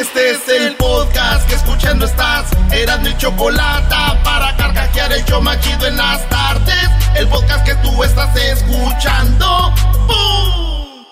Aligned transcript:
Este 0.00 0.30
es 0.30 0.48
el 0.48 0.76
podcast 0.76 1.48
que 1.48 1.56
escuchando 1.56 2.06
estás. 2.06 2.44
Eran 2.70 3.02
mi 3.02 3.16
chocolate 3.16 3.96
para 4.22 4.56
carcajear 4.56 5.12
el 5.12 5.24
yo 5.24 5.40
machido 5.40 5.88
en 5.88 5.96
las 5.96 6.28
tardes. 6.28 6.88
El 7.16 7.26
podcast 7.26 7.66
que 7.66 7.74
tú 7.76 8.04
estás 8.04 8.30
escuchando. 8.36 9.74
¡Bum! 10.06 11.04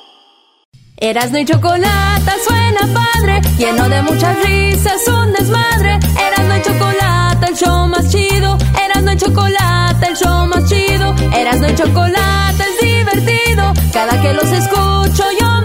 Erasno 0.98 1.38
y 1.40 1.44
chocolate 1.44 2.30
suena 2.46 2.80
padre, 2.94 3.40
lleno 3.58 3.88
de 3.88 4.02
muchas 4.02 4.36
risas, 4.44 5.02
un 5.08 5.32
desmadre. 5.32 5.98
Erasno 6.24 6.56
y 6.56 6.62
chocolate, 6.62 7.46
el 7.48 7.56
show 7.56 7.88
más 7.88 8.08
chido. 8.12 8.56
Erasno 8.84 9.12
y 9.12 9.16
chocolate, 9.16 10.06
el 10.06 10.16
show 10.16 10.46
más 10.46 10.64
chido. 10.68 11.12
Erasno 11.34 11.68
y 11.68 11.74
chocolate 11.74 12.62
es 12.62 12.86
divertido. 12.86 13.74
Cada 13.92 14.22
que 14.22 14.32
los 14.32 14.52
escucho 14.52 15.24
yo 15.40 15.55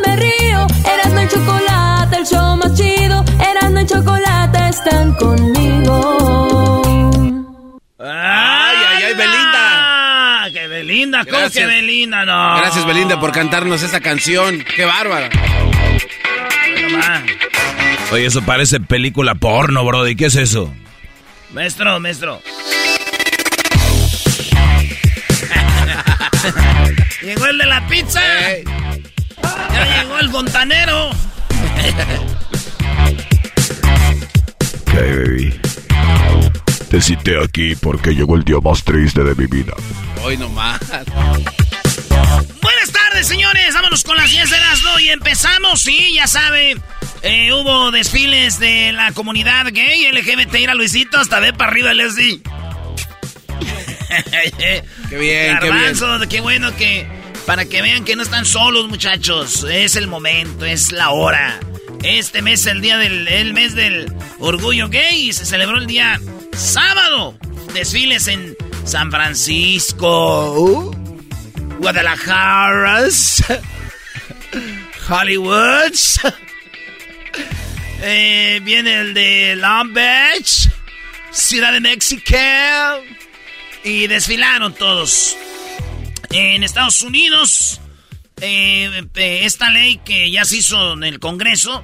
están 4.72 5.14
conmigo. 5.16 6.82
¡Ay, 8.00 8.78
ay, 8.88 9.04
ay, 9.04 9.14
Belinda! 9.16 10.50
¡Qué 10.54 10.68
Belinda! 10.68 11.26
¿Cómo 11.26 11.38
Gracias. 11.40 11.54
que 11.54 11.66
Belinda? 11.66 12.24
No. 12.26 12.56
Gracias, 12.58 12.86
Belinda, 12.86 13.20
por 13.20 13.32
cantarnos 13.34 13.84
esta 13.84 14.00
canción. 14.00 14.64
¡Qué 14.76 14.86
bárbara! 14.86 15.30
Oye, 18.12 18.26
eso 18.26 18.42
parece 18.44 18.80
película 18.80 19.36
porno, 19.36 19.84
Brody. 19.86 20.16
¿Qué 20.16 20.26
es 20.28 20.36
eso? 20.36 20.74
Maestro, 21.52 22.00
maestro. 22.00 22.42
llegó 27.22 27.46
el 27.46 27.58
de 27.58 27.66
la 27.66 27.86
pizza. 27.88 28.22
Ya 29.74 30.02
llegó 30.02 30.18
el 30.20 30.30
fontanero. 30.30 31.10
Hey, 34.94 35.12
baby. 35.16 35.60
Te 36.90 37.02
cité 37.02 37.42
aquí 37.42 37.76
porque 37.76 38.14
llegó 38.14 38.36
el 38.36 38.44
día 38.44 38.58
más 38.62 38.84
triste 38.84 39.24
de 39.24 39.34
mi 39.36 39.48
vida. 39.48 39.74
Hoy 40.24 40.36
nomás. 40.38 40.80
Buenas 42.62 42.92
tardes, 42.92 43.28
señores. 43.28 43.74
Vámonos 43.74 44.04
con 44.04 44.18
las 44.18 44.30
10 44.30 44.50
de 44.50 44.58
las 44.58 44.82
y 45.02 45.10
empezamos. 45.10 45.82
Sí, 45.82 46.14
ya 46.14 46.28
sabe. 46.28 46.76
eh, 47.22 47.54
hubo 47.54 47.92
desfiles 47.92 48.60
de 48.60 48.92
la 48.92 49.14
comunidad 49.14 49.68
gay, 49.72 50.12
LGBT, 50.12 50.56
ir 50.56 50.70
a 50.70 50.76
Luisito 50.76 51.18
hasta 51.18 51.40
ver 51.40 51.56
para 51.56 51.72
arriba 51.72 51.92
el 51.92 52.02
así. 52.02 52.42
Qué 55.10 55.18
bien, 55.18 55.58
qué 55.60 55.72
bien. 55.72 56.30
Qué 56.30 56.42
bueno 56.42 56.76
que. 56.76 57.08
Para 57.46 57.66
que 57.66 57.82
vean 57.82 58.04
que 58.04 58.16
no 58.18 58.24
están 58.24 58.46
solos, 58.46 58.90
muchachos. 58.90 59.66
Es 59.70 59.96
el 59.96 60.08
momento, 60.08 60.66
es 60.66 60.92
la 60.92 61.12
hora. 61.12 61.60
Este 62.04 62.42
mes 62.42 62.62
es 62.62 62.68
el 62.68 62.82
día 62.82 62.98
del 62.98 63.28
el 63.28 63.54
mes 63.54 63.76
del 63.76 64.12
orgullo 64.40 64.90
gay 64.90 65.30
y 65.30 65.34
se 65.34 65.46
celebró 65.46 65.78
el 65.78 65.86
día 65.86 66.20
sábado. 66.54 67.38
Desfiles 67.74 68.28
en 68.28 68.56
San 68.86 69.12
Francisco, 69.12 70.92
Guadalajara, 71.80 73.02
Hollywood. 75.10 75.94
Eh, 78.04 78.60
viene 78.64 79.00
el 79.00 79.14
de 79.14 79.56
Long 79.58 79.94
Beach, 79.94 80.70
Ciudad 81.32 81.72
de 81.72 81.82
México. 81.82 82.36
Y 83.84 84.08
desfilaron 84.08 84.74
todos. 84.74 85.38
En 86.32 86.64
Estados 86.64 87.04
Unidos, 87.04 87.80
eh, 88.42 89.04
eh, 89.16 89.42
esta 89.46 89.70
ley 89.72 90.00
que 90.04 90.30
ya 90.32 90.46
se 90.46 90.58
hizo 90.58 90.94
en 90.94 91.04
el 91.04 91.20
Congreso 91.20 91.84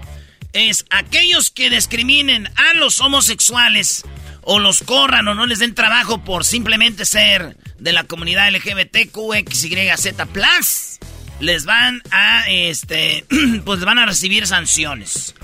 es 0.53 0.85
aquellos 0.89 1.51
que 1.51 1.69
discriminen 1.69 2.47
a 2.55 2.73
los 2.75 2.99
homosexuales 2.99 4.03
o 4.41 4.59
los 4.59 4.79
corran 4.81 5.27
o 5.27 5.35
no 5.35 5.45
les 5.45 5.59
den 5.59 5.75
trabajo 5.75 6.23
por 6.23 6.45
simplemente 6.45 7.05
ser 7.05 7.57
de 7.79 7.93
la 7.93 8.05
comunidad 8.05 8.49
LGBTQXYZ+, 8.51 10.99
les 11.39 11.65
van 11.65 12.01
a, 12.11 12.45
este, 12.49 13.25
pues 13.65 13.79
van 13.81 13.99
a 13.99 14.05
recibir 14.05 14.47
sanciones. 14.47 15.35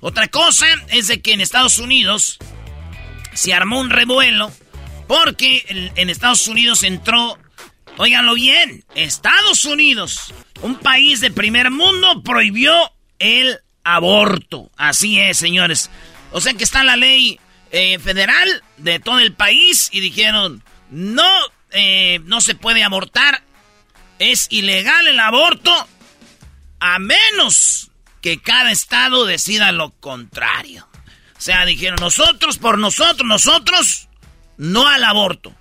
Otra 0.00 0.28
cosa 0.28 0.66
es 0.88 1.08
de 1.08 1.20
que 1.20 1.32
en 1.32 1.40
Estados 1.40 1.78
Unidos 1.78 2.38
se 3.34 3.52
armó 3.54 3.80
un 3.80 3.90
revuelo 3.90 4.50
porque 5.06 5.64
en- 5.68 5.92
en 5.96 6.10
Estados 6.10 6.46
Unidos 6.48 6.82
entró, 6.84 7.38
óiganlo 7.96 8.34
bien, 8.34 8.84
Estados 8.94 9.64
Unidos, 9.64 10.32
un 10.62 10.76
país 10.76 11.20
de 11.20 11.30
primer 11.30 11.70
mundo, 11.70 12.22
prohibió 12.22 12.74
el 13.18 13.58
aborto. 13.84 14.70
Así 14.76 15.18
es, 15.18 15.38
señores. 15.38 15.90
O 16.30 16.40
sea 16.40 16.54
que 16.54 16.64
está 16.64 16.84
la 16.84 16.96
ley 16.96 17.38
eh, 17.70 17.98
federal 17.98 18.62
de 18.78 18.98
todo 18.98 19.18
el 19.20 19.34
país 19.34 19.88
y 19.92 20.00
dijeron, 20.00 20.62
no, 20.90 21.30
eh, 21.70 22.20
no 22.24 22.40
se 22.40 22.54
puede 22.54 22.82
abortar, 22.82 23.42
es 24.18 24.46
ilegal 24.50 25.08
el 25.08 25.18
aborto, 25.18 25.72
a 26.80 26.98
menos 26.98 27.90
que 28.20 28.40
cada 28.40 28.70
estado 28.70 29.24
decida 29.26 29.72
lo 29.72 29.90
contrario. 29.90 30.88
O 31.36 31.40
sea, 31.40 31.64
dijeron, 31.64 31.98
nosotros 32.00 32.58
por 32.58 32.78
nosotros, 32.78 33.26
nosotros, 33.26 34.08
no 34.58 34.86
al 34.86 35.02
aborto. 35.02 35.54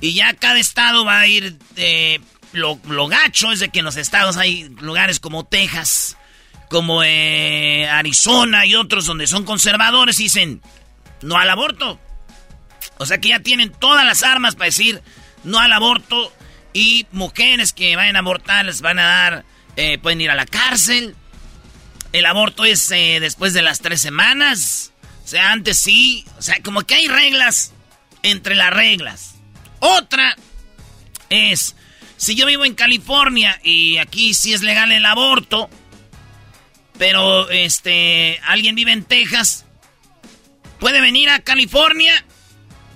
Y 0.00 0.14
ya 0.14 0.34
cada 0.34 0.58
estado 0.58 1.04
va 1.04 1.20
a 1.20 1.26
ir... 1.26 1.58
eh, 1.76 2.20
lo, 2.52 3.08
gacho 3.08 3.52
es 3.52 3.60
de 3.60 3.68
que 3.68 3.80
en 3.80 3.84
los 3.84 3.96
estados 3.96 4.36
hay 4.36 4.68
lugares 4.80 5.20
como 5.20 5.44
Texas, 5.44 6.16
como 6.68 7.02
eh, 7.02 7.88
Arizona 7.88 8.66
y 8.66 8.74
otros 8.74 9.06
donde 9.06 9.26
son 9.26 9.44
conservadores 9.44 10.18
y 10.20 10.24
dicen, 10.24 10.62
no 11.22 11.38
al 11.38 11.50
aborto. 11.50 12.00
O 12.98 13.06
sea 13.06 13.18
que 13.18 13.28
ya 13.28 13.40
tienen 13.40 13.72
todas 13.72 14.04
las 14.04 14.22
armas 14.22 14.54
para 14.54 14.66
decir 14.66 15.02
no 15.44 15.58
al 15.58 15.72
aborto 15.72 16.32
y 16.72 17.06
mujeres 17.12 17.72
que 17.72 17.96
vayan 17.96 18.16
a 18.16 18.20
abortar 18.20 18.64
les 18.64 18.82
van 18.82 18.98
a 18.98 19.04
dar, 19.04 19.44
eh, 19.76 19.98
pueden 19.98 20.20
ir 20.20 20.30
a 20.30 20.34
la 20.34 20.46
cárcel. 20.46 21.16
El 22.12 22.26
aborto 22.26 22.64
es 22.64 22.90
eh, 22.90 23.18
después 23.20 23.52
de 23.52 23.62
las 23.62 23.80
tres 23.80 24.00
semanas. 24.00 24.92
O 25.24 25.28
sea, 25.28 25.52
antes 25.52 25.78
sí. 25.78 26.24
O 26.38 26.42
sea, 26.42 26.56
como 26.62 26.82
que 26.82 26.96
hay 26.96 27.08
reglas 27.08 27.72
entre 28.22 28.56
las 28.56 28.70
reglas. 28.70 29.29
Otra 29.80 30.36
es, 31.28 31.76
si 32.16 32.34
yo 32.34 32.46
vivo 32.46 32.64
en 32.64 32.74
California 32.74 33.58
y 33.62 33.96
aquí 33.98 34.34
sí 34.34 34.52
es 34.52 34.62
legal 34.62 34.92
el 34.92 35.04
aborto, 35.06 35.68
pero 36.98 37.48
este, 37.50 38.38
alguien 38.44 38.74
vive 38.74 38.92
en 38.92 39.04
Texas, 39.04 39.64
puede 40.78 41.00
venir 41.00 41.30
a 41.30 41.40
California 41.40 42.24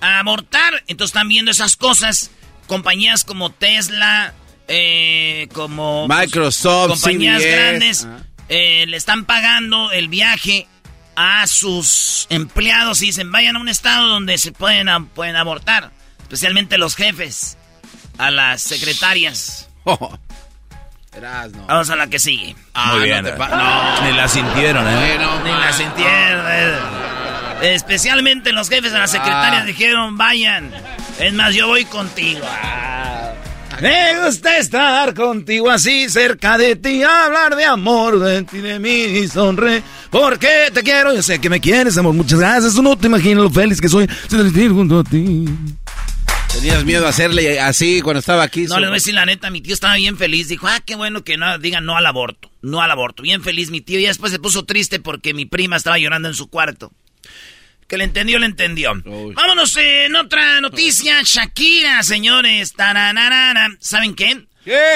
a 0.01 0.19
abortar. 0.19 0.83
Entonces 0.87 1.09
están 1.13 1.27
viendo 1.27 1.51
esas 1.51 1.75
cosas. 1.75 2.31
Compañías 2.67 3.23
como 3.23 3.51
Tesla, 3.51 4.33
eh, 4.67 5.47
como 5.53 6.05
pues, 6.07 6.19
Microsoft, 6.19 6.89
compañías 6.89 7.41
CBS. 7.41 7.51
grandes, 7.51 8.07
eh, 8.49 8.85
le 8.87 8.97
están 8.97 9.25
pagando 9.25 9.91
el 9.91 10.07
viaje 10.07 10.67
a 11.15 11.45
sus 11.47 12.27
empleados 12.29 13.01
y 13.01 13.07
dicen 13.07 13.31
vayan 13.31 13.55
a 13.55 13.59
un 13.59 13.69
estado 13.69 14.07
donde 14.07 14.37
se 14.37 14.51
pueden, 14.51 14.87
pueden 15.07 15.35
abortar, 15.35 15.91
especialmente 16.25 16.77
los 16.77 16.95
jefes, 16.95 17.57
a 18.17 18.31
las 18.31 18.61
secretarias. 18.61 19.69
Vamos 21.67 21.89
a 21.89 21.95
la 21.95 22.07
que 22.07 22.19
sigue. 22.19 22.55
Ah, 22.73 22.87
Muy 22.91 22.97
no 22.99 23.03
bien. 23.05 23.23
te 23.23 23.31
pa- 23.33 23.47
no. 23.47 24.01
Ni 24.09 24.17
la 24.17 24.27
sintieron, 24.27 24.85
¿eh? 24.87 25.15
Bueno, 25.17 25.43
Ni 25.45 25.49
la 25.51 25.71
sintieron. 25.71 26.45
eh. 26.49 26.75
Especialmente 27.73 28.51
los 28.51 28.67
jefes 28.69 28.91
de 28.91 28.99
las 28.99 29.11
secretarias 29.11 29.65
dijeron, 29.65 30.17
vayan. 30.17 30.71
Es 31.19 31.31
más, 31.33 31.55
yo 31.55 31.67
voy 31.67 31.85
contigo. 31.85 32.41
Ah. 32.45 33.31
Me 33.81 34.25
gusta 34.25 34.57
estar 34.57 35.13
contigo 35.13 35.69
así 35.69 36.09
cerca 36.09 36.57
de 36.57 36.75
ti, 36.75 37.01
hablar 37.03 37.55
de 37.55 37.65
amor, 37.65 38.19
de 38.19 38.43
ti, 38.43 38.59
de 38.59 38.79
mí 38.79 38.89
y 38.89 39.27
sonreír. 39.29 39.83
Porque 40.09 40.69
te 40.73 40.81
quiero, 40.83 41.13
yo 41.13 41.21
sé 41.23 41.39
que 41.39 41.49
me 41.49 41.61
quieres, 41.61 41.97
amor. 41.97 42.13
Muchas 42.13 42.39
gracias. 42.39 42.73
Tú 42.73 42.81
no 42.81 42.97
te 42.97 43.07
imaginas 43.07 43.43
lo 43.43 43.49
feliz 43.49 43.79
que 43.79 43.87
soy 43.89 44.07
de 44.29 44.69
junto 44.69 44.99
a 44.99 45.03
ti. 45.03 45.45
Tenías 46.55 46.85
miedo 46.85 47.05
a 47.05 47.09
hacerle 47.09 47.59
así 47.59 48.01
cuando 48.01 48.19
estaba 48.19 48.43
aquí. 48.43 48.63
No, 48.63 48.79
le 48.79 48.87
voy 48.87 48.93
a 48.93 48.95
decir 48.95 49.13
la 49.13 49.25
neta, 49.25 49.49
mi 49.49 49.61
tío 49.61 49.73
estaba 49.73 49.95
bien 49.95 50.17
feliz. 50.17 50.47
Dijo, 50.47 50.67
ah, 50.67 50.79
qué 50.79 50.95
bueno 50.95 51.23
que 51.23 51.35
no 51.35 51.59
digan 51.59 51.85
no 51.85 51.97
al 51.97 52.05
aborto. 52.05 52.49
No 52.61 52.81
al 52.81 52.89
aborto. 52.89 53.23
Bien 53.23 53.43
feliz 53.43 53.69
mi 53.71 53.81
tío. 53.81 53.99
Y 53.99 54.05
después 54.05 54.31
se 54.31 54.39
puso 54.39 54.63
triste 54.63 55.01
porque 55.01 55.33
mi 55.33 55.45
prima 55.45 55.75
estaba 55.75 55.99
llorando 55.99 56.29
en 56.29 56.33
su 56.33 56.49
cuarto. 56.49 56.93
Que 57.87 57.97
le 57.97 58.05
entendió, 58.05 58.39
le 58.39 58.45
entendió. 58.45 58.93
Vámonos 59.03 59.75
en 59.77 60.15
otra 60.15 60.61
noticia. 60.61 61.21
Shakira, 61.23 62.01
señores. 62.03 62.73
¿Saben 63.79 64.15
qué? 64.15 64.47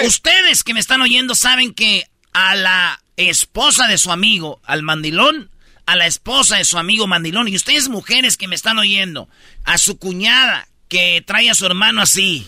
Ustedes 0.06 0.63
que 0.63 0.73
me 0.73 0.79
están 0.79 1.01
oyendo 1.01 1.35
saben 1.35 1.73
que 1.73 2.06
a 2.31 2.56
la 2.56 3.01
esposa 3.17 3.88
de 3.88 3.97
su 3.97 4.11
amigo, 4.11 4.61
al 4.63 4.81
mandilón, 4.81 5.51
a 5.85 5.97
la 5.97 6.07
esposa 6.07 6.57
de 6.57 6.65
su 6.65 6.77
amigo 6.77 7.06
mandilón, 7.06 7.47
y 7.47 7.56
ustedes 7.56 7.89
mujeres 7.89 8.38
que 8.38 8.47
me 8.47 8.56
están 8.56 8.79
oyendo, 8.79 9.27
a 9.65 9.77
su 9.77 10.00
cuñada 10.00 10.69
que 10.89 11.24
trae 11.25 11.50
a 11.50 11.56
su 11.56 11.65
hermano 11.65 12.01
así. 12.01 12.47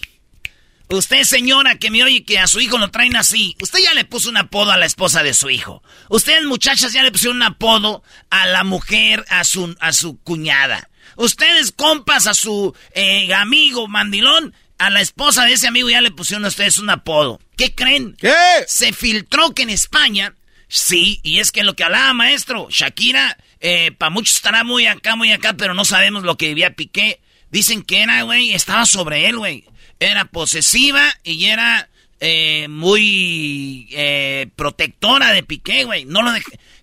Usted, 0.89 1.23
señora, 1.23 1.75
que 1.75 1.89
me 1.89 2.03
oye 2.03 2.25
que 2.25 2.37
a 2.37 2.47
su 2.47 2.59
hijo 2.59 2.77
lo 2.77 2.91
traen 2.91 3.15
así, 3.15 3.55
usted 3.61 3.79
ya 3.79 3.93
le 3.93 4.03
puso 4.03 4.29
un 4.29 4.35
apodo 4.35 4.71
a 4.71 4.77
la 4.77 4.85
esposa 4.85 5.23
de 5.23 5.33
su 5.33 5.49
hijo. 5.49 5.81
Ustedes, 6.09 6.43
muchachas, 6.43 6.91
ya 6.91 7.01
le 7.01 7.13
pusieron 7.13 7.37
un 7.37 7.43
apodo 7.43 8.03
a 8.29 8.45
la 8.47 8.65
mujer, 8.65 9.23
a 9.29 9.45
su, 9.45 9.73
a 9.79 9.93
su 9.93 10.19
cuñada. 10.19 10.89
Ustedes, 11.15 11.71
compas, 11.71 12.27
a 12.27 12.33
su 12.33 12.75
eh, 12.93 13.33
amigo 13.33 13.87
mandilón, 13.87 14.53
a 14.79 14.89
la 14.89 14.99
esposa 14.99 15.45
de 15.45 15.53
ese 15.53 15.67
amigo 15.67 15.89
ya 15.89 16.01
le 16.01 16.11
pusieron 16.11 16.43
a 16.43 16.49
ustedes 16.49 16.77
un 16.77 16.89
apodo. 16.89 17.39
¿Qué 17.55 17.73
creen? 17.73 18.17
¿Qué? 18.19 18.33
Se 18.67 18.91
filtró 18.91 19.51
que 19.51 19.61
en 19.61 19.69
España, 19.69 20.35
sí, 20.67 21.21
y 21.23 21.39
es 21.39 21.53
que 21.53 21.63
lo 21.63 21.75
que 21.75 21.85
hablaba 21.85 22.13
maestro, 22.13 22.67
Shakira, 22.69 23.37
eh, 23.61 23.91
para 23.97 24.09
muchos 24.09 24.35
estará 24.35 24.65
muy 24.65 24.87
acá, 24.87 25.15
muy 25.15 25.31
acá, 25.31 25.53
pero 25.53 25.73
no 25.73 25.85
sabemos 25.85 26.23
lo 26.23 26.35
que 26.35 26.49
vivía 26.49 26.73
Piqué. 26.73 27.21
Dicen 27.51 27.83
que 27.83 28.01
era, 28.01 28.23
güey, 28.23 28.53
estaba 28.53 28.85
sobre 28.85 29.27
él, 29.27 29.37
güey 29.37 29.65
era 30.01 30.25
posesiva 30.25 31.13
y 31.23 31.45
era 31.45 31.87
eh, 32.19 32.67
muy 32.67 33.87
eh, 33.91 34.49
protectora 34.55 35.31
de 35.31 35.43
Piqué, 35.43 35.85
güey. 35.85 36.05
No 36.05 36.23
lo 36.23 36.31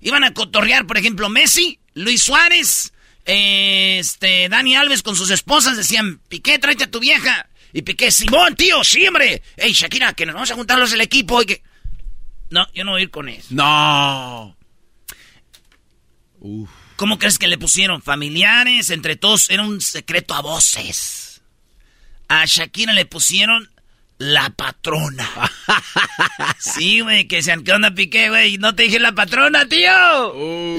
Iban 0.00 0.22
a 0.22 0.32
cotorrear, 0.32 0.86
por 0.86 0.96
ejemplo, 0.96 1.28
Messi, 1.28 1.80
Luis 1.94 2.22
Suárez, 2.22 2.92
eh, 3.26 3.98
este, 3.98 4.48
Dani 4.48 4.76
Alves 4.76 5.02
con 5.02 5.16
sus 5.16 5.30
esposas 5.30 5.76
decían, 5.76 6.20
Piqué, 6.28 6.60
tráete 6.60 6.84
a 6.84 6.90
tu 6.90 7.00
vieja. 7.00 7.48
Y 7.72 7.82
Piqué, 7.82 8.12
Simón, 8.12 8.54
tío, 8.54 8.84
siempre. 8.84 9.42
Ey, 9.56 9.72
Shakira, 9.72 10.12
que 10.12 10.24
nos 10.24 10.36
vamos 10.36 10.50
a 10.52 10.54
juntarlos 10.54 10.92
el 10.92 11.00
equipo 11.00 11.42
y 11.42 11.46
que... 11.46 11.62
No, 12.50 12.66
yo 12.72 12.84
no 12.84 12.92
voy 12.92 13.00
a 13.00 13.04
ir 13.04 13.10
con 13.10 13.28
eso. 13.28 13.48
No. 13.50 14.56
¿Cómo 16.98 17.20
crees 17.20 17.38
que 17.38 17.46
le 17.46 17.58
pusieron? 17.58 18.02
Familiares, 18.02 18.90
entre 18.90 19.14
todos, 19.14 19.50
era 19.50 19.62
un 19.62 19.80
secreto 19.80 20.34
a 20.34 20.42
voces. 20.42 21.40
A 22.26 22.44
Shakira 22.44 22.92
le 22.92 23.06
pusieron 23.06 23.70
la 24.18 24.50
patrona. 24.50 25.30
sí, 26.58 26.98
güey, 26.98 27.28
que 27.28 27.40
se 27.40 27.56
¿qué 27.62 27.70
onda 27.70 27.92
Piqué, 27.92 28.30
güey? 28.30 28.58
No 28.58 28.74
te 28.74 28.82
dije 28.82 28.98
la 28.98 29.12
patrona, 29.12 29.68
tío. 29.68 30.34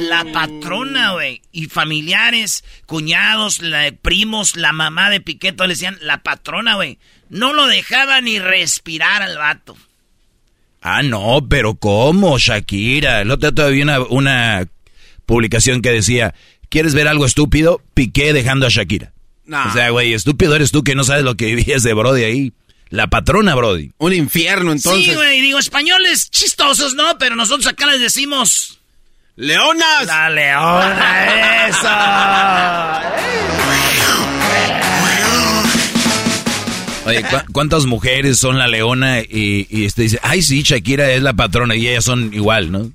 La 0.10 0.26
patrona, 0.34 1.14
güey. 1.14 1.42
Y 1.54 1.68
familiares, 1.68 2.66
cuñados, 2.86 3.62
primos, 4.02 4.58
la 4.58 4.74
mamá 4.74 5.10
de 5.10 5.22
Piqué, 5.22 5.54
todos 5.54 5.70
le 5.70 5.76
decían 5.76 5.98
la 6.02 6.22
patrona, 6.22 6.76
güey. 6.76 7.00
No 7.30 7.54
lo 7.54 7.66
dejaba 7.66 8.20
ni 8.20 8.40
respirar 8.40 9.22
al 9.22 9.38
vato. 9.38 9.78
Ah, 10.82 11.02
no, 11.02 11.48
pero 11.48 11.76
¿cómo, 11.76 12.38
Shakira? 12.38 13.22
El 13.22 13.32
otro 13.32 13.54
todavía 13.54 13.84
una, 13.84 14.00
una 14.02 14.68
publicación 15.30 15.84
que 15.84 15.92
decía, 15.92 16.34
¿quieres 16.70 16.96
ver 16.96 17.08
algo 17.08 17.24
estúpido? 17.24 17.84
Piqué 17.94 18.34
dejando 18.34 18.66
a 18.66 18.70
Shakira. 18.70 19.14
O 19.48 19.72
sea, 19.74 19.92
güey, 19.92 20.14
estúpido 20.14 20.56
eres 20.56 20.72
tú 20.72 20.84
que 20.84 20.96
no 20.96 21.04
sabes 21.04 21.24
lo 21.24 21.36
que 21.36 21.54
vivías 21.54 21.84
de 21.84 21.94
Brody 21.94 22.24
ahí. 22.24 22.54
La 22.90 23.12
patrona, 23.12 23.54
Brody. 23.54 23.92
Un 24.00 24.14
infierno, 24.14 24.72
entonces. 24.72 25.06
Sí, 25.06 25.14
güey, 25.14 25.40
digo, 25.42 25.60
españoles 25.60 26.32
chistosos, 26.32 26.96
¿no? 26.96 27.20
Pero 27.20 27.36
nosotros 27.36 27.68
acá 27.68 27.86
les 27.86 28.02
decimos... 28.02 28.80
¡Leonas! 29.36 30.08
La 30.08 30.32
leona, 30.32 31.68
eso. 31.68 31.88
Oye, 37.06 37.24
¿cuántas 37.54 37.86
mujeres 37.86 38.40
son 38.40 38.58
la 38.58 38.68
leona 38.68 39.20
y, 39.22 39.68
y 39.70 39.86
este 39.86 40.02
dice, 40.02 40.20
ay 40.24 40.42
sí, 40.42 40.64
Shakira 40.64 41.12
es 41.12 41.22
la 41.22 41.34
patrona 41.34 41.76
y 41.76 41.88
ellas 41.88 42.04
son 42.04 42.34
igual, 42.34 42.72
¿no? 42.72 42.92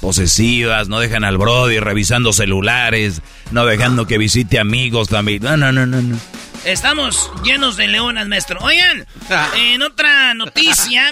Posesivas, 0.00 0.88
no 0.88 0.98
dejan 0.98 1.24
al 1.24 1.38
Brody 1.38 1.78
revisando 1.78 2.32
celulares, 2.32 3.22
no 3.50 3.66
dejando 3.66 4.06
que 4.06 4.18
visite 4.18 4.58
amigos 4.58 5.08
también. 5.08 5.42
No, 5.42 5.56
no, 5.56 5.72
no, 5.72 5.86
no, 5.86 6.00
no. 6.02 6.18
Estamos 6.64 7.30
llenos 7.42 7.76
de 7.76 7.88
leonas, 7.88 8.28
maestro. 8.28 8.60
Oigan, 8.60 9.06
ah. 9.30 9.50
en 9.56 9.82
otra 9.82 10.34
noticia, 10.34 11.10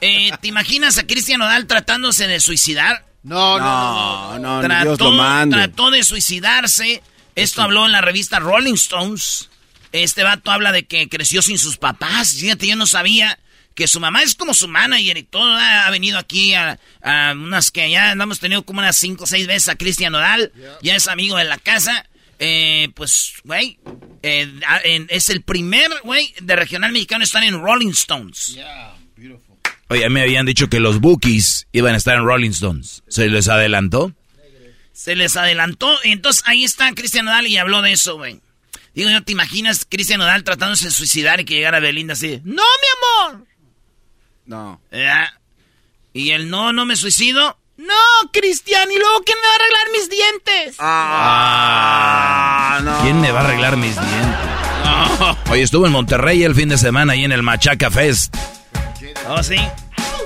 eh, 0.00 0.30
¿te 0.40 0.48
imaginas 0.48 0.98
a 0.98 1.06
Cristian 1.06 1.40
Nodal 1.40 1.66
tratándose 1.66 2.26
de 2.26 2.40
suicidar? 2.40 3.06
No, 3.22 3.58
no, 3.58 4.38
no, 4.38 4.62
no, 4.62 4.66
trató, 4.66 5.48
trató 5.50 5.90
de 5.90 6.02
suicidarse. 6.02 7.02
Esto 7.36 7.62
habló 7.62 7.86
en 7.86 7.92
la 7.92 8.00
revista 8.00 8.38
Rolling 8.38 8.74
Stones. 8.74 9.50
Este 9.92 10.22
vato 10.22 10.50
habla 10.50 10.72
de 10.72 10.86
que 10.86 11.08
creció 11.08 11.42
sin 11.42 11.58
sus 11.58 11.76
papás. 11.76 12.32
Fíjate, 12.32 12.66
yo 12.66 12.76
no 12.76 12.86
sabía 12.86 13.38
que 13.74 13.88
su 13.88 14.00
mamá 14.00 14.22
es 14.22 14.34
como 14.34 14.54
su 14.54 14.68
manager 14.68 15.16
y 15.16 15.22
todo. 15.22 15.52
Ha 15.56 15.90
venido 15.90 16.18
aquí 16.18 16.54
a, 16.54 16.78
unas 17.34 17.70
que 17.70 17.90
ya 17.90 18.12
hemos 18.12 18.40
tenido 18.40 18.62
como 18.62 18.80
unas 18.80 18.96
cinco 18.96 19.24
o 19.24 19.26
seis 19.26 19.46
veces 19.46 19.68
a 19.68 19.76
Cristian 19.76 20.12
Nodal. 20.12 20.52
Ya 20.82 20.96
es 20.96 21.08
amigo 21.08 21.36
de 21.36 21.44
la 21.44 21.58
casa. 21.58 22.06
Eh, 22.38 22.88
pues, 22.94 23.34
güey, 23.44 23.78
eh, 24.22 24.50
es 25.08 25.28
el 25.28 25.42
primer, 25.42 25.90
güey, 26.04 26.34
de 26.40 26.56
regional 26.56 26.90
mexicano 26.90 27.22
estar 27.22 27.44
en 27.44 27.60
Rolling 27.60 27.90
Stones. 27.90 28.56
Oye, 29.88 30.08
me 30.08 30.22
habían 30.22 30.46
dicho 30.46 30.68
que 30.68 30.80
los 30.80 31.00
Bookies 31.00 31.66
iban 31.72 31.94
a 31.94 31.98
estar 31.98 32.16
en 32.16 32.24
Rolling 32.24 32.50
Stones. 32.50 33.02
¿Se 33.08 33.28
les 33.28 33.48
adelantó? 33.48 34.14
Se 34.92 35.16
les 35.16 35.36
adelantó. 35.36 35.98
Entonces 36.04 36.42
ahí 36.46 36.64
está 36.64 36.92
Cristian 36.92 37.26
Nodal 37.26 37.46
y 37.46 37.56
habló 37.56 37.82
de 37.82 37.92
eso, 37.92 38.16
güey. 38.16 38.40
Digo, 38.94 39.10
¿no 39.10 39.22
te 39.22 39.32
imaginas 39.32 39.86
Cristian 39.88 40.18
Nodal 40.18 40.44
tratándose 40.44 40.86
de 40.86 40.90
suicidar 40.90 41.40
y 41.40 41.44
que 41.44 41.54
llegara 41.54 41.80
Belinda 41.80 42.14
así? 42.14 42.40
¡No, 42.44 42.62
mi 42.62 43.32
amor! 43.32 43.46
No. 44.50 44.80
¿Y 46.12 46.30
el 46.32 46.50
no, 46.50 46.72
no 46.72 46.84
me 46.84 46.96
suicido? 46.96 47.56
No, 47.76 47.94
Cristian, 48.32 48.90
¿y 48.90 48.98
luego 48.98 49.22
quién 49.24 49.38
me 49.38 49.46
va 49.46 49.52
a 49.52 49.54
arreglar 49.54 49.86
mis 49.92 50.10
dientes? 50.10 50.76
Ah, 50.80 52.76
ah 52.76 52.80
no. 52.82 53.00
¿Quién 53.02 53.20
me 53.20 53.30
va 53.30 53.42
a 53.42 53.44
arreglar 53.44 53.76
mis 53.76 53.94
dientes? 53.94 55.50
Oye, 55.50 55.62
estuvo 55.62 55.86
en 55.86 55.92
Monterrey 55.92 56.42
el 56.42 56.56
fin 56.56 56.68
de 56.68 56.78
semana 56.78 57.12
ahí 57.12 57.24
en 57.24 57.30
el 57.30 57.44
Machaca 57.44 57.92
Fest. 57.92 58.34
Oh, 59.28 59.40
sí. 59.40 59.54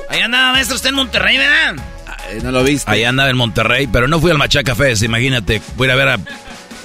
Ahí 0.09 0.21
andaba, 0.23 0.53
maestro, 0.53 0.77
usted 0.77 0.89
en 0.89 0.95
Monterrey, 0.95 1.37
¿verdad? 1.37 1.77
no 2.43 2.51
lo 2.51 2.65
viste. 2.65 2.91
Ahí 2.91 3.05
andaba 3.05 3.29
en 3.29 3.37
Monterrey, 3.37 3.89
pero 3.89 4.09
no 4.09 4.21
fui 4.21 4.31
al 4.31 4.39
Machaca 4.39 4.75
Fest, 4.75 5.03
imagínate. 5.03 5.61
Voy 5.77 5.91
a 5.91 5.97
ver 5.97 6.09
a 6.09 6.19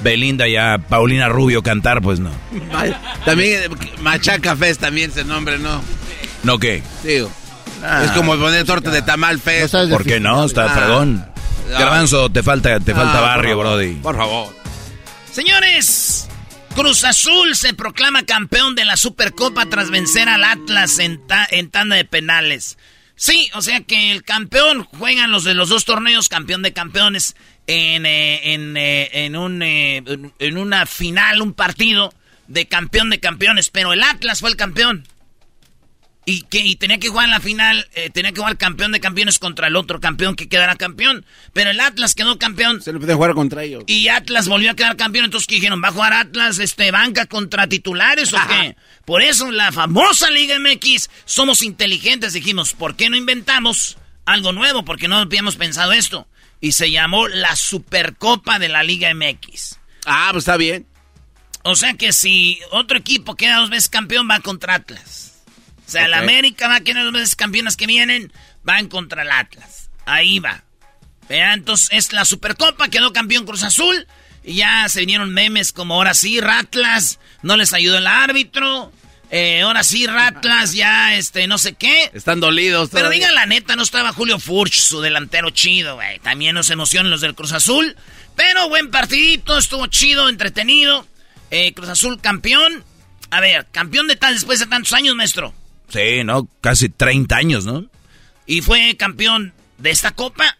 Belinda 0.03 0.45
y 0.45 0.57
a 0.57 0.77
Paulina 0.77 1.29
Rubio 1.29 1.63
cantar, 1.63 2.01
pues 2.01 2.19
no. 2.19 2.31
También 3.23 3.63
eh, 3.63 3.69
Machaca 4.01 4.57
Fest 4.57 4.81
también 4.81 5.11
ese 5.11 5.23
nombre, 5.23 5.57
¿no? 5.57 5.81
¿No 6.43 6.57
qué? 6.59 6.83
Digo, 7.03 7.31
ah. 7.83 8.03
es 8.05 8.11
como 8.11 8.37
poner 8.37 8.65
torta 8.65 8.91
de 8.91 9.01
tamal 9.01 9.39
fest. 9.39 9.73
¿Por 9.89 10.03
qué 10.03 10.19
no? 10.19 10.45
Está 10.45 10.65
ah. 10.65 10.75
fregón. 10.75 11.25
Garbanzo, 11.69 12.29
te 12.29 12.41
falta, 12.41 12.79
te 12.79 12.93
falta 12.93 13.19
ah, 13.19 13.21
barrio, 13.21 13.57
Brody. 13.57 13.93
Por 13.95 14.15
favor. 14.15 14.55
Señores, 15.31 16.27
Cruz 16.75 17.03
Azul 17.03 17.55
se 17.55 17.73
proclama 17.73 18.23
campeón 18.23 18.73
de 18.75 18.85
la 18.85 18.97
Supercopa 18.97 19.67
tras 19.67 19.91
vencer 19.91 20.29
al 20.29 20.43
Atlas 20.43 20.97
en, 20.99 21.21
en 21.51 21.69
tanda 21.69 21.95
de 21.95 22.05
penales. 22.05 22.77
Sí, 23.15 23.49
o 23.53 23.61
sea 23.61 23.81
que 23.81 24.11
el 24.11 24.23
campeón 24.23 24.85
juegan 24.85 25.31
los 25.31 25.43
de 25.43 25.53
los 25.53 25.67
dos 25.67 25.83
torneos, 25.83 26.29
campeón 26.29 26.61
de 26.61 26.71
campeones, 26.71 27.35
en, 27.67 28.05
eh, 28.05 28.53
en, 28.53 28.77
eh, 28.77 29.09
en, 29.25 29.35
un, 29.35 29.61
eh, 29.61 30.01
en 30.39 30.57
una 30.57 30.85
final, 30.85 31.41
un 31.41 31.53
partido 31.53 32.13
de 32.47 32.67
campeón 32.67 33.09
de 33.09 33.19
campeones, 33.19 33.69
pero 33.69 33.91
el 33.91 34.03
Atlas 34.03 34.39
fue 34.39 34.49
el 34.49 34.55
campeón. 34.55 35.05
Y, 36.29 36.43
que, 36.43 36.75
tenía 36.75 36.99
que 36.99 37.07
jugar 37.07 37.25
en 37.25 37.31
la 37.31 37.39
final, 37.39 37.87
eh, 37.93 38.11
tenía 38.11 38.31
que 38.31 38.39
jugar 38.39 38.55
campeón 38.55 38.91
de 38.91 38.99
campeones 38.99 39.39
contra 39.39 39.67
el 39.67 39.75
otro 39.75 39.99
campeón 39.99 40.35
que 40.35 40.47
quedará 40.47 40.75
campeón. 40.75 41.25
Pero 41.53 41.71
el 41.71 41.79
Atlas 41.79 42.13
quedó 42.13 42.37
campeón. 42.37 42.83
Se 42.83 42.93
le 42.93 42.99
puede 42.99 43.15
jugar 43.15 43.33
contra 43.33 43.63
ellos. 43.63 43.83
Y 43.87 44.09
Atlas 44.09 44.47
volvió 44.47 44.69
a 44.69 44.75
quedar 44.75 44.95
campeón. 44.95 45.25
Entonces, 45.25 45.47
¿qué 45.47 45.55
dijeron? 45.55 45.81
¿Va 45.83 45.87
a 45.87 45.91
jugar 45.91 46.13
Atlas 46.13 46.59
este, 46.59 46.91
banca 46.91 47.25
contra 47.25 47.65
titulares 47.65 48.31
o 48.33 48.37
qué? 48.47 48.75
Por 49.05 49.23
eso, 49.23 49.49
la 49.49 49.71
famosa 49.71 50.29
Liga 50.29 50.55
MX, 50.59 51.09
somos 51.25 51.63
inteligentes. 51.63 52.33
Dijimos, 52.33 52.73
¿por 52.73 52.95
qué 52.95 53.09
no 53.09 53.17
inventamos 53.17 53.97
algo 54.25 54.51
nuevo? 54.51 54.85
Porque 54.85 55.07
no 55.07 55.17
habíamos 55.17 55.55
pensado 55.55 55.93
esto. 55.93 56.27
Y 56.61 56.73
se 56.73 56.91
llamó 56.91 57.27
la 57.27 57.55
Supercopa 57.55 58.59
de 58.59 58.69
la 58.69 58.83
Liga 58.83 59.11
MX. 59.15 59.79
Ah, 60.05 60.29
pues 60.31 60.43
está 60.43 60.57
bien. 60.57 60.85
O 61.63 61.75
sea 61.75 61.95
que 61.95 62.13
si 62.13 62.59
otro 62.69 62.99
equipo 62.99 63.35
queda 63.35 63.57
dos 63.57 63.71
veces 63.71 63.89
campeón, 63.89 64.27
va 64.29 64.41
contra 64.41 64.75
Atlas. 64.75 65.28
O 65.89 65.91
sea, 65.91 66.05
el 66.05 66.13
América 66.13 66.67
va 66.67 66.75
a 66.75 66.81
quedar 66.81 67.03
dos 67.03 67.13
veces 67.13 67.35
campeonas 67.35 67.75
que 67.75 67.87
vienen, 67.87 68.31
van 68.61 68.89
contra 68.89 69.23
el 69.23 69.31
Atlas. 69.31 69.89
Ahí 70.05 70.37
va. 70.37 70.63
Vean, 71.27 71.53
entonces 71.53 71.89
es 71.91 72.13
la 72.13 72.25
Supercopa, 72.25 72.89
quedó 72.89 73.11
campeón 73.11 73.43
Cruz 73.43 73.63
Azul. 73.63 74.05
Y 74.43 74.53
ya 74.53 74.87
se 74.87 74.99
vinieron 74.99 75.33
memes 75.33 75.73
como 75.73 75.95
ahora 75.95 76.13
sí, 76.13 76.39
Ratlas, 76.41 77.19
no 77.41 77.57
les 77.57 77.73
ayudó 77.73 77.97
el 77.97 78.05
árbitro. 78.05 78.91
Eh, 79.31 79.61
ahora 79.61 79.83
sí, 79.83 80.05
Ratlas, 80.05 80.73
ya, 80.73 81.15
este, 81.15 81.47
no 81.47 81.57
sé 81.57 81.73
qué. 81.73 82.11
Están 82.13 82.39
dolidos. 82.39 82.91
Pero 82.93 83.09
digan 83.09 83.33
la 83.33 83.47
neta, 83.47 83.75
no 83.75 83.81
estaba 83.81 84.13
Julio 84.13 84.37
Furch, 84.37 84.81
su 84.81 85.01
delantero 85.01 85.49
chido, 85.49 85.95
güey. 85.95 86.19
También 86.19 86.53
nos 86.53 86.69
emocionan 86.69 87.09
los 87.09 87.21
del 87.21 87.33
Cruz 87.33 87.53
Azul. 87.53 87.95
Pero 88.35 88.69
buen 88.69 88.91
partidito, 88.91 89.57
estuvo 89.57 89.87
chido, 89.87 90.29
entretenido. 90.29 91.07
Eh, 91.49 91.73
Cruz 91.73 91.89
Azul 91.89 92.21
campeón. 92.21 92.83
A 93.31 93.39
ver, 93.39 93.65
campeón 93.71 94.07
de 94.07 94.17
tal 94.17 94.35
después 94.35 94.59
de 94.59 94.67
tantos 94.67 94.93
años, 94.93 95.15
maestro. 95.15 95.55
Sí, 95.89 96.23
¿no? 96.23 96.47
Casi 96.61 96.89
30 96.89 97.35
años, 97.35 97.65
¿no? 97.65 97.89
Y 98.45 98.61
fue 98.61 98.95
campeón 98.97 99.53
de 99.77 99.91
esta 99.91 100.11
copa. 100.11 100.57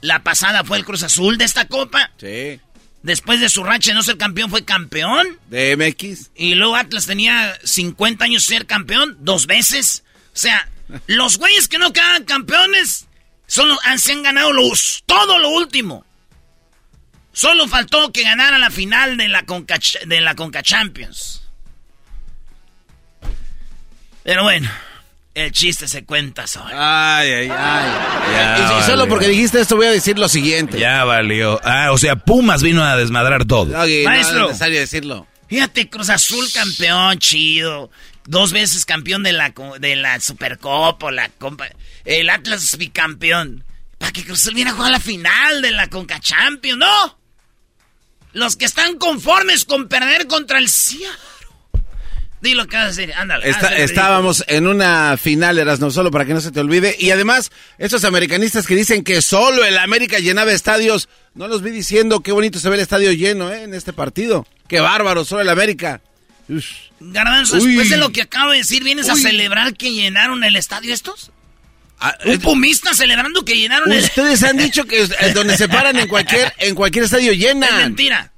La 0.00 0.22
pasada 0.22 0.64
fue 0.64 0.78
el 0.78 0.84
Cruz 0.84 1.02
Azul 1.02 1.38
de 1.38 1.44
esta 1.44 1.66
copa. 1.66 2.10
Sí. 2.18 2.60
Después 3.02 3.40
de 3.40 3.48
su 3.50 3.62
racha 3.62 3.90
de 3.90 3.94
no 3.94 4.02
ser 4.02 4.16
campeón, 4.16 4.50
fue 4.50 4.64
campeón. 4.64 5.38
De 5.48 5.76
MX. 5.76 6.30
Y 6.34 6.54
luego 6.54 6.76
Atlas 6.76 7.06
tenía 7.06 7.58
50 7.62 8.24
años 8.24 8.44
ser 8.44 8.66
campeón, 8.66 9.16
dos 9.20 9.46
veces. 9.46 10.04
O 10.34 10.36
sea, 10.36 10.68
los 11.06 11.38
güeyes 11.38 11.68
que 11.68 11.78
no 11.78 11.92
quedan 11.92 12.24
campeones 12.24 13.06
son 13.46 13.68
los, 13.68 13.78
han, 13.84 13.98
se 13.98 14.12
han 14.12 14.22
ganado 14.22 14.52
los, 14.52 15.02
todo 15.06 15.38
lo 15.38 15.50
último. 15.50 16.04
Solo 17.32 17.68
faltó 17.68 18.12
que 18.12 18.22
ganara 18.22 18.58
la 18.58 18.70
final 18.70 19.16
de 19.16 19.28
la 19.28 19.44
Conca, 19.44 19.78
de 20.06 20.20
la 20.20 20.34
Conca 20.34 20.62
Champions. 20.62 21.43
Pero 24.24 24.42
bueno, 24.42 24.70
el 25.34 25.52
chiste 25.52 25.86
se 25.86 26.04
cuenta 26.04 26.46
solo. 26.46 26.70
Ay, 26.72 27.30
ay, 27.30 27.50
ay. 27.50 28.80
y, 28.80 28.82
solo 28.84 29.06
porque 29.06 29.28
dijiste 29.28 29.60
esto 29.60 29.76
voy 29.76 29.86
a 29.86 29.90
decir 29.90 30.18
lo 30.18 30.28
siguiente. 30.28 30.78
Ya 30.78 31.04
valió. 31.04 31.60
Ah, 31.62 31.90
o 31.92 31.98
sea, 31.98 32.16
Pumas 32.16 32.62
vino 32.62 32.82
a 32.82 32.96
desmadrar 32.96 33.44
todo. 33.44 33.66
Maestro. 33.66 34.38
No 34.38 34.44
es 34.44 34.48
necesario 34.48 34.80
decirlo. 34.80 35.26
Fíjate, 35.46 35.90
Cruz 35.90 36.08
Azul 36.08 36.50
campeón, 36.52 37.18
chido. 37.18 37.90
Dos 38.26 38.52
veces 38.52 38.86
campeón 38.86 39.22
de 39.22 39.32
la, 39.32 39.52
de 39.78 39.96
la 39.96 40.18
Supercopa, 40.20 41.12
la 41.12 41.28
compa, 41.28 41.68
el 42.06 42.30
Atlas 42.30 42.78
bicampeón. 42.78 43.62
Para 43.98 44.10
que 44.10 44.24
Cruz 44.24 44.40
Azul 44.40 44.54
viene 44.54 44.70
a 44.70 44.74
jugar 44.74 44.90
la 44.90 45.00
final 45.00 45.60
de 45.60 45.70
la 45.70 45.88
Conca 45.88 46.18
Champions, 46.18 46.78
¿no? 46.78 47.18
Los 48.32 48.56
que 48.56 48.64
están 48.64 48.96
conformes 48.96 49.66
con 49.66 49.88
perder 49.88 50.26
contra 50.26 50.58
el 50.58 50.68
Seattle. 50.70 51.33
Dilo 52.44 52.66
que 52.66 52.76
vas 52.76 52.84
a 52.84 52.88
decir, 52.88 53.14
ándale. 53.16 53.48
estábamos 53.78 54.44
en 54.48 54.66
una 54.66 55.16
final, 55.16 55.58
eras 55.58 55.80
no 55.80 55.90
solo 55.90 56.10
para 56.10 56.26
que 56.26 56.34
no 56.34 56.42
se 56.42 56.52
te 56.52 56.60
olvide. 56.60 56.94
Y 56.98 57.10
además, 57.10 57.50
esos 57.78 58.04
americanistas 58.04 58.66
que 58.66 58.76
dicen 58.76 59.02
que 59.02 59.22
solo 59.22 59.64
el 59.64 59.78
América 59.78 60.18
llenaba 60.18 60.52
estadios, 60.52 61.08
no 61.34 61.48
los 61.48 61.62
vi 61.62 61.70
diciendo 61.70 62.20
qué 62.20 62.32
bonito 62.32 62.58
se 62.58 62.68
ve 62.68 62.74
el 62.74 62.82
estadio 62.82 63.12
lleno 63.12 63.50
¿eh? 63.50 63.62
en 63.62 63.72
este 63.72 63.94
partido. 63.94 64.46
Qué 64.68 64.80
bárbaro, 64.80 65.24
solo 65.24 65.40
el 65.40 65.48
América. 65.48 66.02
Garbanzo, 67.00 67.56
después 67.56 67.88
de 67.88 67.96
lo 67.96 68.12
que 68.12 68.20
acabo 68.20 68.50
de 68.50 68.58
decir, 68.58 68.84
¿vienes 68.84 69.08
a 69.08 69.16
celebrar 69.16 69.74
que 69.74 69.94
llenaron 69.94 70.44
el 70.44 70.56
estadio 70.56 70.92
estos? 70.92 71.30
Ah, 71.98 72.14
¿Un 72.26 72.40
pumista 72.40 72.92
celebrando 72.92 73.42
que 73.46 73.54
llenaron 73.54 73.90
el 73.90 74.04
Ustedes 74.04 74.42
han 74.42 74.58
dicho 74.58 74.84
que 74.84 75.06
donde 75.32 75.56
se 75.56 75.66
paran 75.66 75.98
en 75.98 76.08
cualquier, 76.08 76.52
en 76.58 76.74
cualquier 76.74 77.04
estadio 77.06 77.32
llenan. 77.32 77.70
Es 77.70 77.84
mentira. 77.86 78.33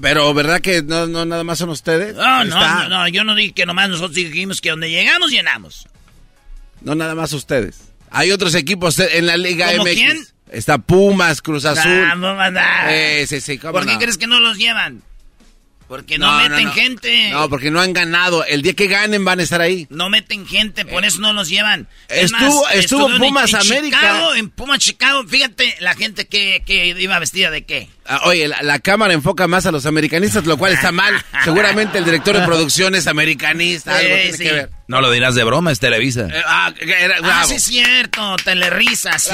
Pero, 0.00 0.32
¿verdad 0.32 0.60
que 0.60 0.82
no, 0.82 1.06
no 1.06 1.24
nada 1.24 1.42
más 1.44 1.58
son 1.58 1.70
ustedes? 1.70 2.14
No, 2.14 2.44
no, 2.44 2.88
no, 2.88 3.08
yo 3.08 3.24
no 3.24 3.34
dije 3.34 3.52
que 3.52 3.66
nomás 3.66 3.88
nosotros 3.88 4.14
dijimos 4.14 4.60
que 4.60 4.70
donde 4.70 4.90
llegamos, 4.90 5.30
llenamos. 5.30 5.88
No 6.80 6.94
nada 6.94 7.14
más 7.14 7.32
ustedes. 7.32 7.88
Hay 8.10 8.30
otros 8.30 8.54
equipos 8.54 8.98
en 9.00 9.26
la 9.26 9.36
Liga 9.36 9.70
¿Cómo 9.72 9.84
MX. 9.84 9.94
quién? 9.94 10.26
Está 10.50 10.78
Pumas, 10.78 11.42
Cruz 11.42 11.64
Azul. 11.64 12.04
Ah, 12.56 12.86
eh, 12.90 13.26
sí, 13.28 13.40
sí, 13.40 13.58
¿Por 13.58 13.86
qué 13.86 13.98
crees 13.98 14.16
que 14.16 14.26
no 14.26 14.40
los 14.40 14.56
llevan? 14.56 15.02
Porque 15.88 16.18
no, 16.18 16.30
meten 16.36 16.70
gente. 16.72 17.30
No, 17.30 17.48
porque 17.48 17.70
no 17.70 17.80
han 17.80 17.94
ganado. 17.94 18.44
El 18.44 18.60
día 18.60 18.74
que 18.74 18.88
ganen 18.88 19.24
van 19.24 19.40
a 19.40 19.42
estar 19.42 19.62
ahí. 19.62 19.86
No 19.88 20.10
meten 20.10 20.46
gente, 20.46 20.84
por 20.84 21.06
eso 21.06 21.18
no 21.20 21.32
los 21.32 21.48
llevan. 21.48 21.88
estuvo 22.08 22.68
estuvo 22.68 23.08
Pumas 23.16 23.54
América. 23.54 23.98
Chicago, 23.98 24.34
en 24.34 24.50
Pumas 24.50 24.78
Chicago, 24.80 25.24
fíjate 25.26 25.76
la 25.80 25.94
gente 25.94 26.26
que, 26.26 26.62
que 26.66 26.88
iba 26.88 27.18
vestida 27.18 27.50
de 27.50 27.64
qué. 27.64 27.88
Ah, 28.04 28.20
oye, 28.24 28.48
la, 28.48 28.78
cámara 28.80 29.14
enfoca 29.14 29.48
más 29.48 29.64
a 29.64 29.72
los 29.72 29.86
americanistas, 29.86 30.44
lo 30.44 30.58
cual 30.58 30.74
está 30.74 30.92
mal. 30.92 31.14
Seguramente 31.44 31.96
el 31.96 32.04
director 32.04 32.36
de 32.36 32.44
producción 32.44 32.94
es 32.94 33.06
americanista, 33.06 33.96
algo 33.96 34.14
tiene 34.14 34.38
que 34.38 34.52
ver. 34.52 34.70
No 34.88 35.00
lo 35.00 35.10
dirás 35.10 35.34
de 35.34 35.44
broma, 35.44 35.72
es 35.72 35.80
Televisa. 35.80 36.28
Eh, 36.30 36.42
ah, 36.46 36.72
ah 37.22 37.44
sí 37.46 37.54
es 37.54 37.64
cierto, 37.64 38.36
Telerisa, 38.44 39.18
sí. 39.18 39.32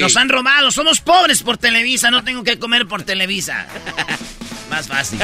Nos 0.00 0.16
han 0.16 0.28
robado, 0.28 0.70
somos 0.70 1.00
pobres 1.00 1.42
por 1.42 1.58
Televisa, 1.58 2.10
no 2.10 2.22
tengo 2.22 2.44
que 2.44 2.58
comer 2.58 2.86
por 2.86 3.02
Televisa. 3.02 3.66
más 4.68 4.88
fácil. 4.88 5.20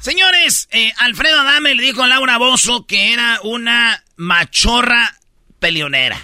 Señores, 0.00 0.68
eh, 0.70 0.92
Alfredo 0.98 1.40
Adame 1.40 1.74
le 1.74 1.82
dijo 1.82 2.02
a 2.02 2.06
Laura 2.06 2.38
Bozo 2.38 2.86
que 2.86 3.12
era 3.12 3.40
una 3.42 4.04
machorra 4.16 5.16
peleonera. 5.58 6.16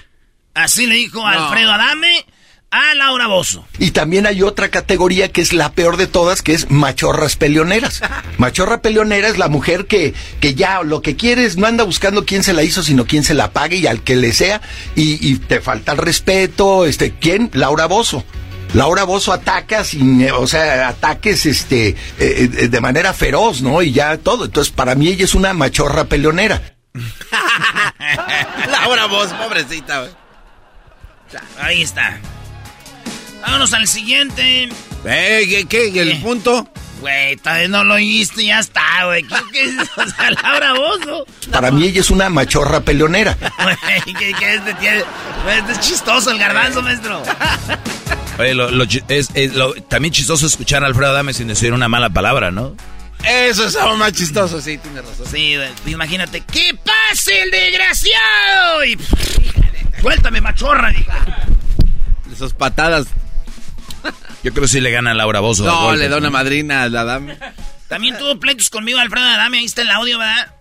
Así 0.55 0.87
le 0.87 0.95
dijo 0.95 1.27
Alfredo 1.27 1.73
Adame 1.73 2.25
a 2.71 2.95
Laura 2.95 3.27
Bozo. 3.27 3.67
Y 3.79 3.91
también 3.91 4.27
hay 4.27 4.43
otra 4.43 4.71
categoría 4.71 5.31
que 5.31 5.41
es 5.43 5.53
la 5.53 5.73
peor 5.73 5.97
de 5.97 6.07
todas, 6.07 6.43
que 6.43 6.55
es 6.55 6.71
machorras 6.71 7.37
peleoneras. 7.37 8.03
Machorra 8.39 8.81
peleonera 8.81 9.29
es 9.29 9.37
la 9.37 9.49
mujer 9.49 9.87
que, 9.87 10.15
que 10.41 10.55
ya 10.55 10.83
lo 10.83 11.03
que 11.03 11.17
quiere 11.17 11.45
es 11.45 11.57
no 11.57 11.67
anda 11.67 11.85
buscando 11.85 12.25
quién 12.25 12.43
se 12.43 12.55
la 12.55 12.63
hizo, 12.63 12.83
sino 12.83 13.07
quién 13.07 13.25
se 13.25 13.35
la 13.35 13.53
pague 13.53 13.77
y 13.77 13.87
al 13.87 14.03
que 14.03 14.17
le 14.17 14.33
sea. 14.33 14.63
Y, 14.97 15.27
y 15.27 15.37
te 15.37 15.61
falta 15.61 15.93
el 15.93 15.99
respeto. 15.99 16.87
Este, 16.87 17.13
¿Quién? 17.13 17.51
Laura 17.53 17.87
Bozo. 17.87 18.25
Laura 18.75 19.05
Bozo 19.05 19.33
ataca 19.33 19.85
sin, 19.85 20.23
eh, 20.23 20.33
o 20.33 20.47
sea, 20.47 20.89
ataques 20.89 21.45
este, 21.47 21.89
eh, 21.89 21.97
eh, 22.19 22.69
de 22.69 22.81
manera 22.81 23.13
feroz, 23.13 23.61
¿no? 23.61 23.83
Y 23.83 23.93
ya 23.93 24.17
todo. 24.17 24.47
Entonces, 24.47 24.73
para 24.73 24.95
mí 24.95 25.09
ella 25.09 25.25
es 25.25 25.35
una 25.35 25.53
machorra 25.53 26.05
peleonera. 26.05 26.75
Laura 28.71 29.07
Bozo, 29.07 29.37
pobrecita, 29.37 30.01
güey. 30.01 30.11
Ahí 31.59 31.83
está. 31.83 32.19
Vámonos 33.43 33.73
al 33.75 33.89
siguiente. 33.89 34.69
¿qué, 35.03 35.67
qué? 35.69 35.89
¿Y 35.89 35.99
el 35.99 36.21
punto? 36.21 36.69
Güey, 37.03 37.37
todavía 37.37 37.67
no 37.67 37.83
lo 37.83 37.95
oíste, 37.95 38.45
ya 38.45 38.61
está, 38.61 39.05
güey. 39.07 39.25
¿Qué, 39.25 39.35
qué 39.53 39.77
o 40.01 40.09
sea, 40.09 40.31
Laura 40.31 40.73
Bozo? 40.75 41.27
Para 41.51 41.73
mí 41.73 41.85
ella 41.85 42.01
es 42.01 42.11
una 42.11 42.29
machorra 42.31 42.81
peleonera. 42.81 43.37
Güey, 43.63 44.15
¿qué, 44.17 44.33
qué 44.39 44.55
este 44.55 44.75
tiene? 44.75 45.03
Este 45.59 45.73
es 45.73 45.81
chistoso 45.81 46.31
el 46.31 46.39
garbanzo, 46.39 46.81
maestro. 46.81 47.23
Oye, 48.43 48.55
lo, 48.55 48.85
es, 49.09 49.29
también 49.89 50.13
chistoso 50.13 50.47
escuchar 50.47 50.83
a 50.83 50.87
Alfredo 50.87 51.13
Adame 51.13 51.33
sin 51.33 51.47
decir 51.47 51.73
una 51.73 51.89
mala 51.89 52.11
palabra, 52.11 52.51
¿no? 52.51 52.77
Eso 53.25 53.67
es 53.67 53.77
aún 53.77 54.01
más 54.01 54.13
chistoso, 54.13 54.61
sí, 54.61 54.79
tiene 54.79 55.01
razón. 55.01 55.27
Sí, 55.31 55.55
imagínate, 55.87 56.41
¡que 56.41 56.77
pase 56.85 57.43
el 57.43 57.51
desgraciado! 57.53 58.85
Y, 58.85 58.99
suéltame, 60.01 60.41
machorra, 60.41 60.93
hija. 60.93 61.25
Esas 62.33 62.53
patadas. 62.53 63.07
Yo 64.43 64.51
creo 64.51 64.63
que 64.63 64.69
sí 64.69 64.81
le 64.81 64.91
gana 64.91 65.13
a 65.13 65.15
Laura 65.15 65.39
Bozo. 65.39 65.65
No, 65.65 65.95
le 65.95 66.09
da 66.09 66.17
una 66.17 66.31
madrina 66.31 66.83
a 66.83 66.89
la 66.89 67.05
dama. 67.05 67.37
También 67.87 68.19
tuvo 68.19 68.41
pleitos 68.41 68.71
conmigo 68.71 68.99
Alfredo 68.99 69.27
Adame, 69.27 69.59
ahí 69.59 69.67
está 69.67 69.83
el 69.83 69.91
audio, 69.91 70.19
¿verdad? 70.19 70.57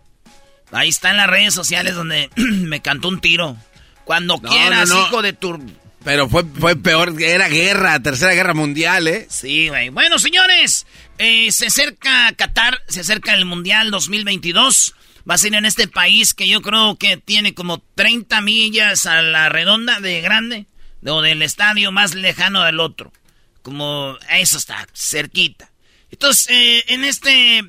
Ahí 0.71 0.89
está 0.89 1.09
en 1.09 1.17
las 1.17 1.27
redes 1.27 1.53
sociales 1.55 1.95
donde 1.95 2.29
me 2.35 2.81
cantó 2.81 3.07
un 3.07 3.21
tiro. 3.21 3.57
Cuando 4.03 4.39
quieras, 4.39 4.91
hijo 4.91 5.21
de 5.21 5.33
tu 5.33 5.57
pero 6.03 6.27
fue, 6.27 6.43
fue 6.43 6.75
peor, 6.75 7.21
era 7.21 7.47
guerra, 7.47 8.01
tercera 8.01 8.33
guerra 8.33 8.53
mundial, 8.53 9.07
¿eh? 9.07 9.27
Sí, 9.29 9.69
güey. 9.69 9.89
Bueno, 9.89 10.17
señores, 10.17 10.87
eh, 11.19 11.51
se 11.51 11.67
acerca 11.67 12.33
Qatar, 12.35 12.81
se 12.87 13.01
acerca 13.01 13.35
el 13.35 13.45
Mundial 13.45 13.91
2022. 13.91 14.95
Va 15.29 15.35
a 15.35 15.37
ser 15.37 15.53
en 15.53 15.65
este 15.65 15.87
país 15.87 16.33
que 16.33 16.47
yo 16.47 16.61
creo 16.63 16.95
que 16.97 17.17
tiene 17.17 17.53
como 17.53 17.83
30 17.93 18.41
millas 18.41 19.05
a 19.05 19.21
la 19.21 19.49
redonda 19.49 19.99
de 19.99 20.21
grande, 20.21 20.65
o 21.05 21.21
del 21.21 21.43
estadio 21.43 21.91
más 21.91 22.15
lejano 22.15 22.63
del 22.63 22.79
otro. 22.79 23.13
Como 23.61 24.17
eso 24.31 24.57
está, 24.57 24.87
cerquita. 24.95 25.69
Entonces, 26.09 26.47
eh, 26.49 26.83
en 26.87 27.05
este, 27.05 27.59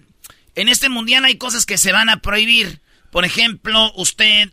en 0.54 0.68
este 0.68 0.88
mundial 0.88 1.26
hay 1.26 1.36
cosas 1.36 1.66
que 1.66 1.76
se 1.76 1.92
van 1.92 2.08
a 2.08 2.22
prohibir. 2.22 2.80
Por 3.10 3.26
ejemplo, 3.26 3.92
usted 3.96 4.48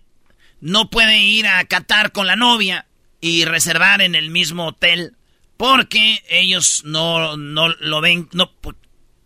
no 0.59 0.89
puede 0.89 1.19
ir 1.19 1.47
a 1.47 1.63
Qatar 1.63 2.11
con 2.11 2.27
la 2.27 2.35
novia 2.35 2.85
y 3.21 3.45
reservar 3.45 4.01
en 4.01 4.15
el 4.15 4.29
mismo 4.29 4.67
hotel 4.67 5.15
porque 5.57 6.23
ellos 6.29 6.83
no, 6.85 7.35
no 7.35 7.67
lo 7.67 8.01
ven. 8.01 8.29
No, 8.31 8.51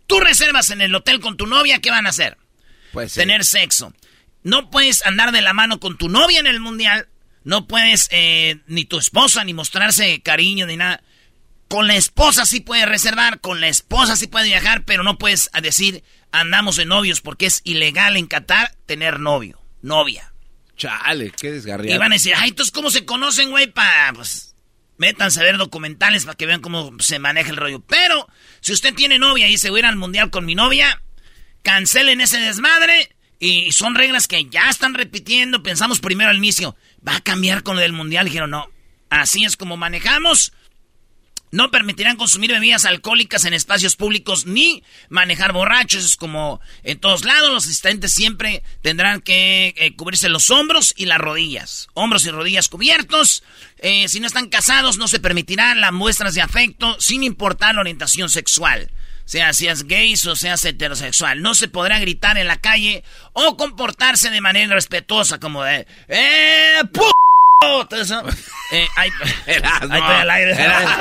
tú 0.06 0.20
reservas 0.20 0.70
en 0.70 0.80
el 0.80 0.94
hotel 0.94 1.20
con 1.20 1.36
tu 1.36 1.46
novia, 1.46 1.80
¿qué 1.80 1.90
van 1.90 2.06
a 2.06 2.10
hacer? 2.10 2.38
Pues 2.92 3.14
Tener 3.14 3.44
sexo. 3.44 3.92
No 4.42 4.70
puedes 4.70 5.06
andar 5.06 5.32
de 5.32 5.42
la 5.42 5.54
mano 5.54 5.80
con 5.80 5.96
tu 5.96 6.08
novia 6.08 6.40
en 6.40 6.46
el 6.46 6.60
mundial. 6.60 7.08
No 7.44 7.66
puedes, 7.66 8.08
eh, 8.10 8.58
ni 8.66 8.84
tu 8.84 8.98
esposa, 8.98 9.44
ni 9.44 9.54
mostrarse 9.54 10.22
cariño, 10.22 10.66
ni 10.66 10.76
nada. 10.76 11.02
Con 11.68 11.86
la 11.86 11.96
esposa 11.96 12.46
sí 12.46 12.60
puedes 12.60 12.88
reservar, 12.88 13.40
con 13.40 13.60
la 13.60 13.68
esposa 13.68 14.16
sí 14.16 14.26
puedes 14.26 14.48
viajar, 14.48 14.84
pero 14.84 15.02
no 15.02 15.18
puedes 15.18 15.50
decir 15.62 16.04
andamos 16.34 16.76
de 16.76 16.84
novios 16.84 17.20
porque 17.20 17.46
es 17.46 17.60
ilegal 17.64 18.16
en 18.16 18.26
Qatar 18.26 18.74
tener 18.86 19.20
novio, 19.20 19.62
novia. 19.82 20.33
Chale, 20.76 21.30
qué 21.30 21.52
desgarriado. 21.52 21.94
Y 21.94 21.98
van 21.98 22.12
a 22.12 22.16
decir, 22.16 22.34
ay, 22.36 22.50
entonces 22.50 22.72
cómo 22.72 22.90
se 22.90 23.04
conocen, 23.04 23.50
güey, 23.50 23.66
para 23.68 24.12
pues 24.12 24.54
métanse 24.96 25.40
a 25.40 25.44
ver 25.44 25.56
documentales 25.56 26.24
para 26.24 26.36
que 26.36 26.46
vean 26.46 26.60
cómo 26.60 26.92
se 27.00 27.18
maneja 27.18 27.50
el 27.50 27.56
rollo. 27.56 27.80
Pero 27.80 28.28
si 28.60 28.72
usted 28.72 28.94
tiene 28.94 29.18
novia 29.18 29.48
y 29.48 29.58
se 29.58 29.70
va 29.70 29.76
a 29.76 29.78
ir 29.80 29.86
al 29.86 29.96
mundial 29.96 30.30
con 30.30 30.44
mi 30.44 30.54
novia, 30.54 31.02
cancelen 31.62 32.20
ese 32.20 32.38
desmadre 32.38 33.14
y 33.38 33.72
son 33.72 33.94
reglas 33.94 34.28
que 34.28 34.44
ya 34.46 34.68
están 34.70 34.94
repitiendo. 34.94 35.62
Pensamos 35.62 36.00
primero 36.00 36.30
al 36.30 36.38
inicio, 36.38 36.76
va 37.06 37.16
a 37.16 37.20
cambiar 37.20 37.62
con 37.62 37.76
lo 37.76 37.82
del 37.82 37.92
mundial. 37.92 38.26
Dijeron, 38.26 38.50
no, 38.50 38.68
así 39.10 39.44
es 39.44 39.56
como 39.56 39.76
manejamos. 39.76 40.52
No 41.54 41.70
permitirán 41.70 42.16
consumir 42.16 42.50
bebidas 42.50 42.84
alcohólicas 42.84 43.44
en 43.44 43.54
espacios 43.54 43.94
públicos 43.94 44.44
ni 44.44 44.82
manejar 45.08 45.52
borrachos. 45.52 46.04
Es 46.04 46.16
como 46.16 46.60
en 46.82 46.98
todos 46.98 47.24
lados, 47.24 47.48
los 47.52 47.64
asistentes 47.64 48.12
siempre 48.12 48.64
tendrán 48.82 49.20
que 49.20 49.72
eh, 49.76 49.94
cubrirse 49.94 50.28
los 50.28 50.50
hombros 50.50 50.94
y 50.96 51.06
las 51.06 51.18
rodillas. 51.18 51.90
Hombros 51.94 52.26
y 52.26 52.32
rodillas 52.32 52.68
cubiertos. 52.68 53.44
Eh, 53.78 54.08
si 54.08 54.18
no 54.18 54.26
están 54.26 54.48
casados, 54.48 54.98
no 54.98 55.06
se 55.06 55.20
permitirán 55.20 55.80
las 55.80 55.92
muestras 55.92 56.34
de 56.34 56.42
afecto 56.42 56.96
sin 56.98 57.22
importar 57.22 57.76
la 57.76 57.82
orientación 57.82 58.30
sexual. 58.30 58.90
Sea 59.24 59.52
seas 59.52 59.84
gay 59.84 60.12
o 60.14 60.34
seas 60.34 60.64
heterosexual. 60.64 61.40
No 61.40 61.54
se 61.54 61.68
podrá 61.68 62.00
gritar 62.00 62.36
en 62.36 62.48
la 62.48 62.56
calle 62.56 63.04
o 63.32 63.56
comportarse 63.56 64.28
de 64.28 64.40
manera 64.40 64.74
respetuosa 64.74 65.38
como 65.38 65.62
de... 65.62 65.86
¡Eh, 66.08 66.80
eh, 68.70 69.62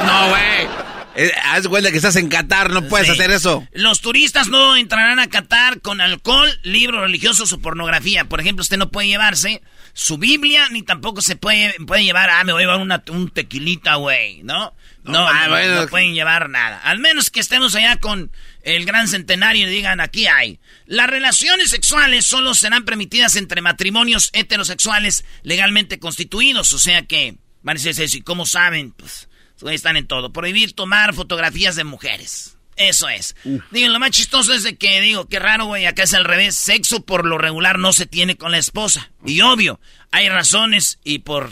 no, 0.05 0.29
güey. 0.29 0.93
Eh, 1.15 1.31
haz 1.43 1.67
cuenta 1.67 1.91
que 1.91 1.97
estás 1.97 2.15
en 2.15 2.27
Qatar, 2.27 2.71
no 2.71 2.87
puedes 2.87 3.09
hacer 3.09 3.29
eso. 3.31 3.67
Los 3.73 4.01
turistas 4.01 4.47
no 4.47 4.75
entrarán 4.75 5.19
a 5.19 5.27
Qatar 5.27 5.79
con 5.81 6.01
alcohol, 6.01 6.49
libros 6.63 7.01
religiosos 7.01 7.53
o 7.53 7.59
pornografía. 7.59 8.25
Por 8.25 8.41
ejemplo, 8.41 8.61
usted 8.61 8.77
no 8.77 8.89
puede 8.89 9.09
llevarse 9.09 9.61
su 9.93 10.17
Biblia, 10.17 10.67
ni 10.71 10.81
tampoco 10.81 11.21
se 11.21 11.35
puede, 11.35 11.75
puede 11.85 12.03
llevar, 12.03 12.29
ah, 12.31 12.43
me 12.43 12.53
voy 12.53 12.63
a 12.63 12.65
llevar 12.65 12.81
una, 12.81 13.03
un 13.09 13.29
tequilita, 13.29 13.95
güey, 13.95 14.41
¿no? 14.43 14.73
No, 15.03 15.27
ah, 15.27 15.47
no, 15.47 15.87
pueden 15.87 16.13
llevar 16.15 16.49
nada. 16.49 16.79
Al 16.79 16.99
menos 16.99 17.29
que 17.29 17.41
estemos 17.41 17.75
allá 17.75 17.97
con 17.97 18.31
el 18.63 18.85
gran 18.85 19.07
centenario 19.07 19.67
y 19.67 19.71
digan, 19.71 19.99
aquí 19.99 20.27
hay. 20.27 20.59
Las 20.85 21.09
relaciones 21.09 21.69
sexuales 21.69 22.25
solo 22.25 22.53
serán 22.53 22.85
permitidas 22.85 23.35
entre 23.35 23.61
matrimonios 23.61 24.29
heterosexuales 24.33 25.25
legalmente 25.43 25.99
constituidos. 25.99 26.73
O 26.73 26.79
sea 26.79 27.03
que, 27.03 27.37
van 27.61 27.77
a 27.77 27.81
decir, 27.81 28.09
¿y 28.13 28.21
cómo 28.21 28.45
saben? 28.45 28.91
Pues, 28.91 29.27
están 29.71 29.97
en 29.97 30.07
todo. 30.07 30.33
Prohibir 30.33 30.73
tomar 30.73 31.13
fotografías 31.13 31.75
de 31.75 31.83
mujeres. 31.83 32.57
Eso 32.75 33.07
es. 33.07 33.35
Digo, 33.71 33.89
lo 33.89 33.99
más 33.99 34.11
chistoso 34.11 34.53
es 34.53 34.63
de 34.63 34.77
que, 34.77 34.99
digo, 35.01 35.27
qué 35.27 35.39
raro, 35.39 35.65
güey, 35.65 35.85
acá 35.85 36.03
es 36.03 36.13
al 36.13 36.25
revés. 36.25 36.55
Sexo 36.55 37.05
por 37.05 37.25
lo 37.25 37.37
regular 37.37 37.77
no 37.77 37.93
se 37.93 38.05
tiene 38.05 38.35
con 38.35 38.51
la 38.51 38.57
esposa. 38.57 39.11
Y 39.25 39.41
obvio, 39.41 39.79
hay 40.11 40.27
razones 40.29 40.99
y 41.03 41.19
por 41.19 41.51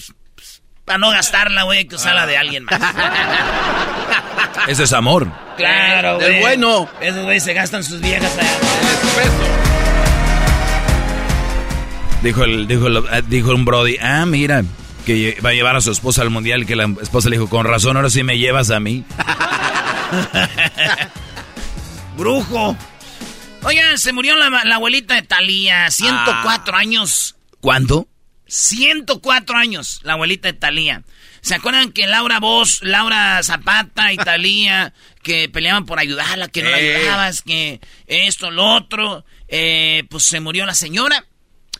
para 0.85 0.97
no 0.97 1.11
gastarla, 1.11 1.63
güey, 1.63 1.85
que 1.85 1.95
usarla 1.95 2.25
de 2.25 2.37
alguien 2.37 2.65
más. 2.65 2.79
Ese 4.67 4.83
es 4.83 4.93
amor. 4.93 5.27
Claro, 5.57 6.15
güey. 6.15 6.35
Es 6.35 6.41
bueno. 6.41 6.89
Esos 7.01 7.23
güey 7.23 7.39
se 7.39 7.53
gastan 7.53 7.83
sus 7.83 8.01
viejas 8.01 8.35
allá. 8.37 8.57
Dijo, 12.23 12.43
el, 12.43 12.67
dijo, 12.67 12.87
ah, 13.09 13.21
dijo 13.21 13.55
un 13.55 13.65
Brody, 13.65 13.97
ah, 13.99 14.27
mira, 14.27 14.63
que 15.05 15.39
va 15.43 15.49
a 15.49 15.53
llevar 15.53 15.75
a 15.75 15.81
su 15.81 15.91
esposa 15.91 16.21
al 16.21 16.29
mundial, 16.29 16.67
que 16.67 16.75
la 16.75 16.85
esposa 17.01 17.29
le 17.29 17.37
dijo, 17.37 17.49
con 17.49 17.65
razón, 17.65 17.97
ahora 17.97 18.11
sí 18.11 18.21
me 18.23 18.37
llevas 18.37 18.69
a 18.69 18.79
mí. 18.79 19.03
Brujo. 22.17 22.77
Oigan, 23.63 23.97
se 23.97 24.13
murió 24.13 24.35
la, 24.35 24.75
abuelita 24.75 25.15
de 25.15 25.23
Talía, 25.23 25.89
104 25.89 26.75
ah. 26.75 26.79
años. 26.79 27.35
¿Cuánto? 27.59 28.07
104 28.51 29.55
años, 29.55 30.01
la 30.03 30.13
abuelita 30.13 30.51
de 30.51 30.57
Talía. 30.57 31.03
¿Se 31.39 31.55
acuerdan 31.55 31.93
que 31.93 32.05
Laura 32.05 32.41
Vos, 32.41 32.81
Laura 32.83 33.41
Zapata 33.43 34.11
y 34.11 34.17
Talía, 34.17 34.93
que 35.23 35.47
peleaban 35.47 35.85
por 35.85 35.99
ayudarla, 35.99 36.49
que 36.49 36.61
no 36.61 36.69
la 36.69 36.75
ayudabas, 36.75 37.43
que 37.43 37.79
esto, 38.07 38.51
lo 38.51 38.75
otro? 38.75 39.23
Eh, 39.47 40.03
pues 40.09 40.23
se 40.23 40.41
murió 40.41 40.65
la 40.65 40.73
señora. 40.73 41.25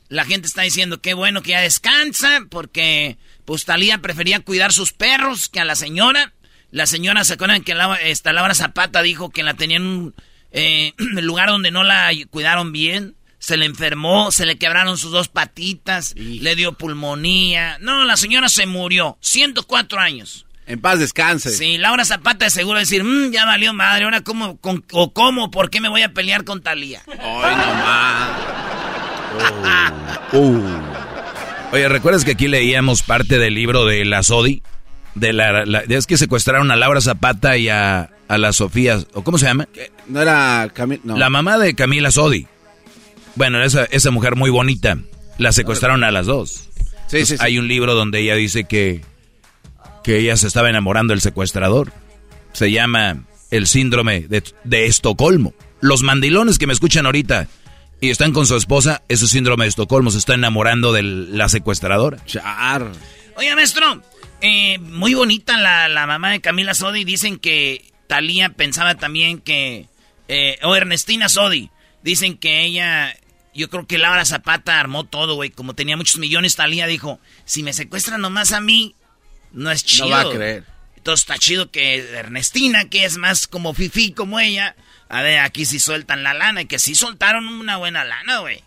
La 0.08 0.24
gente 0.24 0.48
está 0.48 0.62
diciendo 0.62 1.02
que 1.02 1.14
bueno 1.14 1.42
que 1.42 1.52
ya 1.52 1.60
descansa, 1.60 2.46
porque 2.50 3.18
pues 3.44 3.66
Talía 3.66 3.98
prefería 3.98 4.40
cuidar 4.40 4.72
sus 4.72 4.94
perros 4.94 5.50
que 5.50 5.60
a 5.60 5.66
la 5.66 5.76
señora. 5.76 6.32
La 6.72 6.86
señora, 6.86 7.26
¿se 7.26 7.34
acuerdan 7.34 7.66
que 7.66 7.76
esta 8.04 8.32
Laura 8.32 8.56
Zapata 8.56 9.02
dijo 9.02 9.30
que 9.30 9.44
la 9.44 9.56
tenían 9.56 9.82
en 9.82 9.88
un 9.90 10.16
eh, 10.52 10.94
lugar 10.98 11.50
donde 11.50 11.72
no 11.72 11.84
la 11.84 12.12
cuidaron 12.30 12.72
bien? 12.72 13.18
Se 13.42 13.58
le 13.58 13.66
enfermó, 13.66 14.32
se 14.32 14.46
le 14.46 14.58
quebraron 14.58 15.00
sus 15.00 15.12
dos 15.12 15.28
patitas, 15.28 16.14
le 16.16 16.56
dio 16.56 16.74
pulmonía. 16.74 17.80
No, 17.82 18.06
la 18.06 18.16
señora 18.16 18.50
se 18.50 18.68
murió, 18.68 19.18
104 19.22 20.00
años. 20.00 20.46
En 20.68 20.80
paz 20.80 21.00
descanse. 21.00 21.50
Sí, 21.50 21.80
Laura 21.80 22.06
Zapata 22.06 22.46
de 22.46 22.52
seguro 22.52 22.78
decir, 22.78 23.04
mmm, 23.04 23.32
ya 23.32 23.46
valió 23.46 23.74
madre, 23.74 24.06
ahora 24.06 24.22
cómo, 24.22 24.60
o 24.92 25.12
cómo, 25.12 25.50
por 25.50 25.72
qué 25.72 25.82
me 25.82 25.90
voy 25.90 26.04
a 26.04 26.14
pelear 26.14 26.44
con 26.44 26.62
Talía. 26.62 27.02
Ay, 27.08 27.56
nomás. 27.56 28.30
Oh. 30.34 30.38
Uh. 30.38 30.82
Oye, 31.72 31.90
¿recuerdas 31.90 32.24
que 32.24 32.32
aquí 32.32 32.48
leíamos 32.48 33.02
parte 33.02 33.40
del 33.40 33.56
libro 33.56 33.86
de 33.86 34.06
la 34.06 34.22
Sodi? 34.22 34.62
De 35.16 35.34
la, 35.34 35.64
es 35.90 36.06
que 36.06 36.18
secuestraron 36.18 36.70
a 36.70 36.76
Laura 36.76 37.02
Zapata 37.02 37.58
y 37.58 37.70
a, 37.70 38.12
a 38.28 38.38
la 38.38 38.54
Sofía, 38.54 39.00
¿o 39.14 39.24
cómo 39.24 39.40
se 39.40 39.48
llama? 39.48 39.68
No 40.08 40.22
era 40.22 40.70
Camila, 40.74 41.02
no. 41.04 41.18
La 41.18 41.30
mamá 41.32 41.58
de 41.58 41.74
Camila 41.74 42.12
Sodi. 42.12 42.48
Bueno, 43.36 43.64
esa, 43.64 43.86
esa 43.86 44.12
mujer 44.12 44.36
muy 44.36 44.50
bonita, 44.50 44.98
la 45.38 45.52
secuestraron 45.52 46.04
a 46.04 46.12
las 46.12 46.26
dos. 46.26 46.70
Sí, 47.08 47.26
sí, 47.26 47.36
Hay 47.40 47.58
un 47.58 47.68
libro 47.68 47.94
donde 47.94 48.22
ella 48.22 48.36
dice 48.36 48.64
que, 48.64 49.02
que 50.04 50.20
ella 50.20 50.38
se 50.38 50.48
estaba 50.48 50.70
enamorando 50.70 51.12
del 51.12 51.22
secuestrador. 51.22 51.92
Se 52.54 52.72
llama 52.72 53.26
El 53.50 53.68
síndrome 53.68 54.22
de, 54.22 54.44
de 54.64 54.86
Estocolmo. 54.86 55.54
Los 55.82 56.04
mandilones 56.04 56.58
que 56.58 56.68
me 56.68 56.74
escuchan 56.74 57.06
ahorita 57.06 57.48
y 58.02 58.10
están 58.10 58.34
con 58.34 58.48
su 58.48 58.56
esposa, 58.56 59.04
ese 59.10 59.28
síndrome 59.28 59.66
de 59.66 59.70
Estocolmo, 59.70 60.10
se 60.10 60.18
está 60.18 60.34
enamorando 60.34 60.92
de 60.92 61.04
la 61.04 61.50
secuestradora. 61.50 62.18
Char. 62.26 62.92
Oye, 63.36 63.56
maestro, 63.56 64.02
eh, 64.42 64.80
muy 64.80 65.14
bonita 65.14 65.58
la, 65.58 65.88
la, 65.88 66.08
mamá 66.08 66.32
de 66.32 66.42
Camila 66.42 66.74
Sodi. 66.74 67.04
Dicen 67.04 67.38
que 67.38 67.92
Talía 68.08 68.50
pensaba 68.50 68.96
también 68.96 69.40
que... 69.40 69.88
Eh, 70.28 70.58
o 70.64 70.76
Ernestina 70.76 71.30
Sodi. 71.30 71.70
Dicen 72.04 72.38
que 72.38 72.64
ella 72.64 73.16
yo 73.54 73.70
creo 73.70 73.86
que 73.86 73.98
Laura 73.98 74.26
Zapata 74.26 74.80
armó 74.80 75.06
todo, 75.06 75.36
güey. 75.36 75.50
Como 75.50 75.74
tenía 75.76 75.98
muchos 75.98 76.18
millones, 76.18 76.56
Talía 76.56 76.88
dijo, 76.88 77.20
si 77.46 77.64
me 77.64 77.74
secuestran 77.74 78.22
nomás 78.22 78.52
a 78.54 78.62
mí, 78.62 78.96
no 79.52 79.72
es 79.72 79.84
chido. 79.84 80.06
No 80.06 80.12
va 80.12 80.22
a 80.22 80.30
creer. 80.30 80.64
Entonces 80.96 81.24
está 81.24 81.38
chido 81.38 81.72
que 81.72 81.98
Ernestina, 81.98 82.86
que 82.90 83.06
es 83.06 83.18
más 83.18 83.48
como 83.48 83.74
Fifi 83.74 84.14
como 84.14 84.40
ella, 84.40 84.76
a 85.10 85.22
ver, 85.22 85.40
aquí 85.40 85.66
sí 85.66 85.80
sueltan 85.80 86.24
la 86.24 86.34
lana, 86.34 86.62
y 86.62 86.66
que 86.66 86.80
sí 86.80 86.96
soltaron 86.96 87.48
una 87.48 87.78
buena 87.78 88.04
lana, 88.04 88.40
güey. 88.40 88.64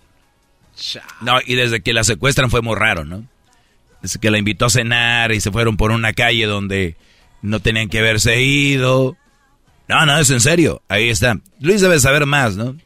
No, 1.20 1.38
y 1.46 1.54
desde 1.54 1.80
que 1.80 1.92
la 1.92 2.02
secuestran 2.02 2.50
fue 2.50 2.60
muy 2.60 2.74
raro, 2.74 3.04
¿no? 3.04 3.24
Desde 4.02 4.18
que 4.18 4.30
la 4.30 4.38
invitó 4.38 4.66
a 4.66 4.70
cenar 4.70 5.32
y 5.32 5.40
se 5.40 5.52
fueron 5.52 5.76
por 5.76 5.92
una 5.92 6.12
calle 6.12 6.46
donde 6.46 6.96
no 7.40 7.60
tenían 7.60 7.88
que 7.88 8.00
haberse 8.00 8.42
ido. 8.42 9.16
No, 9.88 10.04
no, 10.04 10.18
es 10.18 10.28
en 10.30 10.40
serio. 10.40 10.82
Ahí 10.88 11.10
está. 11.10 11.38
Luis 11.60 11.80
debe 11.80 12.00
saber 12.00 12.26
más, 12.26 12.56
¿no? 12.56 12.76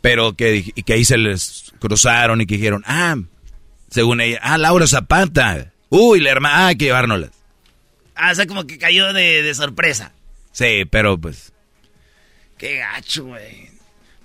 Pero 0.00 0.34
que, 0.34 0.72
que 0.84 0.92
ahí 0.92 1.04
se 1.04 1.18
les 1.18 1.72
cruzaron 1.78 2.40
y 2.40 2.46
que 2.46 2.56
dijeron, 2.56 2.82
ah, 2.86 3.16
según 3.90 4.20
ella, 4.20 4.38
ah, 4.42 4.56
Laura 4.58 4.86
Zapata. 4.86 5.72
Uy, 5.88 6.20
la 6.20 6.30
hermana, 6.30 6.56
ah, 6.56 6.66
hay 6.68 6.76
que 6.76 6.86
llevárnoslas. 6.86 7.30
Ah, 8.14 8.30
o 8.32 8.34
sea, 8.34 8.46
como 8.46 8.66
que 8.66 8.78
cayó 8.78 9.12
de, 9.12 9.52
sorpresa. 9.54 10.12
Sí, 10.52 10.84
pero 10.88 11.18
pues. 11.18 11.52
Qué 12.58 12.76
gacho, 12.76 13.24
güey. 13.24 13.70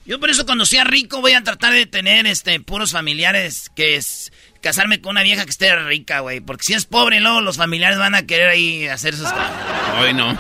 Yo 0.06 0.20
por 0.20 0.30
eso 0.30 0.46
cuando 0.46 0.66
sea 0.66 0.84
rico 0.84 1.22
voy 1.22 1.32
a 1.32 1.44
tratar 1.44 1.74
de 1.74 1.88
tener 1.88 2.28
este 2.28 2.60
puros 2.60 2.92
familiares 2.92 3.72
que 3.76 3.96
es 3.96 4.32
casarme 4.62 5.02
con 5.02 5.12
una 5.12 5.24
vieja 5.24 5.46
que 5.46 5.50
esté 5.50 5.76
rica, 5.78 6.20
güey. 6.20 6.42
Porque 6.42 6.64
si 6.64 6.74
es 6.74 6.86
pobre, 6.86 7.20
luego 7.20 7.42
los 7.42 7.58
familiares 7.58 7.98
van 7.98 8.14
a 8.14 8.28
querer 8.28 8.50
ahí 8.50 8.86
hacer 8.86 9.16
sus 9.16 9.32
cosas. 9.32 9.52
Hoy 10.00 10.14
no. 10.14 10.38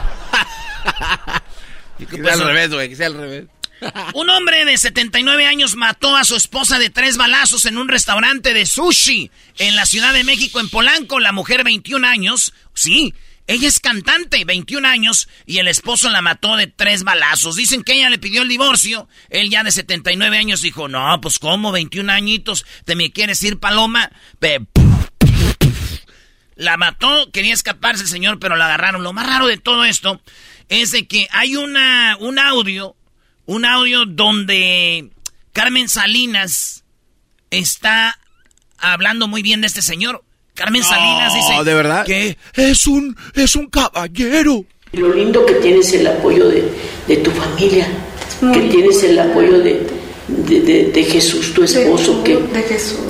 que 1.97 2.21
sea 2.21 2.33
al 2.33 2.45
revés, 2.45 2.69
güey, 2.71 2.89
que 2.89 2.95
sea 2.95 3.07
al 3.07 3.15
revés. 3.15 3.45
Un 4.13 4.29
hombre 4.29 4.65
de 4.65 4.77
79 4.77 5.45
años 5.45 5.75
mató 5.75 6.15
a 6.15 6.23
su 6.23 6.35
esposa 6.35 6.79
de 6.79 6.89
tres 6.89 7.17
balazos 7.17 7.65
en 7.65 7.77
un 7.77 7.87
restaurante 7.87 8.53
de 8.53 8.65
sushi 8.65 9.31
en 9.57 9.75
la 9.75 9.85
Ciudad 9.85 10.13
de 10.13 10.23
México, 10.23 10.59
en 10.59 10.69
Polanco. 10.69 11.19
La 11.19 11.31
mujer, 11.31 11.63
21 11.63 12.07
años, 12.07 12.53
sí, 12.73 13.13
ella 13.47 13.67
es 13.67 13.79
cantante, 13.79 14.43
21 14.43 14.87
años, 14.87 15.29
y 15.45 15.59
el 15.59 15.67
esposo 15.67 16.09
la 16.09 16.21
mató 16.21 16.55
de 16.57 16.67
tres 16.67 17.03
balazos. 17.03 17.55
Dicen 17.55 17.83
que 17.83 17.93
ella 17.93 18.09
le 18.09 18.17
pidió 18.17 18.41
el 18.41 18.49
divorcio. 18.49 19.07
Él 19.29 19.49
ya 19.49 19.63
de 19.63 19.71
79 19.71 20.37
años 20.37 20.61
dijo, 20.61 20.87
no, 20.87 21.21
pues 21.21 21.37
¿cómo? 21.37 21.71
21 21.71 22.11
añitos, 22.11 22.65
¿te 22.85 22.95
me 22.95 23.11
quieres 23.11 23.43
ir, 23.43 23.59
Paloma? 23.59 24.11
La 26.55 26.77
mató, 26.77 27.31
quería 27.31 27.53
escaparse 27.53 28.03
el 28.03 28.09
señor, 28.09 28.39
pero 28.39 28.55
la 28.55 28.65
agarraron. 28.65 29.03
Lo 29.03 29.13
más 29.13 29.27
raro 29.27 29.45
de 29.45 29.57
todo 29.57 29.85
esto 29.85 30.21
es 30.69 30.91
de 30.91 31.05
que 31.05 31.27
hay 31.31 31.55
una, 31.55 32.17
un 32.19 32.39
audio, 32.39 32.95
un 33.45 33.65
audio 33.65 34.05
donde 34.05 35.09
Carmen 35.53 35.89
Salinas 35.89 36.83
está 37.51 38.17
hablando 38.77 39.27
muy 39.27 39.41
bien 39.41 39.61
de 39.61 39.67
este 39.67 39.81
señor. 39.81 40.23
Carmen 40.53 40.83
Salinas 40.83 41.33
dice 41.33 41.63
¿de 41.63 41.73
verdad? 41.73 42.05
que 42.05 42.37
es 42.53 42.87
un, 42.87 43.15
es 43.33 43.55
un 43.55 43.67
caballero. 43.67 44.65
Lo 44.93 45.13
lindo 45.13 45.45
que 45.45 45.55
tienes 45.55 45.91
el 45.93 46.07
apoyo 46.07 46.47
de, 46.47 46.71
de 47.07 47.17
tu 47.17 47.31
familia, 47.31 47.87
que 48.39 48.61
tienes 48.69 49.03
el 49.03 49.19
apoyo 49.19 49.59
de, 49.59 49.85
de, 50.27 50.91
de 50.91 51.03
Jesús, 51.03 51.53
tu 51.53 51.63
esposo, 51.63 52.23
que, 52.23 52.39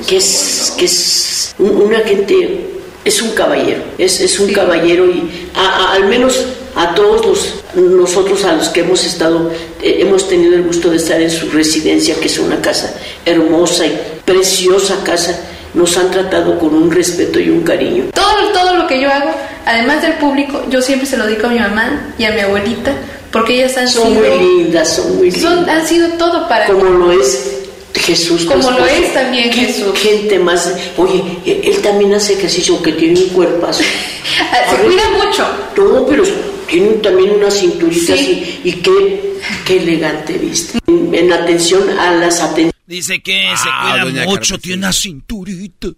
que 0.07 0.17
es, 0.17 0.73
que 0.77 0.85
es 0.85 1.55
una 1.59 1.99
gente 1.99 2.71
es 3.05 3.21
un 3.21 3.35
caballero, 3.35 3.83
es, 3.99 4.19
es 4.19 4.39
un 4.39 4.51
caballero 4.51 5.05
y 5.05 5.29
al 5.53 6.05
menos 6.07 6.43
a 6.75 6.93
todos 6.93 7.25
los, 7.25 7.53
nosotros 7.75 8.43
a 8.43 8.53
los 8.53 8.69
que 8.69 8.81
hemos 8.81 9.03
estado, 9.05 9.49
eh, 9.81 9.97
hemos 10.01 10.27
tenido 10.27 10.55
el 10.55 10.63
gusto 10.63 10.89
de 10.89 10.97
estar 10.97 11.21
en 11.21 11.31
su 11.31 11.49
residencia, 11.49 12.15
que 12.19 12.27
es 12.27 12.38
una 12.38 12.61
casa 12.61 12.93
hermosa 13.25 13.85
y 13.85 13.97
preciosa 14.25 15.01
casa, 15.03 15.39
nos 15.73 15.97
han 15.97 16.11
tratado 16.11 16.59
con 16.59 16.73
un 16.73 16.91
respeto 16.91 17.39
y 17.39 17.49
un 17.49 17.61
cariño. 17.61 18.05
Todo, 18.13 18.51
todo 18.53 18.75
lo 18.75 18.88
que 18.88 19.01
yo 19.01 19.09
hago, 19.09 19.31
además 19.65 20.01
del 20.01 20.13
público, 20.13 20.63
yo 20.69 20.81
siempre 20.81 21.07
se 21.07 21.17
lo 21.17 21.25
digo 21.27 21.47
a 21.47 21.49
mi 21.49 21.59
mamá 21.59 22.13
y 22.17 22.25
a 22.25 22.31
mi 22.31 22.41
abuelita, 22.41 22.91
porque 23.31 23.55
ellas 23.55 23.77
han 23.77 23.88
son 23.88 24.09
sido... 24.09 24.21
muy 24.21 24.47
lindas, 24.47 24.95
son 24.95 25.17
muy 25.17 25.31
lindas. 25.31 25.67
han 25.67 25.88
sido 25.88 26.09
todo 26.17 26.47
para 26.47 26.67
Como 26.67 26.83
lo 26.85 27.11
es 27.11 27.51
Jesús. 27.93 28.45
Como 28.45 28.69
lo 28.71 28.85
es 28.85 29.13
también 29.13 29.51
Jesús. 29.51 29.97
Gente 29.97 30.38
más. 30.39 30.73
Oye, 30.97 31.21
él 31.45 31.77
también 31.81 32.13
hace 32.13 32.33
ejercicio, 32.33 32.81
que 32.81 32.91
tiene 32.93 33.19
un 33.19 33.29
cuerpazo. 33.29 33.83
Se 34.69 34.75
cuida 34.83 35.03
mucho. 35.17 35.47
No, 35.77 36.05
pero 36.05 36.23
tiene 36.69 36.93
también 36.95 37.32
una 37.32 37.51
cinturita 37.51 38.13
así. 38.13 38.62
Y 38.63 38.73
qué, 38.73 39.39
qué 39.65 39.78
elegante 39.78 40.38
viste. 40.38 40.80
En, 40.88 41.32
atención 41.32 41.89
a 41.99 42.12
las 42.15 42.39
atenciones. 42.41 42.73
Dice 42.86 43.21
que 43.21 43.54
se 43.56 43.69
Ah, 43.71 43.99
cuida 44.04 44.25
mucho, 44.25 44.58
tiene 44.60 44.80
una 44.80 44.93
cinturita. 44.93 45.89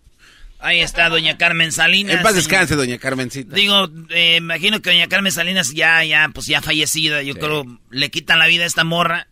Ahí 0.59 0.79
está 0.79 1.09
doña 1.09 1.37
Carmen 1.37 1.71
Salinas. 1.71 2.15
En 2.17 2.23
paz 2.23 2.35
descanse, 2.35 2.75
doña 2.75 2.97
Carmencita. 2.97 3.53
Digo, 3.53 3.89
eh, 4.09 4.37
imagino 4.37 4.81
que 4.81 4.89
doña 4.89 5.07
Carmen 5.07 5.31
Salinas 5.31 5.71
ya, 5.73 6.03
ya, 6.03 6.29
pues 6.33 6.47
ya 6.47 6.61
fallecida. 6.61 7.21
Yo 7.21 7.35
creo 7.35 7.65
le 7.91 8.09
quitan 8.09 8.39
la 8.39 8.47
vida 8.47 8.63
a 8.63 8.67
esta 8.67 8.83
morra. 8.83 9.27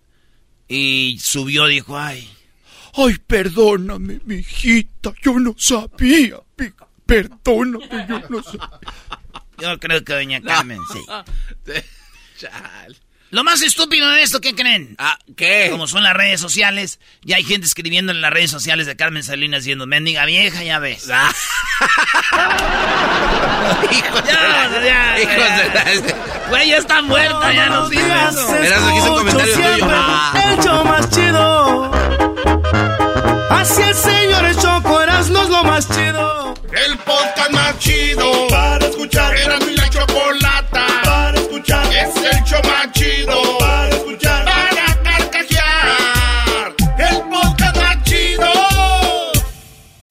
Y 0.68 1.18
subió, 1.22 1.68
dijo, 1.68 1.98
ay, 1.98 2.28
Ay, 2.98 3.16
perdóname, 3.28 4.22
mi 4.24 4.36
hijita, 4.36 5.14
yo 5.22 5.38
no 5.38 5.54
sabía. 5.58 6.40
Perdóname, 7.06 8.06
yo 8.08 8.22
no 8.30 8.42
sabía. 8.42 8.70
Yo 9.60 9.80
creo 9.80 10.04
que 10.04 10.14
doña 10.14 10.42
Carmen, 10.42 10.80
sí. 10.92 11.00
Lo 13.32 13.44
más 13.44 13.62
estúpido 13.64 14.10
de 14.12 14.22
esto, 14.22 14.40
¿qué 14.40 14.56
creen? 14.56 14.96
Ah, 14.98 15.18
¿qué? 15.36 15.68
Como 15.70 15.88
son 15.88 16.04
las 16.04 16.14
redes 16.14 16.40
sociales, 16.40 17.00
ya 17.24 17.36
hay 17.36 17.44
gente 17.44 17.68
escribiendo 17.68 18.14
en 18.14 18.22
las 18.22 18.32
redes 18.32 18.52
sociales 18.52 18.86
de 18.88 18.96
Carmen 18.96 19.24
Salinas 19.24 19.64
diciendo, 19.64 19.88
mendiga 19.88 20.26
vieja, 20.26 20.64
ya 20.64 20.80
ves. 20.80 21.10
Ah. 22.32 23.82
Hijos 23.92 24.24
ya, 24.26 24.82
ya, 24.86 25.20
Hijos 25.20 25.36
ya. 25.36 25.84
de 25.84 26.16
Güey, 26.50 26.70
ya 26.70 26.78
está 26.78 27.02
muerta, 27.02 27.54
ya 27.54 27.70
no 27.70 27.90
digas. 27.90 28.52
Verás, 28.52 28.84
aquí 28.84 28.98
es 28.98 29.04
un 29.04 29.16
comentario 29.16 29.54
tuyo. 29.54 29.88
Ah. 29.90 30.54
El 30.54 30.64
show 30.64 30.86
más 30.86 31.10
chido. 31.10 31.92
Así 33.50 33.82
el 33.82 33.96
señor 33.96 34.46
el 34.46 34.58
Choco 34.58 35.02
Erasmo 35.02 35.42
es 35.44 35.50
lo 35.50 35.64
más 35.64 35.90
chido. 35.90 36.54
El 36.72 36.98
podcast 37.00 37.52
más 37.52 37.80
chido 37.80 38.48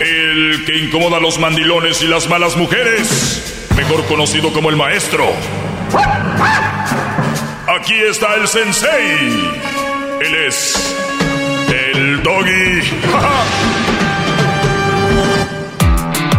El 0.00 0.64
que 0.64 0.78
incomoda 0.78 1.18
a 1.18 1.20
los 1.20 1.38
mandilones 1.38 2.02
y 2.02 2.06
las 2.06 2.28
malas 2.28 2.56
mujeres. 2.56 3.68
Mejor 3.76 4.04
conocido 4.06 4.52
como 4.52 4.70
el 4.70 4.76
maestro. 4.76 5.32
Aquí 7.66 7.94
está 7.94 8.34
el 8.34 8.48
sensei. 8.48 9.60
Él 10.20 10.34
es. 10.46 10.96
El 11.68 12.22
doggy. 12.22 12.80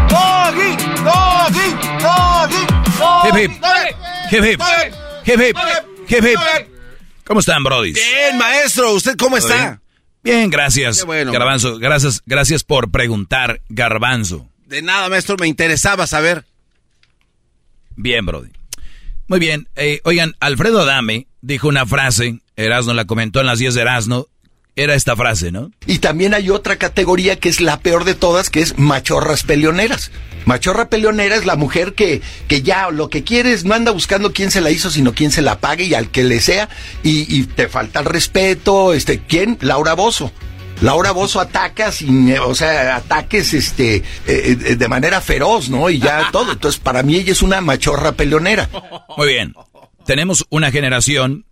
Doggy, 0.10 0.78
doggy, 1.04 1.76
doggy, 2.02 3.28
Hip, 3.28 3.36
hip. 3.38 3.52
Hip, 4.32 4.44
hip. 4.44 4.62
Hip, 5.26 5.40
hip. 5.40 5.58
Hip, 6.08 6.24
hip. 6.24 6.40
¿Cómo 7.26 7.40
están, 7.40 7.64
Brody? 7.64 7.94
Bien, 7.94 8.38
maestro. 8.38 8.94
¿Usted 8.94 9.16
cómo 9.18 9.38
está? 9.38 9.81
Bien, 10.24 10.50
gracias. 10.50 11.00
Qué 11.00 11.06
bueno. 11.06 11.32
Garbanzo, 11.32 11.80
gracias, 11.80 12.22
gracias 12.26 12.64
por 12.64 12.92
preguntar, 12.92 13.62
Garbanzo. 13.70 14.48
De 14.66 14.82
nada, 14.82 15.10
maestro. 15.10 15.36
Me 15.40 15.48
interesaba 15.48 16.08
saber. 16.08 16.46
Bien, 17.96 18.26
Brody. 18.26 18.50
Muy 19.28 19.40
bien. 19.40 19.68
Eh, 19.76 20.02
oigan, 20.04 20.36
Alfredo 20.40 20.82
Adame 20.82 21.28
dijo 21.42 21.68
una 21.68 21.86
frase, 21.86 22.40
Erasno 22.56 22.94
la 22.94 23.06
comentó 23.06 23.40
en 23.42 23.48
las 23.48 23.60
10 23.60 23.74
de 23.76 23.82
Erasno. 23.82 24.28
Era 24.76 24.96
esta 24.96 25.16
frase, 25.16 25.52
¿no? 25.52 25.72
Y 25.86 26.00
también 26.00 26.34
hay 26.34 26.50
otra 26.50 26.78
categoría 26.78 27.36
que 27.38 27.50
es 27.50 27.60
la 27.60 27.80
peor 27.80 28.06
de 28.06 28.16
todas, 28.16 28.50
que 28.50 28.62
es 28.62 28.78
machorras 28.78 29.44
peleoneras. 29.44 30.12
Machorra 30.46 30.90
peleonera 30.90 31.36
es 31.36 31.46
la 31.46 31.56
mujer 31.56 31.94
que, 31.94 32.22
que 32.48 32.62
ya 32.62 32.90
lo 32.90 33.10
que 33.10 33.24
quieres 33.24 33.66
no 33.66 33.76
anda 33.76 33.92
buscando 33.92 34.32
quién 34.32 34.50
se 34.50 34.62
la 34.62 34.72
hizo, 34.72 34.90
sino 34.90 35.14
quién 35.14 35.32
se 35.32 35.42
la 35.42 35.60
pague 35.60 35.84
y 35.84 35.94
al 35.94 36.10
que 36.10 36.24
le 36.24 36.40
sea. 36.40 36.70
Y, 37.04 37.36
y 37.36 37.44
te 37.44 37.68
falta 37.68 38.00
el 38.00 38.06
respeto. 38.06 38.94
Este, 38.94 39.20
¿Quién? 39.20 39.58
Laura 39.62 39.94
Bozo. 39.94 40.32
Laura 40.82 41.12
Bozo 41.12 41.40
ataca 41.40 41.92
sin, 41.92 42.36
o 42.40 42.56
sea, 42.56 42.96
ataques 42.96 43.54
este, 43.54 43.98
eh, 43.98 44.04
eh, 44.26 44.76
de 44.76 44.88
manera 44.88 45.22
feroz, 45.22 45.70
¿no? 45.70 45.90
Y 45.90 46.00
ya 46.00 46.30
todo. 46.32 46.54
Entonces, 46.54 46.80
para 46.80 47.04
mí 47.04 47.18
ella 47.18 47.34
es 47.34 47.44
una 47.44 47.62
machorra 47.62 48.14
peleonera. 48.14 48.68
Muy 49.16 49.28
bien. 49.28 49.54
Tenemos 50.06 50.46
una 50.50 50.72
generación 50.72 51.46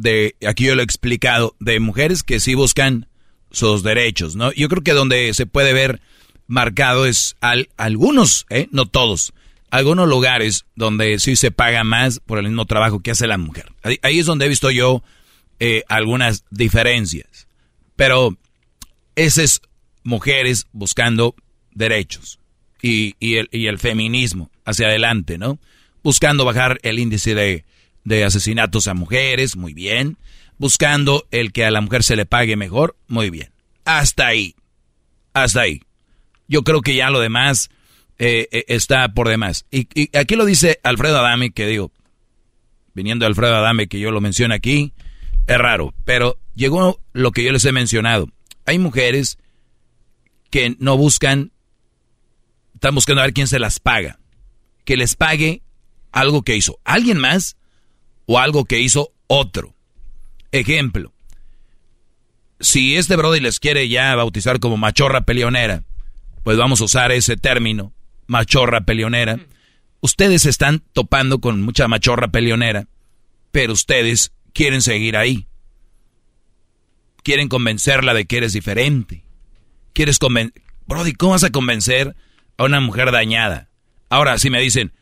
de, 0.00 0.34
aquí 0.46 0.64
yo 0.64 0.74
lo 0.74 0.80
he 0.80 0.84
explicado, 0.84 1.54
de 1.60 1.78
mujeres 1.78 2.22
que 2.22 2.40
sí 2.40 2.54
buscan 2.54 3.06
sus 3.50 3.82
derechos, 3.82 4.34
¿no? 4.34 4.50
Yo 4.52 4.68
creo 4.68 4.82
que 4.82 4.92
donde 4.92 5.34
se 5.34 5.44
puede 5.44 5.74
ver 5.74 6.00
marcado 6.46 7.04
es 7.04 7.36
al, 7.40 7.68
algunos, 7.76 8.46
¿eh? 8.48 8.66
No 8.72 8.86
todos, 8.86 9.34
algunos 9.70 10.08
lugares 10.08 10.64
donde 10.74 11.18
sí 11.18 11.36
se 11.36 11.50
paga 11.50 11.84
más 11.84 12.20
por 12.20 12.38
el 12.38 12.46
mismo 12.46 12.64
trabajo 12.64 13.00
que 13.00 13.10
hace 13.10 13.26
la 13.26 13.36
mujer. 13.36 13.72
Ahí, 13.82 14.18
es 14.18 14.26
donde 14.26 14.46
he 14.46 14.48
visto 14.48 14.70
yo 14.70 15.02
eh, 15.58 15.82
algunas 15.88 16.44
diferencias. 16.50 17.46
Pero 17.94 18.38
esas 19.16 19.60
mujeres 20.02 20.66
buscando 20.72 21.34
derechos 21.72 22.38
y, 22.80 23.14
el, 23.20 23.50
y 23.52 23.66
el 23.66 23.78
feminismo 23.78 24.50
hacia 24.64 24.86
adelante, 24.86 25.36
¿no? 25.36 25.58
Buscando 26.02 26.46
bajar 26.46 26.78
el 26.82 26.98
índice 26.98 27.34
de, 27.34 27.64
de 28.04 28.24
asesinatos 28.24 28.88
a 28.88 28.94
mujeres, 28.94 29.56
muy 29.56 29.74
bien. 29.74 30.16
Buscando 30.58 31.26
el 31.30 31.52
que 31.52 31.64
a 31.64 31.70
la 31.70 31.80
mujer 31.80 32.02
se 32.02 32.16
le 32.16 32.26
pague 32.26 32.56
mejor, 32.56 32.96
muy 33.08 33.30
bien. 33.30 33.50
Hasta 33.84 34.26
ahí. 34.26 34.54
Hasta 35.32 35.62
ahí. 35.62 35.82
Yo 36.48 36.64
creo 36.64 36.82
que 36.82 36.94
ya 36.94 37.10
lo 37.10 37.20
demás 37.20 37.70
eh, 38.18 38.48
eh, 38.50 38.64
está 38.68 39.08
por 39.14 39.28
demás. 39.28 39.64
Y, 39.70 39.88
aquí 40.16 40.36
lo 40.36 40.44
dice 40.44 40.78
Alfredo 40.82 41.18
Adame, 41.18 41.52
que 41.52 41.66
digo, 41.66 41.90
viniendo 42.92 43.24
de 43.24 43.28
Alfredo 43.28 43.56
Adame, 43.56 43.88
que 43.88 43.98
yo 43.98 44.10
lo 44.10 44.20
menciono 44.20 44.54
aquí, 44.54 44.92
es 45.46 45.58
raro. 45.58 45.94
Pero 46.04 46.38
llegó 46.54 47.00
lo 47.12 47.32
que 47.32 47.42
yo 47.42 47.52
les 47.52 47.64
he 47.64 47.72
mencionado. 47.72 48.28
Hay 48.66 48.78
mujeres 48.78 49.38
que 50.50 50.76
no 50.78 50.96
buscan, 50.96 51.52
están 52.74 52.94
buscando 52.94 53.22
a 53.22 53.24
ver 53.24 53.32
quién 53.32 53.48
se 53.48 53.58
las 53.58 53.80
paga. 53.80 54.18
Que 54.84 54.96
les 54.96 55.14
pague 55.14 55.62
algo 56.12 56.42
que 56.42 56.56
hizo 56.56 56.78
alguien 56.84 57.18
más 57.18 57.56
o 58.32 58.38
algo 58.38 58.64
que 58.64 58.78
hizo 58.78 59.12
otro. 59.26 59.74
Ejemplo, 60.52 61.12
si 62.60 62.94
este 62.94 63.16
Brody 63.16 63.40
les 63.40 63.58
quiere 63.58 63.88
ya 63.88 64.14
bautizar 64.14 64.60
como 64.60 64.76
machorra 64.76 65.22
peleonera, 65.22 65.82
pues 66.44 66.56
vamos 66.56 66.80
a 66.80 66.84
usar 66.84 67.10
ese 67.10 67.36
término, 67.36 67.92
machorra 68.28 68.82
peleonera. 68.82 69.40
Ustedes 69.98 70.46
están 70.46 70.80
topando 70.92 71.40
con 71.40 71.60
mucha 71.60 71.88
machorra 71.88 72.28
peleonera, 72.28 72.86
pero 73.50 73.72
ustedes 73.72 74.30
quieren 74.52 74.80
seguir 74.80 75.16
ahí. 75.16 75.48
Quieren 77.24 77.48
convencerla 77.48 78.14
de 78.14 78.26
que 78.26 78.36
eres 78.36 78.52
diferente. 78.52 79.24
Quieres 79.92 80.20
convencer... 80.20 80.62
Brody, 80.86 81.14
¿cómo 81.14 81.32
vas 81.32 81.42
a 81.42 81.50
convencer 81.50 82.14
a 82.58 82.62
una 82.62 82.78
mujer 82.78 83.10
dañada? 83.10 83.70
Ahora, 84.08 84.38
si 84.38 84.50
me 84.50 84.60
dicen, 84.60 84.92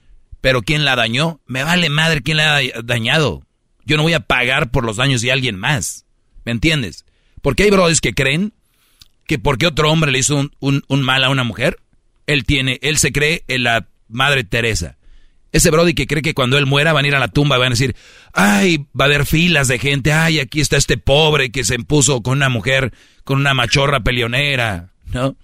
pero 0.40 0.62
¿quién 0.62 0.84
la 0.84 0.96
dañó? 0.96 1.40
Me 1.46 1.64
vale 1.64 1.88
madre 1.88 2.22
quién 2.22 2.36
la 2.36 2.56
ha 2.56 2.82
dañado. 2.82 3.42
Yo 3.84 3.96
no 3.96 4.02
voy 4.02 4.14
a 4.14 4.20
pagar 4.20 4.70
por 4.70 4.84
los 4.84 4.96
daños 4.96 5.22
de 5.22 5.32
alguien 5.32 5.56
más. 5.56 6.04
¿Me 6.44 6.52
entiendes? 6.52 7.04
Porque 7.42 7.64
hay 7.64 7.70
brothers 7.70 8.00
que 8.00 8.14
creen 8.14 8.52
que 9.28 9.38
porque 9.38 9.66
otro 9.66 9.92
hombre 9.92 10.10
le 10.10 10.18
hizo 10.18 10.50
un, 10.58 10.82
mal 11.02 11.22
a 11.22 11.28
una 11.28 11.44
mujer, 11.44 11.78
él 12.26 12.44
tiene, 12.44 12.78
él 12.80 12.96
se 12.96 13.12
cree 13.12 13.44
en 13.46 13.62
la 13.62 13.86
Madre 14.08 14.42
Teresa. 14.42 14.96
Ese 15.52 15.70
brody 15.70 15.94
que 15.94 16.06
cree 16.06 16.22
que 16.22 16.34
cuando 16.34 16.56
él 16.56 16.64
muera 16.64 16.94
van 16.94 17.04
a 17.04 17.08
ir 17.08 17.14
a 17.14 17.18
la 17.18 17.28
tumba 17.28 17.56
y 17.56 17.58
van 17.58 17.68
a 17.68 17.70
decir, 17.70 17.94
ay, 18.32 18.86
va 18.98 19.04
a 19.04 19.08
haber 19.08 19.26
filas 19.26 19.68
de 19.68 19.78
gente, 19.78 20.12
ay, 20.12 20.40
aquí 20.40 20.60
está 20.60 20.78
este 20.78 20.96
pobre 20.96 21.50
que 21.50 21.64
se 21.64 21.74
impuso 21.74 22.22
con 22.22 22.38
una 22.38 22.48
mujer, 22.48 22.92
con 23.24 23.38
una 23.38 23.52
machorra 23.52 24.00
peleonera, 24.00 24.92
¿no? 25.12 25.36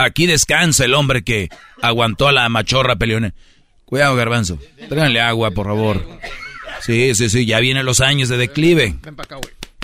Aquí 0.00 0.26
descansa 0.26 0.86
el 0.86 0.94
hombre 0.94 1.22
que 1.22 1.50
aguantó 1.82 2.28
a 2.28 2.32
la 2.32 2.48
machorra 2.48 2.96
peleona. 2.96 3.34
Cuidado, 3.84 4.16
garbanzo. 4.16 4.58
Tráiganle 4.88 5.20
agua, 5.20 5.50
por 5.50 5.66
favor. 5.66 6.02
Sí, 6.80 7.14
sí, 7.14 7.28
sí, 7.28 7.44
ya 7.44 7.60
vienen 7.60 7.84
los 7.84 8.00
años 8.00 8.30
de 8.30 8.38
declive. 8.38 8.96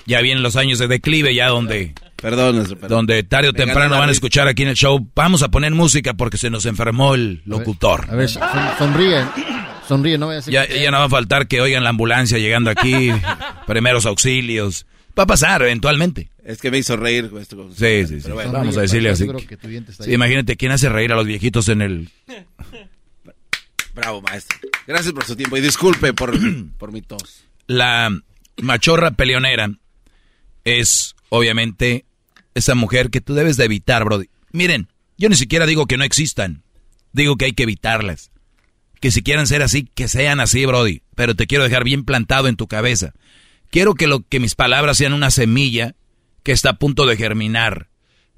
Ya 0.06 0.22
vienen 0.22 0.42
los 0.42 0.56
años 0.56 0.78
de 0.78 0.88
declive, 0.88 1.34
ya 1.34 1.48
donde... 1.48 1.92
Perdón, 2.16 2.66
Donde 2.88 3.24
tarde 3.24 3.50
o 3.50 3.52
temprano 3.52 3.98
van 3.98 4.08
a 4.08 4.12
escuchar 4.12 4.48
aquí 4.48 4.62
en 4.62 4.70
el 4.70 4.74
show. 4.74 5.06
Vamos 5.14 5.42
a 5.42 5.48
poner 5.50 5.72
música 5.72 6.14
porque 6.14 6.38
se 6.38 6.48
nos 6.48 6.64
enfermó 6.64 7.14
el 7.14 7.42
locutor. 7.44 8.06
A 8.10 8.14
ver, 8.14 8.30
sonríe. 8.30 9.22
Sonríe, 9.86 10.16
no 10.16 10.26
voy 10.26 10.32
a 10.32 10.36
decir 10.36 10.52
ya, 10.52 10.66
ya 10.66 10.90
no 10.90 10.98
va 10.98 11.04
a 11.04 11.08
faltar 11.10 11.46
que 11.46 11.60
oigan 11.60 11.84
la 11.84 11.90
ambulancia 11.90 12.38
llegando 12.38 12.70
aquí, 12.70 13.12
primeros 13.66 14.06
auxilios. 14.06 14.86
Va 15.16 15.24
a 15.24 15.26
pasar 15.26 15.62
eventualmente. 15.62 16.30
Es 16.46 16.58
que 16.58 16.70
me 16.70 16.78
hizo 16.78 16.96
reír. 16.96 17.30
Esto, 17.40 17.68
sí, 17.74 18.06
sí, 18.06 18.20
sí. 18.20 18.30
vamos 18.30 18.76
a 18.76 18.82
decirle 18.82 19.10
así. 19.10 19.26
imagínate 20.06 20.56
quién 20.56 20.70
hace 20.70 20.88
reír 20.88 21.12
a 21.12 21.16
los 21.16 21.26
viejitos 21.26 21.68
en 21.68 21.82
el... 21.82 22.08
Bravo, 23.94 24.22
maestro. 24.22 24.56
Gracias 24.86 25.12
por 25.12 25.24
su 25.24 25.34
tiempo 25.34 25.56
y 25.56 25.60
disculpe 25.60 26.12
por, 26.12 26.38
por 26.78 26.92
mi 26.92 27.02
tos. 27.02 27.44
La 27.66 28.16
machorra 28.58 29.10
peleonera 29.10 29.70
es, 30.64 31.16
obviamente, 31.30 32.04
esa 32.54 32.74
mujer 32.74 33.10
que 33.10 33.20
tú 33.20 33.34
debes 33.34 33.56
de 33.56 33.64
evitar, 33.64 34.04
Brody. 34.04 34.28
Miren, 34.52 34.88
yo 35.18 35.28
ni 35.28 35.36
siquiera 35.36 35.66
digo 35.66 35.86
que 35.86 35.96
no 35.96 36.04
existan. 36.04 36.62
Digo 37.12 37.36
que 37.36 37.46
hay 37.46 37.52
que 37.54 37.64
evitarlas. 37.64 38.30
Que 39.00 39.10
si 39.10 39.22
quieren 39.22 39.46
ser 39.46 39.62
así, 39.62 39.90
que 39.94 40.06
sean 40.06 40.38
así, 40.38 40.64
Brody. 40.64 41.02
Pero 41.16 41.34
te 41.34 41.46
quiero 41.46 41.64
dejar 41.64 41.82
bien 41.82 42.04
plantado 42.04 42.46
en 42.46 42.56
tu 42.56 42.68
cabeza. 42.68 43.14
Quiero 43.70 43.94
que, 43.94 44.06
lo, 44.06 44.20
que 44.20 44.38
mis 44.38 44.54
palabras 44.54 44.98
sean 44.98 45.12
una 45.12 45.30
semilla 45.32 45.96
que 46.46 46.52
está 46.52 46.70
a 46.70 46.78
punto 46.78 47.06
de 47.06 47.16
germinar. 47.16 47.88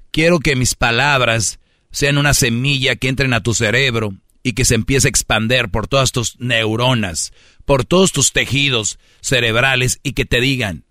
Quiero 0.09 0.39
que 0.39 0.55
mis 0.55 0.73
palabras 0.73 1.59
sean 1.91 2.17
una 2.17 2.33
semilla 2.33 2.95
que 2.95 3.07
entren 3.07 3.35
a 3.35 3.43
tu 3.43 3.53
cerebro 3.53 4.15
y 4.41 4.53
que 4.53 4.65
se 4.65 4.73
empiece 4.73 5.07
a 5.07 5.09
expander 5.09 5.69
por 5.69 5.87
todas 5.87 6.11
tus 6.11 6.39
neuronas, 6.39 7.33
por 7.65 7.85
todos 7.85 8.11
tus 8.11 8.31
tejidos 8.31 8.97
cerebrales 9.21 9.99
y 10.01 10.13
que 10.13 10.25
te 10.25 10.41
digan, 10.41 10.85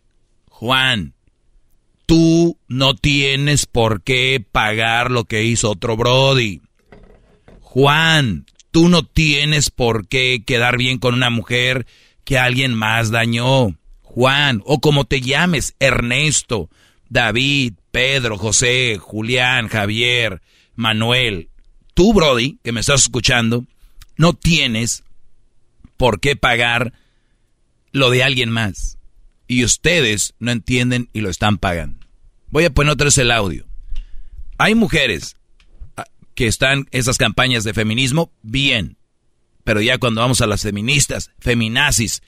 Juan, 0.46 1.14
tú 2.06 2.56
no 2.68 2.94
tienes 2.94 3.66
por 3.66 4.04
qué 4.04 4.40
pagar 4.52 5.10
lo 5.10 5.24
que 5.24 5.42
hizo 5.42 5.72
otro 5.72 5.96
Brody. 5.96 6.60
Juan, 7.62 8.46
tú 8.70 8.88
no 8.88 9.04
tienes 9.04 9.70
por 9.70 10.06
qué 10.06 10.44
quedar 10.46 10.78
bien 10.78 10.98
con 10.98 11.14
una 11.14 11.30
mujer 11.30 11.84
que 12.22 12.38
alguien 12.38 12.74
más 12.74 13.10
dañó. 13.10 13.76
Juan, 14.02 14.62
o 14.66 14.78
como 14.78 15.04
te 15.04 15.20
llames, 15.20 15.74
Ernesto, 15.80 16.70
David, 17.08 17.74
Pedro, 17.90 18.38
José, 18.38 18.98
Julián, 18.98 19.68
Javier, 19.68 20.40
Manuel. 20.74 21.48
Tú, 21.94 22.12
Brody, 22.12 22.58
que 22.62 22.72
me 22.72 22.80
estás 22.80 23.02
escuchando, 23.02 23.66
no 24.16 24.32
tienes 24.34 25.04
por 25.96 26.20
qué 26.20 26.36
pagar 26.36 26.92
lo 27.92 28.10
de 28.10 28.22
alguien 28.22 28.50
más. 28.50 28.98
Y 29.46 29.64
ustedes 29.64 30.34
no 30.38 30.50
entienden 30.50 31.08
y 31.12 31.20
lo 31.20 31.30
están 31.30 31.58
pagando. 31.58 32.06
Voy 32.50 32.64
a 32.64 32.70
poner 32.70 32.92
otra 32.92 33.06
vez 33.06 33.18
el 33.18 33.30
audio. 33.30 33.66
Hay 34.58 34.74
mujeres 34.74 35.36
ah, 35.96 36.04
que 36.34 36.46
están 36.46 36.86
esas 36.90 37.18
campañas 37.18 37.64
de 37.64 37.74
feminismo, 37.74 38.32
bien. 38.42 38.96
Pero 39.64 39.80
ya 39.80 39.98
cuando 39.98 40.20
vamos 40.20 40.40
a 40.40 40.46
las 40.46 40.62
feministas, 40.62 41.30
feminazis, 41.38 42.22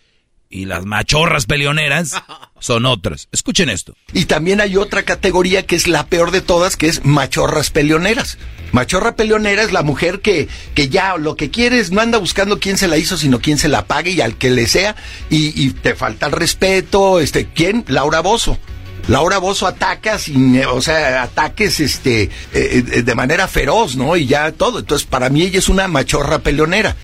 y 0.51 0.65
las 0.65 0.85
machorras 0.85 1.47
peleoneras 1.47 2.13
son 2.59 2.85
otras. 2.85 3.29
Escuchen 3.31 3.71
esto. 3.71 3.95
Y 4.13 4.25
también 4.25 4.61
hay 4.61 4.77
otra 4.77 5.05
categoría 5.05 5.65
que 5.65 5.77
es 5.77 5.87
la 5.87 6.07
peor 6.07 6.33
de 6.33 6.41
todas, 6.41 6.77
que 6.77 6.89
es 6.89 7.05
machorras 7.05 7.71
peleoneras. 7.71 8.37
Machorra 8.73 9.15
peleonera 9.15 9.63
es 9.63 9.73
la 9.73 9.83
mujer 9.83 10.21
que, 10.21 10.49
que 10.75 10.89
ya 10.89 11.17
lo 11.17 11.37
que 11.37 11.51
quieres 11.51 11.93
no 11.93 12.01
anda 12.01 12.19
buscando 12.19 12.59
quién 12.59 12.79
se 12.79 12.89
la 12.89 12.99
hizo, 12.99 13.17
sino 13.17 13.41
quién 13.41 13.59
se 13.59 13.69
la 13.69 13.87
pague 13.87 14.11
y 14.11 14.21
al 14.21 14.37
que 14.37 14.51
le 14.51 14.67
sea. 14.67 14.97
Y, 15.31 15.71
te 15.71 15.95
falta 15.95 16.27
el 16.27 16.33
respeto. 16.33 17.21
Este, 17.21 17.47
¿Quién? 17.47 17.85
Laura 17.87 18.21
Bozo. 18.21 18.59
Laura 19.07 19.39
Bozo 19.39 19.67
ataca 19.67 20.19
sin, 20.19 20.63
o 20.67 20.83
sea, 20.83 21.23
ataques 21.23 21.81
este, 21.81 22.25
eh, 22.25 22.31
eh, 22.53 23.03
de 23.03 23.15
manera 23.15 23.49
feroz, 23.49 23.97
¿no? 23.97 24.17
Y 24.17 24.27
ya 24.27 24.51
todo. 24.53 24.81
Entonces, 24.81 25.07
para 25.07 25.31
mí 25.31 25.43
ella 25.43 25.59
es 25.59 25.69
una 25.69 25.89
machorra 25.89 26.41
peleonera. 26.41 26.97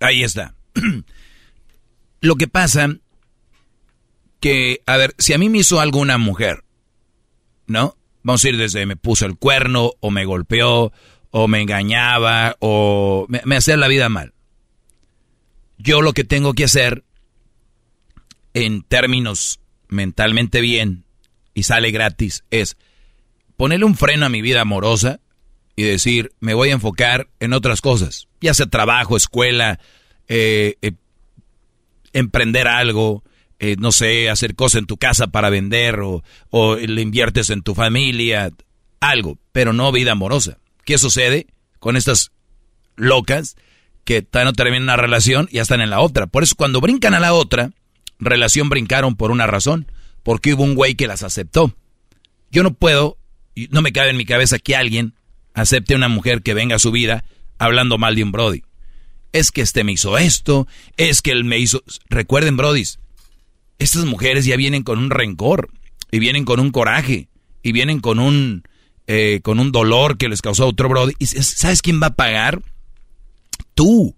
Ahí 0.00 0.24
está. 0.24 0.54
Lo 2.20 2.36
que 2.36 2.48
pasa 2.48 2.96
que, 4.40 4.82
a 4.86 4.96
ver, 4.96 5.14
si 5.18 5.32
a 5.32 5.38
mí 5.38 5.48
me 5.48 5.58
hizo 5.58 5.80
alguna 5.80 6.18
mujer, 6.18 6.64
¿no? 7.66 7.96
Vamos 8.22 8.44
a 8.44 8.48
ir 8.48 8.56
desde 8.56 8.86
me 8.86 8.96
puso 8.96 9.26
el 9.26 9.36
cuerno, 9.36 9.92
o 10.00 10.10
me 10.10 10.24
golpeó, 10.24 10.92
o 11.30 11.48
me 11.48 11.60
engañaba, 11.60 12.56
o 12.60 13.26
me, 13.28 13.40
me 13.44 13.56
hacía 13.56 13.76
la 13.76 13.88
vida 13.88 14.08
mal. 14.08 14.34
Yo 15.78 16.02
lo 16.02 16.12
que 16.12 16.24
tengo 16.24 16.54
que 16.54 16.64
hacer, 16.64 17.04
en 18.54 18.82
términos 18.82 19.60
mentalmente 19.88 20.60
bien, 20.60 21.04
y 21.54 21.64
sale 21.64 21.90
gratis, 21.90 22.44
es 22.50 22.76
ponerle 23.56 23.84
un 23.84 23.96
freno 23.96 24.26
a 24.26 24.28
mi 24.28 24.42
vida 24.42 24.60
amorosa 24.60 25.20
y 25.74 25.82
decir, 25.82 26.32
me 26.40 26.54
voy 26.54 26.70
a 26.70 26.74
enfocar 26.74 27.28
en 27.40 27.52
otras 27.52 27.80
cosas, 27.80 28.28
ya 28.40 28.54
sea 28.54 28.66
trabajo, 28.66 29.16
escuela, 29.16 29.80
eh, 30.28 30.76
eh 30.82 30.92
emprender 32.12 32.68
algo, 32.68 33.22
eh, 33.58 33.76
no 33.78 33.92
sé, 33.92 34.30
hacer 34.30 34.54
cosas 34.54 34.80
en 34.80 34.86
tu 34.86 34.96
casa 34.96 35.28
para 35.28 35.50
vender 35.50 36.00
o, 36.00 36.22
o 36.50 36.76
le 36.76 37.02
inviertes 37.02 37.50
en 37.50 37.62
tu 37.62 37.74
familia, 37.74 38.50
algo, 39.00 39.38
pero 39.52 39.72
no 39.72 39.92
vida 39.92 40.12
amorosa. 40.12 40.58
¿Qué 40.84 40.98
sucede 40.98 41.46
con 41.78 41.96
estas 41.96 42.30
locas 42.96 43.56
que 44.04 44.26
no 44.32 44.52
terminan 44.52 44.84
una 44.84 44.96
relación 44.96 45.48
y 45.50 45.56
ya 45.56 45.62
están 45.62 45.80
en 45.80 45.90
la 45.90 46.00
otra? 46.00 46.26
Por 46.26 46.42
eso 46.42 46.54
cuando 46.56 46.80
brincan 46.80 47.14
a 47.14 47.20
la 47.20 47.32
otra, 47.34 47.70
relación 48.18 48.68
brincaron 48.68 49.16
por 49.16 49.30
una 49.30 49.46
razón, 49.46 49.90
porque 50.22 50.54
hubo 50.54 50.64
un 50.64 50.74
güey 50.74 50.94
que 50.94 51.06
las 51.06 51.22
aceptó. 51.22 51.74
Yo 52.50 52.62
no 52.62 52.72
puedo, 52.74 53.18
no 53.70 53.82
me 53.82 53.92
cabe 53.92 54.10
en 54.10 54.16
mi 54.16 54.24
cabeza 54.24 54.58
que 54.58 54.76
alguien 54.76 55.14
acepte 55.54 55.94
a 55.94 55.96
una 55.96 56.08
mujer 56.08 56.42
que 56.42 56.54
venga 56.54 56.76
a 56.76 56.80
su 56.80 56.90
vida 56.90 57.24
hablando 57.58 57.98
mal 57.98 58.14
de 58.14 58.22
un 58.22 58.32
Brody. 58.32 58.62
Es 59.32 59.50
que 59.50 59.60
este 59.60 59.84
me 59.84 59.92
hizo 59.92 60.16
esto, 60.18 60.66
es 60.96 61.22
que 61.22 61.32
él 61.32 61.44
me 61.44 61.58
hizo... 61.58 61.82
Recuerden, 62.08 62.56
Brodis, 62.56 62.98
estas 63.78 64.04
mujeres 64.04 64.44
ya 64.44 64.56
vienen 64.56 64.82
con 64.82 64.98
un 64.98 65.10
rencor, 65.10 65.70
y 66.10 66.18
vienen 66.18 66.44
con 66.44 66.60
un 66.60 66.70
coraje, 66.70 67.28
y 67.62 67.72
vienen 67.72 68.00
con 68.00 68.18
un, 68.18 68.62
eh, 69.06 69.40
con 69.42 69.60
un 69.60 69.72
dolor 69.72 70.16
que 70.16 70.28
les 70.28 70.42
causó 70.42 70.66
otro 70.66 70.88
Brody. 70.88 71.14
¿Y 71.18 71.26
sabes 71.26 71.82
quién 71.82 72.00
va 72.02 72.08
a 72.08 72.14
pagar? 72.14 72.62
Tú, 73.74 74.16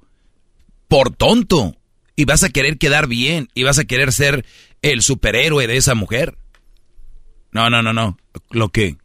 por 0.88 1.10
tonto. 1.10 1.76
Y 2.16 2.24
vas 2.24 2.44
a 2.44 2.50
querer 2.50 2.78
quedar 2.78 3.06
bien, 3.06 3.48
y 3.54 3.62
vas 3.62 3.78
a 3.78 3.84
querer 3.84 4.12
ser 4.12 4.44
el 4.82 5.02
superhéroe 5.02 5.66
de 5.66 5.76
esa 5.76 5.94
mujer. 5.94 6.36
No, 7.52 7.70
no, 7.70 7.82
no, 7.82 7.92
no. 7.92 8.18
Lo 8.50 8.68
que... 8.68 8.96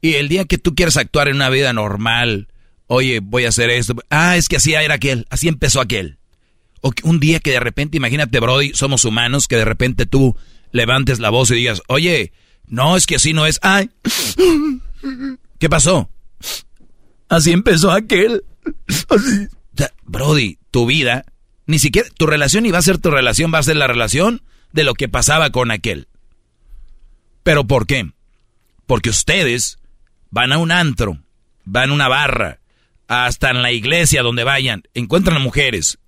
Y 0.00 0.14
el 0.14 0.28
día 0.28 0.44
que 0.44 0.58
tú 0.58 0.74
quieras 0.74 0.96
actuar 0.98 1.28
en 1.28 1.36
una 1.36 1.48
vida 1.48 1.72
normal, 1.72 2.48
oye, 2.86 3.20
voy 3.20 3.44
a 3.44 3.48
hacer 3.48 3.70
esto. 3.70 3.94
Ah, 4.10 4.36
es 4.36 4.48
que 4.48 4.56
así 4.56 4.74
era 4.74 4.94
aquel, 4.94 5.26
así 5.30 5.48
empezó 5.48 5.80
aquel. 5.80 6.18
O 6.80 6.92
un 7.04 7.18
día 7.20 7.40
que 7.40 7.52
de 7.52 7.60
repente, 7.60 7.96
imagínate, 7.96 8.40
Brody, 8.40 8.72
somos 8.74 9.04
humanos, 9.04 9.48
que 9.48 9.56
de 9.56 9.64
repente 9.64 10.06
tú 10.06 10.36
levantes 10.70 11.18
la 11.18 11.30
voz 11.30 11.50
y 11.50 11.54
digas, 11.54 11.82
oye, 11.86 12.32
no, 12.66 12.96
es 12.96 13.06
que 13.06 13.16
así 13.16 13.32
no 13.32 13.46
es. 13.46 13.58
Ay, 13.62 13.90
¿qué 15.58 15.68
pasó? 15.68 16.10
Así 17.28 17.52
empezó 17.52 17.90
aquel. 17.90 18.44
Brody, 20.04 20.58
tu 20.70 20.86
vida, 20.86 21.24
ni 21.66 21.78
siquiera 21.78 22.08
tu 22.16 22.26
relación 22.26 22.66
iba 22.66 22.78
a 22.78 22.82
ser 22.82 22.98
tu 22.98 23.10
relación, 23.10 23.52
va 23.52 23.58
a 23.58 23.62
ser 23.62 23.76
la 23.76 23.86
relación 23.86 24.42
de 24.72 24.84
lo 24.84 24.94
que 24.94 25.08
pasaba 25.08 25.50
con 25.50 25.70
aquel. 25.70 26.08
¿Pero 27.42 27.66
por 27.66 27.86
qué? 27.86 28.10
Porque 28.86 29.10
ustedes 29.10 29.78
van 30.30 30.52
a 30.52 30.58
un 30.58 30.72
antro, 30.72 31.18
van 31.64 31.90
a 31.90 31.94
una 31.94 32.08
barra, 32.08 32.58
hasta 33.08 33.50
en 33.50 33.62
la 33.62 33.72
iglesia 33.72 34.22
donde 34.22 34.44
vayan, 34.44 34.82
encuentran 34.94 35.36
a 35.36 35.40
mujeres 35.40 35.98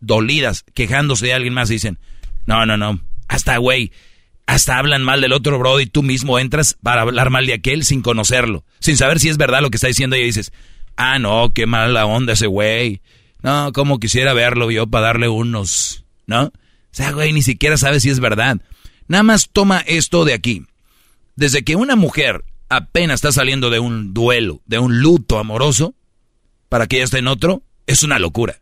dolidas, 0.00 0.64
quejándose 0.74 1.26
de 1.26 1.34
alguien 1.34 1.54
más 1.54 1.70
y 1.70 1.74
dicen, 1.74 1.98
no, 2.46 2.66
no, 2.66 2.76
no, 2.76 3.00
hasta 3.28 3.56
güey, 3.56 3.92
hasta 4.46 4.78
hablan 4.78 5.02
mal 5.02 5.20
del 5.20 5.32
otro 5.32 5.58
bro 5.58 5.80
y 5.80 5.86
tú 5.86 6.02
mismo 6.02 6.38
entras 6.38 6.76
para 6.82 7.02
hablar 7.02 7.30
mal 7.30 7.46
de 7.46 7.54
aquel 7.54 7.84
sin 7.84 8.02
conocerlo, 8.02 8.64
sin 8.78 8.96
saber 8.96 9.18
si 9.18 9.28
es 9.28 9.36
verdad 9.36 9.62
lo 9.62 9.70
que 9.70 9.76
está 9.76 9.88
diciendo 9.88 10.16
y 10.16 10.22
dices, 10.22 10.52
ah, 10.96 11.18
no, 11.18 11.50
qué 11.50 11.66
mala 11.66 12.06
onda 12.06 12.34
ese 12.34 12.46
güey, 12.46 13.00
no, 13.42 13.72
como 13.72 13.98
quisiera 13.98 14.32
verlo 14.32 14.70
yo 14.70 14.86
para 14.86 15.06
darle 15.06 15.28
unos, 15.28 16.04
¿no? 16.26 16.44
O 16.44 16.52
sea, 16.90 17.12
güey, 17.12 17.32
ni 17.32 17.42
siquiera 17.42 17.76
sabes 17.76 18.02
si 18.02 18.10
es 18.10 18.20
verdad. 18.20 18.60
Nada 19.06 19.22
más 19.22 19.50
toma 19.52 19.80
esto 19.80 20.24
de 20.24 20.32
aquí. 20.32 20.64
Desde 21.34 21.62
que 21.62 21.76
una 21.76 21.94
mujer 21.94 22.44
apenas 22.68 23.16
está 23.16 23.32
saliendo 23.32 23.68
de 23.70 23.78
un 23.78 24.14
duelo, 24.14 24.62
de 24.64 24.78
un 24.78 25.00
luto 25.00 25.38
amoroso, 25.38 25.94
para 26.68 26.86
que 26.86 26.96
ella 26.96 27.04
esté 27.04 27.18
en 27.18 27.28
otro, 27.28 27.62
es 27.86 28.02
una 28.02 28.18
locura. 28.18 28.60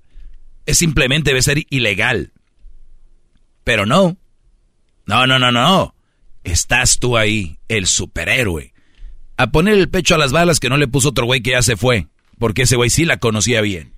Es 0.66 0.78
simplemente 0.78 1.30
debe 1.30 1.42
ser 1.42 1.64
ilegal. 1.70 2.32
Pero 3.64 3.86
no. 3.86 4.16
No, 5.06 5.26
no, 5.26 5.38
no, 5.38 5.52
no. 5.52 5.94
Estás 6.44 6.98
tú 6.98 7.16
ahí, 7.16 7.58
el 7.68 7.86
superhéroe. 7.86 8.72
A 9.36 9.50
poner 9.50 9.74
el 9.74 9.88
pecho 9.88 10.14
a 10.14 10.18
las 10.18 10.32
balas 10.32 10.60
que 10.60 10.68
no 10.68 10.76
le 10.76 10.88
puso 10.88 11.10
otro 11.10 11.26
güey 11.26 11.40
que 11.40 11.50
ya 11.50 11.62
se 11.62 11.76
fue. 11.76 12.06
Porque 12.38 12.62
ese 12.62 12.76
güey 12.76 12.90
sí 12.90 13.04
la 13.04 13.18
conocía 13.18 13.60
bien. 13.60 13.92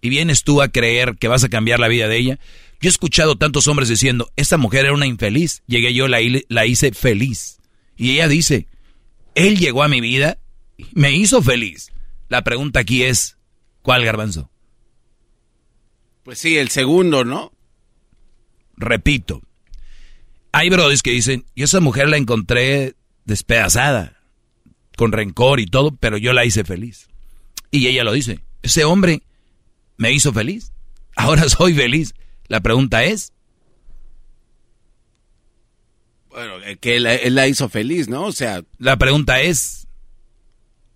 Y 0.00 0.08
vienes 0.08 0.44
tú 0.44 0.60
a 0.60 0.68
creer 0.68 1.16
que 1.18 1.28
vas 1.28 1.44
a 1.44 1.48
cambiar 1.48 1.80
la 1.80 1.88
vida 1.88 2.08
de 2.08 2.18
ella. 2.18 2.38
Yo 2.80 2.88
he 2.88 2.90
escuchado 2.90 3.36
tantos 3.36 3.68
hombres 3.68 3.88
diciendo, 3.88 4.30
esta 4.36 4.58
mujer 4.58 4.84
era 4.84 4.94
una 4.94 5.06
infeliz. 5.06 5.62
Llegué 5.66 5.94
yo, 5.94 6.08
la, 6.08 6.18
la 6.48 6.66
hice 6.66 6.92
feliz. 6.92 7.58
Y 7.96 8.12
ella 8.12 8.28
dice, 8.28 8.66
él 9.34 9.58
llegó 9.58 9.82
a 9.82 9.88
mi 9.88 10.00
vida, 10.00 10.38
me 10.92 11.12
hizo 11.12 11.40
feliz. 11.40 11.93
La 12.28 12.42
pregunta 12.42 12.80
aquí 12.80 13.02
es, 13.02 13.36
¿cuál 13.82 14.04
garbanzo? 14.04 14.50
Pues 16.24 16.38
sí, 16.38 16.56
el 16.56 16.70
segundo, 16.70 17.24
¿no? 17.24 17.52
Repito, 18.76 19.42
hay 20.52 20.70
brodis 20.70 21.02
que 21.02 21.10
dicen, 21.10 21.44
yo 21.54 21.64
esa 21.66 21.80
mujer 21.80 22.08
la 22.08 22.16
encontré 22.16 22.94
despedazada, 23.24 24.22
con 24.96 25.12
rencor 25.12 25.60
y 25.60 25.66
todo, 25.66 25.94
pero 25.96 26.16
yo 26.16 26.32
la 26.32 26.44
hice 26.44 26.64
feliz. 26.64 27.08
Y 27.70 27.86
ella 27.88 28.04
lo 28.04 28.12
dice, 28.12 28.40
ese 28.62 28.84
hombre 28.84 29.22
me 29.96 30.12
hizo 30.12 30.32
feliz, 30.32 30.72
ahora 31.16 31.48
soy 31.48 31.74
feliz. 31.74 32.14
La 32.48 32.60
pregunta 32.60 33.04
es, 33.04 33.32
bueno, 36.34 36.54
que 36.80 36.96
él, 36.96 37.34
la 37.34 37.46
hizo 37.46 37.68
feliz, 37.68 38.08
¿no? 38.08 38.24
O 38.24 38.32
sea... 38.32 38.64
La 38.78 38.96
pregunta 38.96 39.40
es... 39.40 39.86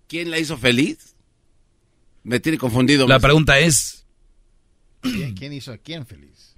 ¿Quién 0.07 0.31
la 0.31 0.39
hizo 0.39 0.57
feliz? 0.57 1.08
Me 2.29 2.39
tiene 2.39 2.59
confundido. 2.59 3.07
La 3.07 3.19
pregunta 3.19 3.57
es... 3.57 4.05
¿Quién, 5.01 5.51
hizo 5.51 5.71
a 5.71 5.79
quién 5.79 6.05
feliz? 6.05 6.55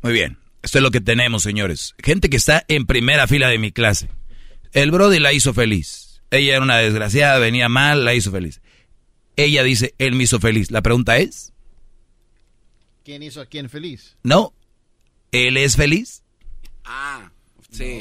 Muy 0.00 0.12
bien. 0.12 0.38
Esto 0.62 0.78
es 0.78 0.82
lo 0.84 0.92
que 0.92 1.00
tenemos, 1.00 1.42
señores. 1.42 1.96
Gente 2.00 2.30
que 2.30 2.36
está 2.36 2.64
en 2.68 2.86
primera 2.86 3.26
fila 3.26 3.48
de 3.48 3.58
mi 3.58 3.72
clase. 3.72 4.08
El 4.70 4.92
Brody 4.92 5.18
la 5.18 5.32
hizo 5.32 5.52
feliz. 5.54 6.22
Ella 6.30 6.54
era 6.54 6.62
una 6.62 6.76
desgraciada, 6.76 7.40
venía 7.40 7.68
mal, 7.68 8.04
la 8.04 8.14
hizo 8.14 8.30
feliz. 8.30 8.60
Ella 9.34 9.64
dice, 9.64 9.96
él 9.98 10.14
me 10.14 10.22
hizo 10.22 10.38
feliz. 10.38 10.70
La 10.70 10.82
pregunta 10.82 11.16
es... 11.16 11.52
¿Quién 13.04 13.24
hizo 13.24 13.40
a 13.40 13.46
quién 13.46 13.68
feliz? 13.68 14.16
No. 14.22 14.54
¿Él 15.32 15.56
es 15.56 15.74
feliz? 15.74 16.22
Ah. 16.84 17.32
Sí, 17.70 17.98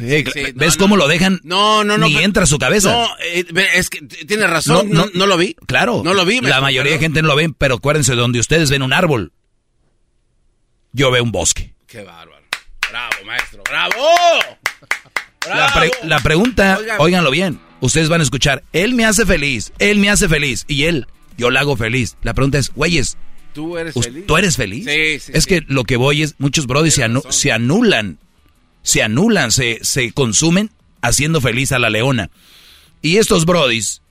¿Ves 0.55 0.77
cómo 0.77 0.95
lo 0.95 1.07
dejan? 1.07 1.41
No, 1.43 1.83
no, 1.83 1.97
no. 1.97 2.07
Ni 2.07 2.17
entra 2.17 2.43
a 2.43 2.45
su 2.45 2.57
cabeza. 2.57 2.89
No, 2.89 3.07
eh, 3.21 3.45
es 3.75 3.89
que 3.89 4.01
tiene 4.01 4.47
razón. 4.47 4.89
No, 4.89 5.07
no, 5.13 5.27
lo 5.27 5.37
vi. 5.37 5.55
Claro. 5.67 6.01
No 6.03 6.13
lo 6.13 6.25
vi. 6.25 6.39
La 6.39 6.61
mayoría 6.61 6.93
de 6.93 6.99
gente 6.99 7.21
no 7.21 7.27
lo 7.27 7.35
ven, 7.35 7.53
pero 7.53 7.75
acuérdense, 7.75 8.15
donde 8.15 8.39
ustedes 8.39 8.69
ven 8.69 8.81
un 8.81 8.93
árbol, 8.93 9.33
yo 10.93 11.11
veo 11.11 11.23
un 11.23 11.31
bosque. 11.31 11.73
Qué 11.85 12.03
bárbaro. 12.03 12.43
Bravo, 12.89 13.25
maestro. 13.25 13.63
Bravo. 13.63 13.95
La, 16.03 16.19
pregunta, 16.19 16.79
óiganlo 16.99 17.31
bien. 17.31 17.59
Ustedes 17.79 18.09
van 18.09 18.21
a 18.21 18.23
escuchar, 18.23 18.63
él 18.73 18.95
me 18.95 19.05
hace 19.05 19.25
feliz, 19.25 19.71
él 19.79 19.99
me 19.99 20.09
hace 20.09 20.27
feliz, 20.27 20.65
y 20.67 20.85
él, 20.85 21.07
yo 21.37 21.51
la 21.51 21.61
hago 21.61 21.77
feliz. 21.77 22.17
La 22.23 22.33
pregunta 22.33 22.57
es, 22.57 22.73
güeyes, 22.73 23.17
¿tú 23.53 23.77
eres 23.77 23.93
feliz? 23.93 24.25
¿Tú 24.25 24.37
eres 24.37 24.57
feliz? 24.57 24.85
Sí, 24.85 25.19
sí. 25.19 25.31
Es 25.35 25.45
que 25.45 25.63
lo 25.67 25.83
que 25.83 25.95
voy 25.95 26.23
es, 26.23 26.35
muchos 26.39 26.65
brodis 26.67 26.95
se, 26.95 27.05
se 27.29 27.51
anulan 27.51 28.17
se 28.87 29.03
anulan, 29.03 29.51
se, 29.51 29.79
se 29.81 30.13
consumen 30.13 30.71
haciendo 31.01 31.41
feliz 31.41 31.73
a 31.73 31.79
la 31.79 31.89
leona. 31.89 32.29
Y 33.01 33.17
estos 33.17 33.45
brodis 33.45 34.01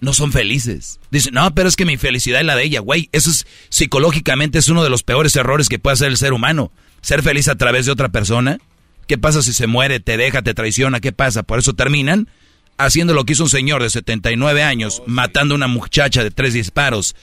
no 0.00 0.12
son 0.12 0.30
felices. 0.30 1.00
Dicen, 1.10 1.34
no, 1.34 1.52
pero 1.56 1.68
es 1.68 1.74
que 1.74 1.84
mi 1.84 1.96
felicidad 1.96 2.38
es 2.38 2.46
la 2.46 2.54
de 2.54 2.62
ella, 2.62 2.78
güey. 2.78 3.08
Eso 3.10 3.30
es 3.30 3.48
psicológicamente 3.68 4.60
es 4.60 4.68
uno 4.68 4.84
de 4.84 4.90
los 4.90 5.02
peores 5.02 5.34
errores 5.34 5.68
que 5.68 5.80
puede 5.80 5.94
hacer 5.94 6.06
el 6.06 6.16
ser 6.16 6.32
humano. 6.32 6.70
Ser 7.00 7.24
feliz 7.24 7.48
a 7.48 7.56
través 7.56 7.84
de 7.84 7.90
otra 7.90 8.10
persona. 8.10 8.60
¿Qué 9.08 9.18
pasa 9.18 9.42
si 9.42 9.52
se 9.52 9.66
muere, 9.66 9.98
te 9.98 10.16
deja, 10.16 10.42
te 10.42 10.54
traiciona? 10.54 11.00
¿Qué 11.00 11.10
pasa? 11.10 11.42
Por 11.42 11.58
eso 11.58 11.72
terminan 11.72 12.28
haciendo 12.76 13.12
lo 13.12 13.24
que 13.24 13.32
hizo 13.32 13.42
un 13.42 13.50
señor 13.50 13.82
de 13.82 13.90
79 13.90 14.62
años, 14.62 15.02
matando 15.04 15.54
a 15.54 15.56
una 15.56 15.66
muchacha 15.66 16.22
de 16.22 16.30
tres 16.30 16.54
disparos. 16.54 17.16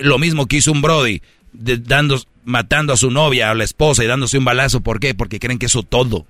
Lo 0.00 0.18
mismo 0.18 0.46
que 0.46 0.56
hizo 0.56 0.72
un 0.72 0.82
Brody, 0.82 1.22
dando, 1.58 2.20
matando 2.44 2.92
a 2.92 2.96
su 2.96 3.10
novia, 3.10 3.50
a 3.50 3.54
la 3.54 3.64
esposa 3.64 4.04
y 4.04 4.06
dándose 4.06 4.38
un 4.38 4.44
balazo. 4.44 4.80
¿Por 4.80 5.00
qué? 5.00 5.14
Porque 5.14 5.38
creen 5.38 5.58
que 5.58 5.66
es 5.66 5.72
su 5.72 5.82
todo. 5.82 6.26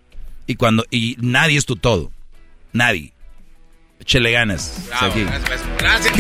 Y 0.47 0.57
cuando 0.57 0.85
y 0.91 1.17
nadie 1.21 1.59
es 1.59 1.67
tu 1.67 1.77
todo. 1.77 2.11
Nadie. 2.73 3.12
Échele 4.01 4.31
ganas. 4.33 4.89
Gracias. 5.79 6.12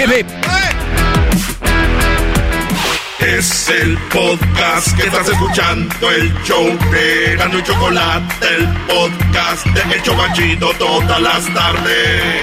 Es 3.18 3.68
el 3.70 3.98
podcast 4.12 4.96
que 4.96 5.06
estás 5.06 5.28
escuchando, 5.28 6.10
el 6.10 6.32
show 6.44 6.66
de 6.92 7.36
Gano 7.36 7.58
y 7.58 7.62
Chocolate, 7.62 8.46
el 8.56 8.68
podcast 8.86 9.66
de 9.66 9.94
El 9.94 10.02
Chocachito 10.02 10.70
todas 10.78 11.20
las 11.20 11.52
tardes. 11.52 12.42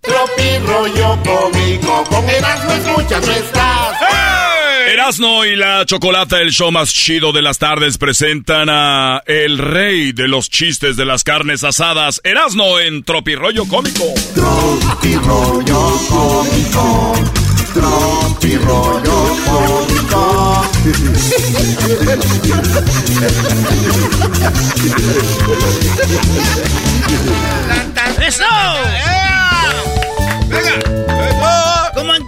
Tropi 0.00 0.58
rollo 0.66 1.18
cómico, 1.22 2.04
con 2.10 2.28
Erasmo 2.28 2.72
escuchas 2.72 3.26
no 3.26 3.32
estás. 3.32 4.31
Erasno 4.86 5.44
y 5.44 5.56
la 5.56 5.84
Chocolata, 5.86 6.40
el 6.40 6.50
show 6.50 6.70
más 6.70 6.92
chido 6.92 7.32
de 7.32 7.42
las 7.42 7.58
tardes, 7.58 7.98
presentan 7.98 8.68
a 8.70 9.22
el 9.26 9.58
rey 9.58 10.12
de 10.12 10.28
los 10.28 10.50
chistes 10.50 10.96
de 10.96 11.04
las 11.04 11.24
carnes 11.24 11.64
asadas, 11.64 12.20
Erasno 12.24 12.80
en 12.80 13.02
Tropirollo 13.04 13.66
Cómico. 13.66 14.04
Tropirollo 14.34 15.98
Cómico. 16.08 17.14
Tropirollo 17.74 19.36
Cómico. 19.46 20.68
¡Eso! 28.26 28.44
¿Cómo 30.52 30.68
han 30.68 30.81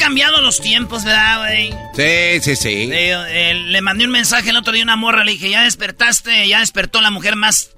cambiado 0.04 0.42
los 0.42 0.60
tiempos, 0.60 1.02
verdad, 1.02 1.38
güey? 1.38 1.70
Sí, 1.94 2.40
sí, 2.42 2.56
sí. 2.56 2.86
Le, 2.88 3.54
le 3.54 3.80
mandé 3.80 4.04
un 4.04 4.10
mensaje 4.10 4.50
el 4.50 4.56
otro 4.58 4.74
día 4.74 4.82
a 4.82 4.84
una 4.84 4.96
morra, 4.96 5.24
le 5.24 5.32
dije, 5.32 5.48
ya 5.48 5.62
despertaste, 5.62 6.46
ya 6.46 6.60
despertó 6.60 7.00
la 7.00 7.10
mujer 7.10 7.36
más 7.36 7.70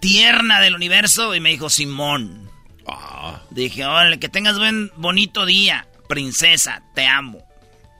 tierna 0.00 0.62
del 0.62 0.74
universo? 0.74 1.34
Y 1.34 1.40
me 1.40 1.50
dijo, 1.50 1.68
Simón. 1.68 2.50
Ah. 2.88 3.42
Dije, 3.50 3.84
órale, 3.84 4.18
que 4.18 4.30
tengas 4.30 4.58
buen, 4.58 4.92
bonito 4.96 5.44
día, 5.44 5.86
princesa, 6.08 6.82
te 6.94 7.06
amo. 7.06 7.44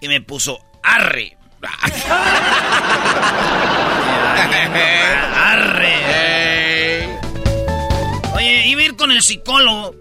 Y 0.01 0.09
me 0.09 0.23
puso, 0.23 0.61
arre. 0.83 1.37
arre. 5.37 7.07
Oye, 8.35 8.67
iba 8.67 8.81
a 8.81 8.85
ir 8.85 8.97
con 8.97 9.13
el 9.13 9.21
psicólogo. 9.21 9.95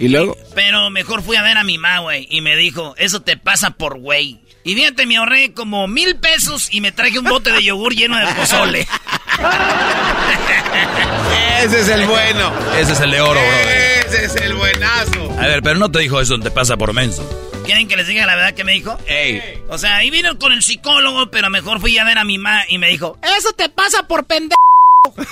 ¿Y 0.00 0.08
luego? 0.08 0.36
Pero 0.54 0.88
mejor 0.88 1.22
fui 1.22 1.36
a 1.36 1.42
ver 1.42 1.58
a 1.58 1.62
mi 1.62 1.76
mamá, 1.76 1.98
güey. 1.98 2.26
Y 2.30 2.40
me 2.40 2.56
dijo, 2.56 2.94
eso 2.96 3.20
te 3.20 3.36
pasa 3.36 3.72
por 3.72 3.98
güey. 3.98 4.40
Y 4.64 4.74
fíjate, 4.74 5.04
me 5.04 5.18
ahorré 5.18 5.52
como 5.52 5.86
mil 5.88 6.16
pesos 6.16 6.68
y 6.72 6.80
me 6.80 6.90
traje 6.90 7.18
un 7.18 7.26
bote 7.26 7.52
de 7.52 7.62
yogur 7.62 7.94
lleno 7.94 8.18
de 8.18 8.26
pozole. 8.34 8.80
Ese 11.62 11.80
es 11.80 11.88
el 11.88 12.06
bueno. 12.06 12.50
Ese 12.78 12.92
es 12.92 13.00
el 13.00 13.10
de 13.10 13.20
oro, 13.20 13.40
bro. 13.40 13.42
Ese 13.42 14.24
es 14.24 14.36
el 14.36 14.54
buenazo. 14.54 15.36
A 15.38 15.46
ver, 15.46 15.62
pero 15.62 15.78
no 15.78 15.90
te 15.90 15.98
dijo 15.98 16.18
eso, 16.18 16.38
te 16.38 16.50
pasa 16.50 16.78
por 16.78 16.94
menso. 16.94 17.22
¿Quieren 17.66 17.86
que 17.86 17.96
les 17.96 18.06
diga 18.06 18.24
la 18.24 18.36
verdad 18.36 18.54
que 18.54 18.64
me 18.64 18.72
dijo? 18.72 18.96
Ey. 19.06 19.62
O 19.68 19.76
sea, 19.76 19.96
ahí 19.96 20.08
vino 20.08 20.38
con 20.38 20.52
el 20.52 20.62
psicólogo, 20.62 21.30
pero 21.30 21.50
mejor 21.50 21.78
fui 21.78 21.98
a 21.98 22.04
ver 22.04 22.16
a 22.16 22.24
mi 22.24 22.38
mamá 22.38 22.62
y 22.68 22.78
me 22.78 22.88
dijo, 22.88 23.18
eso 23.38 23.52
te 23.52 23.68
pasa 23.68 24.08
por 24.08 24.24
pendejo. 24.24 24.56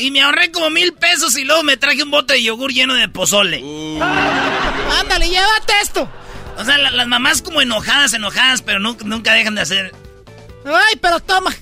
y 0.00 0.10
me 0.10 0.22
ahorré 0.22 0.50
como 0.50 0.70
mil 0.70 0.92
pesos 0.94 1.36
y 1.36 1.44
luego 1.44 1.62
me 1.62 1.76
traje 1.76 2.02
un 2.02 2.10
bote 2.10 2.34
de 2.34 2.42
yogur 2.42 2.72
lleno 2.72 2.94
de 2.94 3.08
pozole. 3.08 3.58
Ándale, 4.00 5.28
llévate 5.28 5.72
esto. 5.82 6.08
O 6.56 6.64
sea, 6.64 6.78
la- 6.78 6.90
las 6.90 7.06
mamás 7.06 7.42
como 7.42 7.60
enojadas, 7.62 8.12
enojadas, 8.12 8.62
pero 8.62 8.80
nunca, 8.80 9.04
nunca 9.04 9.32
dejan 9.32 9.54
de 9.54 9.62
hacer. 9.62 9.92
Ay, 10.64 10.98
pero 11.00 11.20
toma. 11.20 11.54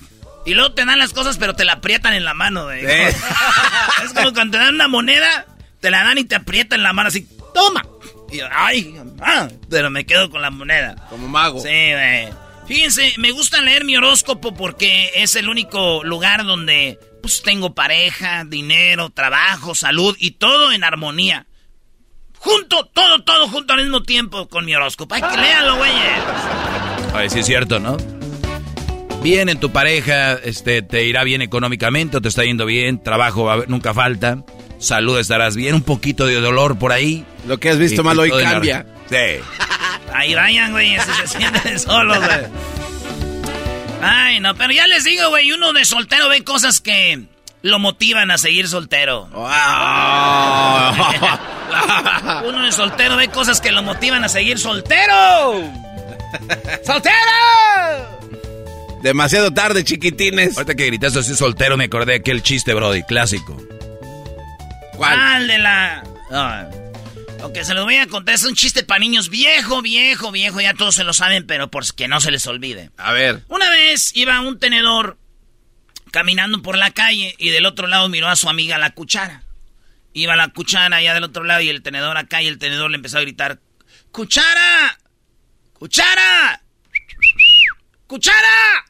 Y 0.45 0.53
luego 0.53 0.73
te 0.73 0.85
dan 0.85 0.99
las 0.99 1.13
cosas, 1.13 1.37
pero 1.37 1.53
te 1.53 1.65
la 1.65 1.73
aprietan 1.73 2.13
en 2.13 2.23
la 2.25 2.33
mano, 2.33 2.65
güey. 2.65 2.85
Eh. 2.85 3.07
es 4.03 4.13
como 4.13 4.33
cuando 4.33 4.57
te 4.57 4.63
dan 4.63 4.75
una 4.75 4.87
moneda, 4.87 5.45
te 5.79 5.91
la 5.91 6.03
dan 6.03 6.17
y 6.17 6.23
te 6.23 6.35
aprietan 6.35 6.83
la 6.83 6.93
mano 6.93 7.09
así, 7.09 7.27
toma. 7.53 7.85
Y 8.31 8.37
yo, 8.37 8.47
ay, 8.51 8.95
ah, 9.21 9.47
pero 9.69 9.89
me 9.89 10.05
quedo 10.05 10.29
con 10.29 10.41
la 10.41 10.49
moneda. 10.49 10.95
Como 11.09 11.27
mago. 11.27 11.59
Sí, 11.61 11.67
güey. 11.67 12.29
Fíjense, 12.67 13.13
me 13.17 13.31
gusta 13.31 13.61
leer 13.61 13.83
mi 13.83 13.97
horóscopo 13.97 14.53
porque 14.53 15.11
es 15.15 15.35
el 15.35 15.49
único 15.49 16.03
lugar 16.03 16.45
donde 16.45 16.99
pues 17.21 17.41
tengo 17.41 17.73
pareja, 17.73 18.43
dinero, 18.45 19.09
trabajo, 19.09 19.75
salud 19.75 20.15
y 20.19 20.31
todo 20.31 20.71
en 20.71 20.83
armonía. 20.83 21.45
Junto, 22.37 22.85
todo, 22.85 23.21
todo 23.23 23.47
junto 23.49 23.73
al 23.73 23.81
mismo 23.81 24.03
tiempo 24.03 24.47
con 24.47 24.65
mi 24.65 24.73
horóscopo. 24.73 25.15
Hay 25.15 25.21
que 25.21 25.37
leerlo, 25.37 25.75
güeyes. 25.75 26.23
Ay, 27.13 27.29
sí 27.29 27.39
es 27.39 27.45
cierto, 27.45 27.79
¿no? 27.79 27.97
Bien 29.21 29.49
en 29.49 29.59
tu 29.59 29.71
pareja, 29.71 30.33
este, 30.35 30.81
te 30.81 31.03
irá 31.05 31.25
bien 31.25 31.41
económicamente, 31.41 32.15
o 32.17 32.21
te 32.21 32.29
está 32.29 32.45
yendo 32.45 32.65
bien, 32.65 33.03
trabajo 33.03 33.43
va 33.43 33.65
nunca 33.67 33.93
falta, 33.93 34.45
salud 34.79 35.19
estarás 35.19 35.57
bien, 35.57 35.75
un 35.75 35.81
poquito 35.83 36.25
de 36.25 36.39
dolor 36.39 36.79
por 36.79 36.93
ahí. 36.93 37.25
Lo 37.45 37.59
que 37.59 37.69
has 37.69 37.77
visto 37.77 38.01
Y- 38.01 38.05
mal 38.05 38.15
y 38.15 38.19
hoy 38.31 38.41
cambia. 38.43 38.85
Sí. 39.09 39.15
Ahí 40.13 40.33
vayan, 40.35 40.71
güey, 40.71 40.97
se 40.97 41.27
sienten 41.27 41.77
solos, 41.79 42.17
güey. 42.19 42.39
Ay, 44.01 44.39
no, 44.39 44.55
pero 44.55 44.71
ya 44.73 44.87
les 44.87 45.03
digo, 45.03 45.29
güey, 45.29 45.51
uno 45.51 45.73
de 45.73 45.85
soltero 45.85 46.29
ve 46.29 46.43
cosas 46.43 46.79
que 46.79 47.25
lo 47.61 47.79
motivan 47.79 48.31
a 48.31 48.37
seguir 48.37 48.67
soltero. 48.67 49.23
uno 52.47 52.63
de 52.63 52.71
soltero 52.71 53.17
ve 53.17 53.27
cosas 53.27 53.59
que 53.61 53.71
lo 53.71 53.83
motivan 53.83 54.23
a 54.23 54.29
seguir 54.29 54.57
soltero. 54.57 55.63
¡Soltero! 56.85 57.15
Demasiado 59.01 59.51
tarde, 59.51 59.83
chiquitines. 59.83 60.57
Ahorita 60.57 60.75
que 60.75 60.85
gritaste 60.85 61.19
así 61.19 61.35
soltero 61.35 61.77
me 61.77 61.85
acordé 61.85 62.13
de 62.13 62.19
aquel 62.19 62.43
chiste, 62.43 62.73
Brody, 62.73 63.03
clásico. 63.03 63.57
¿Cuál? 64.95 65.47
de 65.47 65.57
la...? 65.57 66.03
Ah, 66.31 66.67
ok, 67.43 67.57
se 67.63 67.73
los 67.73 67.85
voy 67.85 67.95
a 67.97 68.07
contar. 68.07 68.35
Es 68.35 68.43
un 68.45 68.55
chiste 68.55 68.83
para 68.83 68.99
niños 68.99 69.29
viejo, 69.29 69.81
viejo, 69.81 70.31
viejo. 70.31 70.61
Ya 70.61 70.73
todos 70.73 70.95
se 70.95 71.03
lo 71.03 71.13
saben, 71.13 71.45
pero 71.47 71.69
por 71.71 71.83
que 71.95 72.07
no 72.07 72.19
se 72.21 72.31
les 72.31 72.45
olvide. 72.47 72.91
A 72.97 73.11
ver. 73.13 73.43
Una 73.47 73.69
vez 73.69 74.11
iba 74.15 74.39
un 74.41 74.59
tenedor 74.59 75.17
caminando 76.11 76.61
por 76.61 76.77
la 76.77 76.91
calle 76.91 77.35
y 77.37 77.49
del 77.51 77.65
otro 77.65 77.87
lado 77.87 78.09
miró 78.09 78.27
a 78.29 78.35
su 78.35 78.49
amiga 78.49 78.77
la 78.77 78.91
cuchara. 78.91 79.43
Iba 80.13 80.35
la 80.35 80.47
cuchara 80.49 80.97
allá 80.97 81.13
del 81.13 81.23
otro 81.23 81.43
lado 81.43 81.61
y 81.61 81.69
el 81.69 81.83
tenedor 81.83 82.17
acá 82.17 82.41
y 82.41 82.47
el 82.47 82.57
tenedor 82.57 82.89
le 82.89 82.95
empezó 82.97 83.19
a 83.19 83.21
gritar, 83.21 83.59
¡Cuchara! 84.11 84.97
¡Cuchara! 85.73 86.61
¡Cuchara! 88.07 88.85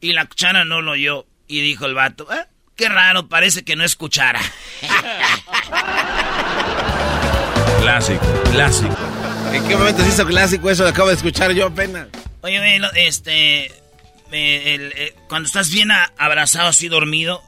Y 0.00 0.12
la 0.14 0.24
cuchara 0.26 0.64
no 0.64 0.80
lo 0.80 0.92
oyó 0.92 1.26
y 1.46 1.60
dijo 1.60 1.84
el 1.84 1.92
vato, 1.94 2.26
"Eh, 2.32 2.46
qué 2.76 2.88
raro, 2.88 3.28
parece 3.28 3.62
que 3.64 3.76
no 3.76 3.84
es 3.84 3.94
cuchara. 3.94 4.40
Clásico, 7.88 8.42
clásico. 8.52 8.96
¿En 9.50 9.66
qué 9.66 9.74
momento 9.74 10.02
se 10.02 10.10
hizo 10.10 10.26
clásico 10.26 10.68
eso? 10.68 10.82
Lo 10.82 10.90
acabo 10.90 11.08
de 11.08 11.14
escuchar 11.14 11.52
yo 11.52 11.68
apenas. 11.68 12.08
Oye, 12.42 12.58
güey, 12.58 12.80
este. 13.06 13.64
eh, 13.64 14.74
el- 14.74 14.92
eh, 14.94 15.14
cuando 15.26 15.46
estás 15.46 15.70
bien 15.70 15.88
abrazado, 16.18 16.68
así 16.68 16.88
dormido, 16.88 17.42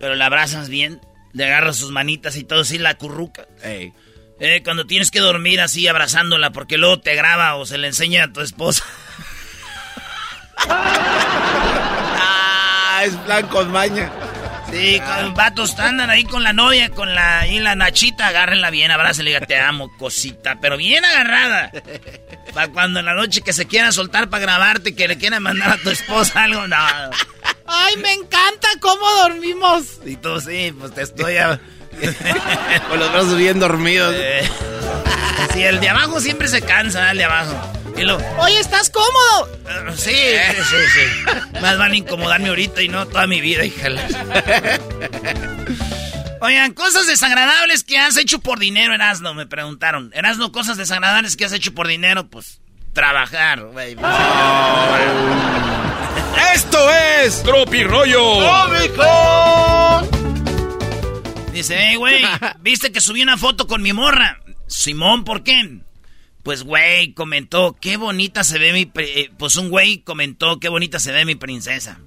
pero 0.00 0.16
le 0.16 0.24
abrazas 0.24 0.68
bien, 0.68 1.00
le 1.32 1.44
agarras 1.44 1.76
sus 1.76 1.92
manitas 1.92 2.34
y 2.36 2.42
todo 2.42 2.62
así, 2.62 2.76
la 2.76 2.94
curruca. 2.94 3.46
Ey. 3.62 3.92
Eh, 4.40 4.62
cuando 4.64 4.84
tienes 4.84 5.12
que 5.12 5.20
dormir 5.20 5.60
así 5.60 5.86
abrazándola 5.86 6.50
porque 6.50 6.76
luego 6.76 6.98
te 6.98 7.14
graba 7.14 7.54
o 7.54 7.64
se 7.64 7.78
le 7.78 7.86
enseña 7.86 8.24
a 8.24 8.32
tu 8.32 8.40
esposa. 8.40 8.82
Ah, 12.26 13.02
es 13.04 13.14
plan 13.16 13.46
con 13.48 13.70
maña. 13.70 14.10
Sí, 14.70 15.00
con 15.00 15.34
vatos 15.34 15.78
andan 15.78 16.10
ahí 16.10 16.24
con 16.24 16.42
la 16.42 16.52
novia, 16.52 16.88
con 16.90 17.14
la, 17.14 17.40
ahí 17.40 17.60
la 17.60 17.74
nachita, 17.76 18.26
agárrenla 18.28 18.70
bien, 18.70 18.90
abrácenla 18.90 19.30
y 19.30 19.34
diga, 19.34 19.46
te 19.46 19.58
amo, 19.60 19.90
cosita, 19.98 20.58
pero 20.60 20.76
bien 20.76 21.04
agarrada. 21.04 21.70
Para 22.52 22.68
cuando 22.68 22.98
en 23.00 23.06
la 23.06 23.14
noche 23.14 23.42
que 23.42 23.52
se 23.52 23.66
quiera 23.66 23.92
soltar 23.92 24.28
para 24.30 24.40
grabarte, 24.42 24.94
que 24.96 25.06
le 25.06 25.16
quieran 25.18 25.42
mandar 25.42 25.70
a 25.70 25.76
tu 25.78 25.90
esposa 25.90 26.44
algo, 26.44 26.66
no. 26.66 26.76
Ay, 27.66 27.96
me 27.98 28.12
encanta 28.14 28.68
cómo 28.80 29.06
dormimos. 29.22 29.84
Y 30.04 30.16
tú, 30.16 30.40
sí, 30.40 30.74
pues 30.78 30.92
te 30.94 31.02
estoy... 31.02 31.36
a- 31.36 31.60
Con 32.88 32.98
los 32.98 33.12
brazos 33.12 33.36
bien 33.38 33.60
dormidos. 33.60 34.14
Eh, 34.18 34.48
sí, 35.52 35.62
el 35.62 35.78
de 35.80 35.88
abajo 35.90 36.20
siempre 36.20 36.48
se 36.48 36.60
cansa, 36.62 37.12
el 37.12 37.18
de 37.18 37.24
abajo. 37.24 37.54
Y 37.96 38.02
lo, 38.02 38.16
oye, 38.38 38.58
¿estás 38.58 38.90
cómodo? 38.90 39.48
Sí, 39.96 40.10
sí, 40.10 40.62
sí, 40.70 40.76
sí. 40.94 41.60
Más 41.60 41.78
van 41.78 41.92
a 41.92 41.96
incomodarme 41.96 42.48
ahorita 42.48 42.82
y 42.82 42.88
no 42.88 43.06
toda 43.06 43.26
mi 43.26 43.40
vida, 43.40 43.64
híjala. 43.64 44.02
Oigan, 46.40 46.74
cosas 46.74 47.06
desagradables 47.06 47.84
que 47.84 47.98
has 47.98 48.16
hecho 48.16 48.40
por 48.40 48.58
dinero, 48.58 48.94
Erasno, 48.94 49.32
me 49.32 49.46
preguntaron. 49.46 50.10
Erasno, 50.12 50.52
cosas 50.52 50.76
desagradables 50.76 51.36
que 51.36 51.44
has 51.44 51.52
hecho 51.52 51.72
por 51.72 51.86
dinero, 51.86 52.28
pues, 52.28 52.60
trabajar, 52.92 53.62
güey. 53.62 53.96
¡Esto 56.52 56.90
es! 56.90 57.42
¡Tropi 57.42 57.84
rollo! 57.84 58.40
Dice, 61.52 61.76
hey, 61.78 61.96
güey, 61.96 62.24
¿viste 62.60 62.90
que 62.90 63.00
subí 63.00 63.22
una 63.22 63.38
foto 63.38 63.66
con 63.66 63.80
mi 63.80 63.92
morra? 63.92 64.40
Simón, 64.66 65.24
¿por 65.24 65.44
qué? 65.44 65.78
Pues, 66.44 66.62
güey, 66.62 67.12
comentó, 67.14 67.74
qué 67.80 67.96
bonita 67.96 68.44
se 68.44 68.58
ve 68.58 68.72
mi... 68.72 68.90
eh, 69.02 69.30
Pues 69.38 69.56
un 69.56 69.70
güey 69.70 69.98
comentó, 70.02 70.60
qué 70.60 70.68
bonita 70.68 70.98
se 71.00 71.10
ve 71.10 71.24
mi 71.24 71.34
princesa. 71.34 71.98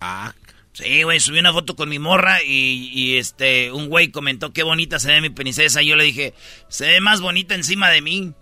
Ah. 0.00 0.34
Sí, 0.72 1.02
güey, 1.02 1.18
subí 1.20 1.38
una 1.40 1.52
foto 1.52 1.74
con 1.76 1.88
mi 1.88 1.98
morra 1.98 2.42
y, 2.42 2.90
y, 2.92 3.16
este, 3.18 3.70
un 3.72 3.88
güey 3.88 4.08
comentó, 4.10 4.52
qué 4.52 4.62
bonita 4.62 4.98
se 4.98 5.08
ve 5.08 5.20
mi 5.20 5.30
princesa. 5.30 5.82
Y 5.82 5.86
yo 5.88 5.96
le 5.96 6.04
dije, 6.04 6.32
se 6.68 6.86
ve 6.86 7.00
más 7.00 7.20
bonita 7.20 7.54
encima 7.54 7.88
de 7.90 8.00
mí. 8.02 8.32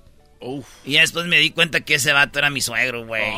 Y 0.84 0.92
ya 0.92 1.00
después 1.00 1.26
me 1.26 1.38
di 1.38 1.50
cuenta 1.50 1.80
que 1.80 1.94
ese 1.94 2.12
vato 2.12 2.38
era 2.38 2.48
mi 2.50 2.60
suegro, 2.60 3.04
güey. 3.06 3.24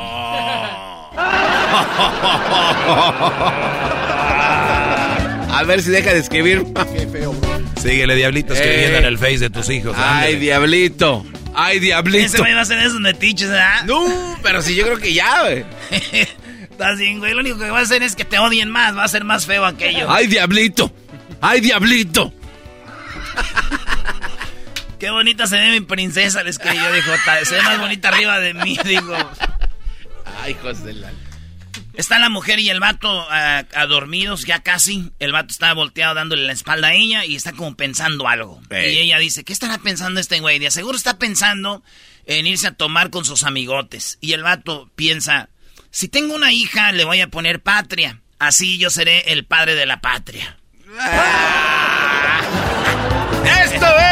A 5.53 5.62
ver 5.66 5.82
si 5.82 5.90
deja 5.90 6.12
de 6.12 6.20
escribir. 6.20 6.64
Qué 6.94 7.07
feo, 7.09 7.34
Síguele, 7.80 8.14
diablito, 8.14 8.53
escribiendo 8.55 8.96
Eh. 8.96 9.01
en 9.01 9.05
el 9.07 9.18
face 9.18 9.38
de 9.38 9.51
tus 9.51 9.68
hijos. 9.70 9.94
Ay, 9.96 10.05
ándale. 10.34 10.36
diablito. 10.38 11.24
Ay, 11.55 11.76
Ese 11.78 11.86
diablito. 11.86 12.38
güey 12.38 12.53
va 12.55 12.61
a 12.61 12.62
hacer 12.62 12.78
esos 12.78 13.01
metiches, 13.01 13.48
¿verdad? 13.51 13.84
No, 13.84 14.38
pero 14.42 14.62
si 14.62 14.74
yo 14.74 14.84
creo 14.84 14.98
que 14.98 15.12
ya, 15.12 15.42
güey. 15.42 15.64
Estás 16.70 16.98
bien, 16.98 17.18
güey. 17.18 17.34
Lo 17.34 17.40
único 17.40 17.59
que 17.59 17.70
va 17.70 17.80
a 17.80 17.82
hacer 17.82 18.03
es 18.03 18.16
que 18.16 18.24
te 18.24 18.38
odien 18.38 18.70
más. 18.70 18.96
Va 18.96 19.05
a 19.05 19.09
ser 19.09 19.24
más 19.24 19.46
feo 19.46 19.64
aquello. 19.66 20.11
Ay, 20.11 20.26
diablito. 20.28 20.92
Ay, 21.40 21.61
diablito. 21.61 22.32
Qué 24.98 25.11
bonita 25.11 25.46
se 25.46 25.57
ve 25.57 25.70
mi 25.70 25.80
princesa, 25.80 26.42
le 26.42 26.51
escribió. 26.51 26.92
Dijo, 26.92 27.11
"Ta- 27.24 27.44
se 27.44 27.55
ve 27.55 27.62
más 27.62 27.78
bonita 27.78 28.09
arriba 28.09 28.38
de 28.38 28.55
mí. 28.55 28.78
Digo, 28.84 29.16
Ay, 30.42 30.53
hijos 30.53 30.84
de 30.84 30.92
la... 30.94 31.11
está 32.01 32.18
la 32.18 32.28
mujer 32.28 32.59
y 32.59 32.70
el 32.70 32.80
vato 32.80 33.09
ah, 33.30 33.64
a 33.74 33.86
dormidos, 33.86 34.44
ya 34.44 34.62
casi. 34.62 35.12
El 35.18 35.32
vato 35.32 35.53
está 35.53 35.72
volteado 35.74 36.14
dándole 36.14 36.44
la 36.44 36.53
espalda 36.53 36.88
a 36.88 36.94
ella 36.94 37.24
y 37.24 37.36
está 37.36 37.53
como 37.53 37.76
pensando 37.76 38.26
algo. 38.26 38.61
Y 38.70 38.98
ella 38.98 39.18
dice, 39.18 39.44
¿qué 39.44 39.53
estará 39.53 39.78
pensando 39.78 40.18
este 40.20 40.40
güey? 40.40 40.59
De 40.59 40.70
seguro 40.70 40.96
está 40.96 41.18
pensando 41.18 41.82
en 42.26 42.46
irse 42.46 42.66
a 42.66 42.72
tomar 42.72 43.11
con 43.11 43.24
sus 43.24 43.44
amigotes. 43.44 44.18
Y 44.20 44.32
el 44.32 44.42
vato 44.42 44.90
piensa, 44.96 45.51
si 45.90 46.09
tengo 46.09 46.34
una 46.34 46.53
hija, 46.53 46.92
le 46.92 47.05
voy 47.05 47.20
a 47.20 47.28
poner 47.28 47.62
patria. 47.62 48.20
Así 48.38 48.78
yo 48.78 48.90
seré 48.90 49.32
el 49.32 49.44
padre 49.44 49.74
de 49.74 49.86
la 49.86 50.01
patria. 50.01 50.57
¡Esto 53.64 53.86
es! 53.98 54.11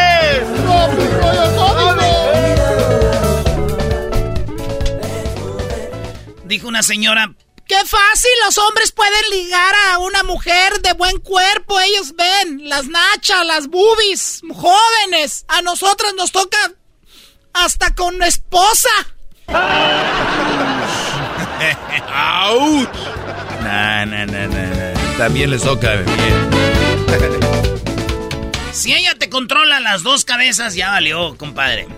Dijo 6.45 6.67
una 6.67 6.83
señora, 6.83 7.35
qué 7.69 7.77
fácil 7.85 8.31
los 8.45 8.59
hombres 8.59 8.91
pueden 8.93 9.31
ligar 9.31 9.75
a 9.91 9.99
una 9.99 10.23
mujer 10.23 10.81
de 10.81 10.95
buen 10.95 11.19
cuerpo. 11.21 11.79
Ellos 11.79 12.15
ven 12.17 12.69
las 12.69 12.87
nachas, 12.87 13.47
las 13.47 13.69
boobies, 13.69 14.41
jóvenes. 14.53 15.45
A 15.49 15.63
nosotros 15.63 16.15
nos 16.17 16.33
toca 16.33 16.59
hasta 17.53 17.95
con 17.95 18.23
esposa. 18.23 18.89
No, 23.63 24.07
no, 24.07 24.27
no, 24.27 25.19
También 25.19 25.51
les 25.51 25.63
toca 25.63 25.95
bien. 25.95 26.51
Si 28.73 28.95
ella 28.95 29.15
te 29.19 29.29
controla 29.29 29.81
las 29.81 30.03
dos 30.03 30.25
cabezas, 30.25 30.75
ya 30.75 30.91
valió, 30.91 31.37
compadre. 31.37 31.89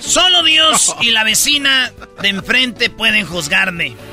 Solo 0.00 0.42
Dios 0.42 0.94
y 1.00 1.10
la 1.10 1.24
vecina 1.24 1.92
de 2.20 2.28
enfrente 2.28 2.90
pueden 2.90 3.26
juzgarme. 3.26 3.96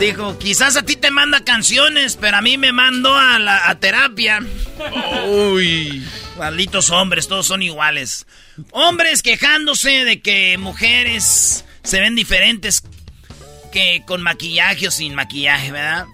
Dijo, 0.00 0.38
quizás 0.38 0.76
a 0.76 0.82
ti 0.82 0.96
te 0.96 1.10
manda 1.10 1.42
canciones, 1.42 2.18
pero 2.20 2.36
a 2.36 2.42
mí 2.42 2.58
me 2.58 2.70
mandó 2.70 3.14
a 3.14 3.38
la 3.38 3.68
a 3.68 3.80
terapia. 3.80 4.40
Uy, 5.26 6.06
malditos 6.38 6.90
hombres, 6.90 7.28
todos 7.28 7.46
son 7.46 7.62
iguales. 7.62 8.26
Hombres 8.72 9.22
quejándose 9.22 10.04
de 10.04 10.20
que 10.20 10.58
mujeres 10.58 11.64
se 11.82 12.00
ven 12.00 12.14
diferentes 12.14 12.82
que 13.72 14.02
con 14.06 14.22
maquillaje 14.22 14.88
o 14.88 14.90
sin 14.90 15.14
maquillaje, 15.14 15.72
¿verdad? 15.72 16.04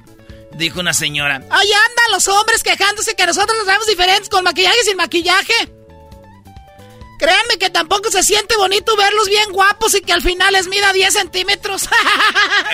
Dijo 0.57 0.81
una 0.81 0.93
señora. 0.95 1.37
Ahí 1.51 1.69
andan 1.73 2.05
los 2.13 2.29
hombres 2.29 2.63
quejándose 2.63 3.15
que 3.15 3.27
nosotros 3.27 3.57
nos 3.59 3.67
vemos 3.67 3.87
diferentes 3.87 4.29
con 4.29 4.45
maquillaje 4.45 4.77
y 4.83 4.87
sin 4.87 4.97
maquillaje. 4.97 5.53
Créanme 7.19 7.57
que 7.59 7.71
tampoco 7.71 8.11
se 8.11 8.23
siente 8.25 8.57
bonito 8.57 8.97
verlos 8.97 9.29
bien 9.29 9.51
guapos 9.53 9.95
y 9.95 10.01
que 10.03 10.13
al 10.13 10.23
final 10.23 10.53
les 10.53 10.67
mida 10.67 10.93
10 10.93 11.13
centímetros. 11.13 11.89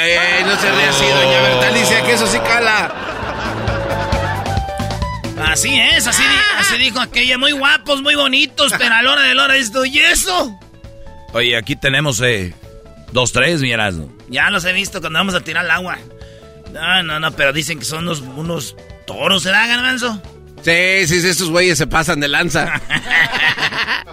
Eh, 0.00 0.42
no 0.46 0.56
se 0.60 0.70
ríe 0.70 0.84
así, 0.88 1.04
doña 1.06 1.40
Bertalicia, 1.42 2.02
que 2.04 2.12
eso 2.12 2.26
sí 2.26 2.38
cala. 2.38 2.92
Así 5.44 5.78
es, 5.78 6.06
así, 6.06 6.22
di- 6.22 6.56
así 6.58 6.76
dijo 6.78 7.00
aquella. 7.00 7.36
Muy 7.38 7.52
guapos, 7.52 8.00
muy 8.02 8.14
bonitos, 8.14 8.72
pero 8.78 8.94
a 8.94 9.02
la 9.02 9.12
hora 9.12 9.22
de 9.22 9.34
la 9.34 9.44
hora 9.44 9.56
esto 9.56 9.84
y 9.84 9.98
eso. 9.98 10.58
Oye, 11.32 11.56
aquí 11.56 11.74
tenemos 11.76 12.20
eh, 12.20 12.54
dos, 13.12 13.32
tres, 13.32 13.60
mi 13.60 13.72
Erasmo. 13.72 14.10
Ya 14.28 14.50
los 14.50 14.64
he 14.64 14.72
visto 14.72 15.00
cuando 15.00 15.18
vamos 15.18 15.34
a 15.34 15.40
tirar 15.40 15.64
el 15.64 15.70
agua. 15.70 15.98
No, 16.72 17.02
no, 17.02 17.20
no, 17.20 17.32
pero 17.32 17.52
dicen 17.52 17.78
que 17.78 17.84
son 17.84 18.04
unos, 18.04 18.20
unos 18.20 18.76
toros, 19.06 19.42
¿se 19.42 19.50
da, 19.50 19.66
Garbanzo? 19.66 20.22
Sí, 20.62 21.06
sí, 21.06 21.20
sí, 21.20 21.28
estos 21.28 21.50
güeyes 21.50 21.78
se 21.78 21.86
pasan 21.86 22.20
de 22.20 22.28
lanza. 22.28 22.80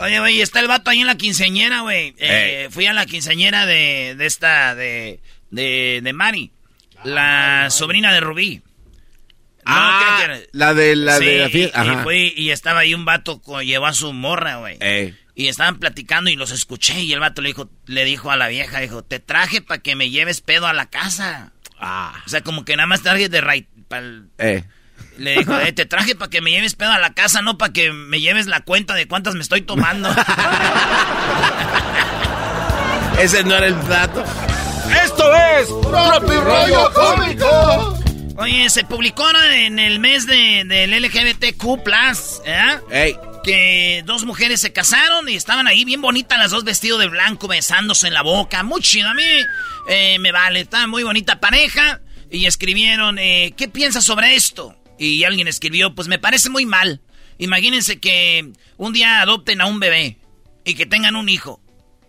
Oye, 0.00 0.18
güey, 0.20 0.40
está 0.40 0.60
el 0.60 0.68
vato 0.68 0.90
ahí 0.90 1.00
en 1.00 1.06
la 1.06 1.16
quinceañera, 1.16 1.80
güey. 1.82 2.14
Eh, 2.18 2.68
fui 2.70 2.86
a 2.86 2.92
la 2.92 3.06
quinceañera 3.06 3.66
de, 3.66 4.14
de 4.16 4.26
esta, 4.26 4.74
de, 4.74 5.20
de, 5.50 6.00
de 6.02 6.12
Mari, 6.12 6.50
la 7.04 7.68
sobrina 7.70 8.12
de 8.12 8.20
Rubí. 8.20 8.62
No, 9.64 9.72
Ah, 9.74 10.26
la 10.52 10.74
de 10.74 10.96
la 10.96 11.18
Sí, 11.18 11.24
de 11.24 11.38
la 11.38 11.48
fiesta. 11.48 11.84
y- 11.84 11.86
Y, 11.86 11.90
Ajá. 11.90 12.02
fui, 12.02 12.34
y 12.36 12.50
estaba 12.50 12.80
ahí 12.80 12.94
un 12.94 13.04
vato, 13.04 13.40
co- 13.40 13.62
llevó 13.62 13.86
a 13.86 13.92
su 13.92 14.12
morra, 14.12 14.56
güey. 14.56 14.76
Eh. 14.80 15.14
Y 15.34 15.48
estaban 15.48 15.78
platicando 15.78 16.28
y 16.30 16.36
los 16.36 16.50
escuché 16.50 17.00
y 17.00 17.12
el 17.12 17.20
vato 17.20 17.40
le 17.40 17.48
dijo, 17.48 17.70
le 17.86 18.04
dijo 18.04 18.30
a 18.30 18.36
la 18.36 18.48
vieja, 18.48 18.80
dijo, 18.80 19.02
te 19.02 19.18
traje 19.18 19.62
para 19.62 19.80
que 19.80 19.96
me 19.96 20.10
lleves 20.10 20.42
pedo 20.42 20.66
a 20.66 20.74
la 20.74 20.86
casa. 20.86 21.52
Ah. 21.78 22.12
O 22.26 22.28
sea, 22.28 22.42
como 22.42 22.64
que 22.66 22.76
nada 22.76 22.86
más 22.86 23.00
traje 23.02 23.28
de 23.30 23.40
right, 23.40 23.66
pa'l- 23.88 24.28
Eh. 24.38 24.62
le 25.16 25.38
dijo, 25.38 25.58
eh, 25.58 25.72
te 25.72 25.86
traje 25.86 26.14
para 26.14 26.28
que 26.30 26.42
me 26.42 26.50
lleves 26.50 26.74
pedo 26.74 26.92
a 26.92 26.98
la 26.98 27.14
casa, 27.14 27.40
no 27.40 27.56
para 27.56 27.72
que 27.72 27.92
me 27.92 28.20
lleves 28.20 28.46
la 28.46 28.60
cuenta 28.60 28.92
de 28.94 29.08
cuántas 29.08 29.34
me 29.34 29.40
estoy 29.40 29.62
tomando. 29.62 30.10
Ese 33.18 33.44
no 33.44 33.54
era 33.54 33.66
el 33.66 33.74
plato. 33.76 34.24
¡Esto 35.04 35.34
es 35.34 35.68
Tropi 35.68 36.34
Rollo 36.36 36.92
Cómico! 36.92 37.98
Oye, 38.36 38.68
se 38.70 38.84
publicó 38.84 39.24
ahora 39.24 39.56
en 39.58 39.78
el 39.78 39.98
mes 39.98 40.26
de, 40.26 40.64
del 40.66 40.90
LGBTQ+, 41.02 41.78
¿eh? 42.44 42.78
Ey. 42.90 43.16
Que 43.42 44.02
dos 44.06 44.24
mujeres 44.24 44.60
se 44.60 44.72
casaron 44.72 45.28
y 45.28 45.34
estaban 45.34 45.66
ahí 45.66 45.84
bien 45.84 46.00
bonitas 46.00 46.38
las 46.38 46.52
dos 46.52 46.64
vestidos 46.64 47.00
de 47.00 47.08
blanco, 47.08 47.48
besándose 47.48 48.06
en 48.06 48.14
la 48.14 48.22
boca. 48.22 48.62
Muy 48.62 48.80
chido, 48.82 49.08
a 49.08 49.14
mí 49.14 49.22
eh, 49.88 50.18
me 50.20 50.30
vale. 50.30 50.60
Está 50.60 50.86
muy 50.86 51.02
bonita 51.02 51.40
pareja. 51.40 52.00
Y 52.30 52.46
escribieron, 52.46 53.18
eh, 53.18 53.52
¿qué 53.56 53.68
piensas 53.68 54.04
sobre 54.04 54.34
esto? 54.34 54.76
Y 54.98 55.24
alguien 55.24 55.48
escribió, 55.48 55.94
pues 55.94 56.08
me 56.08 56.18
parece 56.18 56.48
muy 56.48 56.64
mal. 56.64 57.00
Imagínense 57.38 57.98
que 57.98 58.52
un 58.76 58.92
día 58.92 59.20
adopten 59.20 59.60
a 59.60 59.66
un 59.66 59.80
bebé 59.80 60.18
y 60.64 60.74
que 60.74 60.86
tengan 60.86 61.16
un 61.16 61.28
hijo. 61.28 61.60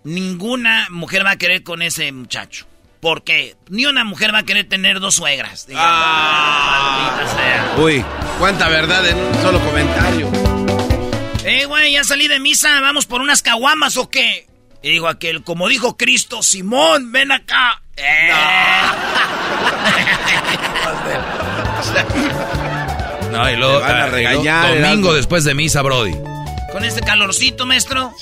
Ninguna 0.03 0.87
mujer 0.91 1.25
va 1.25 1.31
a 1.31 1.37
querer 1.37 1.63
con 1.63 1.81
ese 1.81 2.11
muchacho. 2.11 2.67
Porque 3.01 3.57
ni 3.67 3.85
una 3.85 4.03
mujer 4.05 4.33
va 4.33 4.39
a 4.39 4.43
querer 4.43 4.69
tener 4.69 4.99
dos 4.99 5.15
suegras. 5.15 5.67
digamos. 5.67 5.89
Sea. 7.31 7.75
Uy, 7.77 8.05
cuánta 8.39 8.69
verdad 8.69 9.05
en 9.07 9.17
un 9.17 9.41
solo 9.41 9.59
comentario. 9.59 10.52
Eh, 11.45 11.65
güey, 11.65 11.93
ya 11.93 12.03
salí 12.03 12.27
de 12.27 12.39
misa, 12.39 12.79
vamos 12.81 13.05
por 13.05 13.21
unas 13.21 13.41
caguamas 13.41 13.97
o 13.97 14.09
qué. 14.09 14.47
Y 14.81 14.91
digo 14.91 15.07
aquel, 15.07 15.43
como 15.43 15.67
dijo 15.67 15.97
Cristo, 15.97 16.43
Simón, 16.43 17.11
ven 17.11 17.31
acá. 17.31 17.81
Eh. 17.95 18.31
No, 23.31 23.49
y 23.49 23.55
luego 23.55 23.77
Te 23.79 23.83
van 23.83 23.95
a 23.95 24.03
ah, 24.03 24.07
regañar, 24.09 24.67
do- 24.75 24.79
domingo 24.79 25.13
después 25.15 25.43
de 25.43 25.55
misa, 25.55 25.81
Brody. 25.81 26.13
Con 26.71 26.85
este 26.85 27.01
calorcito, 27.01 27.65
maestro. 27.65 28.13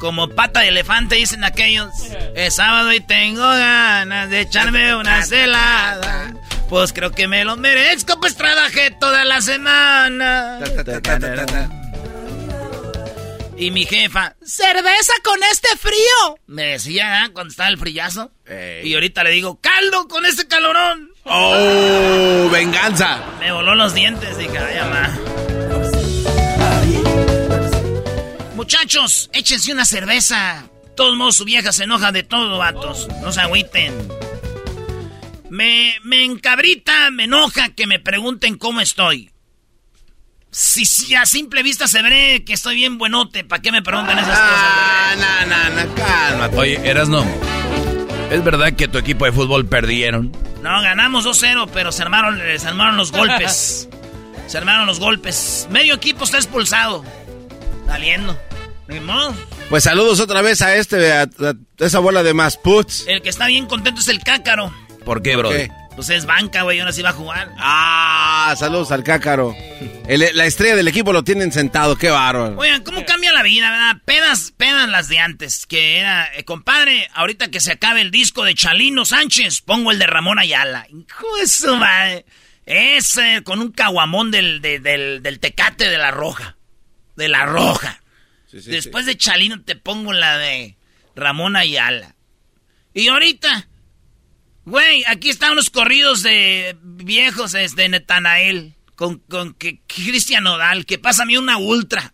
Como 0.00 0.28
pata 0.28 0.60
de 0.60 0.68
elefante, 0.68 1.16
dicen 1.16 1.44
aquellos. 1.44 1.90
Es 2.34 2.56
sábado 2.56 2.92
y 2.92 3.00
tengo 3.00 3.42
ganas 3.42 4.28
de 4.30 4.40
echarme 4.40 4.96
una 4.96 5.22
celada. 5.22 6.32
Pues 6.68 6.92
creo 6.92 7.12
que 7.12 7.28
me 7.28 7.44
lo 7.44 7.56
merezco, 7.56 8.18
pues 8.20 8.36
trabajé 8.36 8.90
toda 8.90 9.24
la 9.24 9.40
semana. 9.42 10.58
Y 13.58 13.72
mi 13.72 13.84
jefa, 13.84 14.36
cerveza 14.40 15.12
con 15.24 15.42
este 15.50 15.76
frío. 15.76 16.38
Me 16.46 16.62
decía 16.62 17.24
¿eh? 17.24 17.30
cuando 17.32 17.50
estaba 17.50 17.68
el 17.68 17.76
frillazo. 17.76 18.30
Y 18.84 18.94
ahorita 18.94 19.24
le 19.24 19.30
digo, 19.30 19.60
caldo 19.60 20.06
con 20.06 20.24
este 20.24 20.46
calorón. 20.46 21.10
¡Oh! 21.24 22.48
¡Venganza! 22.52 23.20
Me 23.40 23.50
voló 23.50 23.74
los 23.74 23.94
dientes, 23.94 24.38
dije, 24.38 24.56
ay, 24.58 24.78
mamá. 24.80 25.18
Muchachos, 28.54 29.28
échense 29.32 29.72
una 29.72 29.84
cerveza. 29.84 30.68
De 30.84 30.90
todos 30.94 31.16
modos, 31.16 31.36
su 31.36 31.44
vieja 31.44 31.72
se 31.72 31.84
enoja 31.84 32.12
de 32.12 32.22
todo, 32.22 32.58
vatos. 32.58 33.08
No 33.22 33.32
se 33.32 33.40
agüiten. 33.40 33.92
Me, 35.50 35.96
me 36.04 36.24
encabrita, 36.24 37.10
me 37.10 37.24
enoja 37.24 37.70
que 37.70 37.88
me 37.88 37.98
pregunten 37.98 38.56
cómo 38.56 38.80
estoy. 38.80 39.32
Si, 40.50 40.86
si 40.86 41.14
a 41.14 41.26
simple 41.26 41.62
vista 41.62 41.86
se 41.86 42.02
ve 42.02 42.42
que 42.44 42.54
estoy 42.54 42.76
bien 42.76 42.96
buenote, 42.98 43.44
¿para 43.44 43.60
qué 43.60 43.70
me 43.70 43.82
preguntan 43.82 44.18
esas 44.18 44.34
Ah, 44.40 45.14
no, 45.16 45.46
no, 45.46 45.84
no, 45.86 45.94
cálmate. 45.94 46.56
Oye, 46.56 46.80
Erasno, 46.88 47.24
¿es 48.30 48.42
verdad 48.42 48.72
que 48.72 48.88
tu 48.88 48.98
equipo 48.98 49.26
de 49.26 49.32
fútbol 49.32 49.66
perdieron? 49.66 50.30
cosas? 50.30 50.62
No, 50.62 50.82
ganamos 50.82 51.26
2-0, 51.26 51.68
pero 51.72 51.92
se 51.92 52.02
armaron, 52.02 52.40
se 52.56 52.66
armaron 52.66 52.96
los 52.96 53.12
golpes. 53.12 53.88
Se 54.46 54.56
armaron 54.56 54.86
los 54.86 54.98
golpes. 54.98 55.68
Medio 55.70 55.94
equipo 55.94 56.24
está 56.24 56.38
expulsado. 56.38 57.04
Saliendo. 57.86 58.38
Pues 59.68 59.84
saludos 59.84 60.18
otra 60.20 60.40
vez 60.40 60.62
a 60.62 60.74
este, 60.76 61.12
a, 61.12 61.22
a 61.24 61.54
esa 61.78 61.98
bola 61.98 62.22
de 62.22 62.32
más 62.32 62.56
puts. 62.56 63.06
El 63.06 63.20
que 63.20 63.28
está 63.28 63.46
bien 63.46 63.66
contento 63.66 64.00
es 64.00 64.08
el 64.08 64.20
cácaro. 64.20 64.72
¿Por 65.04 65.20
qué, 65.22 65.36
qué? 65.50 65.70
Pues 65.98 66.10
es 66.10 66.26
banca, 66.26 66.62
güey, 66.62 66.78
ahora 66.78 66.92
sí 66.92 67.02
va 67.02 67.08
a 67.10 67.12
jugar. 67.12 67.50
Ah, 67.58 68.54
saludos 68.56 68.92
al 68.92 69.02
cácaro. 69.02 69.52
El- 70.06 70.30
la 70.32 70.46
estrella 70.46 70.76
del 70.76 70.86
equipo 70.86 71.12
lo 71.12 71.24
tienen 71.24 71.50
sentado, 71.50 71.96
qué 71.96 72.08
bárbaro. 72.08 72.56
Oigan, 72.56 72.84
¿cómo 72.84 73.04
cambia 73.04 73.32
la 73.32 73.42
vida, 73.42 73.68
verdad? 73.68 73.96
Pedas, 74.04 74.52
pedas 74.56 74.88
las 74.88 75.08
de 75.08 75.18
antes, 75.18 75.66
que 75.66 75.98
era, 75.98 76.32
eh, 76.36 76.44
compadre, 76.44 77.08
ahorita 77.14 77.48
que 77.50 77.58
se 77.58 77.72
acabe 77.72 78.00
el 78.00 78.12
disco 78.12 78.44
de 78.44 78.54
Chalino 78.54 79.04
Sánchez, 79.04 79.60
pongo 79.62 79.90
el 79.90 79.98
de 79.98 80.06
Ramón 80.06 80.38
Ayala. 80.38 80.86
Hijo 80.88 81.36
de 81.40 81.48
su 81.48 81.74
madre. 81.74 82.24
Ese, 82.64 83.42
con 83.42 83.58
un 83.60 83.72
caguamón 83.72 84.30
del, 84.30 84.60
de- 84.60 84.78
del, 84.78 85.20
del 85.20 85.40
tecate 85.40 85.88
de 85.88 85.98
la 85.98 86.12
roja. 86.12 86.56
De 87.16 87.26
la 87.28 87.44
roja. 87.44 88.00
Después 88.52 89.04
de 89.04 89.16
Chalino 89.16 89.62
te 89.62 89.74
pongo 89.74 90.12
la 90.12 90.38
de 90.38 90.76
Ramón 91.16 91.56
Ayala. 91.56 92.14
Y 92.94 93.08
ahorita, 93.08 93.66
güey, 94.68 95.02
aquí 95.06 95.30
están 95.30 95.52
unos 95.52 95.70
corridos 95.70 96.22
de 96.22 96.76
viejos, 96.82 97.54
este, 97.54 97.88
Netanael, 97.88 98.74
con, 98.96 99.18
con 99.18 99.54
que, 99.54 99.80
que 99.86 100.04
Cristian 100.04 100.44
Nodal, 100.44 100.86
que 100.86 100.98
pásame 100.98 101.38
una 101.38 101.56
ultra. 101.58 102.12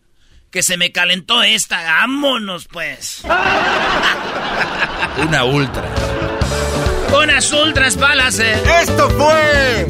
que 0.50 0.62
se 0.62 0.76
me 0.76 0.92
calentó 0.92 1.42
esta. 1.42 1.82
Vámonos, 1.82 2.68
pues. 2.68 3.22
Una 5.16 5.44
ultra. 5.44 5.92
Unas 7.12 7.52
ultras 7.52 7.96
balas, 7.96 8.38
eh. 8.38 8.62
Esto 8.82 9.10
fue 9.10 9.86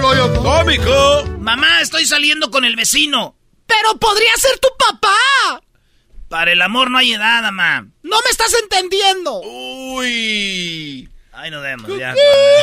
Rollo 0.00 0.34
Cómico. 0.42 1.24
Mamá, 1.38 1.80
estoy 1.82 2.06
saliendo 2.06 2.50
con 2.50 2.64
el 2.64 2.76
vecino. 2.76 3.36
Pero 3.66 3.98
podría 3.98 4.34
ser 4.36 4.58
tu 4.58 4.68
papá. 4.78 5.62
Para 6.28 6.52
el 6.52 6.62
amor 6.62 6.90
no 6.90 6.96
hay 6.98 7.12
edad, 7.12 7.42
mamá. 7.42 7.86
No 8.02 8.16
me 8.24 8.30
estás 8.30 8.54
entendiendo. 8.62 9.40
Uy. 9.42 11.09
Ay, 11.42 11.50
nos 11.50 11.62
vemos, 11.62 11.90
ya. 11.98 12.14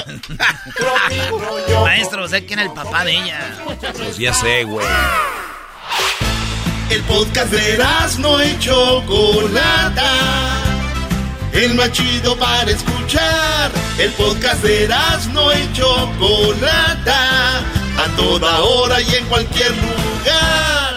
Maestro, 1.81 2.27
sé 2.27 2.45
quién 2.45 2.59
es 2.59 2.67
el 2.67 2.73
papá 2.73 3.03
de 3.05 3.13
ella. 3.13 3.57
Pues 3.95 4.19
ya 4.19 4.31
sé, 4.35 4.65
güey. 4.65 4.85
El 6.91 7.01
podcast 7.05 7.51
de 7.51 7.83
no 8.19 8.43
y 8.43 8.59
Chocolata. 8.59 10.13
El 11.53 11.73
más 11.73 11.91
chido 11.91 12.37
para 12.37 12.69
escuchar. 12.69 13.71
El 13.97 14.11
podcast 14.11 14.61
de 14.61 14.87
no 15.33 15.51
y 15.53 15.73
Chocolata. 15.73 17.57
A 17.97 18.15
toda 18.15 18.59
hora 18.59 19.01
y 19.01 19.15
en 19.15 19.25
cualquier 19.25 19.71
lugar. 19.71 20.96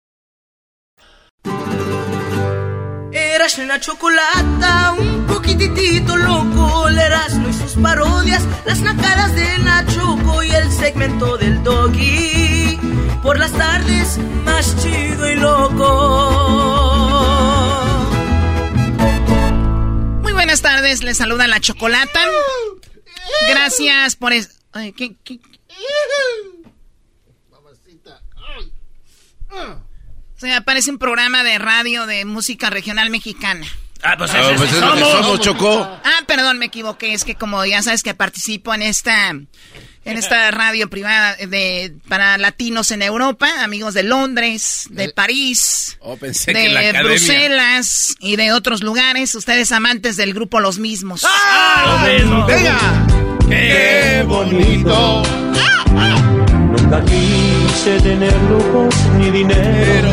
Erasmo 3.41 3.63
y 3.63 3.65
la 3.65 3.79
chocolata, 3.79 4.93
un 4.99 5.25
poquitito 5.25 6.15
loco, 6.15 6.87
el 6.89 6.99
Erasmo 6.99 7.49
y 7.49 7.53
sus 7.53 7.73
parodias, 7.73 8.43
las 8.65 8.81
nacadas 8.81 9.33
de 9.33 9.57
Nachoco 9.57 10.43
y 10.43 10.51
el 10.51 10.71
segmento 10.71 11.39
del 11.39 11.63
doggy. 11.63 12.77
Por 13.23 13.39
las 13.39 13.51
tardes, 13.53 14.19
más 14.45 14.79
chido 14.83 15.27
y 15.27 15.37
loco. 15.37 16.51
Muy 20.21 20.33
buenas 20.33 20.61
tardes, 20.61 21.01
les 21.01 21.17
saluda 21.17 21.47
la 21.47 21.59
chocolata. 21.59 22.19
Gracias 23.49 24.17
por 24.17 24.33
eso. 24.33 24.51
¿qué, 24.95 25.15
qué? 25.23 25.39
O 29.49 29.90
sea, 30.41 30.61
parece 30.61 30.89
un 30.89 30.97
programa 30.97 31.43
de 31.43 31.59
radio 31.59 32.05
de 32.05 32.25
música 32.25 32.69
regional 32.69 33.09
mexicana. 33.09 33.67
Ah, 34.03 34.15
pues, 34.17 34.33
eso, 34.33 34.55
pues 34.57 34.73
es 34.73 34.81
lo 34.81 34.95
que 34.95 35.01
somos, 35.01 35.39
Chocó. 35.41 35.81
Ah, 36.03 36.23
perdón, 36.25 36.57
me 36.57 36.65
equivoqué. 36.65 37.13
Es 37.13 37.23
que 37.23 37.35
como 37.35 37.63
ya 37.65 37.83
sabes 37.83 38.01
que 38.01 38.15
participo 38.15 38.73
en 38.73 38.81
esta 38.81 39.29
en 39.29 40.17
esta 40.17 40.49
radio 40.49 40.89
privada 40.89 41.35
de 41.35 41.93
para 42.07 42.39
latinos 42.39 42.89
en 42.89 43.03
Europa, 43.03 43.63
amigos 43.63 43.93
de 43.93 44.01
Londres, 44.01 44.87
de 44.89 45.09
París, 45.09 45.99
oh, 45.99 46.17
pensé 46.17 46.53
de 46.53 46.63
que 46.63 46.69
la 46.69 47.03
Bruselas 47.03 48.15
y 48.19 48.35
de 48.35 48.51
otros 48.51 48.81
lugares, 48.81 49.35
ustedes 49.35 49.71
amantes 49.71 50.17
del 50.17 50.33
grupo 50.33 50.59
Los 50.59 50.79
Mismos. 50.79 51.23
¡Ah! 51.29 52.01
Los 52.01 52.13
mismos. 52.13 52.47
¡Venga! 52.47 52.79
¡Qué 53.47 54.25
bonito! 54.27 55.21
Nunca 56.71 57.05
quise 57.71 57.99
tener 58.01 58.33
lujos 58.43 58.93
ni 59.17 59.31
dinero, 59.31 60.11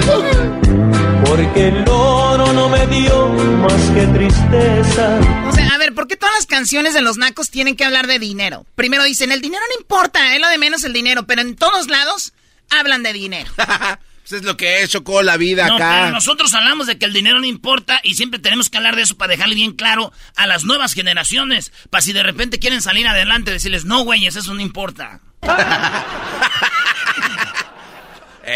porque 1.25 1.69
el 1.69 1.85
oro 1.89 2.53
no 2.53 2.69
me 2.69 2.87
dio 2.87 3.29
más 3.29 3.83
que 3.91 4.07
tristeza. 4.07 5.21
O 5.49 5.53
sea, 5.53 5.69
a 5.75 5.79
ver, 5.79 5.93
¿por 5.95 6.07
qué 6.07 6.17
todas 6.17 6.35
las 6.37 6.47
canciones 6.47 6.95
de 6.95 7.03
los 7.03 7.19
nacos 7.19 7.51
tienen 7.51 7.77
que 7.77 7.85
hablar 7.85 8.07
de 8.07 8.19
dinero? 8.19 8.65
Primero 8.75 9.03
dicen, 9.05 9.33
el 9.33 9.41
dinero 9.41 9.63
no 9.75 9.81
importa, 9.81 10.35
es 10.35 10.41
lo 10.41 10.49
de 10.49 10.59
menos 10.59 10.85
el 10.85 10.93
dinero, 10.93 11.27
pero 11.27 11.41
en 11.43 11.57
todos 11.57 11.89
lados 11.89 12.33
hablan 12.71 13.03
de 13.03 13.13
dinero. 13.13 13.51
pues 13.57 14.33
es 14.33 14.43
lo 14.45 14.57
que 14.57 14.83
es, 14.83 14.91
Chocó, 14.91 15.23
la 15.23 15.37
vida 15.37 15.67
No, 15.67 15.77
acá. 15.77 15.99
pero 16.03 16.13
nosotros 16.13 16.55
hablamos 16.55 16.87
de 16.87 16.97
que 16.99 17.07
el 17.07 17.13
dinero 17.13 17.41
no 17.41 17.47
importa 17.47 18.01
y 18.05 18.15
siempre 18.15 18.39
tenemos 18.39 18.71
que 18.71 18.77
hablar 18.77 18.95
de 18.95 19.03
eso 19.03 19.17
para 19.17 19.33
dejarle 19.33 19.57
bien 19.57 19.73
claro 19.73 20.13
a 20.37 20.47
las 20.47 20.65
nuevas 20.65 20.95
generaciones. 20.95 21.73
Para 21.91 22.03
si 22.03 22.13
de 22.13 22.23
repente 22.23 22.61
quieren 22.61 22.83
salir 22.83 23.09
adelante, 23.09 23.51
decirles, 23.51 23.85
no, 23.85 24.05
güeyes, 24.05 24.37
eso 24.37 24.55
no 24.55 24.61
importa. 24.61 25.21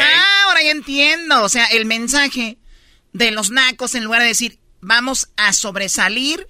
Ah, 0.01 0.45
ahora 0.47 0.63
ya 0.63 0.71
entiendo. 0.71 1.43
O 1.43 1.49
sea, 1.49 1.67
el 1.67 1.85
mensaje 1.85 2.59
de 3.13 3.31
los 3.31 3.51
nacos, 3.51 3.95
en 3.95 4.05
lugar 4.05 4.23
de 4.23 4.29
decir, 4.29 4.59
vamos 4.81 5.29
a 5.37 5.53
sobresalir 5.53 6.49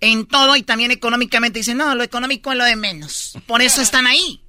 en 0.00 0.26
todo 0.26 0.56
y 0.56 0.62
también 0.62 0.90
económicamente, 0.90 1.60
dicen, 1.60 1.76
no, 1.76 1.94
lo 1.94 2.02
económico 2.02 2.52
es 2.52 2.58
lo 2.58 2.64
de 2.64 2.76
menos. 2.76 3.38
Por 3.46 3.62
eso 3.62 3.80
están 3.80 4.06
ahí. 4.06 4.42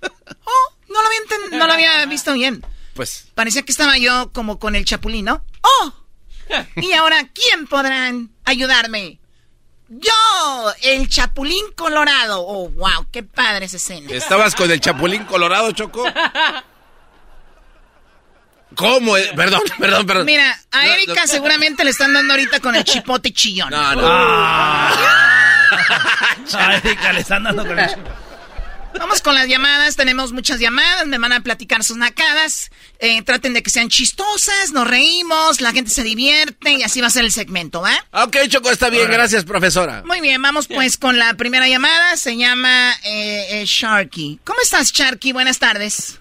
Oh, 0.48 0.76
no 0.88 1.02
lo 1.02 1.08
había, 1.08 1.58
no 1.58 1.66
lo 1.66 1.72
había 1.72 2.06
visto 2.06 2.32
bien. 2.34 2.64
Pues. 2.94 3.26
Parecía 3.34 3.62
que 3.62 3.72
estaba 3.72 3.98
yo 3.98 4.30
como 4.32 4.58
con 4.58 4.76
el 4.76 4.84
chapulín, 4.84 5.24
¿no? 5.24 5.44
¡Oh! 5.62 5.92
Y 6.76 6.92
ahora, 6.92 7.28
¿quién 7.32 7.66
podrán 7.66 8.30
ayudarme? 8.44 9.18
¡Yo! 9.88 10.12
El 10.82 11.08
chapulín 11.08 11.64
colorado. 11.74 12.40
¡Oh, 12.40 12.68
wow! 12.68 13.06
¡Qué 13.12 13.22
padre 13.22 13.66
esa 13.66 13.76
escena! 13.76 14.10
¿Estabas 14.12 14.54
con 14.54 14.70
el 14.70 14.80
Chapulín 14.80 15.24
Colorado, 15.24 15.72
Choco? 15.72 16.04
¿Cómo? 18.76 19.16
eh? 19.16 19.30
Perdón, 19.34 19.62
perdón, 19.78 20.06
perdón. 20.06 20.26
Mira, 20.26 20.58
a 20.70 20.84
No, 20.84 20.92
Erika 20.92 21.22
no. 21.22 21.26
seguramente 21.26 21.82
le 21.84 21.90
están 21.90 22.12
dando 22.12 22.34
ahorita 22.34 22.60
con 22.60 22.74
el 22.76 22.84
chipote 22.84 23.32
chillón. 23.32 23.70
No, 23.70 23.94
no. 23.94 24.06
A 26.54 26.76
Erika 26.76 27.12
le 27.12 27.20
están 27.20 27.42
dando 27.42 27.66
con 27.66 27.78
el 27.78 27.88
chipote. 27.88 28.10
Vamos 28.98 29.20
con 29.20 29.34
las 29.34 29.46
llamadas, 29.46 29.94
tenemos 29.94 30.32
muchas 30.32 30.58
llamadas, 30.58 31.06
me 31.06 31.18
van 31.18 31.32
a 31.32 31.40
platicar 31.40 31.84
sus 31.84 31.98
nacadas. 31.98 32.70
Eh, 32.98 33.20
traten 33.22 33.52
de 33.52 33.62
que 33.62 33.68
sean 33.68 33.90
chistosas, 33.90 34.72
nos 34.72 34.88
reímos, 34.88 35.60
la 35.60 35.72
gente 35.72 35.90
se 35.90 36.02
divierte 36.02 36.70
y 36.72 36.82
así 36.82 37.02
va 37.02 37.08
a 37.08 37.10
ser 37.10 37.26
el 37.26 37.30
segmento, 37.32 37.82
¿va? 37.82 37.92
Ok, 38.12 38.36
Choco, 38.48 38.70
está 38.70 38.88
bien, 38.88 39.10
gracias, 39.10 39.44
profesora. 39.44 40.02
Muy 40.06 40.22
bien, 40.22 40.40
vamos 40.40 40.66
pues 40.66 40.96
con 40.96 41.18
la 41.18 41.34
primera 41.34 41.68
llamada, 41.68 42.16
se 42.16 42.38
llama 42.38 42.94
eh, 43.04 43.60
eh, 43.60 43.64
Sharky. 43.66 44.40
¿Cómo 44.44 44.60
estás, 44.62 44.90
Sharky? 44.92 45.32
Buenas 45.32 45.58
tardes. 45.58 46.18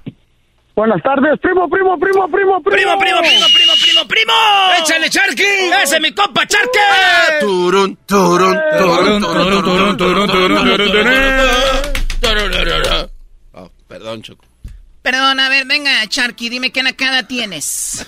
Buenas 0.76 1.02
tardes, 1.02 1.40
primo, 1.42 1.70
primo, 1.70 1.98
primo, 1.98 2.28
primo, 2.28 2.62
Primo, 2.62 2.98
primo, 3.00 3.22
primo, 3.22 3.46
primo, 3.56 3.74
primo, 3.82 4.08
primo. 4.10 4.34
¡Échale, 4.82 5.08
Sharky! 5.08 5.44
¡Ese 5.82 5.96
es 5.96 6.02
mi 6.02 6.12
compa, 6.14 6.44
Sharky! 6.44 7.40
Turun, 7.40 7.98
turun, 8.06 8.60
turun, 8.78 9.22
turun, 9.22 9.64
turun, 9.64 9.98
turun, 9.98 10.28
turun, 10.28 10.92
turun. 10.92 11.14
Oh, 13.54 13.72
perdón, 13.88 14.22
Choco. 14.22 14.44
Perdón, 15.02 15.40
a 15.40 15.48
ver, 15.48 15.66
venga, 15.66 15.92
Sharky, 16.10 16.50
dime 16.50 16.72
qué 16.72 16.84
nacada 16.84 17.24
tienes. 17.24 18.06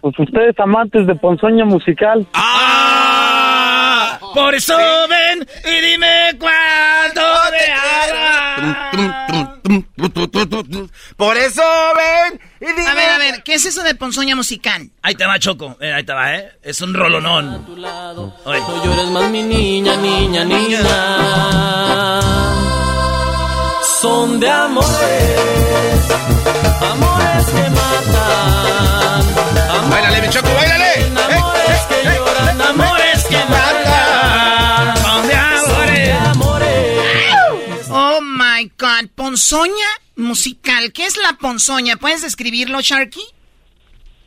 Pues 0.00 0.18
ustedes 0.18 0.58
amantes 0.58 1.06
de 1.06 1.14
ponzoña 1.14 1.64
musical. 1.64 2.26
¡Ah! 2.34 4.18
Por 4.34 4.54
eso 4.56 4.76
ven 5.08 5.46
y 5.64 5.80
dime 5.80 6.36
cuánto 6.38 7.22
te 7.50 9.37
por 11.16 11.36
eso 11.36 11.62
ven 11.96 12.40
y 12.60 12.66
dime... 12.66 12.86
A 12.88 12.94
ver, 12.94 13.10
a 13.10 13.18
ver, 13.18 13.42
¿qué 13.44 13.54
es 13.54 13.64
eso 13.66 13.82
de 13.82 13.94
ponzoña 13.94 14.34
musical? 14.34 14.90
Ahí 15.02 15.14
te 15.14 15.24
va, 15.26 15.38
Choco. 15.38 15.76
Eh, 15.80 15.92
ahí 15.92 16.04
te 16.04 16.12
va, 16.12 16.34
¿eh? 16.34 16.58
Es 16.62 16.80
un 16.80 16.92
rolonón. 16.94 17.54
A 17.54 17.66
tu 17.66 17.76
lado, 17.76 18.34
Oye. 18.44 18.60
no 18.60 18.84
llores 18.84 19.10
más, 19.10 19.30
mi 19.30 19.42
niña, 19.42 19.96
niña, 19.96 20.44
niña. 20.44 20.80
Son 24.00 24.38
de 24.40 24.50
amores, 24.50 24.88
amores 26.80 27.46
que 27.46 27.70
matan. 27.70 29.22
Amores 29.70 30.22
mi 30.22 30.28
Choco, 30.30 30.54
báilale. 30.54 31.00
Eh, 31.00 31.06
amores 31.06 31.70
eh, 31.70 31.86
que 31.88 32.04
lloran, 32.14 32.60
amores 32.62 33.24
que 33.24 33.36
matan. 33.36 34.96
Son 34.96 35.26
de 35.28 36.12
amores. 36.12 37.86
Oh 37.90 38.20
my 38.20 38.70
God, 38.78 39.08
ponzoña 39.14 39.88
musical. 40.28 40.92
¿Qué 40.92 41.06
es 41.06 41.16
la 41.16 41.32
ponzoña? 41.38 41.96
¿Puedes 41.96 42.22
describirlo, 42.22 42.80
Sharky? 42.80 43.22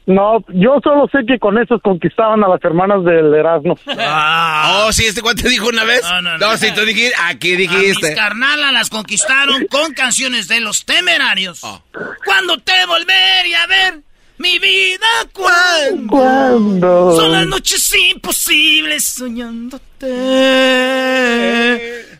No, 0.07 0.43
yo 0.49 0.79
solo 0.83 1.07
sé 1.11 1.19
que 1.27 1.37
con 1.37 1.59
eso 1.59 1.79
conquistaban 1.79 2.43
a 2.43 2.47
las 2.47 2.63
hermanas 2.63 3.03
del 3.05 3.33
Erasmo. 3.33 3.77
Ah, 3.97 4.85
oh, 4.87 4.91
sí, 4.91 5.05
este 5.05 5.21
cuate 5.21 5.47
dijo 5.47 5.67
una 5.69 5.83
vez. 5.83 6.01
No, 6.01 6.21
no, 6.21 6.37
no. 6.37 6.57
si 6.57 6.73
tú 6.73 6.81
dijiste, 6.81 7.15
aquí 7.23 7.55
dijiste. 7.55 8.07
A 8.07 8.09
mis 8.09 8.17
carnalas 8.17 8.73
las 8.73 8.89
conquistaron 8.89 9.67
con 9.67 9.93
canciones 9.93 10.47
de 10.47 10.59
los 10.59 10.85
temerarios. 10.85 11.63
Oh. 11.63 11.81
Cuando 12.25 12.57
te 12.57 12.85
volvería 12.87 13.63
a 13.63 13.67
ver, 13.67 14.01
mi 14.39 14.57
vida, 14.59 15.07
cuando. 15.33 16.17
¿Cuándo? 16.17 17.15
Son 17.15 17.31
las 17.31 17.45
noches 17.45 17.95
imposibles 18.11 19.03
soñándote. 19.05 20.07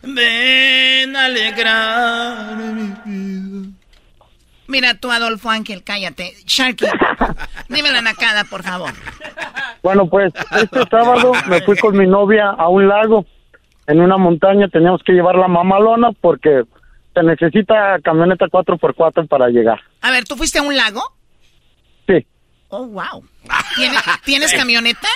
Ven 0.02 1.16
a 1.16 1.24
alegrar 1.26 2.56
mi 2.56 2.92
vida. 3.04 3.68
Mira 4.66 4.94
tú, 4.94 5.10
Adolfo 5.10 5.50
Ángel, 5.50 5.82
cállate. 5.84 6.34
Sharky, 6.46 6.86
dime 7.68 7.90
la 7.92 8.00
nacada, 8.00 8.44
por 8.44 8.62
favor. 8.62 8.92
Bueno, 9.82 10.08
pues 10.08 10.32
este 10.56 10.80
sábado 10.90 11.32
me 11.48 11.60
fui 11.62 11.76
con 11.76 11.96
mi 11.96 12.06
novia 12.06 12.50
a 12.50 12.68
un 12.68 12.88
lago. 12.88 13.26
En 13.86 14.00
una 14.00 14.16
montaña 14.16 14.68
teníamos 14.68 15.02
que 15.04 15.12
llevar 15.12 15.34
la 15.34 15.48
mamalona 15.48 16.12
porque 16.20 16.62
se 17.12 17.22
necesita 17.22 17.98
camioneta 18.02 18.46
4x4 18.46 19.28
para 19.28 19.48
llegar. 19.48 19.80
A 20.00 20.10
ver, 20.10 20.24
¿tú 20.24 20.36
fuiste 20.36 20.58
a 20.58 20.62
un 20.62 20.76
lago? 20.76 21.02
Sí. 22.06 22.26
Oh, 22.68 22.86
wow. 22.86 23.22
¿Tienes, 24.24 24.54
camioneta? 24.54 25.08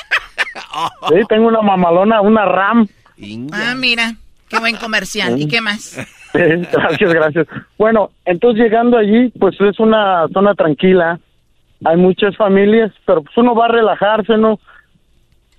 Sí, 1.09 1.15
tengo 1.29 1.49
una 1.49 1.63
mamalona, 1.63 2.21
una 2.21 2.45
RAM. 2.45 2.87
Ah, 3.53 3.75
mira, 3.75 4.17
qué 4.49 4.59
buen 4.59 4.77
comercial. 4.77 5.41
¿Y 5.41 5.49
qué 5.49 5.61
más? 5.61 5.97
gracias, 6.33 7.15
gracias. 7.15 7.47
Bueno, 7.79 8.11
entonces 8.25 8.63
llegando 8.63 8.99
allí, 8.99 9.31
pues 9.39 9.57
es 9.61 9.79
una 9.79 10.27
zona 10.33 10.55
tranquila. 10.55 11.19
Hay 11.85 11.97
muchas 11.97 12.37
familias, 12.37 12.93
pero 13.05 13.23
pues 13.23 13.37
uno 13.37 13.55
va 13.55 13.67
a 13.67 13.69
relajarse, 13.69 14.37
¿no? 14.37 14.59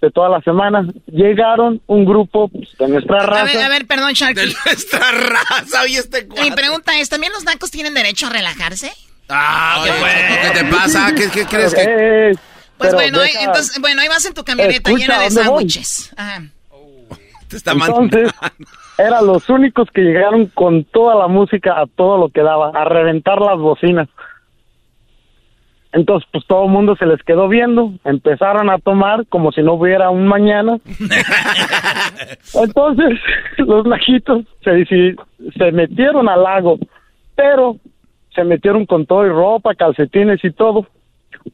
De 0.01 0.11
toda 0.11 0.29
la 0.29 0.41
semana. 0.41 0.87
Llegaron 1.07 1.81
un 1.87 2.05
grupo 2.05 2.49
pues, 2.49 2.69
de 2.77 2.87
nuestra 2.87 3.19
raza. 3.25 3.41
A 3.41 3.45
ver, 3.45 3.57
a 3.63 3.69
ver, 3.69 3.87
perdón, 3.87 4.13
Sharky. 4.13 4.41
De 4.41 4.53
nuestra 4.65 5.11
raza, 5.11 5.87
y 5.87 5.95
este 5.95 6.27
Mi 6.41 6.51
pregunta 6.51 6.99
es, 6.99 7.09
¿también 7.09 7.33
los 7.33 7.43
nacos 7.43 7.71
tienen 7.71 7.93
derecho 7.93 8.27
a 8.27 8.29
relajarse? 8.29 8.91
Ah, 9.29 9.83
¿qué, 9.83 10.47
¿qué 10.47 10.59
te 10.59 10.65
pasa? 10.65 11.13
¿Qué, 11.15 11.29
qué 11.29 11.45
crees 11.45 11.73
que...? 11.73 11.83
Eh, 11.85 12.33
pues 12.77 12.93
bueno, 12.93 13.19
entonces, 13.23 13.79
bueno, 13.81 14.01
ahí 14.01 14.07
vas 14.07 14.23
en 14.25 14.35
tu 14.35 14.43
camioneta 14.43 14.91
llena 14.91 15.19
de 15.19 15.31
sándwiches. 15.31 16.13
Ajá. 16.15 16.43
Te 17.49 17.57
está 17.57 17.71
Entonces, 17.71 18.31
eran 18.97 19.25
los 19.25 19.49
únicos 19.49 19.89
que 19.91 20.01
llegaron 20.01 20.47
con 20.47 20.83
toda 20.83 21.15
la 21.15 21.27
música 21.27 21.79
a 21.79 21.85
todo 21.87 22.17
lo 22.17 22.29
que 22.29 22.41
daba, 22.41 22.69
a 22.69 22.85
reventar 22.85 23.39
las 23.39 23.57
bocinas. 23.57 24.09
Entonces, 25.93 26.27
pues 26.31 26.45
todo 26.45 26.65
el 26.65 26.71
mundo 26.71 26.95
se 26.97 27.05
les 27.05 27.21
quedó 27.23 27.47
viendo, 27.47 27.93
empezaron 28.03 28.69
a 28.69 28.77
tomar 28.77 29.25
como 29.27 29.51
si 29.51 29.61
no 29.61 29.73
hubiera 29.73 30.09
un 30.09 30.27
mañana. 30.27 30.77
Entonces, 32.53 33.19
los 33.57 33.85
najitos 33.85 34.45
se, 34.63 34.85
se 35.57 35.71
metieron 35.71 36.27
al 36.27 36.43
lago, 36.43 36.77
pero 37.35 37.77
se 38.35 38.43
metieron 38.43 38.85
con 38.85 39.05
todo 39.05 39.25
y 39.25 39.29
ropa, 39.29 39.73
calcetines 39.75 40.43
y 40.43 40.51
todo. 40.51 40.85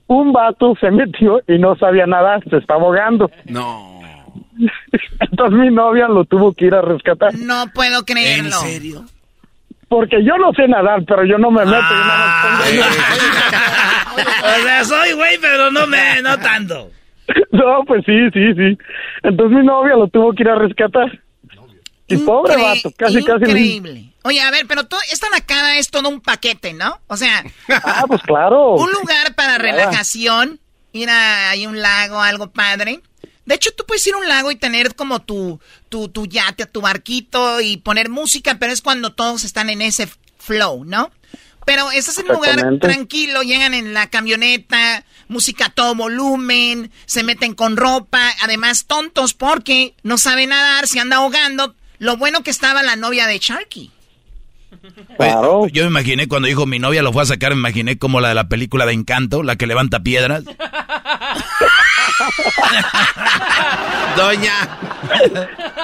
Un 0.08 0.34
vato 0.34 0.76
se 0.80 0.92
metió 0.92 1.42
y 1.48 1.58
no 1.58 1.76
sabía 1.76 2.06
nadar, 2.06 2.44
se 2.50 2.58
está 2.58 2.74
ahogando. 2.74 3.30
No. 3.46 4.03
Entonces 5.20 5.60
mi 5.60 5.70
novia 5.72 6.08
lo 6.08 6.26
tuvo 6.26 6.54
que 6.54 6.66
ir 6.66 6.76
a 6.76 6.82
rescatar. 6.82 7.34
No 7.36 7.68
puedo 7.74 8.04
creerlo. 8.06 8.56
¿En 8.64 8.68
serio? 8.68 9.06
Porque 9.88 10.24
yo 10.24 10.38
no 10.38 10.52
sé 10.54 10.68
nadar, 10.68 11.04
pero 11.06 11.24
yo 11.26 11.38
no 11.38 11.52
me 11.52 11.66
meto. 11.66 11.78
o 14.44 14.64
sea, 14.64 14.84
soy 14.84 15.14
güey, 15.14 15.38
pero 15.40 15.70
no 15.72 15.86
me, 15.88 16.22
no 16.22 16.38
tanto. 16.40 16.90
No, 17.52 17.84
pues 17.88 18.04
sí, 18.06 18.12
sí, 18.34 18.54
sí. 18.54 18.78
Entonces 19.24 19.58
mi 19.58 19.66
novia 19.66 19.96
lo 19.96 20.08
tuvo 20.08 20.34
que 20.34 20.44
ir 20.44 20.50
a 20.50 20.56
rescatar. 20.56 21.22
Y 22.08 22.18
pobre 22.18 22.56
vato, 22.58 22.92
casi, 22.98 23.24
casi. 23.24 23.46
Increíble. 23.46 24.14
Oye, 24.24 24.42
a 24.42 24.52
ver, 24.52 24.66
pero 24.68 24.84
todo, 24.86 25.00
esta 25.12 25.30
nacada 25.30 25.78
es 25.78 25.90
todo 25.90 26.10
un 26.10 26.20
paquete, 26.20 26.74
¿no? 26.74 27.00
O 27.08 27.16
sea. 27.16 27.44
ah, 27.70 28.04
pues 28.08 28.22
claro. 28.24 28.74
Un 28.74 28.92
lugar 28.92 29.36
para 29.36 29.58
relajación, 29.58 30.60
ir 30.92 31.10
a, 31.10 31.52
a 31.52 31.56
un 31.68 31.82
lago, 31.82 32.22
algo 32.22 32.52
padre. 32.52 33.00
De 33.46 33.56
hecho, 33.56 33.72
tú 33.72 33.84
puedes 33.86 34.06
ir 34.08 34.14
a 34.14 34.18
un 34.18 34.28
lago 34.28 34.52
y 34.52 34.56
tener 34.56 34.96
como 34.96 35.22
tu, 35.22 35.60
tu, 35.90 36.08
tu 36.08 36.26
yate, 36.26 36.66
tu 36.66 36.82
barquito 36.82 37.60
y 37.60 37.78
poner 37.78 38.10
música, 38.10 38.58
pero 38.60 38.72
es 38.72 38.82
cuando 38.82 39.14
todos 39.14 39.44
están 39.44 39.70
en 39.70 39.82
ese 39.82 40.08
flow, 40.38 40.86
¿no? 40.86 41.12
Pero 41.66 41.92
estás 41.92 42.18
en 42.18 42.30
un 42.30 42.36
lugar 42.36 42.80
tranquilo, 42.80 43.42
llegan 43.42 43.74
en 43.74 43.94
la 43.94 44.10
camioneta, 44.10 45.06
música 45.28 45.68
a 45.68 45.70
todo 45.70 45.96
volumen, 45.96 46.92
se 47.06 47.24
meten 47.24 47.54
con 47.54 47.78
ropa, 47.78 48.34
además 48.42 48.86
tontos 48.86 49.34
porque 49.34 49.94
no 50.04 50.18
saben 50.18 50.50
nadar, 50.50 50.88
se 50.88 51.00
anda 51.00 51.18
ahogando. 51.18 51.76
Lo 52.00 52.18
bueno 52.18 52.44
que 52.44 52.52
estaba 52.52 52.84
la 52.84 52.96
novia 52.96 53.28
de 53.28 53.40
Sharky. 53.40 53.92
Claro. 55.18 55.68
Yo 55.68 55.84
me 55.84 55.90
imaginé 55.90 56.28
cuando 56.28 56.48
dijo 56.48 56.66
mi 56.66 56.80
novia 56.80 57.02
lo 57.02 57.14
fue 57.14 57.24
a 57.24 57.26
sacar, 57.26 57.54
me 57.54 57.60
imaginé 57.60 57.98
como 57.98 58.20
la 58.20 58.30
de 58.30 58.36
la 58.36 58.50
película 58.50 58.86
de 58.86 58.94
Encanto, 58.94 59.44
la 59.44 59.56
que 59.56 59.68
levanta 59.68 60.02
piedras. 60.02 60.44
Doña. 64.18 64.80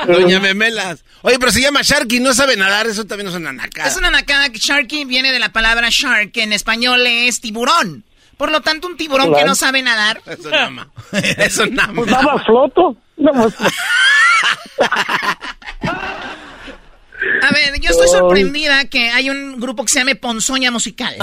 Doña 0.07 0.39
Memelas. 0.39 1.03
Oye, 1.21 1.37
pero 1.39 1.51
se 1.51 1.61
llama 1.61 1.81
Sharky, 1.83 2.19
no 2.19 2.33
sabe 2.33 2.55
nadar, 2.55 2.87
eso 2.87 3.05
también 3.05 3.27
es 3.27 3.35
una 3.35 3.51
nacada. 3.51 3.87
Es 3.89 3.97
una 3.97 4.09
nacada 4.09 4.49
que 4.49 4.59
Sharky 4.59 5.05
viene 5.05 5.31
de 5.31 5.39
la 5.39 5.49
palabra 5.49 5.89
shark, 5.91 6.31
que 6.31 6.43
en 6.43 6.53
español 6.53 7.05
es 7.05 7.41
tiburón. 7.41 8.05
Por 8.37 8.51
lo 8.51 8.61
tanto, 8.61 8.87
un 8.87 8.95
tiburón 8.95 9.35
que 9.35 9.43
no 9.43 9.53
sabe 9.53 9.81
nadar. 9.81 10.21
Eso 10.25 10.49
nama. 10.49 10.87
Eso 11.11 11.65
nama. 11.65 11.93
Pues 11.93 12.09
nada 12.09 12.39
floto. 12.45 12.95
A 17.41 17.51
ver, 17.51 17.81
yo 17.81 17.89
estoy 17.89 18.07
sorprendida 18.07 18.85
que 18.85 19.09
hay 19.09 19.29
un 19.29 19.59
grupo 19.59 19.83
que 19.83 19.89
se 19.89 19.99
llame 19.99 20.15
Ponzoña 20.15 20.71
Musical. 20.71 21.17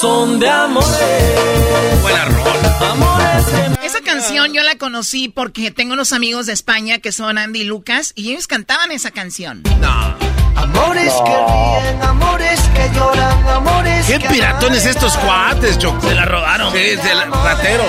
Son 0.00 0.38
de 0.38 0.48
amores. 0.48 2.00
Buena 2.02 2.24
rola. 2.26 3.78
Esa 3.82 4.00
canción 4.00 4.52
yo 4.52 4.62
la 4.62 4.76
conocí 4.76 5.28
porque 5.28 5.72
tengo 5.72 5.94
unos 5.94 6.12
amigos 6.12 6.46
de 6.46 6.52
España 6.52 6.98
que 6.98 7.10
son 7.10 7.36
Andy 7.36 7.62
y 7.62 7.64
Lucas 7.64 8.12
y 8.14 8.30
ellos 8.30 8.46
cantaban 8.46 8.92
esa 8.92 9.10
canción. 9.10 9.62
No. 9.80 10.14
Amores 10.54 11.12
que 11.24 11.32
ríen, 11.32 12.02
amores 12.02 12.60
que 12.68 12.94
lloran, 12.94 13.48
amores 13.48 14.06
¿Qué 14.06 14.20
piratones 14.20 14.86
estos 14.86 15.16
cuates, 15.18 15.78
Choco? 15.78 16.00
Se 16.00 16.14
la 16.14 16.24
robaron. 16.24 16.72
Sí, 16.72 16.78
es 16.78 17.04
el 17.04 17.32
ratero. 17.32 17.84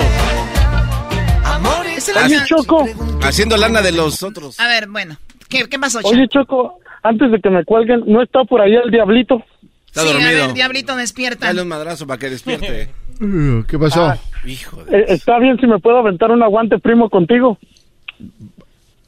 Amores 1.44 2.12
Oye, 2.24 2.40
Choco. 2.44 2.88
Haciendo 3.22 3.56
lana 3.56 3.82
de 3.82 3.92
los 3.92 4.22
otros. 4.24 4.58
A 4.58 4.66
ver, 4.66 4.88
bueno. 4.88 5.16
¿Qué, 5.48 5.68
qué 5.68 5.78
pasó, 5.78 6.00
Oye, 6.02 6.26
Choco, 6.28 6.80
antes 7.04 7.30
de 7.30 7.40
que 7.40 7.50
me 7.50 7.64
cuelguen, 7.64 8.02
¿no 8.06 8.20
está 8.20 8.42
por 8.44 8.60
ahí 8.60 8.74
el 8.74 8.90
diablito? 8.90 9.44
Está 9.90 10.02
sí, 10.02 10.08
dormido. 10.08 10.44
A 10.44 10.46
ver, 10.46 10.54
diablito, 10.54 10.94
despierta. 10.94 11.46
Dale 11.46 11.62
un 11.62 11.68
madrazo 11.68 12.06
para 12.06 12.18
que 12.18 12.30
despierte. 12.30 12.90
¿Qué 13.68 13.78
pasó? 13.78 14.06
Ah, 14.06 14.18
hijo 14.46 14.84
de... 14.84 14.98
Eh, 14.98 15.04
está 15.08 15.38
bien 15.40 15.58
si 15.58 15.66
me 15.66 15.80
puedo 15.80 15.98
aventar 15.98 16.30
un 16.30 16.42
aguante 16.42 16.78
primo 16.78 17.10
contigo. 17.10 17.58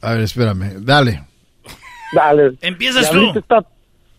A 0.01 0.13
ver, 0.15 0.23
espérame. 0.23 0.81
Dale. 0.81 1.23
Dale. 2.13 2.53
Empiezas 2.61 3.11
Diablito 3.11 3.33
tú. 3.35 3.39
Está... 3.39 3.65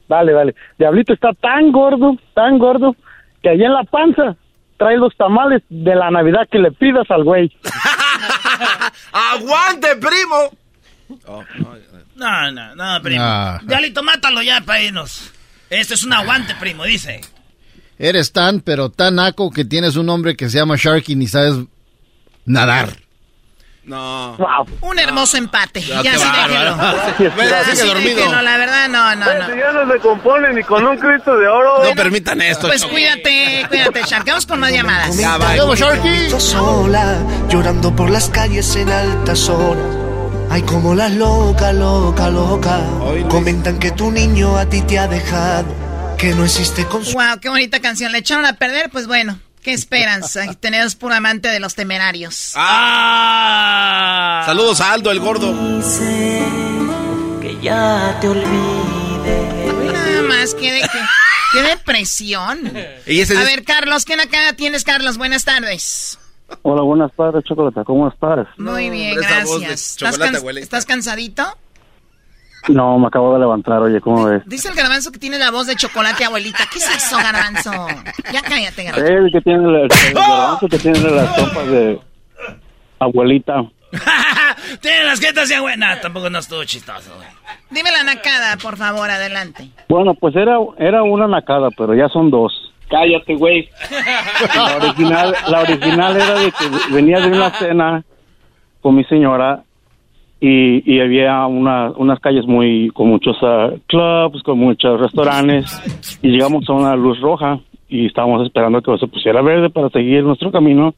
Dale, 0.08 0.32
dale. 0.32 0.56
Diablito 0.80 1.14
está 1.14 1.34
tan 1.34 1.72
gordo, 1.72 2.18
tan 2.34 2.58
gordo, 2.60 2.96
que 3.42 3.50
allá 3.50 3.66
en 3.66 3.74
la 3.74 3.84
panza 3.84 4.38
trae 4.78 4.98
los 4.98 5.16
tamales 5.18 5.64
de 5.70 5.96
la 5.96 6.12
Navidad 6.12 6.48
que 6.50 6.60
le 6.60 6.72
pidas 6.72 7.10
al 7.12 7.24
güey. 7.24 7.52
¡Aguante, 9.12 9.96
primo! 9.98 11.20
Oh, 11.28 11.44
no, 12.16 12.52
no, 12.52 12.76
no, 12.76 13.02
primo. 13.02 13.22
Ah. 13.22 13.60
Diablito, 13.64 14.02
mátalo 14.02 14.42
ya 14.42 14.62
para 14.62 14.82
irnos. 14.82 15.33
Esto 15.80 15.94
es 15.96 16.04
un 16.04 16.14
aguante, 16.14 16.56
primo, 16.56 16.84
dice. 16.84 17.22
Eres 18.00 18.32
tan, 18.32 18.60
pero 18.62 18.90
tan 18.90 19.16
naco 19.16 19.52
que 19.52 19.66
tienes 19.66 19.96
un 19.96 20.06
nombre 20.08 20.36
que 20.36 20.50
se 20.50 20.58
llama 20.58 20.76
Sharky 20.78 21.14
y 21.14 21.16
ni 21.16 21.28
sabes 21.28 21.56
nadar. 22.46 22.98
No. 23.86 24.38
Un 24.82 24.98
hermoso 24.98 25.36
empate. 25.36 25.82
Ya 25.82 26.02
sí. 26.18 26.26
Mira, 27.20 27.28
Ya 27.50 27.64
sigue 27.66 27.76
sí 27.76 27.88
dormido. 27.88 28.16
déjelo, 28.16 28.42
la 28.42 28.58
verdad, 28.58 28.88
no, 28.88 29.14
no, 29.16 29.26
no. 29.26 29.56
ya 29.56 29.72
no 29.74 29.92
se 29.92 30.00
compone 30.00 30.54
ni 30.54 30.64
con 30.64 30.86
un 30.88 30.98
Cristo 30.98 31.38
de 31.38 31.48
oro. 31.48 31.84
No 31.84 31.94
permitan 31.94 32.42
esto, 32.42 32.68
Pues 32.68 32.86
cuídate, 32.86 33.66
cuídate, 33.70 34.04
Shark. 34.08 34.26
Vamos 34.26 34.46
con 34.46 34.60
más 34.62 34.72
llamadas. 34.72 35.18
Ya 35.18 35.38
va. 35.38 35.56
¡Vamos, 35.58 35.78
Sharky! 35.78 36.30
sola, 36.40 37.22
llorando 37.50 37.94
por 37.94 38.10
las 38.10 38.30
calles 38.30 38.74
en 38.78 38.90
altas 38.90 39.50
horas. 39.50 39.86
Ay, 40.54 40.62
como 40.62 40.94
las 40.94 41.12
loca, 41.12 41.74
loca, 41.74 42.30
loca. 42.30 42.80
Comentan 43.28 43.80
que 43.80 43.90
tu 43.90 44.12
niño 44.12 44.56
a 44.56 44.70
ti 44.70 44.84
te 44.84 45.00
ha 45.00 45.08
dejado, 45.08 45.66
que 46.16 46.36
no 46.36 46.46
existe 46.46 46.86
consuelo. 46.86 47.32
Wow, 47.32 47.40
qué 47.40 47.50
bonita 47.50 47.80
canción. 47.80 48.12
Le 48.12 48.20
echaron 48.20 48.46
a 48.46 48.54
perder, 48.54 48.92
pues 48.92 49.08
bueno. 49.08 49.40
¿Qué 49.64 49.74
esperan? 49.74 50.22
Ay, 50.40 50.56
Tenemos 50.60 50.94
puro 50.94 51.16
amante 51.16 51.48
de 51.48 51.60
los 51.60 51.74
temerarios. 51.74 52.54
Ah. 52.56 54.44
Saludos 54.46 54.80
a 54.80 54.94
Aldo, 54.94 55.10
el 55.10 55.22
gordo. 55.22 55.52
que 57.42 57.58
ya 57.60 58.20
te 58.22 58.28
olvide. 58.28 59.92
Nada 59.92 60.22
más 60.22 60.54
qué, 60.54 60.72
de, 60.72 60.88
qué, 61.52 61.64
depresión. 61.64 62.68
A 62.68 63.44
ver, 63.44 63.64
Carlos, 63.64 64.06
¿qué 64.06 64.16
nacada 64.16 64.54
tienes, 64.54 64.84
Carlos? 64.84 65.18
Buenas 65.18 65.46
tardes. 65.46 66.20
Hola, 66.62 66.82
buenas 66.82 67.12
tardes, 67.14 67.44
Chocolata. 67.44 67.84
¿Cómo 67.84 68.08
estás? 68.08 68.48
Muy 68.58 68.90
bien, 68.90 69.16
gracias. 69.16 70.02
¿Estás, 70.58 70.86
cansadito? 70.86 71.44
No, 72.70 72.98
me 72.98 73.08
acabo 73.08 73.34
de 73.34 73.40
levantar, 73.40 73.82
oye, 73.82 74.00
¿cómo 74.00 74.26
ves? 74.26 74.42
Dice 74.46 74.70
el 74.70 74.76
garbanzo 74.76 75.12
que 75.12 75.20
tiene 75.20 75.38
la 75.38 75.52
voz 75.52 75.68
de 75.68 75.76
chocolate, 75.76 76.24
abuelita. 76.24 76.64
¿Qué 76.72 76.80
es 76.80 76.90
eso, 76.96 77.18
garbanzo? 77.18 77.72
Ya 78.32 78.42
cállate, 78.42 78.84
garbanzo. 78.84 79.14
El 79.14 79.32
que 79.32 79.42
tiene, 79.42 79.64
el, 79.66 79.76
el 79.84 80.14
garbanzo 80.14 80.68
que 80.70 80.80
tiene 80.80 81.12
las 81.12 81.36
sopas 81.36 81.68
de 81.68 82.00
abuelita. 83.00 83.66
tiene 84.82 85.04
las 85.04 85.20
jetas 85.20 85.50
de 85.50 85.56
abuela. 85.56 86.00
tampoco 86.02 86.30
no 86.30 86.40
estuvo 86.40 86.64
chistoso, 86.64 87.14
güey. 87.16 87.28
Dime 87.70 87.92
la 87.92 88.04
nacada, 88.04 88.58
por 88.58 88.78
favor, 88.78 89.10
adelante. 89.10 89.70
Bueno, 89.90 90.14
pues 90.14 90.36
era, 90.36 90.58
era 90.78 91.04
una 91.04 91.28
nacada, 91.28 91.70
pero 91.78 91.94
ya 91.96 92.08
son 92.10 92.30
dos. 92.32 92.73
Cállate, 92.94 93.34
güey. 93.34 93.68
La 94.56 94.78
original, 94.78 95.34
la 95.50 95.62
original 95.62 96.16
era 96.16 96.36
de 96.36 96.52
que 96.52 96.94
venía 96.94 97.20
de 97.20 97.36
una 97.36 97.50
cena 97.50 98.04
con 98.82 98.94
mi 98.94 99.04
señora 99.06 99.64
y, 100.40 100.84
y 100.86 101.00
había 101.00 101.48
una, 101.48 101.90
unas 101.90 102.20
calles 102.20 102.46
muy 102.46 102.92
con 102.94 103.08
muchos 103.08 103.36
uh, 103.42 103.80
clubs, 103.88 104.44
con 104.44 104.60
muchos 104.60 105.02
restaurantes. 105.02 106.20
Y 106.22 106.30
llegamos 106.30 106.70
a 106.70 106.74
una 106.74 106.96
luz 106.96 107.20
roja 107.20 107.60
y 107.90 108.06
estábamos 108.06 108.46
esperando 108.46 108.80
que 108.84 108.96
se 109.00 109.08
pusiera 109.08 109.42
verde 109.42 109.72
para 109.72 109.90
seguir 109.90 110.24
nuestro 110.24 110.52
camino. 110.52 110.94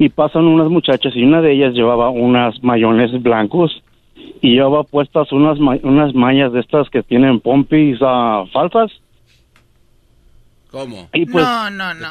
Y 0.00 0.08
pasan 0.08 0.46
unas 0.46 0.68
muchachas 0.68 1.14
y 1.14 1.22
una 1.22 1.40
de 1.40 1.52
ellas 1.52 1.74
llevaba 1.74 2.10
unas 2.10 2.60
mayones 2.64 3.22
blancos 3.22 3.84
y 4.40 4.54
llevaba 4.54 4.82
puestas 4.82 5.30
unas 5.30 5.60
unas 5.60 6.12
mallas 6.12 6.52
de 6.52 6.58
estas 6.58 6.90
que 6.90 7.04
tienen 7.04 7.38
pompis 7.38 8.00
uh, 8.02 8.48
falsas 8.52 8.90
¿Cómo? 10.70 11.08
Pues, 11.10 11.26
no, 11.28 11.70
no, 11.70 11.94
no, 11.94 12.08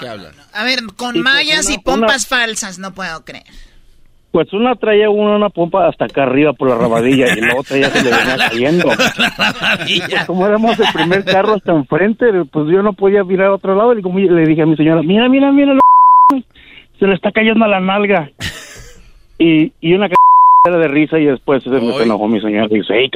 A 0.54 0.64
ver, 0.64 0.80
con 0.98 1.14
pues, 1.14 1.24
mallas 1.24 1.70
y 1.70 1.78
pompas 1.78 2.28
falsas, 2.28 2.80
no 2.80 2.94
puedo 2.94 3.24
creer. 3.24 3.46
Pues 4.32 4.52
una 4.54 4.76
traía 4.76 5.10
una, 5.10 5.36
una 5.36 5.50
pompa 5.50 5.88
hasta 5.88 6.06
acá 6.06 6.24
arriba 6.24 6.54
por 6.54 6.70
la 6.70 6.76
rabadilla 6.76 7.26
y 7.36 7.42
la 7.42 7.56
otra 7.56 7.78
ya 7.78 7.90
se 7.90 8.04
le 8.04 8.16
venía 8.16 8.38
cayendo. 8.50 8.86
pues 8.86 10.26
como 10.26 10.46
éramos 10.46 10.80
el 10.80 10.86
primer 10.94 11.24
carro 11.24 11.56
hasta 11.56 11.72
enfrente, 11.72 12.26
pues 12.52 12.68
yo 12.68 12.84
no 12.84 12.94
podía 12.94 13.24
mirar 13.24 13.48
a 13.48 13.56
otro 13.56 13.76
lado 13.76 13.98
y 13.98 14.02
como 14.02 14.20
le 14.20 14.46
dije 14.46 14.64
a 14.64 14.66
mi 14.66 14.76
señora, 14.76 15.02
mira, 15.02 15.30
mira, 15.30 15.52
mira, 15.52 15.74
se 17.00 17.08
le 17.08 17.16
está 17.16 17.32
cayendo 17.32 17.64
a 17.66 17.70
la 17.70 17.80
nalga. 17.80 18.30
Y, 19.40 19.72
y 19.82 19.94
una 19.94 20.10
cara 20.64 20.78
de 20.78 20.88
risa 20.88 21.18
y 21.20 21.26
después 21.26 21.64
se 21.64 21.70
me 21.70 22.04
enojó 22.04 22.28
mi 22.28 22.42
señora 22.42 22.68
y 22.70 22.80
dice, 22.80 22.94
hey, 22.96 23.10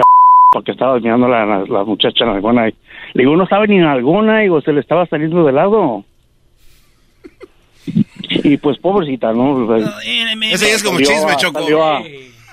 porque 0.51 0.71
estaba 0.71 0.99
mirando 0.99 1.27
la, 1.27 1.45
la, 1.45 1.65
la 1.65 1.83
muchacha 1.83 2.23
en 2.23 2.29
alguna. 2.29 2.69
Y, 2.69 2.75
le 3.13 3.23
digo, 3.23 3.35
no 3.35 3.43
estaba 3.43 3.65
ni 3.65 3.77
en 3.77 3.85
alguna, 3.85 4.39
digo, 4.39 4.61
se 4.61 4.73
le 4.73 4.79
estaba 4.79 5.05
saliendo 5.05 5.43
de 5.43 5.51
lado. 5.51 6.05
y 7.85 8.57
pues 8.57 8.77
pobrecita, 8.77 9.33
¿no? 9.33 9.75
Ese 9.75 10.73
es 10.73 10.83
como 10.83 10.99
chisme, 10.99 11.35
Choco. 11.37 11.65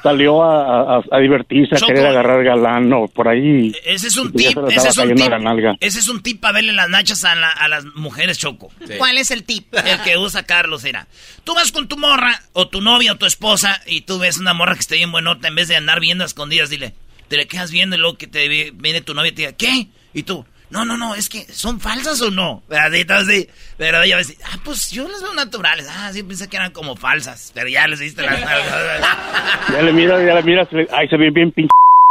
Salió 0.01 0.45
a, 0.45 1.03
a, 1.11 1.19
divertirse, 1.19 1.75
a 1.75 1.79
querer 1.79 2.07
agarrar 2.07 2.45
galán 2.45 2.93
o 2.93 3.09
por 3.09 3.27
ahí. 3.27 3.75
Ese 3.85 4.07
es 4.07 4.17
un 4.17 4.33
tip, 4.33 4.57
ese 4.71 4.89
es 4.89 4.97
un 4.97 5.15
tip, 5.15 5.33
ese 5.81 5.99
es 5.99 6.09
un 6.09 6.23
tip 6.23 6.41
para 6.41 6.55
verle 6.55 6.73
las 6.73 6.89
nachas 6.89 7.25
a, 7.25 7.33
a 7.33 7.67
las 7.67 7.85
mujeres, 7.97 8.39
Choco. 8.39 8.71
¿Cuál 8.97 9.19
es 9.19 9.33
el 9.33 9.43
tip? 9.43 9.75
El 9.75 10.01
que 10.03 10.17
usa 10.17 10.45
Carlos 10.45 10.85
era. 10.85 11.09
Tú 11.43 11.53
vas 11.55 11.73
con 11.73 11.89
tu 11.89 11.97
morra, 11.97 12.41
o 12.53 12.69
tu 12.69 12.81
novia, 12.81 13.13
o 13.13 13.17
tu 13.17 13.27
esposa, 13.27 13.83
y 13.87 14.03
tú 14.03 14.21
ves 14.21 14.39
una 14.39 14.55
morra 14.55 14.75
que 14.75 14.81
esté 14.81 14.95
bien 14.95 15.11
buenota, 15.11 15.49
en 15.49 15.57
vez 15.57 15.67
de 15.67 15.75
andar 15.75 15.99
viendo 15.99 16.23
a 16.23 16.29
escondidas, 16.29 16.71
dile, 16.71 16.95
te 17.29 17.37
le 17.37 17.47
quedas 17.47 17.71
viendo 17.71 17.97
y 17.97 17.99
luego 17.99 18.19
que 18.19 18.27
te 18.27 18.49
viene 18.49 19.01
tu 19.01 19.15
novia 19.15 19.31
y 19.31 19.35
te 19.35 19.43
diga, 19.43 19.53
¿qué? 19.53 19.89
Y 20.15 20.23
tú, 20.23 20.45
no, 20.71 20.85
no, 20.85 20.97
no, 20.97 21.15
es 21.15 21.29
que 21.29 21.47
son 21.51 21.81
falsas 21.81 22.21
o 22.21 22.31
no. 22.31 22.63
¿Verdad? 22.69 23.25
Sí, 23.27 23.49
pero 23.77 24.03
ella 24.03 24.17
va 24.17 24.21
a 24.21 24.25
decir, 24.25 24.37
ah, 24.45 24.59
pues 24.65 24.91
yo 24.91 25.09
las 25.09 25.23
veo 25.23 25.33
naturales. 25.35 25.87
Ah, 25.91 26.11
sí, 26.13 26.23
pensé 26.23 26.49
que 26.49 26.57
eran 26.57 26.73
como 26.73 26.97
falsas, 26.97 27.53
pero 27.55 27.69
ya 27.69 27.87
les 27.87 28.01
viste 28.01 28.23
las 28.23 28.39
Ya 29.73 29.83
le 29.83 29.93
mira, 29.93 30.25
ya 30.25 30.35
le 30.35 30.43
mira, 30.43 30.69
ay, 30.93 31.09
se 31.09 31.17
ve 31.17 31.31
bien 31.31 31.53
pinche. 31.53 31.71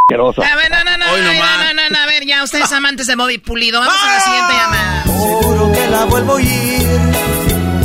A 0.10 0.56
ver, 0.56 0.72
no, 0.72 0.84
no, 0.86 0.98
no, 0.98 1.06
no, 1.06 1.34
no, 1.34 1.74
no, 1.74 1.90
no, 1.90 1.98
a 2.00 2.06
ver, 2.06 2.26
ya 2.26 2.42
ustedes 2.42 2.72
amantes 2.72 3.08
de 3.08 3.18
Bobby 3.18 3.40
Pulido. 3.40 3.82
Vamos 3.82 4.02
a 4.02 4.14
la 4.14 4.20
siguiente 4.22 4.54
llamada. 4.54 5.04
Seguro 5.04 5.72
que 5.74 5.88
la 5.88 6.06
vuelvo 6.06 6.38
a 6.38 6.42
ir, 6.42 6.88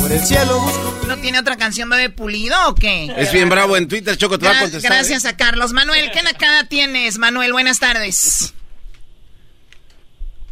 por 0.01 0.13
el 0.13 0.21
cielo 0.21 0.61
busco 0.61 0.92
¿No 1.15 1.21
tiene 1.21 1.39
otra 1.39 1.57
canción 1.57 1.91
Bebé 1.91 2.09
Pulido 2.09 2.57
o 2.69 2.75
qué? 2.75 3.05
Es 3.19 3.33
bien 3.35 3.51
bravo 3.51 3.77
en 3.77 3.87
Twitter, 3.87 4.17
Choco, 4.17 4.39
te 4.39 4.47
va 4.47 4.57
a 4.57 4.61
contestar. 4.61 4.91
Gracias 4.91 5.27
a 5.27 5.37
Carlos. 5.37 5.75
Manuel, 5.75 6.11
¿qué 6.11 6.23
nacada 6.23 6.65
tienes? 6.69 7.19
Manuel, 7.19 7.53
buenas 7.53 7.79
tardes. 7.79 8.55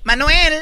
Manuel. 0.05 0.53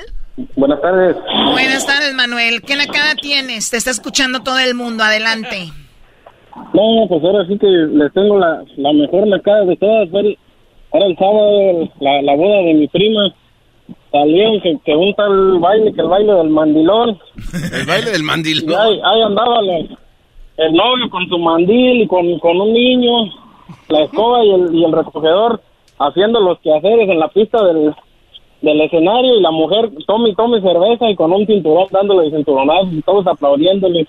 Buenas 0.54 0.80
tardes. 0.80 1.16
Buenas 1.50 1.84
tardes, 1.84 2.14
Manuel. 2.14 2.62
¿Qué 2.62 2.76
nacada 2.76 3.16
tienes? 3.16 3.70
Te 3.70 3.76
está 3.76 3.90
escuchando 3.90 4.44
todo 4.44 4.60
el 4.60 4.76
mundo. 4.76 5.02
Adelante. 5.02 5.72
No, 6.72 7.06
pues 7.08 7.20
ahora 7.24 7.44
sí 7.48 7.58
que 7.58 7.66
les 7.66 8.12
tengo 8.12 8.38
la, 8.38 8.62
la 8.76 8.92
mejor 8.92 9.26
nacada 9.26 9.64
de 9.64 9.76
todas. 9.78 10.08
Era 10.10 11.06
el 11.06 11.16
sábado 11.16 11.92
la, 11.98 12.22
la 12.22 12.36
boda 12.36 12.58
de 12.68 12.74
mi 12.74 12.86
prima 12.86 13.34
salieron 14.10 14.60
que, 14.60 14.78
que 14.84 14.94
un 14.94 15.14
tal 15.14 15.58
baile, 15.58 15.92
que 15.92 16.00
el 16.00 16.08
baile 16.08 16.32
del 16.34 16.50
mandilón. 16.50 17.18
el 17.72 17.86
baile 17.86 18.10
del 18.10 18.22
mandilón. 18.22 18.80
ahí, 18.80 19.00
ahí, 19.04 19.20
andaba 19.22 19.60
el 19.60 20.72
novio 20.72 21.08
con 21.10 21.28
su 21.28 21.38
mandil 21.38 22.02
y 22.02 22.06
con, 22.06 22.38
con 22.40 22.60
un 22.60 22.72
niño, 22.72 23.32
la 23.88 24.02
escoba 24.02 24.44
y 24.44 24.50
el, 24.50 24.74
y 24.74 24.84
el 24.84 24.92
recogedor 24.92 25.60
haciendo 25.98 26.40
los 26.40 26.58
quehaceres 26.60 27.08
en 27.08 27.18
la 27.18 27.28
pista 27.28 27.64
del, 27.64 27.94
del 28.62 28.80
escenario 28.80 29.36
y 29.36 29.40
la 29.40 29.50
mujer 29.50 29.90
tome 30.06 30.30
y 30.30 30.34
tome 30.34 30.60
cerveza 30.60 31.08
y 31.10 31.16
con 31.16 31.32
un 31.32 31.46
cinturón 31.46 31.86
dándole 31.90 32.30
cinturonazos 32.30 32.92
y 32.92 33.02
todos 33.02 33.26
aplaudiéndole. 33.26 34.06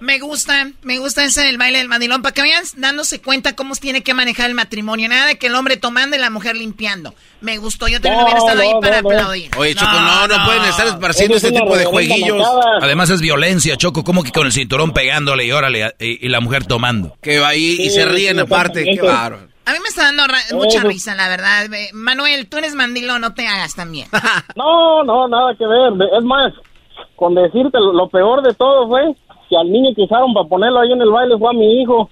Me 0.00 0.18
gusta, 0.18 0.70
me 0.82 0.98
gusta 0.98 1.24
ese 1.24 1.44
del 1.44 1.58
baile 1.58 1.78
del 1.78 1.88
mandilón, 1.88 2.22
para 2.22 2.32
que 2.32 2.40
vayan 2.40 2.64
dándose 2.76 3.20
cuenta 3.20 3.54
cómo 3.54 3.74
se 3.74 3.82
tiene 3.82 4.02
que 4.02 4.14
manejar 4.14 4.48
el 4.48 4.54
matrimonio. 4.54 5.08
Nada 5.08 5.26
de 5.26 5.38
que 5.38 5.48
el 5.48 5.54
hombre 5.54 5.76
tomando 5.76 6.16
y 6.16 6.18
la 6.18 6.30
mujer 6.30 6.56
limpiando. 6.56 7.14
Me 7.42 7.58
gustó, 7.58 7.86
yo 7.86 8.00
también 8.00 8.24
hubiera 8.24 8.38
estado 8.38 8.60
ahí 8.60 8.72
para 8.80 8.98
aplaudir. 8.98 9.50
Oye, 9.58 9.74
Choco, 9.74 9.92
no, 9.92 10.26
no, 10.26 10.44
pueden 10.46 10.64
estar 10.64 10.86
esparciendo 10.86 11.36
ese 11.36 11.52
tipo 11.52 11.76
de 11.76 11.84
jueguillos. 11.84 12.46
Además 12.80 13.10
es 13.10 13.20
violencia, 13.20 13.76
Choco, 13.76 14.02
como 14.02 14.22
que 14.22 14.32
con 14.32 14.46
el 14.46 14.52
cinturón 14.52 14.92
pegándole 14.92 15.44
y 15.44 15.52
órale, 15.52 15.94
y, 15.98 16.28
la 16.28 16.40
mujer 16.40 16.66
tomando. 16.66 17.16
Que 17.20 17.38
va 17.38 17.48
ahí 17.48 17.76
y 17.80 17.90
se 17.90 18.06
ríen 18.06 18.40
aparte, 18.40 18.84
qué 18.84 19.02
bárbaro. 19.02 19.50
A 19.66 19.72
mí 19.72 19.78
me 19.80 19.88
está 19.88 20.04
dando 20.04 20.24
mucha 20.52 20.82
risa, 20.82 21.14
la 21.14 21.28
verdad. 21.28 21.68
Manuel, 21.92 22.48
tú 22.48 22.56
eres 22.56 22.74
mandilón, 22.74 23.20
no 23.20 23.34
te 23.34 23.46
hagas 23.46 23.74
también. 23.76 24.08
no, 24.56 25.04
no, 25.04 25.28
nada 25.28 25.54
que 25.56 25.66
ver. 25.66 25.92
Es 26.18 26.24
más, 26.24 26.52
con 27.16 27.34
decirte 27.34 27.78
lo 27.78 28.08
peor 28.08 28.42
de 28.42 28.54
todo 28.54 28.88
fue 28.88 29.14
que 29.50 29.56
al 29.56 29.70
niño 29.70 29.94
que 29.94 30.02
usaron 30.02 30.32
para 30.32 30.48
ponerlo 30.48 30.80
ahí 30.80 30.92
en 30.92 31.02
el 31.02 31.10
baile 31.10 31.36
fue 31.36 31.50
a 31.50 31.52
mi 31.52 31.82
hijo. 31.82 32.08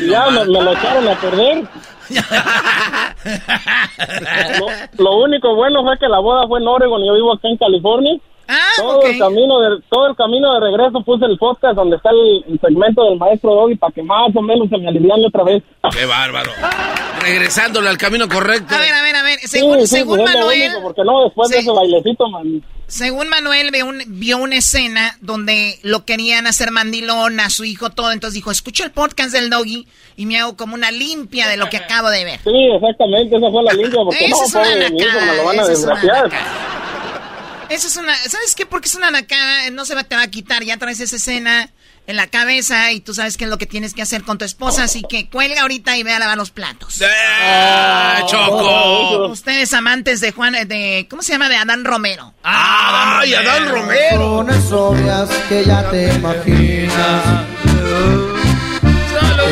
y 0.00 0.08
ya 0.08 0.30
me, 0.30 0.46
lo 0.46 0.72
echaron 0.72 1.08
a 1.08 1.14
perder. 1.16 1.64
lo, 4.98 5.16
único 5.18 5.54
bueno 5.56 5.82
fue 5.82 5.98
que 5.98 6.08
la 6.08 6.20
boda 6.20 6.46
fue 6.46 6.60
en 6.60 6.68
Oregon 6.68 7.02
y 7.02 7.08
yo 7.08 7.14
vivo 7.14 7.32
acá 7.32 7.48
en 7.48 7.56
California. 7.56 8.16
Ah, 8.48 8.60
todo 8.76 9.02
el 9.02 9.18
camino 9.18 9.58
de 9.58 9.82
todo 9.90 10.06
el 10.06 10.14
camino 10.14 10.54
de 10.54 10.60
regreso 10.60 11.00
puse 11.00 11.24
el 11.24 11.36
podcast 11.36 11.74
donde 11.74 11.96
está 11.96 12.10
el, 12.10 12.44
segmento 12.60 13.02
del 13.02 13.18
maestro 13.18 13.52
Doggy 13.52 13.74
para 13.74 13.92
que 13.92 14.04
más 14.04 14.30
o 14.36 14.40
menos 14.40 14.68
se 14.68 14.78
me 14.78 14.86
aliviane 14.86 15.26
otra 15.26 15.42
vez. 15.42 15.64
Qué 15.90 16.06
bárbaro. 16.06 16.52
Regresándole 17.26 17.88
al 17.88 17.98
camino 17.98 18.28
correcto. 18.28 18.74
A 18.74 18.78
ver, 18.78 18.94
a 18.94 19.02
ver, 19.02 19.16
a 19.16 19.22
ver. 19.22 19.38
Según, 19.40 19.86
según 19.86 20.18
pues 20.18 20.32
Manuel. 20.32 20.72
porque 20.80 21.02
no, 21.04 21.24
después 21.24 21.50
de 21.50 21.58
ese 21.58 21.70
bailecito, 21.70 22.28
man. 22.30 22.62
Según 22.86 23.28
Manuel 23.28 23.72
vio, 23.72 23.86
un, 23.86 24.00
vio 24.06 24.38
una 24.38 24.56
escena 24.56 25.18
donde 25.20 25.80
lo 25.82 26.04
querían 26.04 26.46
hacer 26.46 26.70
mandilón 26.70 27.40
a 27.40 27.50
su 27.50 27.64
hijo 27.64 27.90
todo, 27.90 28.12
entonces 28.12 28.34
dijo, 28.34 28.52
escucho 28.52 28.84
el 28.84 28.92
podcast 28.92 29.32
del 29.32 29.50
doggy 29.50 29.88
y 30.16 30.26
me 30.26 30.38
hago 30.38 30.56
como 30.56 30.74
una 30.74 30.92
limpia 30.92 31.48
de 31.48 31.56
lo 31.56 31.68
que 31.68 31.78
acabo 31.78 32.10
de 32.10 32.24
ver. 32.24 32.40
Sí, 32.44 32.68
exactamente, 32.72 33.36
esa 33.36 33.50
fue 33.50 33.64
la 33.64 33.72
limpia, 33.72 34.00
porque 34.04 34.28
no, 34.28 34.44
es 34.44 34.54
una 34.54 34.88
mi 34.90 35.02
hijo 35.02 35.20
me 35.20 35.36
lo 35.36 35.44
van 35.44 35.58
a 35.58 35.66
desgraciar. 35.66 36.30
Esa 37.68 37.88
es 37.88 37.96
una, 37.96 38.14
¿sabes 38.14 38.54
qué? 38.54 38.66
Porque 38.66 38.86
es 38.86 38.94
una 38.94 39.10
nacada, 39.10 39.68
no 39.70 39.84
se 39.84 39.96
va, 39.96 40.04
te 40.04 40.14
va 40.14 40.22
a 40.22 40.30
quitar, 40.30 40.62
ya 40.62 40.76
traes 40.76 41.00
esa 41.00 41.16
escena 41.16 41.72
en 42.06 42.16
la 42.16 42.28
cabeza 42.28 42.92
y 42.92 43.00
tú 43.00 43.14
sabes 43.14 43.36
qué 43.36 43.44
es 43.44 43.50
lo 43.50 43.58
que 43.58 43.66
tienes 43.66 43.92
que 43.94 44.02
hacer 44.02 44.22
con 44.22 44.38
tu 44.38 44.44
esposa, 44.44 44.84
así 44.84 45.02
que 45.08 45.28
cuelga 45.28 45.62
ahorita 45.62 45.96
y 45.96 46.02
ve 46.02 46.12
a 46.12 46.18
lavar 46.18 46.36
los 46.38 46.50
platos. 46.50 47.00
¡Eh, 47.00 48.20
Choco! 48.26 49.26
Ustedes 49.28 49.72
amantes 49.74 50.20
de 50.20 50.32
Juan, 50.32 50.54
de, 50.68 51.06
¿cómo 51.10 51.22
se 51.22 51.32
llama? 51.32 51.48
De 51.48 51.56
Adán 51.56 51.84
Romero. 51.84 52.32
¡Ah, 52.44 53.20
¡Ay, 53.20 53.34
Adán 53.34 53.68
Romero! 53.68 54.42
Razones 54.44 54.72
obvias 54.72 55.30
que 55.48 55.64
ya 55.64 55.90
te 55.90 56.14
imaginas. 56.14 57.46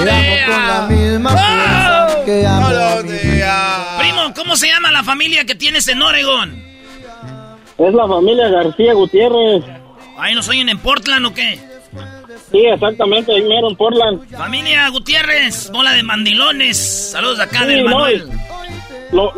La 0.05 0.87
misma 0.89 1.35
que 2.25 2.47
amo 2.47 2.69
Primo, 3.99 4.35
¿cómo 4.35 4.57
se 4.57 4.69
llama 4.69 4.91
la 4.91 5.03
familia 5.03 5.45
que 5.45 5.55
tienes 5.55 5.89
en 5.89 6.03
Oregón? 6.03 6.63
Es 7.79 7.93
la 7.93 8.07
familia 8.07 8.49
García 8.49 8.95
Gutiérrez. 8.95 9.65
¿Ahí 10.17 10.35
nos 10.35 10.49
oyen 10.49 10.69
en 10.69 10.79
Portland 10.79 11.27
o 11.27 11.35
qué? 11.35 11.74
Sí, 12.51 12.59
exactamente, 12.67 13.33
ahí 13.33 13.43
mero 13.43 13.69
en 13.69 13.77
Portland. 13.77 14.29
Familia 14.37 14.89
Gutiérrez, 14.91 15.71
bola 15.73 15.93
de 15.93 16.03
mandilones. 16.03 17.11
Saludos 17.13 17.41
acá 17.41 17.67
del 17.67 17.85
Manuel. 17.85 18.29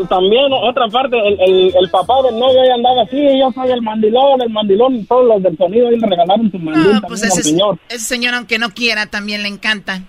también, 0.09 0.53
otra 0.53 0.89
parte, 0.89 1.17
el, 1.17 1.73
el, 1.75 1.91
papá 1.91 2.15
del 2.23 2.39
novio 2.39 2.61
ahí 2.61 2.71
andaba 2.71 3.03
así, 3.03 3.39
yo 3.39 3.51
soy 3.55 3.71
el 3.71 3.83
mandilón, 3.83 4.41
el 4.43 4.51
mandilón, 4.51 5.07
todos 5.07 5.27
los 5.27 5.43
del 5.43 5.57
sonido 5.57 5.89
ahí 5.89 5.97
le 5.97 6.07
regalaron 6.07 6.51
su 6.51 6.59
mandilón 6.59 7.03
pues 7.03 7.23
ese, 7.23 7.43
señor. 7.43 7.79
Ese 7.89 8.05
señor, 8.05 8.35
aunque 8.35 8.59
no 8.59 8.71
quiera, 8.71 9.07
también 9.07 9.43
le 9.43 9.49
encanta. 9.49 10.03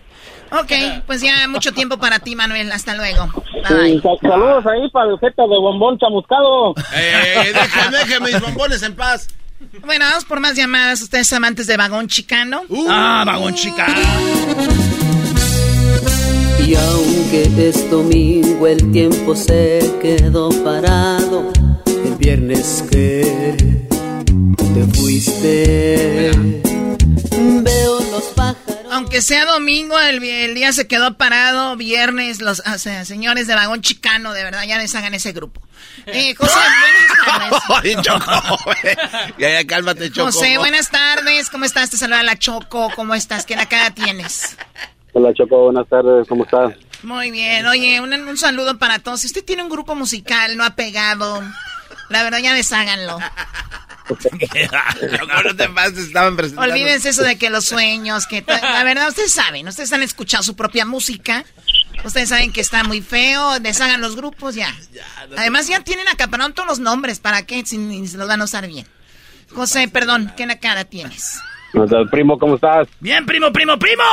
Ok, 0.51 0.71
pues 1.05 1.21
ya 1.21 1.47
mucho 1.49 1.73
tiempo 1.73 1.97
para 1.97 2.19
ti, 2.19 2.35
Manuel. 2.35 2.71
Hasta 2.71 2.95
luego. 2.95 3.27
saludos 4.21 4.65
ahí 4.65 4.89
para 4.91 5.11
el 5.11 5.19
jefe 5.19 5.41
de 5.41 5.59
bombón 5.59 5.97
chamuscado. 5.97 6.73
Eh, 6.95 7.51
déjame, 7.53 7.97
déjame 7.97 8.31
mis 8.31 8.41
bombones 8.41 8.81
en 8.83 8.95
paz. 8.95 9.27
Bueno, 9.85 10.05
vamos 10.05 10.25
por 10.25 10.39
más 10.39 10.55
llamadas. 10.55 11.01
Ustedes 11.01 11.31
amantes 11.33 11.67
de 11.67 11.77
vagón 11.77 12.07
chicano. 12.07 12.63
Uh. 12.69 12.87
ah, 12.89 13.23
vagón 13.25 13.55
chicano. 13.55 13.99
Y 16.65 16.75
aunque 16.75 17.49
es 17.57 17.89
domingo, 17.89 18.67
el 18.67 18.91
tiempo 18.91 19.35
se 19.35 19.79
quedó 20.01 20.49
parado. 20.63 21.51
El 21.85 22.15
viernes 22.15 22.83
que 22.91 23.67
te 24.73 24.97
fuiste, 24.97 26.31
veo 27.63 27.99
los. 28.11 28.46
Aunque 28.97 29.21
sea 29.21 29.45
domingo, 29.45 29.99
el, 29.99 30.19
día 30.55 30.73
se 30.73 30.87
quedó 30.87 31.17
parado. 31.17 31.75
Viernes, 31.75 32.41
los 32.41 32.63
señores 33.03 33.45
de 33.45 33.53
vagón 33.53 33.81
chicano, 33.81 34.33
de 34.33 34.43
verdad, 34.43 34.63
ya 34.67 34.79
deshagan 34.79 35.13
ese 35.13 35.33
grupo. 35.33 35.61
Eh, 36.07 36.33
José, 36.33 36.53
buenas 37.29 37.67
tardes. 37.67 38.01
Choco, 38.01 38.71
ya, 39.37 39.51
ya, 39.51 39.67
cálmate, 39.67 40.09
Choco. 40.09 40.31
José, 40.31 40.57
buenas 40.57 40.89
tardes. 40.89 41.51
¿Cómo 41.51 41.65
estás? 41.65 41.91
Te 41.91 41.97
saluda 41.97 42.23
la 42.23 42.39
Choco. 42.39 42.89
¿Cómo 42.95 43.13
estás? 43.13 43.45
¿Qué 43.45 43.55
la 43.55 43.67
cara 43.67 43.91
tienes? 43.91 44.57
Hola 45.13 45.31
Choco, 45.35 45.65
buenas 45.65 45.87
tardes, 45.87 46.27
¿cómo 46.27 46.43
estás? 46.45 46.73
Muy 47.03 47.29
bien, 47.29 47.67
oye, 47.67 48.01
un, 48.01 48.35
saludo 48.35 48.79
para 48.79 48.97
todos. 48.97 49.21
Si 49.21 49.27
usted 49.27 49.45
tiene 49.45 49.61
un 49.61 49.69
grupo 49.69 49.93
musical, 49.93 50.57
no 50.57 50.63
ha 50.63 50.71
pegado, 50.71 51.43
la 52.09 52.23
verdad 52.23 52.39
ya 52.39 52.55
desháganlo. 52.55 53.19
Olvídense 56.57 57.09
eso 57.09 57.23
de 57.23 57.37
que 57.37 57.49
los 57.49 57.65
sueños, 57.65 58.27
que 58.27 58.43
la 58.47 58.83
verdad 58.83 59.09
ustedes 59.09 59.31
saben, 59.31 59.67
ustedes 59.67 59.91
han 59.93 60.03
escuchado 60.03 60.43
su 60.43 60.55
propia 60.55 60.85
música, 60.85 61.45
ustedes 62.03 62.29
saben 62.29 62.51
que 62.51 62.61
está 62.61 62.83
muy 62.83 63.01
feo, 63.01 63.59
deshagan 63.59 64.01
los 64.01 64.15
grupos 64.15 64.55
ya. 64.55 64.73
Además 65.37 65.67
ya 65.67 65.81
tienen 65.81 66.07
acaparado 66.07 66.51
todos 66.53 66.67
los 66.67 66.79
nombres, 66.79 67.19
¿para 67.19 67.45
qué? 67.45 67.65
Si, 67.65 68.07
se 68.07 68.17
los 68.17 68.27
van 68.27 68.41
a 68.41 68.45
usar 68.45 68.67
bien. 68.67 68.87
José, 69.53 69.87
perdón, 69.87 70.33
¿qué 70.35 70.47
cara 70.59 70.85
tienes? 70.85 71.39
Primo, 72.11 72.39
¿cómo 72.39 72.55
estás? 72.55 72.87
Bien, 72.99 73.25
primo, 73.25 73.51
primo, 73.51 73.77
primo. 73.77 74.03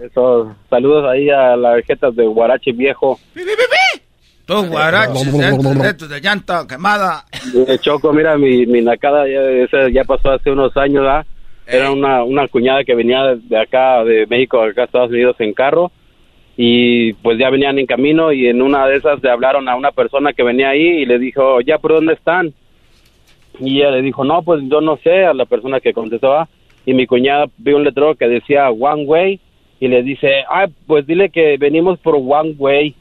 Eso, 0.00 0.54
saludos 0.70 1.04
ahí 1.10 1.28
a 1.30 1.56
las 1.56 1.76
vegetas 1.76 2.14
de 2.14 2.26
Guarache 2.26 2.72
Viejo. 2.72 3.18
Tú, 4.46 4.64
guaraches, 4.66 6.08
de 6.08 6.20
llanta 6.20 6.66
quemada. 6.68 7.24
Choco, 7.80 8.12
mira, 8.12 8.38
mi, 8.38 8.64
mi 8.66 8.80
nacada 8.80 9.26
ya, 9.28 9.88
ya 9.92 10.04
pasó 10.04 10.30
hace 10.30 10.50
unos 10.50 10.76
años, 10.76 11.04
¿ah? 11.06 11.24
Era 11.66 11.90
una, 11.90 12.22
una 12.22 12.46
cuñada 12.46 12.84
que 12.84 12.94
venía 12.94 13.34
de 13.34 13.58
acá, 13.58 14.04
de 14.04 14.24
México, 14.28 14.62
acá 14.62 14.82
a 14.82 14.84
Estados 14.84 15.10
Unidos 15.10 15.34
en 15.40 15.52
carro. 15.52 15.90
Y 16.56 17.12
pues 17.14 17.38
ya 17.38 17.50
venían 17.50 17.78
en 17.78 17.86
camino 17.86 18.32
y 18.32 18.46
en 18.46 18.62
una 18.62 18.86
de 18.86 18.96
esas 18.96 19.22
le 19.22 19.30
hablaron 19.30 19.68
a 19.68 19.76
una 19.76 19.90
persona 19.90 20.32
que 20.32 20.42
venía 20.42 20.70
ahí 20.70 21.02
y 21.02 21.06
le 21.06 21.18
dijo, 21.18 21.60
ya, 21.60 21.78
¿por 21.78 21.92
dónde 21.92 22.14
están? 22.14 22.54
Y 23.58 23.78
ella 23.78 23.90
le 23.90 24.02
dijo, 24.02 24.24
no, 24.24 24.42
pues 24.42 24.62
yo 24.70 24.80
no 24.80 24.96
sé, 24.98 25.24
a 25.24 25.34
la 25.34 25.44
persona 25.44 25.80
que 25.80 25.92
contestó, 25.92 26.32
ah, 26.34 26.48
y 26.86 26.94
mi 26.94 27.06
cuñada 27.06 27.46
vio 27.58 27.76
un 27.76 27.84
letrero 27.84 28.14
que 28.14 28.28
decía 28.28 28.70
One 28.70 29.04
Way 29.04 29.40
y 29.80 29.88
le 29.88 30.02
dice, 30.02 30.44
ah, 30.48 30.66
pues 30.86 31.06
dile 31.06 31.30
que 31.30 31.56
venimos 31.58 31.98
por 31.98 32.14
One 32.14 32.54
Way. 32.56 32.94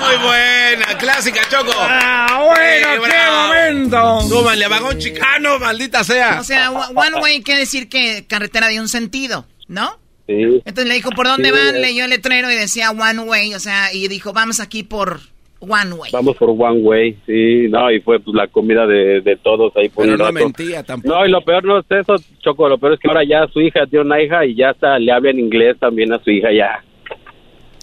Muy 0.00 0.16
buena, 0.24 0.98
clásica, 0.98 1.40
Choco. 1.50 1.72
Ah, 1.76 2.44
bueno, 2.46 2.88
qué 3.04 3.30
momento. 3.30 4.20
Súbanle 4.22 4.64
a 4.64 4.68
vagón 4.68 4.98
chicano, 4.98 5.58
maldita 5.58 6.04
sea. 6.04 6.38
O 6.40 6.44
sea, 6.44 6.70
One 6.70 7.20
Way 7.20 7.42
quiere 7.42 7.60
decir 7.60 7.88
que 7.88 8.24
carretera 8.26 8.68
de 8.68 8.80
un 8.80 8.88
sentido, 8.88 9.46
¿no? 9.66 9.98
Sí. 10.26 10.34
Entonces 10.64 10.86
le 10.86 10.94
dijo, 10.94 11.10
¿por 11.10 11.26
dónde 11.26 11.50
van? 11.52 11.80
Leyó 11.80 12.04
el 12.04 12.10
letrero 12.10 12.50
y 12.50 12.54
decía 12.54 12.90
One 12.90 13.20
Way, 13.20 13.54
o 13.54 13.60
sea, 13.60 13.92
y 13.92 14.08
dijo, 14.08 14.32
vamos 14.32 14.60
aquí 14.60 14.82
por 14.82 15.20
One 15.60 15.92
Way. 15.94 16.12
Vamos 16.12 16.36
por 16.36 16.50
One 16.50 16.80
Way, 16.80 17.16
sí, 17.26 17.66
no, 17.68 17.90
y 17.90 18.00
fue 18.00 18.20
pues, 18.20 18.36
la 18.36 18.46
comida 18.46 18.86
de, 18.86 19.20
de 19.20 19.36
todos 19.36 19.74
ahí 19.76 19.88
por 19.88 20.04
Pero 20.04 20.16
no 20.16 20.30
mentía 20.32 20.82
tampoco. 20.82 21.14
No, 21.14 21.26
y 21.26 21.30
lo 21.30 21.40
peor 21.40 21.64
no 21.64 21.78
es 21.78 21.86
eso, 21.90 22.16
Choco, 22.40 22.68
lo 22.68 22.78
peor 22.78 22.94
es 22.94 23.00
que 23.00 23.08
ahora 23.08 23.24
ya 23.24 23.46
su 23.52 23.60
hija 23.60 23.86
tiene 23.86 24.04
una 24.04 24.22
hija 24.22 24.44
y 24.44 24.54
ya 24.54 24.70
está, 24.70 24.98
le 24.98 25.10
habla 25.10 25.30
en 25.30 25.40
inglés 25.40 25.76
también 25.78 26.12
a 26.12 26.22
su 26.22 26.30
hija 26.30 26.52
ya. 26.52 26.82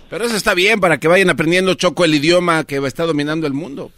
Pero 0.10 0.26
eso 0.26 0.36
está 0.36 0.53
bien 0.53 0.80
para 0.80 0.99
que 0.99 1.08
vayan 1.08 1.30
aprendiendo 1.30 1.74
Choco 1.74 2.06
el 2.06 2.16
idioma 2.16 2.64
que 2.64 2.78
está 2.78 3.06
dominando 3.06 3.47
el 3.47 3.53
mundo. 3.53 3.91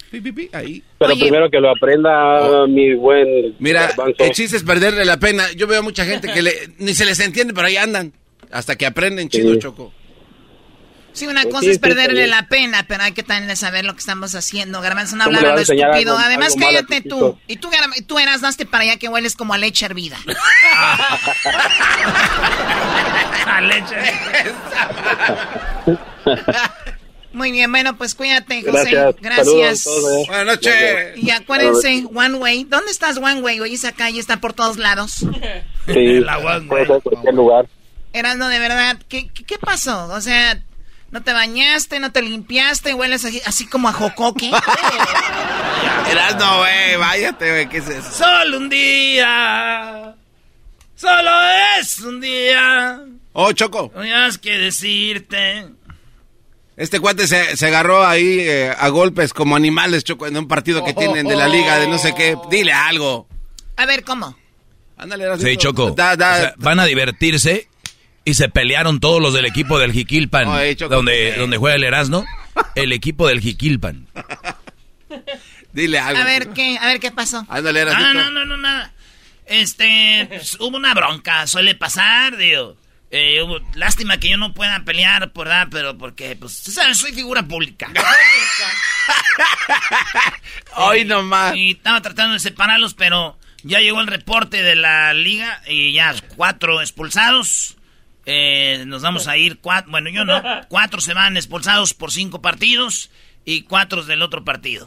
ahí. 0.53 0.83
Pero 0.97 1.15
primero 1.15 1.49
que 1.49 1.59
lo 1.59 1.69
aprenda 1.69 2.41
oh. 2.41 2.67
mi 2.67 2.93
buen. 2.95 3.55
Mira, 3.59 3.89
el 4.17 4.31
chiste 4.31 4.57
es 4.57 4.63
perderle 4.63 5.05
la 5.05 5.19
pena. 5.19 5.43
Yo 5.55 5.67
veo 5.67 5.83
mucha 5.83 6.05
gente 6.05 6.31
que 6.31 6.41
le, 6.41 6.51
ni 6.79 6.93
se 6.93 7.05
les 7.05 7.19
entiende, 7.19 7.53
pero 7.53 7.67
ahí 7.67 7.77
andan. 7.77 8.13
Hasta 8.51 8.75
que 8.75 8.85
aprenden 8.85 9.29
chido, 9.29 9.55
Choco. 9.57 9.93
Sí, 11.17 11.25
una 11.25 11.41
pues 11.41 11.55
cosa 11.55 11.71
es 11.71 11.79
perderle 11.79 12.27
la 12.27 12.47
pena, 12.47 12.85
pero 12.87 13.01
hay 13.01 13.11
que 13.11 13.23
también 13.23 13.57
saber 13.57 13.83
lo 13.83 13.93
que 13.93 14.01
estamos 14.01 14.35
haciendo. 14.35 14.81
Garbanzo, 14.81 15.15
no 15.15 15.23
hablar 15.23 15.41
lo 15.41 15.57
estúpido. 15.57 16.15
Además, 16.15 16.53
cállate 16.59 17.01
tú. 17.01 17.39
Y 17.47 17.55
tú, 17.55 17.71
tú 18.05 18.19
eras, 18.19 18.41
daste 18.41 18.67
para 18.67 18.83
allá 18.83 18.97
que 18.97 19.09
hueles 19.09 19.35
como 19.35 19.55
a 19.55 19.57
leche 19.57 19.87
hervida. 19.87 20.15
a 23.47 23.61
leche. 23.61 23.95
Muy 27.33 27.51
bien, 27.51 27.71
bueno, 27.71 27.97
pues 27.97 28.13
cuídate, 28.13 28.61
José. 28.61 29.15
Gracias. 29.19 29.87
Eh. 29.87 30.23
Buenas 30.27 30.45
noches. 30.45 30.75
Y 31.15 31.31
acuérdense, 31.31 32.05
One 32.13 32.35
Way. 32.35 32.65
¿Dónde 32.65 32.91
estás, 32.91 33.17
One 33.17 33.41
Way? 33.41 33.59
Oye, 33.61 33.73
esa 33.73 33.91
calle 33.91 34.19
está 34.19 34.37
por 34.37 34.53
todos 34.53 34.77
lados. 34.77 35.25
Sí, 35.87 36.19
la 36.19 36.37
One 36.37 36.67
Way. 36.67 36.85
cualquier 37.01 37.33
lugar. 37.33 37.65
Erasno, 38.13 38.49
de 38.49 38.59
verdad, 38.59 38.99
¿qué, 39.09 39.29
¿qué 39.29 39.57
pasó? 39.57 40.09
O 40.09 40.21
sea, 40.21 40.61
no 41.11 41.23
te 41.23 41.33
bañaste, 41.33 41.99
no 41.99 42.11
te 42.11 42.21
limpiaste, 42.21 42.93
hueles 42.93 43.25
así, 43.45 43.65
como 43.67 43.89
a 43.89 43.93
jocoque. 43.93 44.49
Eras 46.11 46.35
no, 46.37 46.59
güey, 46.59 46.97
váyate, 46.97 47.49
güey, 47.49 47.69
¿qué 47.69 47.77
es 47.77 47.89
eso? 47.89 48.11
Solo 48.11 48.57
un 48.57 48.69
día. 48.69 50.15
Solo 50.95 51.31
es 51.79 51.99
un 51.99 52.19
día. 52.19 53.01
Oh, 53.33 53.51
Choco. 53.51 53.91
No 53.95 54.01
has 54.01 54.37
que 54.37 54.57
decirte. 54.57 55.67
Este 56.75 56.99
cuate 56.99 57.27
se, 57.27 57.65
agarró 57.65 58.05
ahí 58.05 58.39
eh, 58.39 58.73
a 58.77 58.89
golpes 58.89 59.33
como 59.33 59.55
animales, 59.55 60.03
Choco, 60.03 60.27
en 60.27 60.37
un 60.37 60.47
partido 60.47 60.83
que 60.83 60.93
tienen 60.93 61.27
de 61.27 61.35
la 61.35 61.47
liga, 61.47 61.79
de 61.79 61.87
no 61.87 61.97
sé 61.97 62.13
qué. 62.15 62.35
Dile 62.49 62.71
algo. 62.71 63.27
A 63.77 63.85
ver, 63.85 64.03
¿cómo? 64.03 64.35
Ándale, 64.97 65.25
Sí, 65.37 65.57
Choco. 65.57 65.95
van 66.57 66.79
a 66.79 66.85
divertirse 66.85 67.67
y 68.27 68.33
se 68.33 68.49
pelearon 68.49 68.99
todos 68.99 69.21
los 69.21 69.33
del 69.33 69.45
equipo 69.45 69.79
del 69.79 69.93
Jiquilpan, 69.93 70.49
donde, 70.89 71.35
donde 71.37 71.55
juega 71.55 71.77
el 71.77 71.85
Erasmo, 71.85 72.25
el 72.75 72.91
equipo 72.91 73.25
del 73.25 73.39
Jiquilpan. 73.39 74.05
Dile 75.71 75.97
algo. 75.97 76.21
A 76.21 76.25
ver 76.25 76.49
qué, 76.49 76.77
a 76.77 76.87
ver 76.87 76.99
qué 76.99 77.09
pasó. 77.09 77.45
Ándale, 77.47 77.85
no, 77.85 78.13
no, 78.13 78.29
no, 78.29 78.43
no, 78.43 78.57
nada. 78.57 78.91
Este, 79.45 80.25
pues, 80.27 80.57
hubo 80.59 80.75
una 80.75 80.93
bronca, 80.93 81.47
suele 81.47 81.73
pasar, 81.75 82.35
digo. 82.35 82.75
Eh, 83.11 83.39
lástima 83.75 84.17
que 84.17 84.27
yo 84.27 84.35
no 84.35 84.53
pueda 84.53 84.83
pelear, 84.83 85.31
por 85.31 85.47
¿verdad? 85.47 85.69
Pero 85.71 85.97
porque, 85.97 86.35
pues, 86.35 86.51
¿sabes? 86.51 86.97
Soy 86.97 87.13
figura 87.13 87.43
pública. 87.43 87.89
Hoy 90.75 91.05
nomás. 91.05 91.55
Y 91.55 91.71
estaba 91.71 92.01
tratando 92.01 92.33
de 92.33 92.39
separarlos, 92.39 92.93
pero 92.93 93.39
ya 93.63 93.79
llegó 93.79 94.01
el 94.01 94.07
reporte 94.07 94.63
de 94.63 94.75
la 94.75 95.13
liga 95.13 95.61
y 95.65 95.93
ya 95.93 96.13
cuatro 96.35 96.81
expulsados. 96.81 97.76
Eh, 98.29 98.83
nos 98.85 99.01
vamos 99.01 99.29
a 99.29 99.37
ir 99.37 99.59
cuatro, 99.59 99.89
bueno, 99.89 100.09
yo 100.09 100.25
no, 100.25 100.43
cuatro 100.67 100.99
se 100.99 101.13
van 101.13 101.37
expulsados 101.37 101.93
por 101.93 102.11
cinco 102.11 102.41
partidos 102.41 103.09
y 103.45 103.61
cuatro 103.61 104.03
del 104.03 104.21
otro 104.21 104.43
partido. 104.43 104.85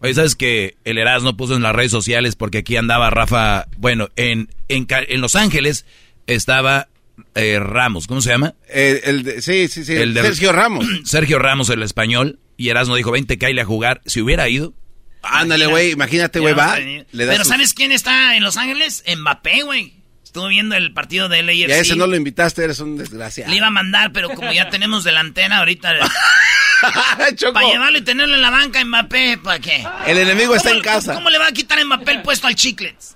Oye, 0.00 0.12
¿sabes 0.12 0.36
que 0.36 0.76
el 0.84 0.98
Erasmo 0.98 1.34
puso 1.34 1.56
en 1.56 1.62
las 1.62 1.74
redes 1.74 1.90
sociales 1.90 2.36
porque 2.36 2.58
aquí 2.58 2.76
andaba 2.76 3.08
Rafa, 3.08 3.66
bueno, 3.78 4.10
en, 4.16 4.50
en, 4.68 4.86
Los 5.22 5.36
Ángeles 5.36 5.86
estaba 6.26 6.88
eh, 7.34 7.58
Ramos, 7.58 8.06
¿cómo 8.06 8.20
se 8.20 8.28
llama? 8.28 8.54
Eh, 8.68 9.00
el 9.04 9.40
sí, 9.40 9.68
sí, 9.68 9.86
sí, 9.86 9.94
el 9.94 10.12
Sergio 10.12 10.52
Ramos. 10.52 10.86
Sergio 11.04 11.38
Ramos, 11.38 11.70
el 11.70 11.82
español, 11.82 12.40
y 12.58 12.68
Erasmo 12.68 12.94
dijo, 12.94 13.10
vente, 13.10 13.38
caile 13.38 13.62
a 13.62 13.64
jugar. 13.64 14.02
Si 14.04 14.20
hubiera 14.20 14.50
ido... 14.50 14.74
Ándale, 15.22 15.66
güey, 15.66 15.92
imagínate, 15.92 16.40
güey, 16.40 16.52
va. 16.52 16.76
Pero 17.12 17.44
¿sabes 17.44 17.72
quién 17.72 17.92
está 17.92 18.36
en 18.36 18.42
Los 18.42 18.58
Ángeles? 18.58 19.02
Mbappé, 19.16 19.62
güey. 19.62 20.01
Estuvo 20.32 20.48
viendo 20.48 20.74
el 20.74 20.94
partido 20.94 21.28
de 21.28 21.42
LAFC. 21.42 21.68
Y 21.68 21.72
a 21.72 21.76
ese 21.76 21.94
no 21.94 22.06
lo 22.06 22.16
invitaste, 22.16 22.64
eres 22.64 22.80
un 22.80 22.96
desgraciado. 22.96 23.50
Le 23.50 23.58
iba 23.58 23.66
a 23.66 23.70
mandar, 23.70 24.12
pero 24.12 24.30
como 24.30 24.50
ya 24.50 24.70
tenemos 24.70 25.04
delantera 25.04 25.58
ahorita... 25.58 25.92
para 27.52 27.68
llevarlo 27.68 27.98
y 27.98 28.00
tenerlo 28.00 28.34
en 28.36 28.40
la 28.40 28.48
banca 28.48 28.82
Mbappé, 28.82 29.36
¿para 29.44 29.58
qué? 29.58 29.86
El 30.06 30.16
enemigo 30.16 30.56
está 30.56 30.70
en 30.70 30.80
casa. 30.80 31.12
¿Cómo 31.12 31.28
le 31.28 31.36
va 31.36 31.48
a 31.48 31.52
quitar 31.52 31.84
Mbappé 31.84 32.12
el 32.12 32.22
puesto 32.22 32.46
al 32.46 32.54
Chiclets? 32.54 33.14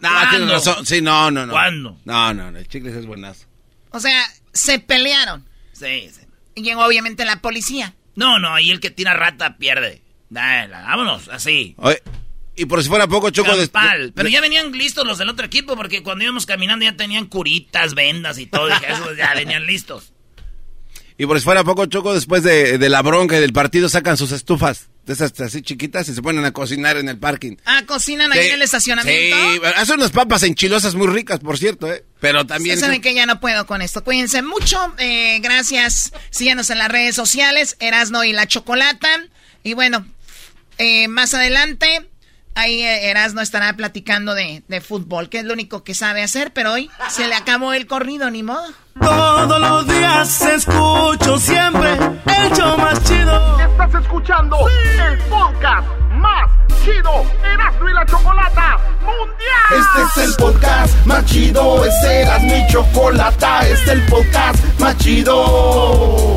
No, 0.00 0.10
tienes 0.28 0.50
razón. 0.50 0.84
Sí, 0.84 1.00
no, 1.00 1.30
no, 1.30 1.46
no. 1.46 1.52
¿Cuándo? 1.54 1.98
No, 2.04 2.34
no, 2.34 2.50
no, 2.50 2.58
el 2.58 2.68
Chiclets 2.68 2.98
es 2.98 3.06
buenazo. 3.06 3.46
O 3.88 3.98
sea, 3.98 4.22
se 4.52 4.80
pelearon. 4.80 5.48
Sí, 5.72 6.10
sí. 6.12 6.26
Y 6.56 6.62
llegó 6.62 6.84
obviamente 6.84 7.24
la 7.24 7.40
policía. 7.40 7.94
No, 8.16 8.38
no, 8.38 8.58
y 8.58 8.70
el 8.70 8.80
que 8.80 8.90
tira 8.90 9.14
rata 9.14 9.56
pierde. 9.56 10.02
Dale, 10.28 10.74
vámonos, 10.74 11.28
así. 11.28 11.74
Y 12.60 12.66
por 12.66 12.82
si 12.82 12.90
fuera 12.90 13.08
poco, 13.08 13.30
Choco... 13.30 13.56
De... 13.56 13.68
Pero 14.14 14.28
ya 14.28 14.42
venían 14.42 14.70
listos 14.72 15.06
los 15.06 15.16
del 15.16 15.30
otro 15.30 15.46
equipo 15.46 15.76
porque 15.76 16.02
cuando 16.02 16.24
íbamos 16.24 16.44
caminando 16.44 16.84
ya 16.84 16.94
tenían 16.94 17.26
curitas, 17.26 17.94
vendas 17.94 18.36
y 18.36 18.46
todo. 18.46 18.68
Y 18.68 18.72
eso 18.72 19.14
ya 19.14 19.32
venían 19.34 19.64
listos. 19.64 20.12
Y 21.16 21.24
por 21.24 21.38
si 21.38 21.44
fuera 21.44 21.64
poco, 21.64 21.86
Choco, 21.86 22.12
después 22.12 22.42
de, 22.42 22.76
de 22.76 22.88
la 22.90 23.00
bronca 23.00 23.36
y 23.36 23.40
del 23.40 23.54
partido 23.54 23.88
sacan 23.88 24.18
sus 24.18 24.32
estufas 24.32 24.88
de 25.06 25.14
esas 25.14 25.38
así 25.40 25.62
chiquitas 25.62 26.06
y 26.08 26.14
se 26.14 26.20
ponen 26.20 26.44
a 26.44 26.52
cocinar 26.52 26.98
en 26.98 27.08
el 27.08 27.18
parking. 27.18 27.56
Ah, 27.64 27.82
cocinan 27.86 28.30
ahí 28.32 28.48
en 28.48 28.54
el 28.54 28.62
estacionamiento. 28.62 29.36
Sí, 29.36 29.60
hacen 29.76 29.96
unas 29.96 30.10
papas 30.10 30.42
enchilosas 30.42 30.94
muy 30.94 31.06
ricas, 31.06 31.40
por 31.40 31.56
cierto, 31.56 31.90
¿eh? 31.90 32.04
Pero 32.20 32.46
también... 32.46 32.76
Se 32.76 32.82
saben 32.82 33.00
que 33.00 33.14
ya 33.14 33.24
no 33.24 33.40
puedo 33.40 33.66
con 33.66 33.80
esto. 33.80 34.04
Cuídense 34.04 34.42
mucho. 34.42 34.94
Eh, 34.98 35.40
gracias. 35.40 36.12
Síganos 36.28 36.68
en 36.68 36.78
las 36.78 36.90
redes 36.90 37.16
sociales. 37.16 37.76
Erasno 37.80 38.22
y 38.24 38.32
la 38.32 38.46
Chocolata. 38.46 39.08
Y 39.62 39.72
bueno, 39.72 40.06
eh, 40.76 41.08
más 41.08 41.32
adelante... 41.32 42.09
Ahí 42.54 42.82
eh, 42.82 43.10
Erasno 43.10 43.40
estará 43.40 43.72
platicando 43.74 44.34
de, 44.34 44.62
de 44.68 44.80
fútbol, 44.80 45.28
que 45.28 45.38
es 45.38 45.44
lo 45.44 45.52
único 45.54 45.82
que 45.84 45.94
sabe 45.94 46.22
hacer, 46.22 46.52
pero 46.52 46.72
hoy 46.72 46.90
se 47.08 47.26
le 47.28 47.34
acabó 47.34 47.72
el 47.72 47.86
corrido, 47.86 48.30
ni 48.30 48.42
modo. 48.42 48.64
Todos 49.00 49.60
los 49.60 49.86
días 49.86 50.42
escucho 50.42 51.38
siempre 51.38 51.92
el 51.94 52.52
show 52.52 52.76
más 52.76 53.02
chido. 53.04 53.60
Estás 53.60 54.02
escuchando 54.02 54.56
el 54.68 55.18
podcast 55.20 55.86
más 56.12 56.50
chido, 56.84 57.24
Erasmo 57.44 57.88
y 57.88 57.92
la 57.94 58.04
Chocolata 58.06 58.78
Mundial. 59.00 59.80
Este 59.80 60.20
es 60.22 60.28
el 60.28 60.34
podcast 60.36 61.06
más 61.06 61.24
chido, 61.24 61.84
este 61.84 62.22
es 62.22 62.42
mi 62.42 62.66
Chocolata, 62.70 63.60
este 63.68 63.72
es 63.84 63.88
el 63.88 64.02
podcast 64.06 64.80
más 64.80 64.96
chido. 64.98 66.36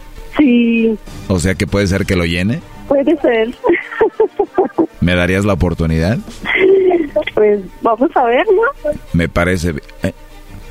Sí. 0.41 0.97
O 1.27 1.37
sea 1.37 1.53
que 1.53 1.67
puede 1.67 1.85
ser 1.85 2.05
que 2.07 2.15
lo 2.15 2.25
llene. 2.25 2.61
Puede 2.87 3.15
ser. 3.21 3.53
¿Me 5.01 5.13
darías 5.13 5.45
la 5.45 5.53
oportunidad? 5.53 6.17
Pues 7.35 7.61
vamos 7.81 8.09
a 8.15 8.23
ver, 8.23 8.45
¿no? 8.47 8.91
Me 9.13 9.29
parece... 9.29 9.75
eh, 10.01 10.13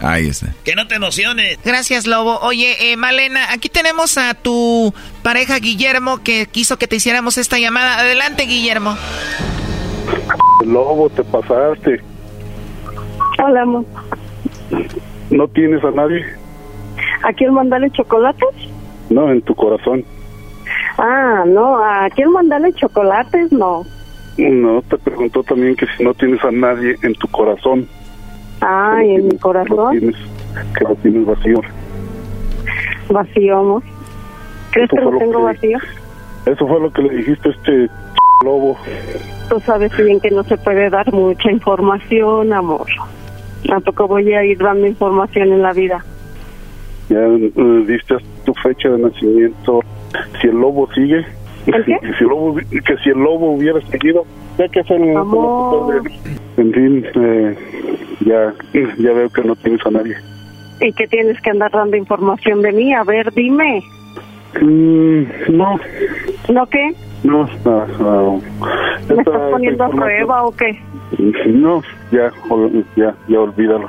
ahí 0.00 0.26
está. 0.26 0.48
Que 0.64 0.74
no 0.74 0.88
te 0.88 0.96
emociones. 0.96 1.58
Gracias, 1.64 2.08
Lobo. 2.08 2.40
Oye, 2.40 2.90
eh, 2.92 2.96
Malena, 2.96 3.52
aquí 3.52 3.68
tenemos 3.68 4.18
a 4.18 4.34
tu 4.34 4.92
pareja 5.22 5.58
Guillermo 5.60 6.20
que 6.24 6.46
quiso 6.46 6.76
que 6.76 6.88
te 6.88 6.96
hiciéramos 6.96 7.38
esta 7.38 7.58
llamada. 7.60 8.00
Adelante, 8.00 8.42
Guillermo. 8.46 8.96
Lobo, 10.66 11.08
te 11.10 11.22
pasaste. 11.22 12.00
Hola, 13.42 13.62
amor. 13.62 13.84
¿No 15.30 15.46
tienes 15.46 15.82
a 15.84 15.92
nadie? 15.92 16.24
¿A 17.22 17.32
quién 17.32 17.54
mandarle 17.54 17.88
chocolates? 17.92 18.48
No, 19.10 19.30
en 19.30 19.42
tu 19.42 19.54
corazón. 19.54 20.04
Ah, 20.98 21.44
no, 21.46 21.76
¿a 21.84 22.08
quién 22.14 22.30
mandarle 22.32 22.72
chocolates? 22.74 23.52
No. 23.52 23.84
No, 24.38 24.82
te 24.82 24.96
preguntó 24.98 25.42
también 25.42 25.74
que 25.76 25.86
si 25.96 26.02
no 26.04 26.14
tienes 26.14 26.42
a 26.44 26.50
nadie 26.50 26.96
en 27.02 27.14
tu 27.14 27.26
corazón. 27.28 27.86
Ay, 28.60 29.16
en 29.16 29.24
mi 29.24 29.28
Que 29.30 29.34
lo 29.36 29.40
corazón. 29.40 29.98
tienes, 29.98 30.16
que 30.78 30.84
lo 30.84 30.94
tienes 30.96 31.26
vacío. 31.26 31.60
Vacío, 33.10 33.58
amor. 33.58 33.82
¿Crees 34.70 34.88
que 34.90 34.96
lo 34.96 35.10
lo 35.10 35.18
tengo 35.18 35.38
que- 35.38 35.44
vacío? 35.44 35.78
Eso 36.46 36.66
fue 36.66 36.80
lo 36.80 36.92
que 36.92 37.02
le 37.02 37.16
dijiste 37.16 37.48
a 37.48 37.52
este 37.52 37.88
lobo. 38.44 38.76
Tú 39.48 39.60
sabes 39.60 39.94
bien 39.96 40.20
que 40.20 40.30
no 40.30 40.44
se 40.44 40.56
puede 40.58 40.88
dar 40.88 41.12
mucha 41.12 41.50
información, 41.50 42.52
amor. 42.52 42.86
Tampoco 43.66 44.06
voy 44.08 44.32
a 44.32 44.44
ir 44.44 44.58
dando 44.58 44.86
información 44.86 45.52
en 45.52 45.62
la 45.62 45.72
vida. 45.72 46.04
Ya 47.10 47.18
eh, 47.18 47.84
diste 47.86 48.16
tu 48.46 48.54
fecha 48.54 48.88
de 48.88 48.98
nacimiento. 48.98 49.80
Si 50.40 50.48
el 50.48 50.56
lobo 50.56 50.88
sigue, 50.94 51.26
¿El 51.66 51.84
qué? 51.84 51.98
si 52.16 52.24
el 52.24 52.30
lobo, 52.30 52.54
que 52.56 52.96
si 53.02 53.10
el 53.10 53.18
lobo 53.18 53.50
hubiera 53.52 53.80
seguido, 53.82 54.24
ya 54.58 54.68
que 54.68 54.80
es 54.80 54.90
el 54.90 55.16
Amor. 55.16 56.02
En 56.56 56.72
fin, 56.72 57.04
eh, 57.14 57.56
ya, 58.24 58.54
ya 58.98 59.12
veo 59.12 59.28
que 59.28 59.42
no 59.42 59.54
tienes 59.56 59.84
a 59.86 59.90
nadie. 59.90 60.16
¿Y 60.80 60.92
que 60.92 61.06
tienes 61.08 61.38
que 61.42 61.50
andar 61.50 61.70
dando 61.72 61.96
información 61.96 62.62
de 62.62 62.72
mí? 62.72 62.94
A 62.94 63.02
ver, 63.04 63.30
dime. 63.34 63.82
Mm, 64.60 65.22
no, 65.56 65.78
¿No 66.52 66.66
qué? 66.66 66.92
no, 67.22 67.48
no, 67.64 67.86
no. 67.98 68.32
¿Me 68.36 68.40
Esta- 69.00 69.14
estás 69.14 69.18
esta 69.18 69.50
poniendo 69.50 69.84
a 69.84 69.90
prueba 69.90 70.42
o 70.44 70.52
qué? 70.56 70.78
No, 71.46 71.82
ya, 72.12 72.30
ya, 72.96 73.14
ya 73.28 73.40
olvídalo. 73.40 73.88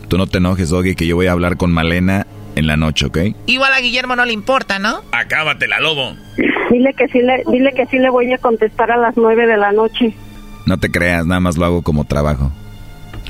Tú 0.11 0.17
no 0.17 0.27
te 0.27 0.39
enojes, 0.39 0.69
Doggy, 0.69 0.93
que 0.93 1.07
yo 1.07 1.15
voy 1.15 1.27
a 1.27 1.31
hablar 1.31 1.55
con 1.55 1.71
Malena 1.71 2.27
en 2.57 2.67
la 2.67 2.75
noche, 2.75 3.05
¿ok? 3.05 3.17
Igual 3.45 3.71
a 3.71 3.79
Guillermo 3.79 4.17
no 4.17 4.25
le 4.25 4.33
importa, 4.33 4.77
¿no? 4.77 5.03
Acábatela, 5.13 5.79
lobo. 5.79 6.17
Dile 6.69 6.93
que 6.97 7.07
sí 7.07 7.21
le, 7.21 7.45
dile 7.49 7.71
que 7.73 7.85
sí 7.85 7.97
le 7.97 8.09
voy 8.09 8.33
a 8.33 8.37
contestar 8.37 8.91
a 8.91 8.97
las 8.97 9.15
nueve 9.15 9.47
de 9.47 9.55
la 9.55 9.71
noche. 9.71 10.13
No 10.65 10.77
te 10.77 10.91
creas, 10.91 11.25
nada 11.25 11.39
más 11.39 11.55
lo 11.55 11.63
hago 11.63 11.81
como 11.81 12.03
trabajo. 12.03 12.51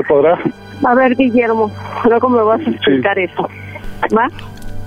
¿Se 0.00 0.08
podrá? 0.08 0.38
A 0.86 0.94
ver, 0.94 1.14
Guillermo, 1.14 1.70
luego 2.08 2.28
me 2.30 2.42
vas 2.42 2.60
a 2.66 2.70
explicar 2.70 3.18
eso. 3.18 3.48
¿Va? 4.16 4.28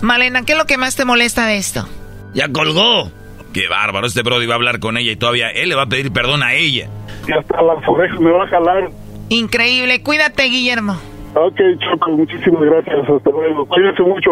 Malena, 0.02 0.42
¿qué 0.42 0.54
es 0.54 0.58
lo 0.58 0.66
que 0.66 0.78
más 0.78 0.96
te 0.96 1.06
molesta 1.06 1.46
de 1.46 1.58
esto? 1.58 1.88
Ya 2.34 2.52
colgó. 2.52 3.12
Qué 3.54 3.68
bárbaro, 3.70 4.08
este 4.08 4.24
Brody 4.24 4.48
va 4.48 4.54
a 4.54 4.58
hablar 4.58 4.80
con 4.80 4.98
ella 4.98 5.12
y 5.12 5.16
todavía 5.16 5.50
él 5.50 5.70
le 5.70 5.76
va 5.76 5.84
a 5.84 5.86
pedir 5.86 6.12
perdón 6.12 6.42
a 6.42 6.54
ella. 6.54 6.88
Y 7.28 7.32
hasta 7.32 7.62
las 7.62 7.88
orejas 7.88 8.20
me 8.20 8.32
va 8.32 8.44
a 8.44 8.48
jalar. 8.48 8.90
Increíble, 9.30 10.02
cuídate, 10.02 10.44
Guillermo. 10.46 10.98
Ok, 11.36 11.60
Choco, 11.80 12.12
muchísimas 12.12 12.62
gracias. 12.64 13.08
Hasta 13.08 13.30
luego. 13.30 13.66
Cuídense 13.68 14.02
mucho. 14.02 14.32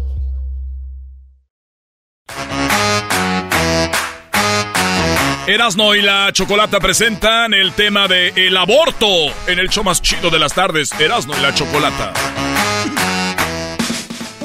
Erasno 5.47 5.95
y 5.95 6.01
la 6.01 6.31
Chocolata 6.31 6.79
presentan 6.79 7.53
el 7.53 7.73
tema 7.73 8.07
de 8.07 8.29
el 8.35 8.55
aborto 8.55 9.07
en 9.47 9.59
el 9.59 9.69
show 9.69 9.83
más 9.83 10.01
chido 10.01 10.29
de 10.29 10.39
las 10.39 10.53
tardes, 10.53 10.91
Erasno 10.99 11.37
y 11.37 11.41
la 11.41 11.53
Chocolata. 11.53 12.13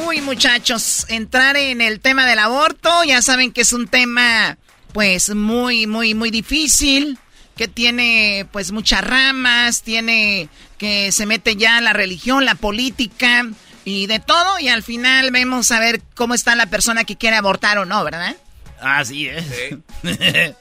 Uy, 0.04 0.20
muchachos, 0.20 1.06
entrar 1.08 1.56
en 1.56 1.80
el 1.80 2.00
tema 2.00 2.26
del 2.26 2.40
aborto, 2.40 3.04
ya 3.04 3.22
saben 3.22 3.52
que 3.52 3.60
es 3.60 3.72
un 3.72 3.86
tema 3.86 4.58
pues 4.92 5.34
muy 5.34 5.86
muy 5.86 6.14
muy 6.14 6.30
difícil, 6.30 7.18
que 7.56 7.68
tiene 7.68 8.46
pues 8.50 8.72
muchas 8.72 9.04
ramas, 9.04 9.82
tiene 9.82 10.48
que 10.78 11.12
se 11.12 11.26
mete 11.26 11.56
ya 11.56 11.80
la 11.80 11.92
religión, 11.92 12.44
la 12.44 12.54
política, 12.54 13.46
y 13.86 14.08
de 14.08 14.18
todo 14.18 14.58
y 14.58 14.68
al 14.68 14.82
final 14.82 15.30
vemos 15.30 15.70
a 15.70 15.78
ver 15.78 16.02
cómo 16.16 16.34
está 16.34 16.56
la 16.56 16.66
persona 16.66 17.04
que 17.04 17.14
quiere 17.14 17.36
abortar 17.36 17.78
o 17.78 17.84
no, 17.84 18.02
¿verdad? 18.02 18.34
Así 18.80 19.28
es. 19.28 19.46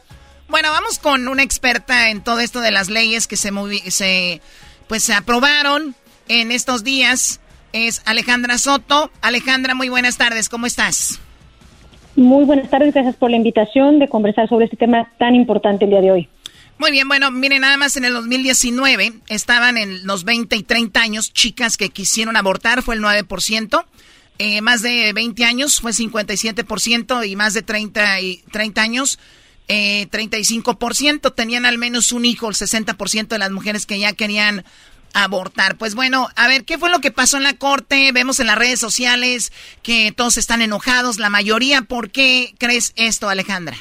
bueno, 0.47 0.69
vamos 0.69 0.99
con 0.99 1.27
una 1.27 1.41
experta 1.41 2.11
en 2.11 2.23
todo 2.23 2.39
esto 2.39 2.61
de 2.61 2.69
las 2.69 2.87
leyes 2.87 3.25
que 3.25 3.35
se, 3.35 3.51
se 3.89 4.41
pues 4.87 5.03
se 5.03 5.15
aprobaron 5.15 5.95
en 6.27 6.51
estos 6.51 6.83
días. 6.83 7.41
Es 7.73 8.03
Alejandra 8.05 8.59
Soto. 8.59 9.09
Alejandra, 9.21 9.73
muy 9.73 9.89
buenas 9.89 10.17
tardes, 10.17 10.47
¿cómo 10.47 10.67
estás? 10.67 11.19
Muy 12.15 12.45
buenas 12.45 12.69
tardes, 12.69 12.93
gracias 12.93 13.15
por 13.15 13.31
la 13.31 13.37
invitación 13.37 13.97
de 13.97 14.07
conversar 14.07 14.47
sobre 14.47 14.65
este 14.65 14.77
tema 14.77 15.11
tan 15.17 15.33
importante 15.33 15.85
el 15.85 15.89
día 15.89 16.01
de 16.01 16.11
hoy. 16.11 16.29
Muy 16.77 16.91
bien, 16.91 17.07
bueno, 17.07 17.31
miren, 17.31 17.61
nada 17.61 17.77
más 17.77 17.95
en 17.95 18.03
el 18.03 18.13
2019 18.13 19.13
estaban 19.29 19.77
en 19.77 20.05
los 20.05 20.25
20 20.25 20.57
y 20.57 20.63
30 20.63 21.01
años 21.01 21.31
chicas 21.31 21.77
que 21.77 21.89
quisieron 21.89 22.35
abortar, 22.35 22.83
fue 22.83 22.95
el 22.95 23.01
9%. 23.01 23.85
Eh, 24.37 24.61
más 24.61 24.81
de 24.81 25.13
20 25.13 25.45
años 25.45 25.79
fue 25.79 25.93
57% 25.93 27.25
y 27.25 27.35
más 27.37 27.53
de 27.53 27.61
30, 27.61 28.19
y 28.19 28.43
30 28.51 28.81
años 28.81 29.19
eh, 29.69 30.07
35%. 30.11 31.33
Tenían 31.33 31.65
al 31.65 31.77
menos 31.77 32.11
un 32.11 32.25
hijo, 32.25 32.49
el 32.49 32.55
60% 32.55 33.27
de 33.27 33.39
las 33.39 33.51
mujeres 33.51 33.85
que 33.85 33.97
ya 33.97 34.11
querían 34.11 34.65
abortar. 35.13 35.77
Pues 35.77 35.95
bueno, 35.95 36.29
a 36.35 36.49
ver, 36.49 36.65
¿qué 36.65 36.77
fue 36.77 36.89
lo 36.89 36.99
que 36.99 37.11
pasó 37.11 37.37
en 37.37 37.43
la 37.43 37.53
corte? 37.53 38.11
Vemos 38.11 38.41
en 38.41 38.47
las 38.47 38.57
redes 38.57 38.81
sociales 38.81 39.53
que 39.81 40.11
todos 40.11 40.37
están 40.37 40.61
enojados, 40.61 41.19
la 41.19 41.29
mayoría. 41.29 41.83
¿Por 41.83 42.11
qué 42.11 42.53
crees 42.57 42.91
esto, 42.97 43.29
Alejandra? 43.29 43.77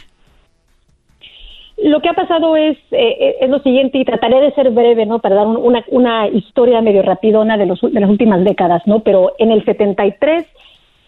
Lo 1.85 2.01
que 2.01 2.09
ha 2.09 2.15
pasado 2.15 2.57
es, 2.57 2.79
eh, 2.93 3.37
es 3.43 3.51
lo 3.51 3.59
siguiente, 3.59 3.99
y 3.99 4.07
trataré 4.07 4.41
de 4.41 4.53
ser 4.53 4.71
breve, 4.71 5.05
¿no? 5.05 5.19
Para 5.19 5.35
dar 5.35 5.47
una, 5.47 5.85
una 5.89 6.27
historia 6.29 6.81
medio 6.81 7.03
rapidona 7.03 7.59
de, 7.59 7.67
los, 7.67 7.79
de 7.83 8.01
las 8.01 8.09
últimas 8.09 8.43
décadas, 8.43 8.81
¿no? 8.87 9.01
Pero 9.01 9.35
en 9.39 9.51
el 9.51 9.63
73 9.67 10.47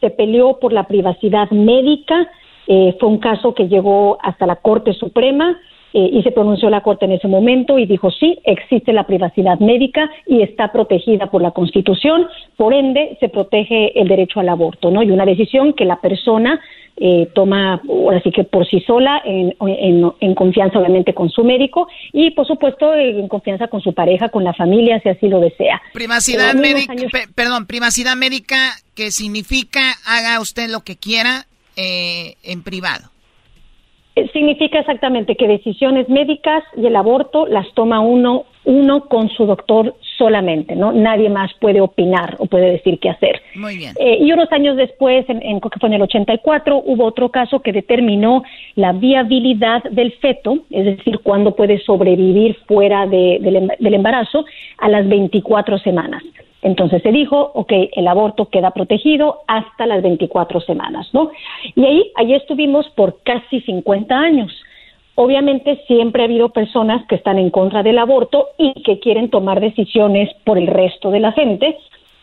se 0.03 0.11
peleó 0.11 0.59
por 0.61 0.75
la 0.75 0.87
privacidad 0.87 1.51
médica, 1.51 2.29
eh, 2.67 2.95
fue 3.01 3.09
un 3.09 3.17
caso 3.17 3.55
que 3.55 3.69
llegó 3.69 4.19
hasta 4.21 4.47
la 4.47 4.57
Corte 4.57 4.93
Suprema 4.93 5.59
eh, 5.99 6.11
y 6.13 6.23
se 6.23 6.31
pronunció 6.31 6.69
la 6.69 6.83
Corte 6.83 7.07
en 7.07 7.13
ese 7.13 7.27
momento 7.27 7.79
y 7.79 7.87
dijo 7.87 8.11
sí, 8.11 8.39
existe 8.45 8.93
la 8.93 9.07
privacidad 9.07 9.59
médica 9.61 10.11
y 10.27 10.43
está 10.43 10.71
protegida 10.71 11.31
por 11.31 11.41
la 11.41 11.53
Constitución, 11.53 12.27
por 12.59 12.75
ende 12.75 13.17
se 13.19 13.31
protege 13.31 13.99
el 13.99 14.07
derecho 14.07 14.41
al 14.41 14.51
aborto, 14.51 14.91
¿no? 14.91 15.03
Y 15.03 15.11
una 15.11 15.25
decisión 15.25 15.73
que 15.73 15.87
la 15.87 15.99
persona 16.03 16.61
eh, 16.99 17.31
toma 17.35 17.81
ahora 17.89 18.21
sí 18.23 18.31
que 18.31 18.45
por 18.45 18.69
sí 18.69 18.81
sola, 18.87 19.23
en, 19.25 19.55
en, 20.21 20.35
confianza 20.35 20.79
obviamente 20.79 21.15
con 21.15 21.31
su 21.31 21.45
médico 21.45 21.89
y 22.13 22.33
por 22.33 22.47
supuesto 22.47 22.95
en 22.95 23.27
confianza 23.29 23.69
con 23.69 23.81
su 23.81 23.95
pareja, 23.95 24.29
con 24.29 24.45
la 24.45 24.53
familia, 24.53 25.01
si 25.01 25.09
así 25.09 25.29
lo 25.29 25.41
desea. 25.41 25.81
Privacidad 25.95 26.53
médica, 26.57 26.93
perdón, 27.35 27.67
privacidad 27.67 28.17
médica 28.17 28.73
que 28.95 29.11
significa 29.11 29.81
haga 30.05 30.43
usted 30.43 30.69
lo 30.69 30.81
que 30.81 30.97
quiera 30.97 31.47
eh, 31.77 32.35
en 32.43 32.63
privado. 32.63 33.16
Significa 34.33 34.79
exactamente 34.79 35.37
que 35.37 35.47
decisiones 35.47 36.09
médicas 36.09 36.65
y 36.75 36.87
el 36.87 36.97
aborto 36.97 37.47
las 37.47 37.71
toma 37.75 38.01
uno, 38.01 38.47
uno 38.65 39.09
con 39.09 39.29
su 39.29 39.45
doctor 39.45 39.95
solamente, 40.17 40.75
¿no? 40.75 40.91
Nadie 40.93 41.29
más 41.29 41.53
puede 41.61 41.83
opinar 41.83 42.37
o 42.39 42.47
puede 42.47 42.71
decir 42.73 42.99
qué 42.99 43.11
hacer. 43.11 43.43
Muy 43.55 43.77
bien. 43.77 43.93
Eh, 44.01 44.17
y 44.23 44.33
unos 44.33 44.51
años 44.53 44.79
después, 44.79 45.29
en, 45.29 45.43
en, 45.43 45.61
fue 45.61 45.91
en 45.91 45.93
el 45.93 46.03
84, 46.03 46.83
hubo 46.83 47.05
otro 47.05 47.29
caso 47.29 47.61
que 47.61 47.73
determinó 47.73 48.43
la 48.75 48.93
viabilidad 48.93 49.83
del 49.85 50.13
feto, 50.13 50.61
es 50.71 50.87
decir, 50.97 51.19
cuándo 51.23 51.55
puede 51.55 51.79
sobrevivir 51.81 52.57
fuera 52.67 53.07
de, 53.07 53.39
del, 53.43 53.71
del 53.79 53.95
embarazo, 53.95 54.47
a 54.79 54.89
las 54.89 55.07
24 55.07 55.79
semanas. 55.81 56.23
Entonces 56.63 57.03
se 57.03 57.13
dijo, 57.13 57.53
ok, 57.55 57.73
el 57.93 58.09
aborto 58.09 58.49
queda 58.49 58.71
protegido 58.73 59.41
hasta 59.47 59.87
las 59.87 60.03
24 60.03 60.61
semanas, 60.61 61.09
¿no? 61.13 61.31
Y 61.75 61.85
ahí, 61.85 62.13
ahí 62.17 62.35
estuvimos 62.35 62.89
por 62.91 63.23
casi 63.23 63.61
50 63.61 64.15
años. 64.15 64.53
Obviamente 65.15 65.83
siempre 65.87 66.23
ha 66.23 66.27
habido 66.27 66.51
personas 66.51 67.07
que 67.07 67.15
están 67.15 67.39
en 67.39 67.51
contra 67.51 67.83
del 67.83 67.99
aborto 67.99 68.49
y 68.59 68.83
que 68.83 68.99
quieren 68.99 69.31
tomar 69.31 69.61
decisiones 69.61 70.31
por 70.45 70.59
el 70.59 70.67
resto 70.67 71.11
de 71.11 71.21
la 71.21 71.33
gente 71.33 71.79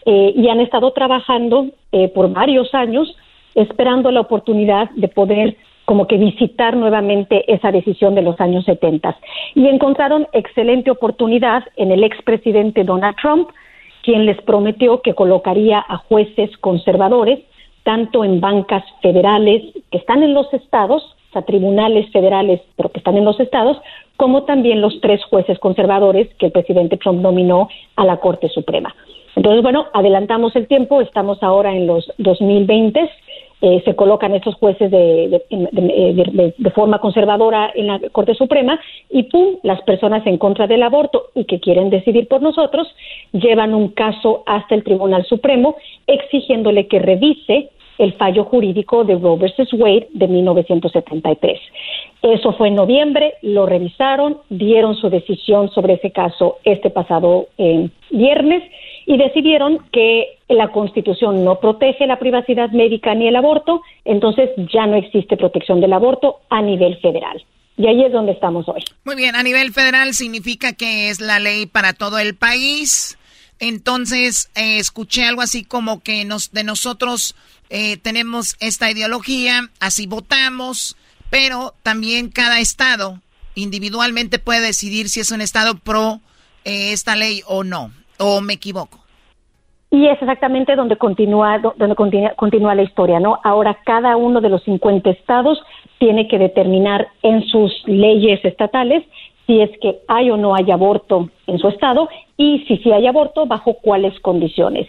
eh, 0.05 0.33
y 0.35 0.47
han 0.49 0.59
estado 0.59 0.91
trabajando 0.91 1.67
eh, 1.91 2.09
por 2.09 2.31
varios 2.31 2.73
años 2.73 3.15
esperando 3.55 4.11
la 4.11 4.21
oportunidad 4.21 4.89
de 4.91 5.07
poder 5.07 5.57
como 5.85 6.07
que 6.07 6.17
visitar 6.17 6.75
nuevamente 6.75 7.51
esa 7.51 7.71
decisión 7.71 8.15
de 8.15 8.21
los 8.21 8.39
años 8.39 8.65
70. 8.65 9.17
Y 9.55 9.67
encontraron 9.67 10.27
excelente 10.31 10.91
oportunidad 10.91 11.63
en 11.75 11.91
el 11.91 12.03
expresidente 12.03 12.83
Donald 12.83 13.17
Trump, 13.21 13.49
quien 14.03 14.25
les 14.25 14.39
prometió 14.43 15.01
que 15.01 15.15
colocaría 15.15 15.79
a 15.79 15.97
jueces 15.97 16.55
conservadores 16.57 17.39
tanto 17.83 18.23
en 18.23 18.39
bancas 18.39 18.83
federales 19.01 19.63
que 19.91 19.97
están 19.97 20.23
en 20.23 20.33
los 20.33 20.53
estados, 20.53 21.03
sea, 21.33 21.41
tribunales 21.41 22.09
federales, 22.11 22.61
pero 22.77 22.89
que 22.89 22.99
están 22.99 23.17
en 23.17 23.25
los 23.25 23.39
estados, 23.39 23.77
como 24.15 24.43
también 24.43 24.81
los 24.81 25.01
tres 25.01 25.23
jueces 25.25 25.59
conservadores 25.59 26.33
que 26.35 26.45
el 26.45 26.51
presidente 26.51 26.97
Trump 26.97 27.21
nominó 27.21 27.67
a 27.95 28.05
la 28.05 28.17
Corte 28.17 28.47
Suprema. 28.49 28.95
Entonces, 29.35 29.63
bueno, 29.63 29.87
adelantamos 29.93 30.55
el 30.55 30.67
tiempo, 30.67 31.01
estamos 31.01 31.41
ahora 31.41 31.75
en 31.75 31.87
los 31.87 32.11
2020 32.19 33.09
eh, 33.65 33.81
se 33.85 33.95
colocan 33.95 34.35
estos 34.35 34.55
jueces 34.55 34.91
de, 34.91 35.41
de, 35.49 36.71
forma 36.71 36.99
conservadora 36.99 37.71
en 37.73 37.87
la 37.87 37.97
Corte 38.11 38.35
Suprema 38.35 38.77
y 39.09 39.23
¡pum! 39.23 39.55
las 39.63 39.81
personas 39.83 40.27
en 40.27 40.37
contra 40.37 40.67
del 40.67 40.83
aborto 40.83 41.27
y 41.33 41.45
que 41.45 41.61
quieren 41.61 41.89
decidir 41.89 42.27
por 42.27 42.41
nosotros 42.41 42.93
llevan 43.31 43.73
un 43.73 43.87
caso 43.87 44.43
hasta 44.47 44.75
el 44.75 44.83
Tribunal 44.83 45.23
Supremo 45.23 45.77
exigiéndole 46.07 46.87
que 46.87 46.99
revise 46.99 47.69
el 47.99 48.11
fallo 48.15 48.43
jurídico 48.43 49.05
de 49.05 49.15
Roe 49.15 49.37
vs. 49.37 49.71
Wade 49.71 50.09
de 50.11 50.27
1973. 50.27 51.59
Eso 52.21 52.51
fue 52.53 52.67
en 52.67 52.75
noviembre, 52.75 53.35
lo 53.43 53.65
revisaron, 53.65 54.39
dieron 54.49 54.95
su 54.95 55.09
decisión 55.09 55.69
sobre 55.69 55.93
ese 55.93 56.11
caso 56.11 56.57
este 56.65 56.89
pasado 56.89 57.47
eh, 57.57 57.87
viernes 58.09 58.63
y 59.05 59.17
decidieron 59.17 59.79
que 59.91 60.37
la 60.49 60.71
Constitución 60.71 61.43
no 61.43 61.59
protege 61.59 62.07
la 62.07 62.19
privacidad 62.19 62.69
médica 62.71 63.13
ni 63.15 63.27
el 63.27 63.35
aborto, 63.35 63.81
entonces 64.05 64.49
ya 64.73 64.85
no 64.85 64.95
existe 64.95 65.37
protección 65.37 65.81
del 65.81 65.93
aborto 65.93 66.41
a 66.49 66.61
nivel 66.61 66.97
federal. 66.97 67.43
Y 67.75 67.87
ahí 67.87 68.03
es 68.03 68.11
donde 68.11 68.33
estamos 68.33 68.67
hoy. 68.69 68.83
Muy 69.03 69.15
bien, 69.15 69.35
a 69.35 69.43
nivel 69.43 69.73
federal 69.73 70.13
significa 70.13 70.73
que 70.73 71.09
es 71.09 71.19
la 71.19 71.39
ley 71.39 71.65
para 71.65 71.93
todo 71.93 72.19
el 72.19 72.35
país. 72.35 73.17
Entonces, 73.59 74.51
eh, 74.55 74.77
escuché 74.77 75.25
algo 75.25 75.41
así 75.41 75.63
como 75.63 76.01
que 76.01 76.23
nos, 76.25 76.51
de 76.51 76.63
nosotros 76.63 77.35
eh, 77.69 77.97
tenemos 77.97 78.55
esta 78.59 78.91
ideología, 78.91 79.69
así 79.79 80.05
votamos, 80.05 80.95
pero 81.29 81.73
también 81.81 82.29
cada 82.29 82.59
estado 82.59 83.19
individualmente 83.55 84.37
puede 84.37 84.61
decidir 84.61 85.09
si 85.09 85.19
es 85.19 85.31
un 85.31 85.41
estado 85.41 85.75
pro 85.75 86.19
eh, 86.65 86.93
esta 86.93 87.15
ley 87.15 87.41
o 87.47 87.63
no. 87.63 87.91
¿O 88.23 88.39
me 88.41 88.53
equivoco? 88.53 88.99
Y 89.91 90.07
es 90.07 90.19
exactamente 90.21 90.75
donde 90.75 90.95
continúa, 90.95 91.59
donde 91.59 91.95
continúa, 92.35 92.73
la 92.73 92.81
historia, 92.81 93.19
¿no? 93.19 93.39
Ahora 93.43 93.77
cada 93.85 94.17
uno 94.17 94.41
de 94.41 94.49
los 94.49 94.63
50 94.63 95.09
estados 95.11 95.61
tiene 95.99 96.27
que 96.27 96.39
determinar 96.39 97.09
en 97.21 97.43
sus 97.43 97.71
leyes 97.85 98.43
estatales 98.43 99.03
si 99.45 99.61
es 99.61 99.69
que 99.81 99.99
hay 100.07 100.31
o 100.31 100.37
no 100.37 100.55
hay 100.55 100.71
aborto 100.71 101.29
en 101.47 101.59
su 101.59 101.67
estado 101.67 102.07
y 102.37 102.65
si 102.67 102.77
sí 102.77 102.91
hay 102.91 103.05
aborto, 103.05 103.45
bajo 103.45 103.75
cuáles 103.75 104.17
condiciones. 104.21 104.87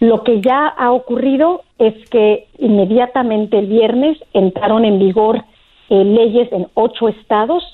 Lo 0.00 0.22
que 0.22 0.40
ya 0.40 0.68
ha 0.68 0.92
ocurrido 0.92 1.62
es 1.78 1.94
que 2.08 2.46
inmediatamente 2.58 3.58
el 3.58 3.66
viernes 3.66 4.16
entraron 4.32 4.84
en 4.84 4.98
vigor 4.98 5.44
eh, 5.90 6.04
leyes 6.04 6.50
en 6.52 6.68
ocho 6.74 7.08
estados 7.08 7.64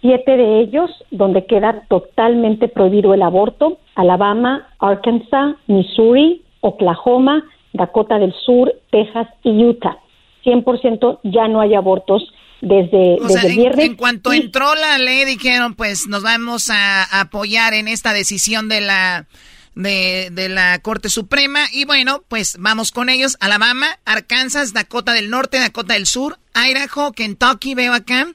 siete 0.00 0.36
de 0.36 0.60
ellos 0.60 0.90
donde 1.10 1.46
queda 1.46 1.82
totalmente 1.88 2.68
prohibido 2.68 3.14
el 3.14 3.22
aborto, 3.22 3.78
Alabama, 3.94 4.68
Arkansas, 4.78 5.56
Missouri, 5.66 6.42
Oklahoma, 6.60 7.44
Dakota 7.72 8.18
del 8.18 8.34
Sur, 8.44 8.72
Texas 8.90 9.28
y 9.42 9.64
Utah. 9.64 9.98
100% 10.44 11.20
ya 11.24 11.48
no 11.48 11.60
hay 11.60 11.74
abortos 11.74 12.32
desde, 12.60 13.16
el 13.16 13.56
viernes. 13.56 13.86
En, 13.86 13.96
cuanto 13.96 14.32
entró 14.32 14.74
la 14.74 14.98
ley 14.98 15.24
dijeron, 15.24 15.74
pues 15.74 16.06
nos 16.08 16.22
vamos 16.22 16.70
a 16.70 17.20
apoyar 17.20 17.74
en 17.74 17.88
esta 17.88 18.12
decisión 18.12 18.68
de 18.68 18.80
la 18.80 19.26
de, 19.74 20.30
de, 20.32 20.48
la 20.48 20.78
Corte 20.80 21.08
Suprema. 21.08 21.60
Y 21.72 21.84
bueno, 21.84 22.22
pues 22.28 22.56
vamos 22.58 22.90
con 22.90 23.08
ellos. 23.08 23.36
Alabama, 23.40 23.86
Arkansas, 24.04 24.72
Dakota 24.72 25.12
del 25.12 25.30
Norte, 25.30 25.58
Dakota 25.58 25.94
del 25.94 26.06
Sur, 26.06 26.38
Idaho, 26.54 27.12
Kentucky, 27.12 27.74
veo 27.74 27.92
acá, 27.94 28.26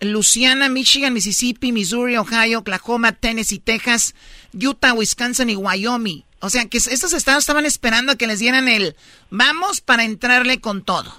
Louisiana, 0.00 0.68
Michigan, 0.68 1.12
Mississippi, 1.12 1.72
Missouri, 1.72 2.16
Ohio, 2.16 2.60
Oklahoma, 2.60 3.12
Tennessee, 3.12 3.58
Texas, 3.58 4.14
Utah, 4.54 4.94
Wisconsin 4.94 5.50
y 5.50 5.56
Wyoming. 5.56 6.24
O 6.40 6.48
sea 6.48 6.62
que 6.70 6.78
estos 6.78 7.12
estados 7.12 7.40
estaban 7.40 7.66
esperando 7.66 8.12
a 8.12 8.16
que 8.16 8.26
les 8.26 8.40
dieran 8.40 8.68
el 8.68 8.94
vamos 9.30 9.80
para 9.80 10.04
entrarle 10.04 10.60
con 10.60 10.84
todo. 10.84 11.10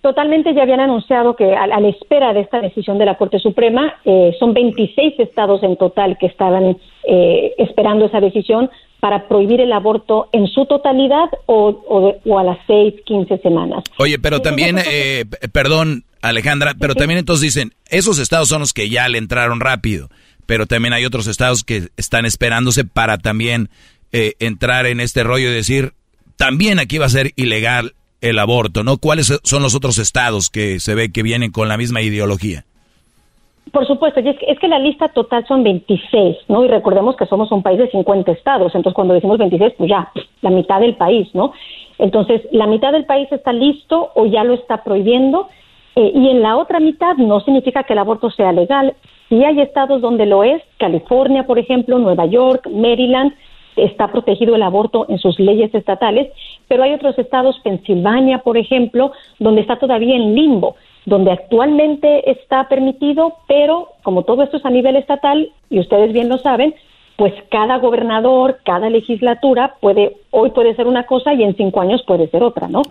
Totalmente 0.00 0.52
ya 0.52 0.62
habían 0.62 0.80
anunciado 0.80 1.36
que 1.36 1.54
a, 1.54 1.66
la 1.66 1.88
espera 1.88 2.32
de 2.32 2.40
esta 2.40 2.60
decisión 2.60 2.98
de 2.98 3.04
la 3.04 3.16
Corte 3.16 3.38
Suprema, 3.38 3.94
eh, 4.04 4.34
son 4.40 4.52
26 4.52 5.20
estados 5.20 5.62
en 5.62 5.76
total 5.76 6.18
que 6.18 6.26
estaban 6.26 6.76
eh, 7.04 7.54
esperando 7.58 8.06
esa 8.06 8.18
decisión 8.20 8.68
para 8.98 9.28
prohibir 9.28 9.60
el 9.60 9.72
aborto 9.72 10.28
en 10.32 10.48
su 10.48 10.66
totalidad 10.66 11.28
o, 11.46 12.18
o, 12.24 12.38
a 12.38 12.42
las 12.42 12.58
6, 12.66 12.94
15 13.04 13.38
semanas. 13.38 13.84
Oye, 13.98 14.18
pero 14.18 14.40
también, 14.40 14.78
eh, 14.90 15.24
perdón, 15.52 16.04
Alejandra, 16.22 16.74
pero 16.78 16.94
también 16.94 17.18
entonces 17.18 17.42
dicen, 17.42 17.74
esos 17.90 18.18
estados 18.18 18.48
son 18.48 18.60
los 18.60 18.72
que 18.72 18.88
ya 18.88 19.08
le 19.08 19.18
entraron 19.18 19.60
rápido, 19.60 20.08
pero 20.46 20.66
también 20.66 20.94
hay 20.94 21.04
otros 21.04 21.26
estados 21.26 21.64
que 21.64 21.88
están 21.96 22.24
esperándose 22.24 22.84
para 22.84 23.18
también 23.18 23.68
eh, 24.12 24.34
entrar 24.38 24.86
en 24.86 25.00
este 25.00 25.24
rollo 25.24 25.48
y 25.48 25.52
decir, 25.52 25.92
también 26.36 26.78
aquí 26.78 26.98
va 26.98 27.06
a 27.06 27.10
ser 27.10 27.32
ilegal 27.36 27.92
el 28.20 28.38
aborto, 28.38 28.84
¿no? 28.84 28.98
¿Cuáles 28.98 29.40
son 29.42 29.62
los 29.62 29.74
otros 29.74 29.98
estados 29.98 30.48
que 30.48 30.78
se 30.80 30.94
ve 30.94 31.10
que 31.12 31.22
vienen 31.22 31.50
con 31.50 31.68
la 31.68 31.76
misma 31.76 32.02
ideología? 32.02 32.64
Por 33.72 33.86
supuesto, 33.86 34.20
y 34.20 34.28
es 34.28 34.38
que, 34.38 34.46
es 34.46 34.58
que 34.58 34.68
la 34.68 34.78
lista 34.78 35.08
total 35.08 35.46
son 35.46 35.64
26, 35.64 36.36
¿no? 36.48 36.64
Y 36.64 36.68
recordemos 36.68 37.16
que 37.16 37.26
somos 37.26 37.50
un 37.52 37.62
país 37.62 37.78
de 37.78 37.90
50 37.90 38.30
estados, 38.32 38.74
entonces 38.74 38.94
cuando 38.94 39.14
decimos 39.14 39.38
26, 39.38 39.74
pues 39.78 39.90
ya, 39.90 40.10
la 40.42 40.50
mitad 40.50 40.80
del 40.80 40.94
país, 40.96 41.28
¿no? 41.32 41.52
Entonces, 41.98 42.42
la 42.52 42.66
mitad 42.66 42.92
del 42.92 43.06
país 43.06 43.30
está 43.30 43.52
listo 43.52 44.10
o 44.14 44.26
ya 44.26 44.44
lo 44.44 44.54
está 44.54 44.82
prohibiendo, 44.84 45.48
eh, 45.96 46.12
y 46.14 46.28
en 46.28 46.42
la 46.42 46.56
otra 46.56 46.80
mitad 46.80 47.16
no 47.16 47.40
significa 47.40 47.82
que 47.82 47.92
el 47.92 47.98
aborto 47.98 48.30
sea 48.30 48.52
legal. 48.52 48.94
Sí 49.28 49.44
hay 49.44 49.60
estados 49.60 50.00
donde 50.00 50.26
lo 50.26 50.44
es, 50.44 50.62
California, 50.78 51.44
por 51.46 51.58
ejemplo, 51.58 51.98
Nueva 51.98 52.26
York, 52.26 52.68
Maryland, 52.70 53.32
está 53.76 54.08
protegido 54.08 54.54
el 54.54 54.62
aborto 54.62 55.06
en 55.08 55.18
sus 55.18 55.38
leyes 55.38 55.74
estatales, 55.74 56.30
pero 56.68 56.82
hay 56.82 56.92
otros 56.92 57.18
estados, 57.18 57.58
Pensilvania, 57.60 58.38
por 58.38 58.58
ejemplo, 58.58 59.12
donde 59.38 59.62
está 59.62 59.78
todavía 59.78 60.14
en 60.16 60.34
limbo, 60.34 60.76
donde 61.06 61.32
actualmente 61.32 62.30
está 62.30 62.68
permitido, 62.68 63.36
pero 63.48 63.88
como 64.02 64.24
todo 64.24 64.42
esto 64.42 64.58
es 64.58 64.64
a 64.66 64.70
nivel 64.70 64.96
estatal, 64.96 65.50
y 65.70 65.80
ustedes 65.80 66.12
bien 66.12 66.28
lo 66.28 66.38
saben, 66.38 66.74
pues 67.16 67.34
cada 67.50 67.78
gobernador, 67.78 68.60
cada 68.64 68.90
legislatura 68.90 69.74
puede, 69.80 70.16
hoy 70.30 70.50
puede 70.50 70.74
ser 70.74 70.86
una 70.86 71.04
cosa 71.04 71.34
y 71.34 71.42
en 71.42 71.56
cinco 71.56 71.80
años 71.80 72.02
puede 72.06 72.28
ser 72.28 72.42
otra, 72.42 72.68
¿no? 72.68 72.82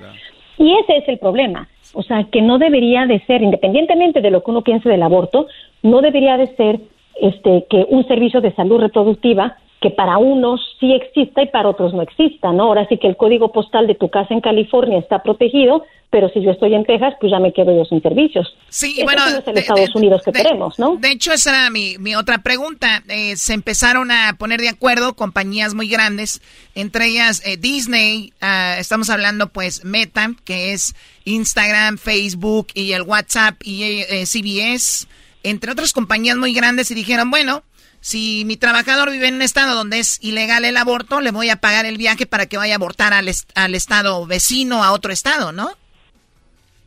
Y 0.57 0.73
ese 0.73 0.97
es 0.97 1.07
el 1.07 1.17
problema. 1.17 1.67
O 1.93 2.03
sea, 2.03 2.23
que 2.25 2.41
no 2.41 2.57
debería 2.57 3.05
de 3.05 3.19
ser, 3.25 3.41
independientemente 3.41 4.21
de 4.21 4.31
lo 4.31 4.43
que 4.43 4.51
uno 4.51 4.61
piense 4.61 4.89
del 4.89 5.03
aborto, 5.03 5.47
no 5.83 6.01
debería 6.01 6.37
de 6.37 6.55
ser 6.55 6.79
este, 7.19 7.65
que 7.69 7.85
un 7.89 8.07
servicio 8.07 8.41
de 8.41 8.53
salud 8.53 8.79
reproductiva 8.79 9.57
que 9.81 9.89
para 9.89 10.19
unos 10.19 10.61
sí 10.79 10.93
exista 10.93 11.41
y 11.41 11.47
para 11.47 11.69
otros 11.69 11.91
no 11.93 12.03
exista, 12.03 12.53
¿no? 12.53 12.65
Ahora 12.65 12.87
sí 12.87 12.99
que 12.99 13.07
el 13.07 13.17
código 13.17 13.51
postal 13.51 13.87
de 13.87 13.95
tu 13.95 14.09
casa 14.09 14.31
en 14.31 14.39
California 14.39 14.99
está 14.99 15.23
protegido, 15.23 15.83
pero 16.11 16.29
si 16.29 16.43
yo 16.43 16.51
estoy 16.51 16.75
en 16.75 16.85
Texas, 16.85 17.15
pues 17.19 17.31
ya 17.31 17.39
me 17.39 17.51
quedo 17.51 17.75
yo 17.75 17.83
sin 17.85 17.99
servicios. 17.99 18.55
Sí, 18.69 19.01
bueno, 19.03 19.25
es 19.25 19.47
el 19.47 19.57
Estados 19.57 19.95
Unidos 19.95 20.21
que 20.23 20.31
queremos, 20.31 20.77
¿no? 20.77 20.97
De 20.97 21.09
hecho, 21.09 21.33
esa 21.33 21.49
era 21.49 21.69
mi, 21.71 21.97
mi 21.97 22.13
otra 22.13 22.43
pregunta. 22.43 23.01
Eh, 23.07 23.35
se 23.37 23.53
empezaron 23.53 24.11
a 24.11 24.35
poner 24.37 24.61
de 24.61 24.69
acuerdo 24.69 25.15
compañías 25.15 25.73
muy 25.73 25.87
grandes, 25.87 26.43
entre 26.75 27.07
ellas 27.07 27.41
eh, 27.43 27.57
Disney, 27.57 28.33
ah, 28.39 28.75
estamos 28.77 29.09
hablando 29.09 29.47
pues 29.47 29.83
Meta, 29.83 30.29
que 30.45 30.73
es 30.73 30.93
Instagram, 31.25 31.97
Facebook 31.97 32.67
y 32.75 32.91
el 32.91 33.01
WhatsApp 33.01 33.55
y 33.63 34.03
eh, 34.07 34.25
CBS, 34.27 35.07
entre 35.41 35.71
otras 35.71 35.91
compañías 35.91 36.37
muy 36.37 36.53
grandes 36.53 36.91
y 36.91 36.93
dijeron, 36.93 37.31
bueno, 37.31 37.63
si 38.01 38.43
mi 38.45 38.57
trabajador 38.57 39.11
vive 39.11 39.27
en 39.27 39.35
un 39.35 39.41
estado 39.41 39.75
donde 39.75 39.99
es 39.99 40.21
ilegal 40.23 40.65
el 40.65 40.75
aborto, 40.75 41.21
le 41.21 41.31
voy 41.31 41.49
a 41.49 41.57
pagar 41.57 41.85
el 41.85 41.97
viaje 41.97 42.25
para 42.25 42.47
que 42.47 42.57
vaya 42.57 42.73
a 42.73 42.77
abortar 42.77 43.13
al, 43.13 43.29
al 43.55 43.75
estado 43.75 44.25
vecino, 44.25 44.83
a 44.83 44.91
otro 44.91 45.13
estado, 45.13 45.51
¿no? 45.51 45.69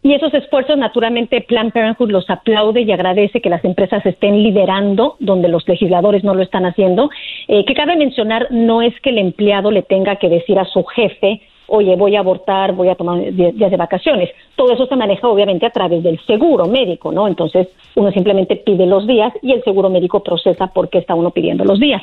Y 0.02 0.12
esos 0.12 0.34
esfuerzos, 0.34 0.76
naturalmente, 0.76 1.40
Plan 1.40 1.70
Parenthood 1.70 2.10
los 2.10 2.28
aplaude 2.28 2.82
y 2.82 2.92
agradece 2.92 3.40
que 3.40 3.48
las 3.48 3.64
empresas 3.64 4.04
estén 4.04 4.42
liderando 4.42 5.16
donde 5.18 5.48
los 5.48 5.66
legisladores 5.66 6.22
no 6.22 6.34
lo 6.34 6.42
están 6.42 6.66
haciendo. 6.66 7.08
Eh, 7.48 7.64
que 7.64 7.72
cabe 7.72 7.96
mencionar, 7.96 8.48
no 8.50 8.82
es 8.82 8.92
que 9.00 9.08
el 9.08 9.16
empleado 9.16 9.70
le 9.70 9.82
tenga 9.82 10.16
que 10.16 10.28
decir 10.28 10.58
a 10.58 10.66
su 10.66 10.84
jefe, 10.84 11.40
oye, 11.66 11.96
voy 11.96 12.16
a 12.16 12.20
abortar, 12.20 12.72
voy 12.72 12.88
a 12.88 12.94
tomar 12.94 13.32
días 13.32 13.70
de 13.70 13.76
vacaciones. 13.76 14.30
Todo 14.56 14.72
eso 14.72 14.86
se 14.86 14.96
maneja 14.96 15.28
obviamente 15.28 15.66
a 15.66 15.70
través 15.70 16.02
del 16.02 16.18
seguro 16.26 16.66
médico, 16.66 17.12
¿no? 17.12 17.26
Entonces 17.26 17.68
uno 17.94 18.10
simplemente 18.12 18.56
pide 18.56 18.86
los 18.86 19.06
días 19.06 19.32
y 19.42 19.52
el 19.52 19.62
seguro 19.64 19.90
médico 19.90 20.22
procesa 20.22 20.68
por 20.68 20.88
qué 20.88 20.98
está 20.98 21.14
uno 21.14 21.30
pidiendo 21.30 21.64
los 21.64 21.80
días. 21.80 22.02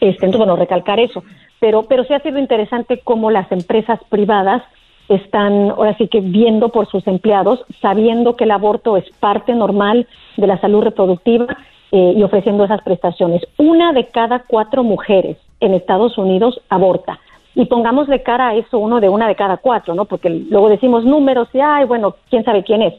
Este, 0.00 0.26
entonces, 0.26 0.38
bueno, 0.38 0.56
recalcar 0.56 1.00
eso. 1.00 1.22
Pero, 1.60 1.84
pero 1.84 2.04
sí 2.04 2.12
ha 2.12 2.20
sido 2.20 2.38
interesante 2.38 3.00
cómo 3.02 3.30
las 3.30 3.50
empresas 3.50 3.98
privadas 4.10 4.62
están 5.08 5.70
ahora 5.70 5.96
sí 5.96 6.08
que 6.08 6.20
viendo 6.20 6.70
por 6.70 6.86
sus 6.86 7.06
empleados, 7.06 7.64
sabiendo 7.80 8.36
que 8.36 8.44
el 8.44 8.50
aborto 8.50 8.96
es 8.96 9.04
parte 9.20 9.54
normal 9.54 10.06
de 10.36 10.46
la 10.46 10.58
salud 10.60 10.82
reproductiva 10.82 11.46
eh, 11.92 12.14
y 12.16 12.22
ofreciendo 12.22 12.64
esas 12.64 12.82
prestaciones. 12.82 13.42
Una 13.58 13.92
de 13.92 14.06
cada 14.06 14.40
cuatro 14.40 14.82
mujeres 14.82 15.36
en 15.60 15.74
Estados 15.74 16.18
Unidos 16.18 16.60
aborta. 16.68 17.20
Y 17.54 17.66
pongamos 17.66 18.08
de 18.08 18.22
cara 18.22 18.48
a 18.48 18.54
eso 18.54 18.78
uno 18.78 19.00
de 19.00 19.08
una 19.08 19.28
de 19.28 19.36
cada 19.36 19.58
cuatro, 19.58 19.94
¿no? 19.94 20.06
Porque 20.06 20.28
luego 20.28 20.68
decimos 20.68 21.04
números 21.04 21.48
y, 21.52 21.60
ay, 21.60 21.84
bueno, 21.84 22.16
quién 22.28 22.44
sabe 22.44 22.64
quién 22.64 22.82
es. 22.82 22.94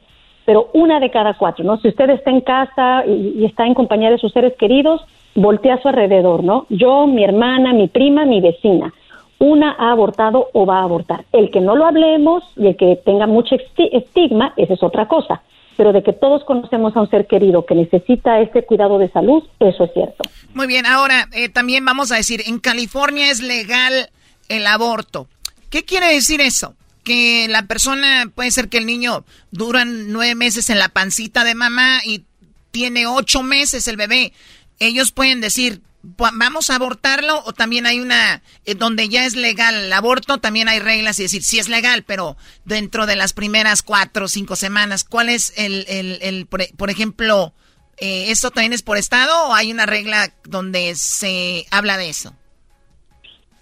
Pero 0.45 0.69
una 0.73 0.99
de 0.99 1.11
cada 1.11 1.34
cuatro, 1.34 1.64
¿no? 1.65 1.77
Si 1.77 1.90
usted 1.90 2.10
está 2.10 2.32
en 2.32 2.41
casa 2.41 3.03
y, 3.06 3.36
y 3.40 3.45
está 3.45 3.65
en 3.65 3.73
compañía 3.73 4.11
de 4.11 4.18
sus 4.18 4.32
seres 4.32 4.53
queridos, 4.57 5.02
voltea 5.34 5.76
a 5.76 5.82
su 5.82 5.88
alrededor, 5.90 6.44
¿no? 6.44 6.65
Yo, 6.69 7.07
mi 7.07 7.23
hermana, 7.23 7.73
mi 7.73 7.88
prima, 7.88 8.26
mi 8.26 8.41
vecina 8.41 8.94
una 9.40 9.76
ha 9.77 9.91
abortado 9.91 10.49
o 10.53 10.65
va 10.65 10.80
a 10.80 10.84
abortar. 10.84 11.26
El 11.32 11.52
que 11.52 11.61
no 11.61 11.76
lo 11.76 11.86
hablemos 11.86 12.44
y 12.56 12.68
el 12.68 12.77
que 12.77 12.99
tenga 13.06 13.27
mucho 13.27 13.56
estigma, 13.77 14.53
esa 14.57 14.73
es 14.73 14.84
otra 14.84 15.07
cosa. 15.07 15.41
Pero 15.77 15.91
de 15.91 16.03
que 16.03 16.14
todos 16.14 16.45
conocemos 16.45 16.95
a 16.95 17.02
un 17.02 17.10
ser 17.10 17.27
querido 17.27 17.65
que 17.65 17.76
necesita 17.76 18.40
este 18.40 18.64
cuidado 18.64 18.98
de 18.98 19.10
salud, 19.10 19.44
eso 19.60 19.84
es 19.84 19.94
cierto. 19.94 20.23
Muy 20.53 20.68
bien, 20.68 20.86
ahora 20.86 21.27
eh, 21.34 21.49
también 21.49 21.84
vamos 21.84 22.14
a 22.14 22.15
decir, 22.15 22.41
en 22.48 22.60
California 22.60 23.30
es 23.30 23.41
legal 23.41 24.10
el 24.50 24.68
aborto. 24.68 25.28
¿Qué 25.70 25.86
quiere 25.86 26.14
decir 26.14 26.42
eso? 26.42 26.76
Que 27.04 27.48
la 27.50 27.68
persona, 27.68 28.32
puede 28.34 28.52
ser 28.52 28.70
que 28.70 28.78
el 28.78 28.86
niño 28.86 29.26
dura 29.52 29.86
nueve 29.86 30.36
meses 30.36 30.70
en 30.70 30.80
la 30.80 30.90
pancita 30.90 31.44
de 31.44 31.56
mamá 31.56 32.02
y 32.04 32.26
tiene 32.72 33.08
ocho 33.08 33.44
meses 33.44 33.88
el 33.88 33.98
bebé. 33.98 34.34
Ellos 34.80 35.12
pueden 35.12 35.42
decir, 35.42 35.82
vamos 36.18 36.70
a 36.70 36.76
abortarlo 36.76 37.44
o 37.46 37.54
también 37.54 37.86
hay 37.86 38.00
una 38.00 38.42
eh, 38.66 38.76
donde 38.76 39.10
ya 39.10 39.26
es 39.26 39.36
legal 39.36 39.76
el 39.76 39.94
aborto, 39.94 40.38
también 40.38 40.68
hay 40.68 40.80
reglas 40.80 41.20
y 41.20 41.24
decir, 41.24 41.44
sí 41.44 41.60
es 41.60 41.68
legal, 41.68 42.04
pero 42.04 42.38
dentro 42.64 43.06
de 43.06 43.16
las 43.16 43.34
primeras 43.34 43.82
cuatro 43.82 44.26
o 44.26 44.28
cinco 44.28 44.56
semanas, 44.56 45.04
¿cuál 45.04 45.30
es 45.30 45.54
el, 45.56 45.86
el, 45.88 46.20
el 46.22 46.46
por, 46.46 46.90
ejemplo, 46.90 47.54
eh, 47.98 48.30
esto 48.30 48.52
también 48.52 48.74
es 48.74 48.84
por 48.84 48.98
estado 48.98 49.48
o 49.48 49.56
hay 49.56 49.72
una 49.72 49.86
regla 49.86 50.34
donde 50.44 50.96
se 50.96 51.66
habla 51.72 51.98
de 51.98 52.10
eso? 52.10 52.36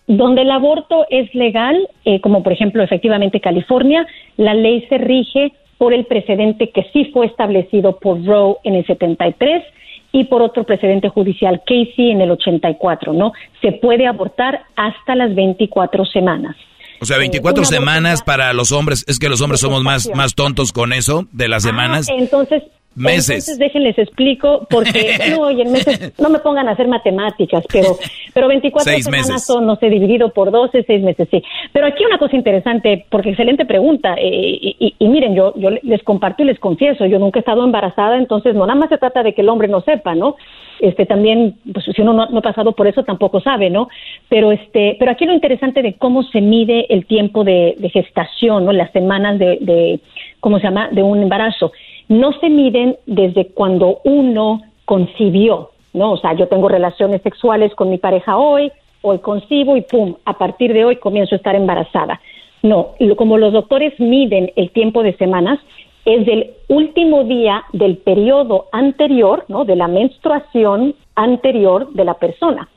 Donde 0.08 0.42
el 0.42 0.52
aborto 0.52 1.06
es 1.10 1.34
legal, 1.34 1.88
eh, 2.06 2.20
como 2.22 2.44
por 2.44 2.52
ejemplo 2.54 2.84
efectivamente 2.84 3.40
California, 3.40 4.06
la 4.38 4.54
ley 4.54 4.86
se 4.90 4.98
rige 4.98 5.54
por 5.78 5.94
el 5.94 6.06
precedente 6.06 6.70
que 6.72 6.86
sí 6.94 7.06
fue 7.14 7.26
establecido 7.26 8.00
por 8.00 8.24
Roe 8.26 8.58
en 8.64 8.76
el 8.76 8.86
73 8.86 9.64
y 10.12 10.26
por 10.26 10.42
otro 10.42 10.64
precedente 10.64 11.10
judicial, 11.10 11.62
Casey, 11.66 12.12
en 12.12 12.22
el 12.22 12.32
84, 12.32 13.14
¿no? 13.14 13.34
Se 13.62 13.72
puede 13.72 14.06
abortar 14.06 14.62
hasta 14.76 15.16
las 15.16 15.34
24 15.34 16.06
semanas. 16.06 16.56
O 17.02 17.06
sea, 17.06 17.18
24 17.18 17.66
semanas 17.66 18.22
para 18.22 18.54
los 18.54 18.72
hombres, 18.72 19.04
es 19.08 19.20
que 19.20 19.28
los 19.28 19.42
hombres 19.42 19.60
somos 19.60 19.84
más, 19.84 20.10
más 20.16 20.36
tontos 20.36 20.72
con 20.72 20.94
eso 20.94 21.26
de 21.32 21.50
las 21.50 21.66
ah, 21.66 21.70
semanas. 21.70 22.08
entonces, 22.10 22.64
meses. 22.96 23.48
Entonces 23.48 23.60
déjenles 23.60 23.98
explico 23.98 24.68
porque 24.70 25.18
no, 25.36 25.50
en 25.50 25.72
meses, 25.72 26.14
no 26.20 26.30
me 26.30 26.40
pongan 26.40 26.68
a 26.68 26.72
hacer 26.72 26.88
matemáticas, 26.88 27.66
pero 27.72 27.98
pero 28.34 28.48
24 28.48 28.94
semanas 29.00 29.46
son, 29.46 29.66
no 29.66 29.76
sé, 29.76 29.90
dividido 29.90 30.30
por 30.30 30.52
12, 30.52 30.84
seis 30.86 31.04
meses, 31.04 31.28
sí. 31.30 31.44
Pero 31.72 31.86
aquí 31.86 32.04
una 32.04 32.18
cosa 32.18 32.36
interesante, 32.36 33.06
porque 33.10 33.30
excelente 33.30 33.66
pregunta, 33.66 34.16
eh, 34.18 34.76
y, 34.98 35.08
miren, 35.08 35.36
yo, 35.36 35.54
yo 35.56 35.70
les 35.70 36.02
comparto 36.04 36.44
y 36.44 36.48
les 36.48 36.60
confieso, 36.60 37.06
yo 37.06 37.20
nunca 37.20 37.40
he 37.40 37.42
estado 37.42 37.64
embarazada, 37.64 38.18
entonces 38.18 38.56
no 38.56 38.66
nada 38.66 38.80
más 38.80 38.90
se 38.90 38.98
trata 38.98 39.22
de 39.24 39.34
que 39.34 39.42
el 39.42 39.50
hombre 39.50 39.68
no 39.68 39.82
sepa, 39.82 40.16
¿no? 40.16 40.36
Este 40.80 41.06
también, 41.06 41.56
pues 41.72 41.86
si 41.96 42.02
uno 42.02 42.14
no, 42.14 42.24
ha 42.24 42.42
pasado 42.42 42.74
por 42.74 42.88
eso 42.88 43.04
tampoco 43.04 43.40
sabe, 43.40 43.70
¿no? 43.70 43.88
Pero 44.30 44.52
este, 44.52 44.96
pero 45.00 45.12
aquí 45.12 45.26
lo 45.26 45.34
interesante 45.34 45.82
de 45.82 45.94
cómo 45.94 46.24
se 46.24 46.42
mide 46.42 46.88
el 46.90 47.06
tiempo 47.06 47.44
de, 47.44 47.76
gestación, 47.94 48.66
¿no? 48.66 48.72
Las 48.72 48.92
semanas 48.92 49.38
de, 49.38 49.60
de, 49.62 50.00
¿cómo 50.40 50.58
se 50.58 50.64
llama? 50.64 50.90
De 50.92 51.04
un 51.04 51.22
embarazo 51.22 51.72
no 52.08 52.34
se 52.40 52.50
miden 52.50 52.98
desde 53.06 53.48
cuando 53.48 54.00
uno 54.04 54.62
concibió, 54.86 55.72
¿no? 55.94 56.14
O 56.14 56.18
sea, 56.18 56.34
yo 56.34 56.48
tengo 56.48 56.70
relaciones 56.70 57.22
sexuales 57.22 57.74
con 57.76 57.90
mi 57.90 57.98
pareja 57.98 58.38
hoy, 58.38 58.72
hoy 59.02 59.20
concibo 59.20 59.78
y 59.78 59.82
pum, 59.82 60.16
a 60.26 60.38
partir 60.38 60.74
de 60.74 60.86
hoy 60.86 60.96
comienzo 60.98 61.36
a 61.36 61.38
estar 61.38 61.56
embarazada. 61.56 62.20
No, 62.62 62.92
como 63.18 63.38
los 63.38 63.54
doctores 63.54 64.00
miden 64.00 64.52
el 64.56 64.72
tiempo 64.72 65.04
de 65.04 65.16
semanas, 65.18 65.60
es 66.06 66.26
del 66.26 66.52
último 66.68 67.24
día 67.24 67.64
del 67.74 67.98
periodo 67.98 68.68
anterior, 68.72 69.46
¿no? 69.48 69.66
De 69.66 69.76
la 69.76 69.88
menstruación 69.88 70.96
anterior 71.16 71.92
de 71.94 72.06
la 72.06 72.16
persona. 72.16 72.70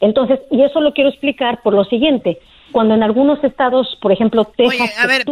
Entonces, 0.00 0.40
y 0.50 0.62
eso 0.62 0.80
lo 0.80 0.92
quiero 0.92 1.10
explicar 1.10 1.62
por 1.62 1.72
lo 1.72 1.84
siguiente 1.84 2.38
cuando 2.72 2.94
en 2.94 3.02
algunos 3.02 3.42
estados, 3.44 3.96
por 4.02 4.12
ejemplo, 4.12 4.44
Texas, 4.44 4.80
Oye, 4.80 4.92
a 4.98 5.06
ver, 5.06 5.24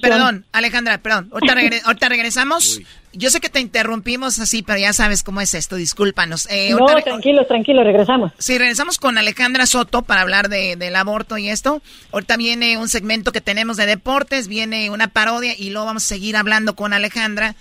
perdón, 0.00 0.44
Alejandra, 0.52 0.98
perdón. 0.98 1.30
Ahorita, 1.32 2.08
regresamos. 2.08 2.80
Yo 3.12 3.30
sé 3.30 3.40
que 3.40 3.48
te 3.48 3.60
interrumpimos 3.60 4.38
así, 4.38 4.62
pero 4.62 4.78
ya 4.78 4.92
sabes 4.92 5.22
cómo 5.22 5.40
es 5.40 5.54
esto, 5.54 5.76
discúlpanos. 5.76 6.46
Eh, 6.50 6.74
no, 6.78 6.86
tranquilo, 7.02 7.46
tranquilo, 7.46 7.82
regresamos. 7.82 8.32
Sí, 8.38 8.58
regresamos 8.58 8.98
con 8.98 9.18
Alejandra 9.18 9.66
Soto 9.66 10.02
para 10.02 10.20
hablar 10.20 10.48
de, 10.48 10.76
del 10.76 10.94
aborto 10.96 11.38
y 11.38 11.48
esto. 11.48 11.80
Ahorita 12.12 12.36
viene 12.36 12.76
un 12.76 12.88
segmento 12.88 13.32
que 13.32 13.40
tenemos 13.40 13.76
de 13.76 13.86
deportes, 13.86 14.48
viene 14.48 14.90
una 14.90 15.08
parodia 15.08 15.54
y 15.56 15.70
luego 15.70 15.86
vamos 15.86 16.04
a 16.04 16.08
seguir 16.08 16.36
hablando 16.36 16.74
con 16.74 16.92
Alejandra. 16.92 17.54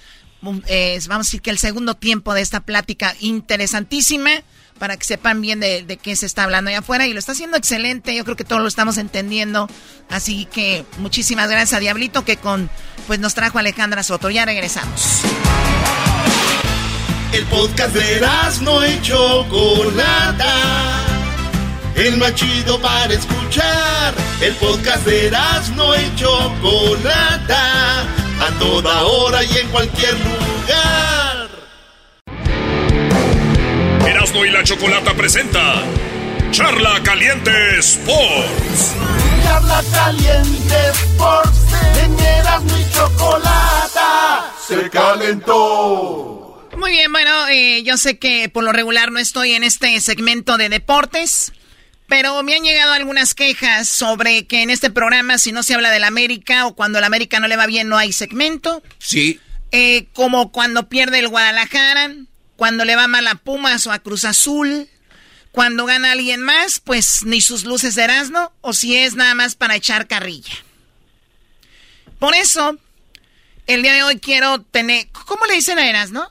Eh, 0.68 1.00
vamos 1.08 1.28
a 1.28 1.30
decir 1.30 1.42
que 1.42 1.50
el 1.50 1.58
segundo 1.58 1.96
tiempo 1.96 2.34
de 2.34 2.42
esta 2.42 2.62
plática 2.62 3.16
interesantísima 3.20 4.32
para 4.78 4.98
que 4.98 5.06
sepan 5.06 5.42
bien 5.42 5.60
de, 5.60 6.00
qué 6.02 6.16
se 6.16 6.26
está 6.26 6.44
hablando 6.44 6.70
allá 6.70 6.80
afuera. 6.80 7.08
Y 7.08 7.14
lo 7.14 7.20
está 7.20 7.34
haciendo 7.34 7.58
excelente, 7.58 8.16
yo 8.16 8.24
creo 8.24 8.36
que 8.36 8.44
todos 8.44 8.62
lo 8.62 8.68
estamos 8.68 8.98
entendiendo. 8.98 9.70
Así 10.10 10.46
que 10.46 10.86
muchísimas 11.00 11.50
gracias 11.50 11.74
a 11.74 11.80
Diablito 11.80 12.24
que 12.24 12.38
con 12.38 12.70
pues 13.08 13.20
nos 13.20 13.34
trajo 13.34 13.60
Alejandra 13.60 14.04
Soto. 14.04 14.30
Ya 14.30 14.46
regresamos. 14.46 15.22
El 17.34 17.46
podcast 17.46 17.94
de 17.94 18.22
no 18.62 18.84
hecho 18.84 19.46
Chocolata. 19.50 21.04
El 21.96 22.18
más 22.18 22.36
chido 22.36 22.80
para 22.80 23.14
escuchar. 23.14 24.14
El 24.40 24.54
podcast 24.56 25.06
de 25.06 25.32
no 25.76 25.94
hecho 25.94 26.54
Chocolata. 26.62 28.02
A 28.40 28.52
toda 28.60 29.04
hora 29.04 29.44
y 29.44 29.58
en 29.58 29.68
cualquier 29.70 30.14
lugar. 30.14 31.27
Erasmo 34.28 34.46
y 34.46 34.50
la 34.50 34.62
Chocolata 34.62 35.14
presenta 35.14 35.84
Charla 36.52 37.02
Caliente 37.02 37.80
Sports. 37.80 38.94
Charla 39.42 39.82
Caliente 39.90 40.76
Sports. 40.92 41.60
En 42.04 42.20
Erasmo 42.20 42.78
y 42.78 42.94
Chocolata 42.94 44.54
se 44.68 44.90
calentó. 44.90 46.68
Muy 46.76 46.92
bien, 46.92 47.10
bueno, 47.14 47.48
eh, 47.48 47.84
yo 47.84 47.96
sé 47.96 48.20
que 48.20 48.50
por 48.50 48.66
lo 48.66 48.74
regular 48.74 49.14
no 49.14 49.20
estoy 49.20 49.54
en 49.54 49.64
este 49.64 50.02
segmento 50.02 50.58
de 50.58 50.68
deportes. 50.68 51.54
Pero 52.08 52.44
me 52.44 52.54
han 52.56 52.64
llegado 52.64 52.92
algunas 52.92 53.34
quejas 53.34 53.88
sobre 53.88 54.46
que 54.46 54.62
en 54.62 54.70
este 54.70 54.90
programa, 54.90 55.38
si 55.38 55.54
no 55.54 55.64
se 55.64 55.74
habla 55.74 55.90
del 55.90 56.04
América 56.04 56.68
o 56.68 56.76
cuando 56.76 56.98
el 56.98 57.06
América 57.06 57.40
no 57.40 57.48
le 57.48 57.56
va 57.56 57.66
bien, 57.66 57.88
no 57.88 57.98
hay 57.98 58.12
segmento. 58.12 58.84
Sí. 58.98 59.40
Eh, 59.72 60.08
como 60.12 60.52
cuando 60.52 60.90
pierde 60.90 61.20
el 61.20 61.30
Guadalajara, 61.30 62.12
cuando 62.58 62.84
le 62.84 62.98
va 62.98 63.08
mal 63.08 63.26
a 63.28 63.36
Pumas 63.36 63.88
o 63.88 63.94
a 63.94 64.00
Cruz 64.00 64.26
Azul. 64.26 64.88
Cuando 65.52 65.86
gana 65.86 66.12
alguien 66.12 66.42
más, 66.42 66.80
pues 66.80 67.24
ni 67.24 67.42
sus 67.42 67.64
luces 67.64 67.96
de 67.96 68.04
Erasmo, 68.04 68.52
o 68.62 68.74
si 68.74 68.96
es 68.96 69.16
nada 69.16 69.34
más 69.34 69.56
para 69.56 69.76
echar 69.76 70.08
carrilla. 70.08 70.54
Por 72.20 72.36
eso, 72.36 72.78
el 73.66 73.82
día 73.82 73.94
de 73.94 74.04
hoy 74.04 74.20
quiero 74.20 74.62
tener. 74.62 75.08
¿Cómo 75.26 75.46
le 75.46 75.56
dicen 75.56 75.80
a 75.80 75.90
Erasmo? 75.90 76.28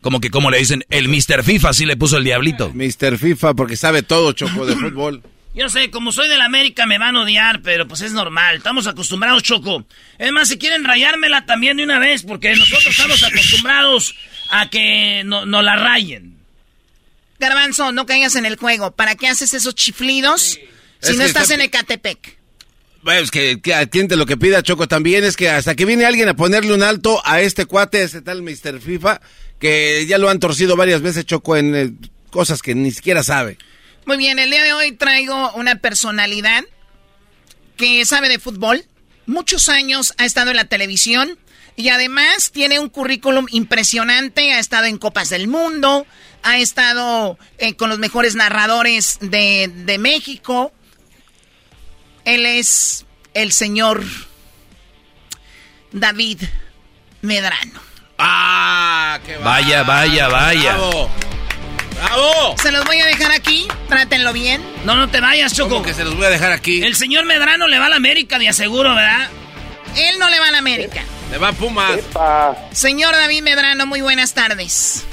Como 0.00 0.20
que, 0.20 0.30
¿cómo 0.30 0.50
le 0.50 0.58
dicen? 0.58 0.84
El 0.88 1.08
Mr. 1.08 1.42
FIFA, 1.42 1.70
así 1.70 1.84
le 1.84 1.96
puso 1.96 2.16
el 2.16 2.24
diablito. 2.24 2.70
Mr. 2.72 3.18
FIFA, 3.18 3.54
porque 3.54 3.76
sabe 3.76 4.02
todo, 4.02 4.32
Choco, 4.32 4.64
de 4.64 4.76
fútbol. 4.76 5.22
Yo 5.54 5.70
sé, 5.70 5.90
como 5.90 6.12
soy 6.12 6.28
del 6.28 6.42
América 6.42 6.84
me 6.84 6.98
van 6.98 7.16
a 7.16 7.22
odiar, 7.22 7.62
pero 7.62 7.88
pues 7.88 8.02
es 8.02 8.12
normal. 8.12 8.56
Estamos 8.56 8.86
acostumbrados, 8.86 9.42
Choco. 9.42 9.86
Es 10.18 10.30
más, 10.30 10.48
si 10.48 10.58
quieren 10.58 10.84
rayármela 10.84 11.46
también 11.46 11.78
de 11.78 11.84
una 11.84 11.98
vez, 11.98 12.24
porque 12.24 12.54
nosotros 12.54 12.86
estamos 12.88 13.22
acostumbrados 13.22 14.14
a 14.50 14.68
que 14.70 15.22
no, 15.24 15.46
no 15.46 15.62
la 15.62 15.76
rayen. 15.76 16.36
Garbanzo, 17.38 17.92
no 17.92 18.06
caigas 18.06 18.34
en 18.36 18.46
el 18.46 18.56
juego. 18.56 18.92
¿Para 18.92 19.14
qué 19.14 19.28
haces 19.28 19.54
esos 19.54 19.74
chiflidos 19.74 20.58
si 21.00 21.16
no 21.16 21.24
estás 21.24 21.50
en 21.50 21.60
Ecatepec? 21.60 22.36
Bueno, 23.02 23.20
es 23.20 23.30
que, 23.30 23.60
que, 23.60 23.74
atiende 23.74 24.16
lo 24.16 24.26
que 24.26 24.36
pida 24.36 24.62
Choco 24.62 24.88
también, 24.88 25.22
es 25.22 25.36
que 25.36 25.48
hasta 25.48 25.76
que 25.76 25.84
viene 25.84 26.06
alguien 26.06 26.28
a 26.28 26.34
ponerle 26.34 26.74
un 26.74 26.82
alto 26.82 27.22
a 27.24 27.40
este 27.40 27.66
cuate, 27.66 28.02
ese 28.02 28.20
tal 28.20 28.42
Mr. 28.42 28.80
FIFA, 28.80 29.20
que 29.60 30.06
ya 30.08 30.18
lo 30.18 30.28
han 30.28 30.40
torcido 30.40 30.74
varias 30.74 31.02
veces 31.02 31.24
Choco 31.24 31.56
en 31.56 31.74
eh, 31.76 31.92
cosas 32.30 32.62
que 32.62 32.74
ni 32.74 32.90
siquiera 32.90 33.22
sabe. 33.22 33.58
Muy 34.06 34.16
bien, 34.16 34.38
el 34.38 34.50
día 34.50 34.64
de 34.64 34.72
hoy 34.72 34.92
traigo 34.92 35.52
una 35.52 35.76
personalidad 35.76 36.64
que 37.76 38.04
sabe 38.04 38.28
de 38.28 38.38
fútbol. 38.38 38.84
Muchos 39.26 39.68
años 39.68 40.14
ha 40.18 40.24
estado 40.24 40.50
en 40.50 40.56
la 40.56 40.64
televisión 40.64 41.38
y 41.76 41.90
además 41.90 42.50
tiene 42.50 42.78
un 42.78 42.88
currículum 42.88 43.46
impresionante. 43.50 44.52
Ha 44.52 44.58
estado 44.58 44.86
en 44.86 44.98
Copas 44.98 45.28
del 45.28 45.46
Mundo, 45.46 46.06
ha 46.42 46.58
estado 46.58 47.38
eh, 47.58 47.74
con 47.74 47.90
los 47.90 47.98
mejores 47.98 48.34
narradores 48.34 49.18
de, 49.20 49.70
de 49.72 49.98
México. 49.98 50.72
Él 52.24 52.46
es 52.46 53.04
el 53.34 53.52
señor 53.52 54.02
David 55.92 56.42
Medrano. 57.20 57.80
Ah, 58.18 59.20
qué 59.26 59.36
Vaya, 59.36 59.82
vaya, 59.82 60.28
vaya. 60.28 60.76
Bravo. 60.76 61.10
¡Bravo! 61.96 62.54
Se 62.60 62.70
los 62.72 62.84
voy 62.84 62.98
a 62.98 63.06
dejar 63.06 63.32
aquí, 63.32 63.66
trátenlo 63.88 64.32
bien. 64.32 64.62
No, 64.84 64.96
no 64.96 65.08
te 65.08 65.20
vayas, 65.20 65.54
Choco. 65.54 65.70
¿Cómo 65.76 65.84
que 65.84 65.94
se 65.94 66.04
los 66.04 66.14
voy 66.14 66.26
a 66.26 66.30
dejar 66.30 66.52
aquí? 66.52 66.82
El 66.82 66.94
señor 66.94 67.24
Medrano 67.24 67.68
le 67.68 67.78
va 67.78 67.86
a 67.86 67.88
la 67.88 67.96
América, 67.96 68.38
de 68.38 68.48
aseguro, 68.48 68.94
¿verdad? 68.94 69.28
Él 69.96 70.18
no 70.18 70.28
le 70.28 70.38
va 70.38 70.48
a 70.48 70.50
la 70.50 70.58
América. 70.58 71.02
Le 71.30 71.38
va 71.38 71.52
Pumas. 71.52 72.00
Señor 72.70 73.12
David 73.12 73.42
Medrano, 73.42 73.86
muy 73.86 74.00
buenas 74.00 74.32
tardes. 74.32 75.06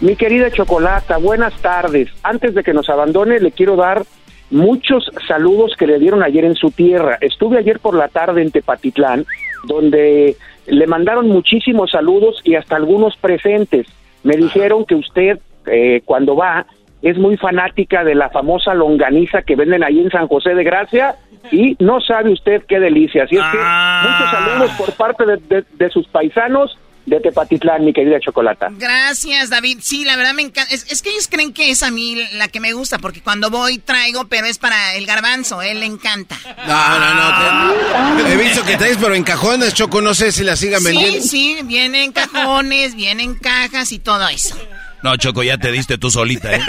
Mi 0.00 0.16
querida 0.16 0.50
Chocolata, 0.50 1.18
buenas 1.18 1.54
tardes. 1.62 2.08
Antes 2.22 2.54
de 2.54 2.64
que 2.64 2.74
nos 2.74 2.88
abandone, 2.88 3.38
le 3.38 3.52
quiero 3.52 3.76
dar 3.76 4.04
muchos 4.50 5.08
saludos 5.26 5.74
que 5.78 5.86
le 5.86 6.00
dieron 6.00 6.22
ayer 6.22 6.44
en 6.44 6.56
su 6.56 6.72
tierra. 6.72 7.16
Estuve 7.20 7.58
ayer 7.58 7.78
por 7.78 7.94
la 7.94 8.08
tarde 8.08 8.42
en 8.42 8.50
Tepatitlán, 8.50 9.24
donde 9.64 10.36
le 10.66 10.86
mandaron 10.88 11.28
muchísimos 11.28 11.92
saludos 11.92 12.40
y 12.44 12.56
hasta 12.56 12.76
algunos 12.76 13.16
presentes. 13.16 13.86
Me 14.24 14.36
dijeron 14.36 14.84
que 14.84 14.96
usted, 14.96 15.38
eh, 15.66 16.02
cuando 16.04 16.34
va, 16.34 16.66
es 17.02 17.18
muy 17.18 17.36
fanática 17.36 18.04
de 18.04 18.14
la 18.14 18.30
famosa 18.30 18.74
longaniza 18.74 19.42
que 19.42 19.56
venden 19.56 19.82
ahí 19.84 20.00
en 20.00 20.10
San 20.10 20.28
José 20.28 20.54
de 20.54 20.64
Gracia 20.64 21.16
y 21.50 21.76
no 21.80 22.00
sabe 22.00 22.32
usted 22.32 22.62
qué 22.68 22.78
delicia. 22.78 23.24
Así 23.24 23.36
es 23.36 23.42
que 23.42 23.58
muchos 23.58 24.30
saludos 24.30 24.70
por 24.78 24.92
parte 24.94 25.26
de, 25.26 25.36
de- 25.36 25.64
de 25.72 25.90
sus 25.90 26.06
paisanos 26.08 26.78
de 27.04 27.18
Tepatitlán, 27.18 27.84
mi 27.84 27.92
querida 27.92 28.20
Chocolata. 28.20 28.68
Gracias, 28.78 29.50
David. 29.50 29.78
Sí, 29.80 30.04
la 30.04 30.14
verdad 30.14 30.34
me 30.34 30.42
encanta. 30.42 30.72
Es, 30.72 30.86
es 30.92 31.02
que 31.02 31.10
ellos 31.10 31.26
creen 31.28 31.52
que 31.52 31.72
es 31.72 31.82
a 31.82 31.90
mí 31.90 32.16
la 32.34 32.46
que 32.46 32.60
me 32.60 32.72
gusta, 32.74 33.00
porque 33.00 33.20
cuando 33.20 33.50
voy 33.50 33.78
traigo, 33.78 34.28
pero 34.28 34.46
es 34.46 34.58
para 34.58 34.94
el 34.94 35.04
garbanzo, 35.04 35.62
él 35.62 35.80
le 35.80 35.86
encanta. 35.86 36.36
No, 36.64 36.98
no, 37.00 37.14
no. 37.14 38.22
te- 38.24 38.32
he 38.32 38.36
visto 38.36 38.64
que 38.64 38.76
traes, 38.76 38.98
pero 38.98 39.16
en 39.16 39.24
cajones, 39.24 39.74
Choco. 39.74 40.00
No 40.00 40.14
sé 40.14 40.30
si 40.30 40.44
la 40.44 40.54
sigan 40.54 40.84
vendiendo. 40.84 41.20
Sí, 41.22 41.28
sí, 41.28 41.58
vienen 41.64 42.12
cajones, 42.12 42.94
vienen 42.94 43.34
cajas 43.34 43.90
y 43.90 43.98
todo 43.98 44.28
eso. 44.28 44.56
No, 45.02 45.16
Choco, 45.16 45.42
ya 45.42 45.58
te 45.58 45.72
diste 45.72 45.98
tú 45.98 46.10
solita, 46.10 46.52
¿eh? 46.54 46.60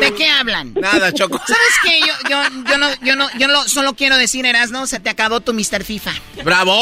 ¿De 0.00 0.14
qué 0.14 0.28
hablan? 0.28 0.74
Nada, 0.74 1.12
Choco. 1.12 1.38
¿Sabes 1.46 1.78
qué? 1.82 2.00
Yo, 2.00 2.14
yo, 2.28 2.42
yo 2.70 2.78
no, 2.78 2.88
yo 3.02 3.16
no, 3.16 3.28
yo 3.38 3.48
no, 3.48 3.66
solo 3.68 3.94
quiero 3.94 4.16
decir, 4.16 4.44
Erasno, 4.44 4.86
se 4.86 5.00
te 5.00 5.08
acabó 5.10 5.40
tu 5.40 5.54
Mr. 5.54 5.84
FIFA. 5.84 6.12
¡Bravo! 6.44 6.76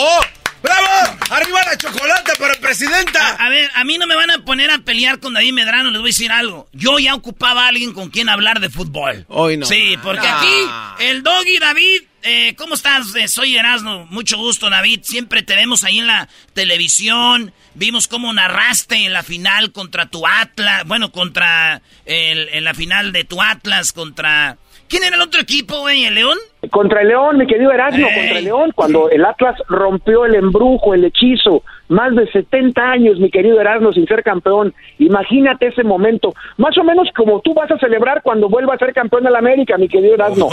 ¡Bravo! 0.62 1.16
¡Arriba 1.30 1.60
la 1.64 1.76
chocolate 1.76 2.32
para 2.40 2.54
presidenta! 2.54 3.36
A, 3.36 3.46
a 3.46 3.48
ver, 3.50 3.70
a 3.74 3.84
mí 3.84 3.98
no 3.98 4.06
me 4.08 4.16
van 4.16 4.32
a 4.32 4.44
poner 4.44 4.70
a 4.70 4.78
pelear 4.78 5.20
con 5.20 5.34
David 5.34 5.52
Medrano, 5.52 5.90
les 5.90 6.00
voy 6.00 6.08
a 6.08 6.12
decir 6.12 6.32
algo. 6.32 6.68
Yo 6.72 6.98
ya 6.98 7.14
ocupaba 7.14 7.66
a 7.66 7.68
alguien 7.68 7.92
con 7.92 8.10
quien 8.10 8.28
hablar 8.28 8.58
de 8.58 8.68
fútbol. 8.68 9.26
Hoy 9.28 9.56
no. 9.58 9.66
Sí, 9.66 9.96
porque 10.02 10.26
No. 10.26 10.36
aquí 10.38 11.04
el 11.04 11.22
Doggy 11.22 11.58
David, 11.60 12.02
eh, 12.22 12.54
¿cómo 12.58 12.74
estás? 12.74 13.14
Eh, 13.14 13.28
soy 13.28 13.56
Erasmo, 13.56 14.06
mucho 14.06 14.38
gusto 14.38 14.68
David, 14.68 15.00
siempre 15.04 15.42
te 15.44 15.54
vemos 15.54 15.84
ahí 15.84 16.00
en 16.00 16.08
la 16.08 16.28
televisión, 16.52 17.52
vimos 17.76 18.08
cómo 18.08 18.32
narraste 18.32 19.04
en 19.06 19.12
la 19.12 19.22
final 19.22 19.72
contra 19.72 20.06
tu 20.06 20.26
Atlas, 20.26 20.84
bueno, 20.86 21.12
contra 21.12 21.80
el, 22.04 22.48
en 22.50 22.64
la 22.64 22.74
final 22.74 23.12
de 23.12 23.24
tu 23.24 23.40
Atlas, 23.40 23.92
contra... 23.92 24.56
¿Quién 24.88 25.02
era 25.02 25.16
el 25.16 25.22
otro 25.22 25.40
equipo, 25.40 25.80
güey? 25.80 26.04
¿El 26.04 26.14
León? 26.14 26.38
Contra 26.70 27.02
el 27.02 27.08
León, 27.08 27.38
mi 27.38 27.46
querido 27.48 27.72
Erasmo, 27.72 28.06
Ey. 28.06 28.14
contra 28.14 28.38
el 28.38 28.44
León, 28.44 28.70
cuando 28.72 29.10
el 29.10 29.24
Atlas 29.24 29.56
rompió 29.68 30.24
el 30.24 30.36
embrujo, 30.36 30.94
el 30.94 31.04
hechizo, 31.04 31.64
más 31.88 32.14
de 32.14 32.30
70 32.30 32.80
años, 32.82 33.18
mi 33.18 33.28
querido 33.28 33.60
Erasmo, 33.60 33.92
sin 33.92 34.06
ser 34.06 34.22
campeón. 34.22 34.72
Imagínate 35.00 35.66
ese 35.66 35.82
momento, 35.82 36.34
más 36.56 36.78
o 36.78 36.84
menos 36.84 37.08
como 37.16 37.40
tú 37.40 37.52
vas 37.52 37.68
a 37.72 37.78
celebrar 37.78 38.22
cuando 38.22 38.48
vuelva 38.48 38.74
a 38.74 38.78
ser 38.78 38.92
campeón 38.94 39.24
de 39.24 39.30
la 39.32 39.40
América, 39.40 39.76
mi 39.76 39.88
querido 39.88 40.14
Erasmo. 40.14 40.48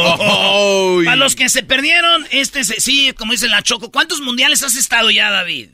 Para 1.06 1.16
los 1.16 1.36
que 1.36 1.48
se 1.50 1.62
perdieron, 1.62 2.26
este 2.32 2.64
se- 2.64 2.82
sí, 2.82 3.14
como 3.14 3.34
dice 3.34 3.48
la 3.50 3.62
Choco, 3.62 3.92
¿cuántos 3.92 4.20
mundiales 4.22 4.64
has 4.64 4.76
estado 4.76 5.12
ya, 5.12 5.30
David? 5.30 5.70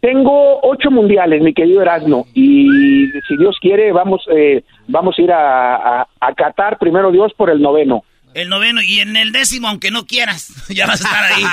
Tengo 0.00 0.60
ocho 0.62 0.90
mundiales, 0.90 1.42
mi 1.42 1.52
querido 1.52 1.82
Erasmo, 1.82 2.26
y 2.32 3.10
si 3.28 3.36
Dios 3.36 3.56
quiere, 3.60 3.92
vamos, 3.92 4.22
eh, 4.34 4.64
vamos 4.88 5.18
a 5.18 5.22
ir 5.22 5.30
a, 5.30 6.00
a, 6.00 6.08
a 6.20 6.34
Qatar, 6.34 6.78
primero 6.78 7.12
Dios, 7.12 7.32
por 7.36 7.50
el 7.50 7.60
noveno. 7.60 8.04
El 8.32 8.48
noveno 8.48 8.80
y 8.80 9.00
en 9.00 9.16
el 9.16 9.32
décimo, 9.32 9.68
aunque 9.68 9.90
no 9.90 10.06
quieras, 10.06 10.52
ya 10.68 10.86
vas 10.86 11.04
a 11.04 11.08
estar 11.08 11.32
ahí. 11.32 11.44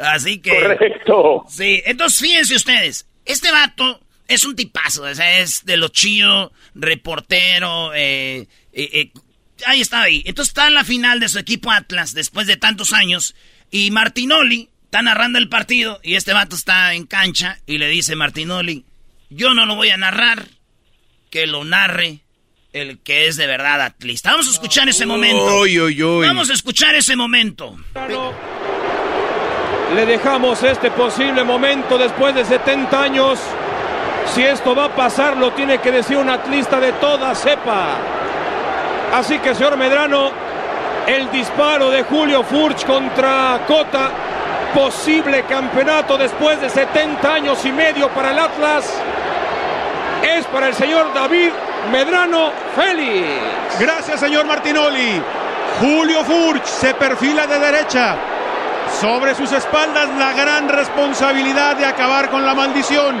Así 0.00 0.40
que. 0.40 0.50
Correcto. 0.50 1.44
Sí, 1.48 1.82
entonces 1.84 2.20
fíjense 2.20 2.54
ustedes, 2.54 3.08
este 3.24 3.50
vato 3.50 4.00
es 4.28 4.44
un 4.44 4.54
tipazo, 4.54 5.02
o 5.02 5.14
sea, 5.14 5.40
es 5.40 5.64
de 5.64 5.76
lo 5.76 5.88
chido, 5.88 6.52
reportero, 6.74 7.92
eh, 7.94 8.46
eh, 8.72 8.90
eh, 8.92 9.12
ahí 9.66 9.80
está 9.80 10.02
ahí. 10.02 10.22
Entonces 10.24 10.50
está 10.50 10.68
en 10.68 10.74
la 10.74 10.84
final 10.84 11.18
de 11.18 11.28
su 11.28 11.38
equipo 11.38 11.70
Atlas 11.70 12.14
después 12.14 12.46
de 12.46 12.56
tantos 12.56 12.92
años 12.92 13.34
y 13.70 13.90
Martinoli 13.90 14.68
está 14.90 15.02
narrando 15.02 15.38
el 15.38 15.48
partido 15.48 16.00
y 16.02 16.16
este 16.16 16.32
vato 16.32 16.56
está 16.56 16.94
en 16.94 17.06
cancha 17.06 17.58
y 17.64 17.78
le 17.78 17.86
dice 17.86 18.16
Martinoli, 18.16 18.84
yo 19.28 19.54
no 19.54 19.64
lo 19.64 19.76
voy 19.76 19.90
a 19.90 19.96
narrar, 19.96 20.48
que 21.30 21.46
lo 21.46 21.62
narre 21.62 22.22
el 22.72 22.98
que 22.98 23.28
es 23.28 23.36
de 23.36 23.46
verdad 23.46 23.80
atlista. 23.82 24.32
Vamos 24.32 24.48
a 24.48 24.50
escuchar 24.50 24.88
ese 24.88 25.06
momento. 25.06 25.62
Vamos 26.26 26.50
a 26.50 26.52
escuchar 26.52 26.96
ese 26.96 27.14
momento. 27.14 27.76
Le 29.94 30.06
dejamos 30.06 30.60
este 30.64 30.90
posible 30.90 31.44
momento 31.44 31.96
después 31.96 32.34
de 32.34 32.44
70 32.44 33.00
años. 33.00 33.38
Si 34.34 34.42
esto 34.42 34.74
va 34.74 34.86
a 34.86 34.96
pasar, 34.96 35.36
lo 35.36 35.52
tiene 35.52 35.78
que 35.78 35.92
decir 35.92 36.16
un 36.16 36.30
atlista 36.30 36.80
de 36.80 36.94
toda 36.94 37.32
cepa. 37.36 37.96
Así 39.12 39.38
que, 39.38 39.54
señor 39.54 39.76
Medrano, 39.76 40.32
el 41.06 41.30
disparo 41.30 41.90
de 41.90 42.02
Julio 42.02 42.42
Furch 42.42 42.84
contra 42.84 43.60
Cota, 43.68 44.39
posible 44.74 45.44
campeonato 45.44 46.16
después 46.16 46.60
de 46.60 46.68
70 46.68 47.32
años 47.32 47.64
y 47.64 47.72
medio 47.72 48.08
para 48.10 48.30
el 48.30 48.38
Atlas, 48.38 48.92
es 50.22 50.44
para 50.46 50.68
el 50.68 50.74
señor 50.74 51.12
David 51.14 51.50
Medrano 51.90 52.50
Félix. 52.76 53.78
Gracias, 53.78 54.20
señor 54.20 54.46
Martinoli. 54.46 55.22
Julio 55.80 56.24
Furch 56.24 56.64
se 56.64 56.94
perfila 56.94 57.46
de 57.46 57.58
derecha. 57.58 58.16
Sobre 59.00 59.34
sus 59.34 59.52
espaldas 59.52 60.08
la 60.18 60.32
gran 60.32 60.68
responsabilidad 60.68 61.76
de 61.76 61.86
acabar 61.86 62.28
con 62.28 62.44
la 62.44 62.54
maldición. 62.54 63.16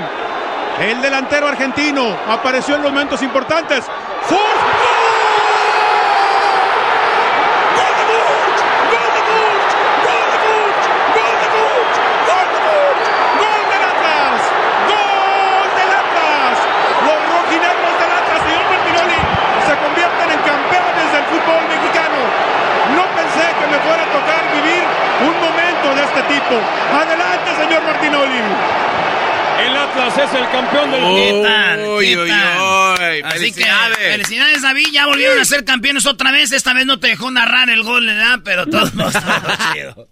El 0.80 1.00
delantero 1.00 1.46
argentino 1.46 2.16
apareció 2.28 2.76
en 2.76 2.82
momentos 2.82 3.22
importantes. 3.22 3.84
¡Furch! 4.22 4.38
¡Gol 13.40 13.62
del 13.70 13.82
Atlas! 13.84 14.40
¡Gol 14.88 15.68
del 15.76 15.90
Atlas! 16.00 16.54
Los 17.04 17.18
rojinegros 17.28 17.94
del 18.00 18.12
Atlas, 18.16 18.40
señor 18.44 18.64
Martinoli, 18.72 19.20
se 19.68 19.74
convierten 19.84 20.28
en 20.32 20.40
campeones 20.48 21.06
del 21.12 21.24
fútbol 21.28 21.62
mexicano. 21.68 22.20
No 22.96 23.04
pensé 23.14 23.46
que 23.58 23.66
me 23.68 23.78
fuera 23.84 24.02
a 24.02 24.10
tocar 24.16 24.42
vivir 24.56 24.84
un 25.28 25.36
momento 25.40 25.86
Adelante, 26.56 27.50
señor 27.56 27.82
Martinoli. 27.84 28.40
El 29.66 29.76
Atlas 29.76 30.16
es 30.18 30.34
el 30.34 30.48
campeón 30.50 30.90
del 30.90 31.00
¿Qué 31.14 31.42
tal? 31.44 31.80
Uy, 31.98 32.06
¿Qué 32.06 32.18
uy, 32.18 32.28
tal? 32.28 32.58
uy, 33.14 33.20
Así 33.24 33.52
que 33.52 33.62
felicidades. 33.62 33.98
felicidades 34.12 34.62
David, 34.62 34.86
ya 34.92 35.06
volvieron 35.06 35.38
a 35.38 35.44
ser 35.44 35.64
campeones 35.64 36.06
otra 36.06 36.32
vez. 36.32 36.50
Esta 36.52 36.72
vez 36.72 36.86
no 36.86 36.98
te 36.98 37.08
dejó 37.08 37.30
narrar 37.30 37.68
el 37.68 37.82
gol, 37.82 38.06
¿verdad? 38.06 38.38
Pero 38.44 38.66
todo 38.66 38.80
chido. 39.74 40.06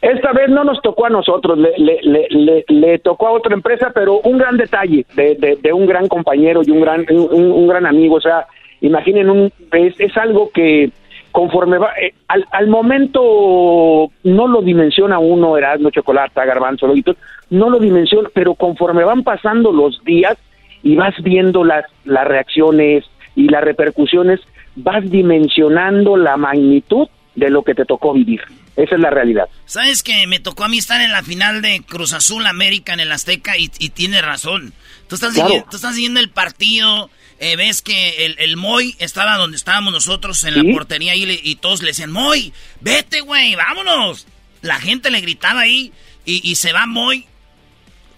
Esta 0.00 0.32
vez 0.32 0.48
no 0.48 0.62
nos 0.64 0.80
tocó 0.82 1.06
a 1.06 1.10
nosotros, 1.10 1.58
le, 1.58 1.72
le, 1.76 1.98
le, 2.02 2.26
le, 2.30 2.64
le 2.68 2.98
tocó 3.00 3.26
a 3.28 3.32
otra 3.32 3.52
empresa, 3.54 3.90
pero 3.92 4.20
un 4.20 4.38
gran 4.38 4.56
detalle 4.56 5.04
de, 5.14 5.34
de, 5.36 5.56
de 5.60 5.72
un 5.72 5.86
gran 5.86 6.06
compañero 6.06 6.60
y 6.64 6.70
un 6.70 6.80
gran, 6.80 7.04
un, 7.10 7.50
un 7.52 7.66
gran 7.68 7.84
amigo. 7.84 8.14
O 8.16 8.20
sea, 8.20 8.46
imaginen, 8.80 9.28
un, 9.28 9.52
es, 9.72 9.94
es 9.98 10.16
algo 10.16 10.50
que 10.54 10.90
conforme 11.38 11.78
va, 11.78 11.92
eh, 12.02 12.14
al, 12.26 12.44
al 12.50 12.66
momento 12.66 14.10
no 14.24 14.48
lo 14.48 14.60
dimensiona 14.62 15.20
uno, 15.20 15.56
Erasmo, 15.56 15.90
Chocolata, 15.90 16.44
Garbanzo, 16.44 16.88
Loguito, 16.88 17.14
no 17.50 17.70
lo 17.70 17.78
dimensiona, 17.78 18.28
pero 18.34 18.54
conforme 18.54 19.04
van 19.04 19.22
pasando 19.22 19.70
los 19.72 20.02
días 20.04 20.36
y 20.82 20.96
vas 20.96 21.14
viendo 21.22 21.62
las, 21.62 21.84
las 22.04 22.26
reacciones 22.26 23.04
y 23.36 23.48
las 23.48 23.62
repercusiones, 23.62 24.40
vas 24.74 25.08
dimensionando 25.08 26.16
la 26.16 26.36
magnitud 26.36 27.06
de 27.36 27.50
lo 27.50 27.62
que 27.62 27.76
te 27.76 27.84
tocó 27.84 28.12
vivir. 28.12 28.40
Esa 28.74 28.96
es 28.96 29.00
la 29.00 29.10
realidad. 29.10 29.48
¿Sabes 29.64 30.02
que 30.02 30.26
me 30.26 30.40
tocó 30.40 30.64
a 30.64 30.68
mí 30.68 30.78
estar 30.78 31.00
en 31.00 31.12
la 31.12 31.22
final 31.22 31.62
de 31.62 31.82
Cruz 31.88 32.12
Azul 32.14 32.44
América 32.46 32.92
en 32.94 33.00
el 33.00 33.12
Azteca 33.12 33.56
y, 33.56 33.70
y 33.78 33.90
tiene 33.90 34.22
razón? 34.22 34.72
Tú 35.08 35.14
estás, 35.14 35.34
Claro. 35.34 35.48
siguiendo, 35.48 35.70
tú 35.70 35.76
estás 35.76 35.94
siguiendo 35.94 36.18
el 36.20 36.30
partido, 36.30 37.10
eh, 37.40 37.56
ves 37.56 37.82
que 37.82 38.26
el, 38.26 38.36
el 38.38 38.56
Moy 38.56 38.96
estaba 38.98 39.36
donde 39.36 39.56
estábamos 39.56 39.92
nosotros 39.92 40.42
en 40.44 40.54
Sí. 40.54 40.62
la 40.62 40.72
portería 40.72 41.14
y, 41.14 41.26
le- 41.26 41.40
y 41.42 41.56
todos 41.56 41.80
le 41.82 41.88
decían, 41.88 42.10
Moy, 42.10 42.52
vete, 42.80 43.20
güey, 43.20 43.54
vámonos. 43.54 44.26
La 44.62 44.80
gente 44.80 45.10
le 45.10 45.20
gritaba 45.20 45.60
ahí 45.60 45.92
y, 46.24 46.48
y 46.50 46.56
se 46.56 46.72
va 46.72 46.86
Moy 46.86 47.26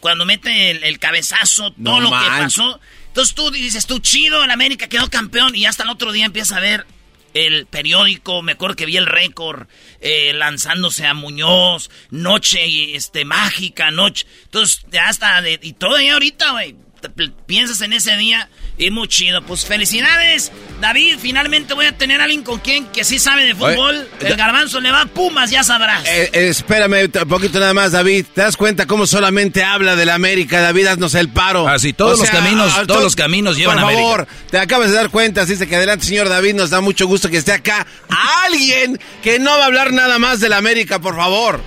cuando 0.00 0.24
mete 0.24 0.70
el, 0.70 0.84
el 0.84 0.98
cabezazo, 0.98 1.72
todo 1.72 2.00
lo 2.00 2.08
que 2.10 2.16
pasó. 2.26 2.80
Entonces 3.08 3.34
tú 3.34 3.50
dices, 3.50 3.86
tú 3.86 3.98
chido, 3.98 4.42
el 4.44 4.50
América 4.50 4.88
quedó 4.88 5.10
campeón 5.10 5.54
y 5.54 5.66
hasta 5.66 5.82
el 5.82 5.90
otro 5.90 6.12
día 6.12 6.24
empiezas 6.24 6.56
a 6.56 6.60
ver 6.60 6.86
el 7.34 7.66
periódico, 7.66 8.40
me 8.42 8.52
acuerdo 8.52 8.74
que 8.76 8.86
vi 8.86 8.96
el 8.96 9.06
récord, 9.06 9.66
eh, 10.00 10.32
lanzándose 10.32 11.06
a 11.06 11.14
Muñoz, 11.14 11.90
noche 12.10 12.96
este, 12.96 13.24
mágica, 13.24 13.90
noche. 13.90 14.26
Entonces, 14.44 14.82
ya 14.90 15.08
hasta, 15.08 15.40
de, 15.42 15.60
y 15.62 15.74
todavía 15.74 16.14
ahorita, 16.14 16.52
güey, 16.52 16.74
piensas 17.46 17.80
en 17.80 17.92
ese 17.92 18.16
día 18.16 18.48
y 18.78 18.90
muy 18.90 19.08
chido. 19.08 19.42
Pues 19.42 19.64
felicidades, 19.64 20.52
David. 20.80 21.16
Finalmente 21.20 21.74
voy 21.74 21.86
a 21.86 21.96
tener 21.96 22.20
a 22.20 22.24
alguien 22.24 22.42
con 22.42 22.58
quien 22.60 22.86
que 22.86 23.04
sí 23.04 23.18
sabe 23.18 23.44
de 23.44 23.54
fútbol. 23.54 24.08
el 24.20 24.36
garbanzo 24.36 24.80
le 24.80 24.90
va 24.90 25.02
a 25.02 25.06
Pumas, 25.06 25.50
ya 25.50 25.64
sabrás. 25.64 26.06
Eh, 26.06 26.30
eh, 26.32 26.48
espérame 26.48 27.10
un 27.22 27.28
poquito 27.28 27.58
nada 27.60 27.74
más, 27.74 27.92
David. 27.92 28.26
¿Te 28.34 28.42
das 28.42 28.56
cuenta 28.56 28.86
cómo 28.86 29.06
solamente 29.06 29.64
habla 29.64 29.96
de 29.96 30.06
la 30.06 30.14
América? 30.14 30.60
David, 30.60 30.86
haznos 30.86 31.14
el 31.14 31.28
paro. 31.28 31.68
Así, 31.68 31.90
ah, 31.90 31.96
todos 31.96 32.18
los 32.18 32.30
caminos, 32.30 32.86
todos 32.86 33.02
los 33.02 33.16
caminos 33.16 33.56
llevan 33.56 33.78
a 33.78 33.82
América. 33.82 34.02
Por 34.02 34.10
favor, 34.10 34.28
te 34.50 34.58
acabas 34.58 34.90
de 34.90 34.96
dar 34.96 35.10
cuenta, 35.10 35.42
así 35.42 35.56
que 35.66 35.76
adelante, 35.76 36.06
señor 36.06 36.28
David. 36.28 36.54
Nos 36.54 36.70
da 36.70 36.80
mucho 36.80 37.06
gusto 37.06 37.28
que 37.28 37.38
esté 37.38 37.52
acá 37.52 37.86
alguien 38.44 39.00
que 39.22 39.38
no 39.38 39.50
va 39.50 39.64
a 39.64 39.66
hablar 39.66 39.92
nada 39.92 40.18
más 40.18 40.40
de 40.40 40.48
la 40.48 40.56
América, 40.58 41.00
por 41.00 41.16
favor. 41.16 41.60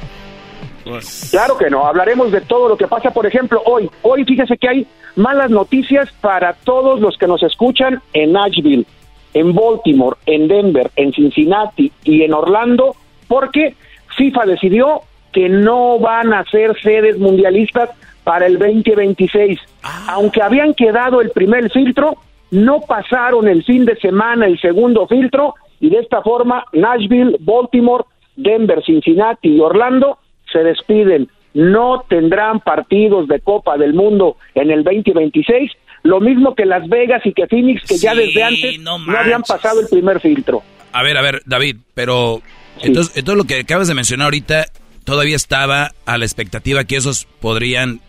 Pues, 0.83 1.29
claro 1.31 1.57
que 1.57 1.69
no, 1.69 1.85
hablaremos 1.85 2.31
de 2.31 2.41
todo 2.41 2.69
lo 2.69 2.77
que 2.77 2.87
pasa, 2.87 3.11
por 3.11 3.25
ejemplo, 3.25 3.61
hoy. 3.65 3.89
Hoy 4.01 4.25
fíjese 4.25 4.57
que 4.57 4.67
hay 4.67 4.87
malas 5.15 5.49
noticias 5.49 6.11
para 6.21 6.53
todos 6.53 6.99
los 6.99 7.17
que 7.17 7.27
nos 7.27 7.41
escuchan 7.43 8.01
en 8.13 8.33
Nashville, 8.33 8.85
en 9.33 9.53
Baltimore, 9.53 10.17
en 10.25 10.47
Denver, 10.47 10.91
en 10.95 11.13
Cincinnati 11.13 11.91
y 12.03 12.23
en 12.23 12.33
Orlando, 12.33 12.95
porque 13.27 13.75
FIFA 14.17 14.45
decidió 14.45 15.01
que 15.31 15.49
no 15.49 15.99
van 15.99 16.33
a 16.33 16.43
ser 16.45 16.79
sedes 16.81 17.17
mundialistas 17.17 17.89
para 18.23 18.45
el 18.45 18.57
2026. 18.57 19.59
Ah. 19.83 20.05
Aunque 20.09 20.41
habían 20.41 20.73
quedado 20.73 21.21
el 21.21 21.31
primer 21.31 21.71
filtro, 21.71 22.17
no 22.51 22.81
pasaron 22.81 23.47
el 23.47 23.63
fin 23.63 23.85
de 23.85 23.95
semana 23.95 24.45
el 24.45 24.59
segundo 24.59 25.07
filtro 25.07 25.55
y 25.79 25.89
de 25.89 25.99
esta 25.99 26.21
forma 26.21 26.65
Nashville, 26.71 27.37
Baltimore, 27.39 28.05
Denver, 28.35 28.83
Cincinnati 28.83 29.49
y 29.49 29.59
Orlando 29.59 30.19
se 30.53 30.59
despiden. 30.59 31.27
No 31.53 32.05
tendrán 32.07 32.61
partidos 32.61 33.27
de 33.27 33.39
Copa 33.41 33.77
del 33.77 33.93
Mundo 33.93 34.37
en 34.55 34.71
el 34.71 34.83
2026. 34.83 35.71
Lo 36.03 36.19
mismo 36.19 36.55
que 36.55 36.65
Las 36.65 36.87
Vegas 36.87 37.21
y 37.25 37.33
que 37.33 37.47
Phoenix, 37.47 37.83
que 37.85 37.97
ya 37.97 38.15
desde 38.15 38.43
antes 38.43 38.79
no, 38.79 38.97
habían 39.17 39.43
pasado 39.43 39.81
el 39.81 39.87
primer 39.87 40.19
filtro. 40.19 40.63
A 40.91 41.03
ver, 41.03 41.17
a 41.17 41.21
ver, 41.21 41.41
David, 41.45 41.77
pero 41.93 42.41
entonces, 42.81 43.17
entonces 43.17 43.37
lo 43.37 43.43
que 43.45 43.61
acabas 43.61 43.87
de 43.87 43.93
mencionar 43.93 44.25
ahorita 44.25 44.65
todavía 45.05 45.35
estaba 45.35 45.91
a 46.05 46.17
la 46.17 46.25
expectativa 46.25 46.83
que 46.83 46.95
esos 46.95 47.25
podrían, 47.39 47.99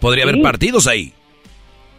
podría 0.00 0.24
haber 0.24 0.40
partidos 0.42 0.86
ahí. 0.86 1.12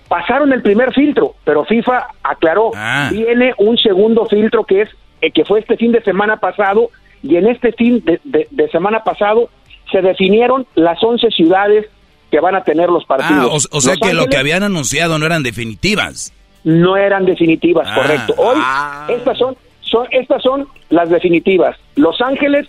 Pasaron 0.08 0.52
el 0.54 0.62
primer 0.62 0.94
filtro, 0.94 1.36
pero 1.44 1.66
FIFA 1.66 2.08
aclaró, 2.24 2.72
ah. 2.76 3.10
viene 3.12 3.54
un 3.58 3.78
segundo 3.78 4.26
filtro 4.26 4.64
que 4.64 4.82
es 4.82 4.90
eh, 5.22 5.32
que 5.32 5.46
fue 5.46 5.60
este 5.60 5.78
fin 5.78 5.92
de 5.92 6.02
semana 6.02 6.38
pasado 6.38 6.90
y 7.22 7.36
en 7.36 7.48
este 7.48 7.74
fin 7.74 8.04
de 8.04 8.70
semana 8.72 9.04
pasado 9.04 9.50
se 9.91 10.02
definieron 10.02 10.66
las 10.76 11.03
11 11.03 11.30
ciudades 11.32 11.86
que 12.32 12.40
van 12.40 12.56
a 12.56 12.64
tener 12.64 12.90
los 12.90 13.06
partidos. 13.06 13.68
Ah, 13.72 13.78
o, 13.78 13.82
sea 13.82 13.95
que 13.95 14.14
lo 14.14 14.28
que 14.28 14.38
habían 14.38 14.64
anunciado 14.64 15.18
no 15.18 15.26
eran 15.26 15.44
definitivas. 15.44 16.34
No 16.64 16.98
eran 16.98 17.26
definitivas, 17.26 17.88
ah, 17.90 17.95
correcto. 17.95 18.34
Hoy 18.38 18.57
ah. 18.60 19.07
estas 19.10 19.38
son, 19.38 19.56
son 19.82 20.07
estas 20.11 20.41
son 20.44 20.68
las 20.90 21.10
definitivas. 21.10 21.78
Los 21.95 22.22
Ángeles, 22.22 22.68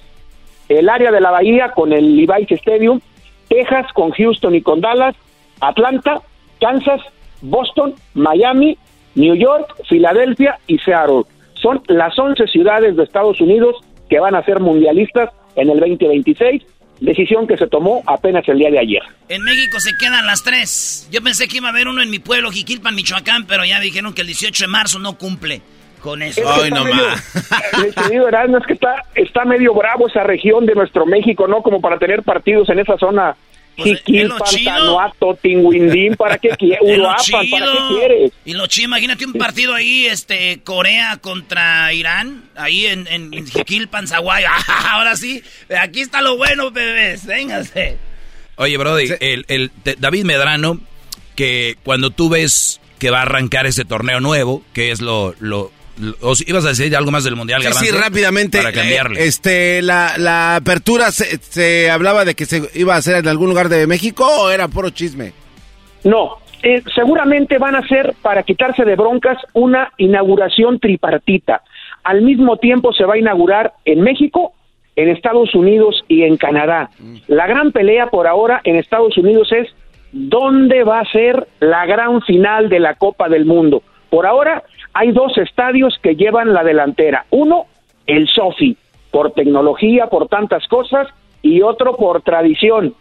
el 0.69 0.89
área 0.89 1.11
de 1.11 1.21
la 1.21 1.31
Bahía 1.31 1.73
con 1.73 1.93
el 1.93 2.17
Levi's 2.17 2.51
Stadium, 2.53 3.01
Texas 3.49 3.87
con 3.95 4.13
Houston 4.13 4.55
y 4.55 4.63
con 4.63 4.81
Dallas, 4.81 5.17
Atlanta, 5.61 6.23
Kansas, 6.61 7.01
Boston, 7.43 7.95
Miami, 8.15 8.79
New 9.15 9.35
York, 9.35 9.75
Filadelfia 9.89 10.59
y 10.67 10.79
Seattle. 10.79 11.23
Son 11.55 11.83
las 11.89 12.19
11 12.19 12.47
ciudades 12.47 12.97
de 12.97 13.03
Estados 13.03 13.41
Unidos 13.41 13.77
que 14.09 14.21
van 14.21 14.35
a 14.35 14.45
ser 14.45 14.61
mundialistas 14.61 15.31
en 15.57 15.69
el 15.69 15.81
2026 15.81 16.63
decisión 17.01 17.47
que 17.47 17.57
se 17.57 17.67
tomó 17.67 18.03
apenas 18.07 18.47
el 18.49 18.59
día 18.59 18.71
de 18.71 18.79
ayer. 18.79 19.03
En 19.29 19.43
México 19.43 19.81
se 19.81 19.97
quedan 19.97 20.27
las 20.27 20.43
tres. 20.43 21.09
Yo 21.11 21.23
pensé 21.23 21.49
que 21.49 21.59
iba 21.59 21.69
a 21.69 21.71
haber 21.71 21.89
uno 21.89 22.03
en 22.03 22.11
mi 22.11 22.19
pueblo, 22.19 22.51
Jiquilpan, 22.51 22.95
Michoacán, 22.95 23.47
pero 23.47 23.65
ya 23.65 23.81
dijeron 23.81 24.13
que 24.13 24.21
el 24.23 24.29
18 24.29 24.65
de 24.65 24.69
marzo 24.69 24.99
no 24.99 25.17
cumple 25.17 25.63
con 26.01 26.23
eso. 26.23 26.43
Ay, 26.47 26.71
no 26.71 26.85
más. 26.85 27.33
querido 27.95 28.29
Erasmo, 28.29 28.59
es 28.59 28.67
que 28.67 28.75
está, 28.75 29.05
está 29.15 29.45
medio 29.45 29.75
bravo 29.75 30.09
esa 30.09 30.25
región 30.25 30.67
de 30.67 30.75
nuestro 30.75 31.07
México, 31.07 31.47
¿no? 31.47 31.63
Como 31.63 31.81
para 31.81 31.99
tener 31.99 32.23
partidos 32.23 32.69
en 32.71 32.79
esa 32.79 32.97
zona 32.99 33.37
pues, 33.83 35.41
Tinguindín, 35.41 36.17
¿para 36.17 36.39
qué 36.39 36.51
quieres? 36.51 36.81
¿para 37.31 37.43
qué 37.43 37.49
quieres? 37.89 38.33
Y 38.45 38.53
lo 38.55 38.67
chido, 38.67 38.87
imagínate 38.87 39.27
un 39.27 39.33
partido 39.35 39.75
ahí, 39.75 40.07
este, 40.07 40.61
Corea 40.63 41.19
contra 41.21 41.93
Irán, 41.93 42.45
ahí 42.57 42.87
en, 42.87 43.07
en, 43.07 43.35
en 43.35 43.47
Ahora 44.91 45.17
sí, 45.17 45.43
aquí 45.79 46.01
está 46.01 46.21
lo 46.23 46.37
bueno, 46.37 46.71
bebés, 46.71 47.27
véngase. 47.27 47.97
Oye, 48.57 48.77
Brody, 48.77 49.09
el, 49.21 49.45
el, 49.49 49.71
David 49.99 50.25
Medrano, 50.25 50.81
que 51.35 51.77
cuando 51.83 52.11
tú 52.11 52.29
ves 52.29 52.81
que 52.99 53.11
va 53.11 53.21
a 53.21 53.23
arrancar 53.23 53.67
ese 53.67 53.87
torneo 53.87 54.21
nuevo, 54.21 54.63
que 54.75 54.91
es 54.91 55.01
lo, 55.01 55.35
lo, 55.39 55.73
ibas 56.47 56.65
a 56.65 56.69
decir 56.69 56.95
algo 56.97 57.11
más 57.11 57.25
del 57.25 57.37
Mundial, 57.37 57.63
Sí, 57.63 57.87
sí 57.87 57.91
rápidamente. 57.91 58.59
Para 58.59 58.73
cambiarle. 58.73 59.25
este, 59.25 59.83
la, 59.83 60.57
apertura, 60.57 61.11
se, 61.11 61.91
hablaba 61.91 62.25
de 62.25 62.35
que 62.35 62.47
se 62.47 62.63
iba 62.75 62.95
a 62.95 62.99
hacer 62.99 63.17
en 63.17 63.29
algún 63.29 63.49
lugar 63.49 63.69
de 63.69 63.87
México 63.87 64.27
o 64.27 64.51
era 64.51 64.69
puro 64.69 64.91
chisme? 64.91 65.33
No, 66.05 66.39
eh, 66.63 66.83
seguramente 66.95 67.59
van 67.59 67.75
a 67.75 67.87
ser, 67.87 68.15
para 68.23 68.43
quitarse 68.43 68.85
de 68.85 68.97
broncas, 68.97 69.39
una 69.53 69.93
inauguración 69.99 70.79
tripartita. 70.79 71.63
Al 72.05 72.23
mismo 72.23 72.57
tiempo 72.57 72.93
se 72.93 73.05
va 73.05 73.15
a 73.15 73.19
inaugurar 73.19 73.75
en 73.85 74.01
México, 74.01 74.53
en 74.97 75.09
Estados 75.09 75.55
Unidos 75.55 76.05
y 76.09 76.23
en 76.23 76.37
Canadá. 76.37 76.91
Mm. 76.99 77.17
La 77.29 77.47
gran 77.47 77.73
pelea 77.73 78.09
por 78.09 78.27
ahora 78.27 78.61
en 78.65 78.77
Estados 78.77 79.17
Unidos 79.17 79.51
es 79.53 79.69
dónde 80.13 80.83
va 80.83 81.01
a 81.01 81.11
ser 81.11 81.47
la 81.61 81.87
gran 81.87 82.21
final 82.23 82.69
de 82.69 82.81
la 82.81 82.95
Copa 82.95 83.29
del 83.29 83.45
Mundo. 83.45 83.83
Por 84.11 84.27
ahora 84.27 84.65
hay 84.93 85.13
dos 85.13 85.37
estadios 85.39 85.99
que 86.03 86.15
llevan 86.15 86.53
la 86.53 86.65
delantera. 86.65 87.27
Uno, 87.31 87.67
el 88.07 88.29
Sofi, 88.29 88.77
por 89.11 89.33
tecnología, 89.33 90.07
por 90.07 90.29
tantas 90.29 90.67
cosas, 90.69 91.09
y 91.43 91.63
otro 91.63 91.97
por 91.97 92.23
tradición, 92.23 92.95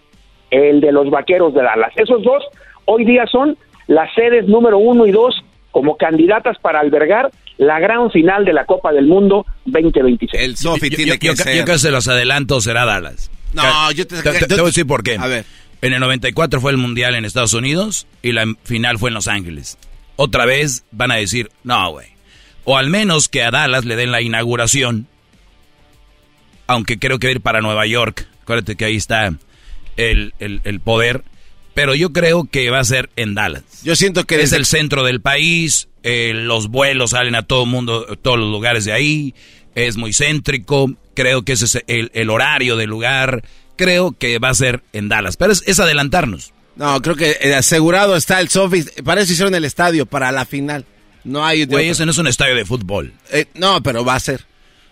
el 0.51 0.81
de 0.81 0.91
los 0.91 1.09
Vaqueros 1.09 1.53
de 1.53 1.61
Dallas. 1.61 1.91
Esos 1.95 2.23
dos 2.23 2.43
hoy 2.85 3.05
día 3.05 3.25
son 3.27 3.57
las 3.87 4.13
sedes 4.13 4.47
número 4.47 4.77
uno 4.77 5.05
y 5.05 5.11
dos 5.11 5.35
como 5.71 5.97
candidatas 5.97 6.57
para 6.59 6.79
albergar 6.79 7.29
la 7.57 7.79
gran 7.79 8.09
final 8.11 8.45
de 8.45 8.53
la 8.53 8.65
Copa 8.65 8.91
del 8.91 9.05
Mundo 9.05 9.45
2026. 9.65 10.41
El 10.41 10.57
Sofi 10.57 10.89
tiene 10.89 11.19
que 11.19 11.35
ser. 11.35 11.57
Yo 11.57 11.65
que 11.65 11.77
se 11.77 11.91
los 11.91 12.07
adelanto 12.07 12.61
será 12.61 12.85
Dallas. 12.85 13.29
No, 13.53 13.91
yo 13.91 14.07
te, 14.07 14.21
te, 14.21 14.47
te, 14.47 14.55
voy 14.55 14.63
a 14.63 14.65
decir 14.67 14.87
por 14.87 15.03
qué. 15.03 15.17
A 15.19 15.27
ver. 15.27 15.45
En 15.81 15.93
el 15.93 15.99
94 15.99 16.59
fue 16.61 16.71
el 16.71 16.77
Mundial 16.77 17.15
en 17.15 17.25
Estados 17.25 17.53
Unidos 17.53 18.05
y 18.21 18.33
la 18.33 18.45
final 18.63 18.97
fue 18.97 19.09
en 19.09 19.13
Los 19.13 19.27
Ángeles 19.27 19.77
otra 20.21 20.45
vez 20.45 20.83
van 20.91 21.11
a 21.11 21.15
decir, 21.15 21.49
no, 21.63 21.91
güey. 21.91 22.07
O 22.65 22.77
al 22.77 22.89
menos 22.89 23.29
que 23.29 23.41
a 23.41 23.51
Dallas 23.51 23.85
le 23.85 23.95
den 23.95 24.11
la 24.11 24.21
inauguración. 24.21 25.07
Aunque 26.67 26.99
creo 26.99 27.19
que 27.19 27.27
va 27.27 27.29
a 27.29 27.35
ir 27.35 27.41
para 27.41 27.61
Nueva 27.61 27.87
York. 27.87 28.27
Acuérdate 28.41 28.75
que 28.75 28.83
ahí 28.83 28.97
está 28.97 29.33
el, 29.95 30.81
poder. 30.83 31.23
Pero 31.73 31.95
yo 31.95 32.11
creo 32.11 32.49
que 32.51 32.69
va 32.69 32.81
a 32.81 32.83
ser 32.83 33.09
en 33.15 33.33
Dallas. 33.33 33.63
Yo 33.81 33.95
siento 33.95 34.25
que 34.25 34.41
es 34.41 34.51
el 34.51 34.65
centro 34.65 35.05
del 35.05 35.21
país. 35.21 35.87
Eh, 36.03 36.33
los 36.35 36.67
vuelos 36.67 37.11
salen 37.11 37.35
a 37.35 37.43
todo 37.43 37.65
mundo, 37.65 38.17
todos 38.21 38.37
los 38.37 38.51
lugares 38.51 38.83
de 38.83 38.91
ahí. 38.91 39.33
Es 39.73 39.95
muy 39.95 40.11
céntrico. 40.11 40.93
Creo 41.15 41.43
que 41.43 41.53
ese 41.53 41.63
es 41.63 41.83
el, 41.87 42.29
horario 42.29 42.75
del 42.75 42.89
lugar. 42.89 43.45
Creo 43.77 44.11
que 44.11 44.37
va 44.37 44.49
a 44.49 44.53
ser 44.53 44.83
en 44.91 45.07
Dallas. 45.07 45.37
Pero 45.37 45.53
es 45.53 45.79
adelantarnos. 45.79 46.51
No, 46.79 47.01
creo 47.01 47.17
que 47.17 47.35
eh, 47.41 47.55
asegurado 47.55 48.15
está 48.15 48.39
el 48.39 48.47
Sofi. 48.47 48.83
Para 49.03 49.19
eso 49.19 49.33
hicieron 49.33 49.53
el 49.53 49.65
estadio, 49.65 50.05
para 50.05 50.31
la 50.31 50.45
final. 50.45 50.85
No 51.25 51.45
hay. 51.45 51.65
Güey, 51.65 51.89
ese 51.89 52.05
no 52.05 52.11
es 52.11 52.17
un 52.17 52.27
estadio 52.27 52.55
de 52.55 52.63
fútbol. 52.63 53.11
Eh, 53.33 53.47
no, 53.55 53.83
pero 53.83 54.05
va 54.05 54.15
a 54.15 54.19
ser. 54.21 54.39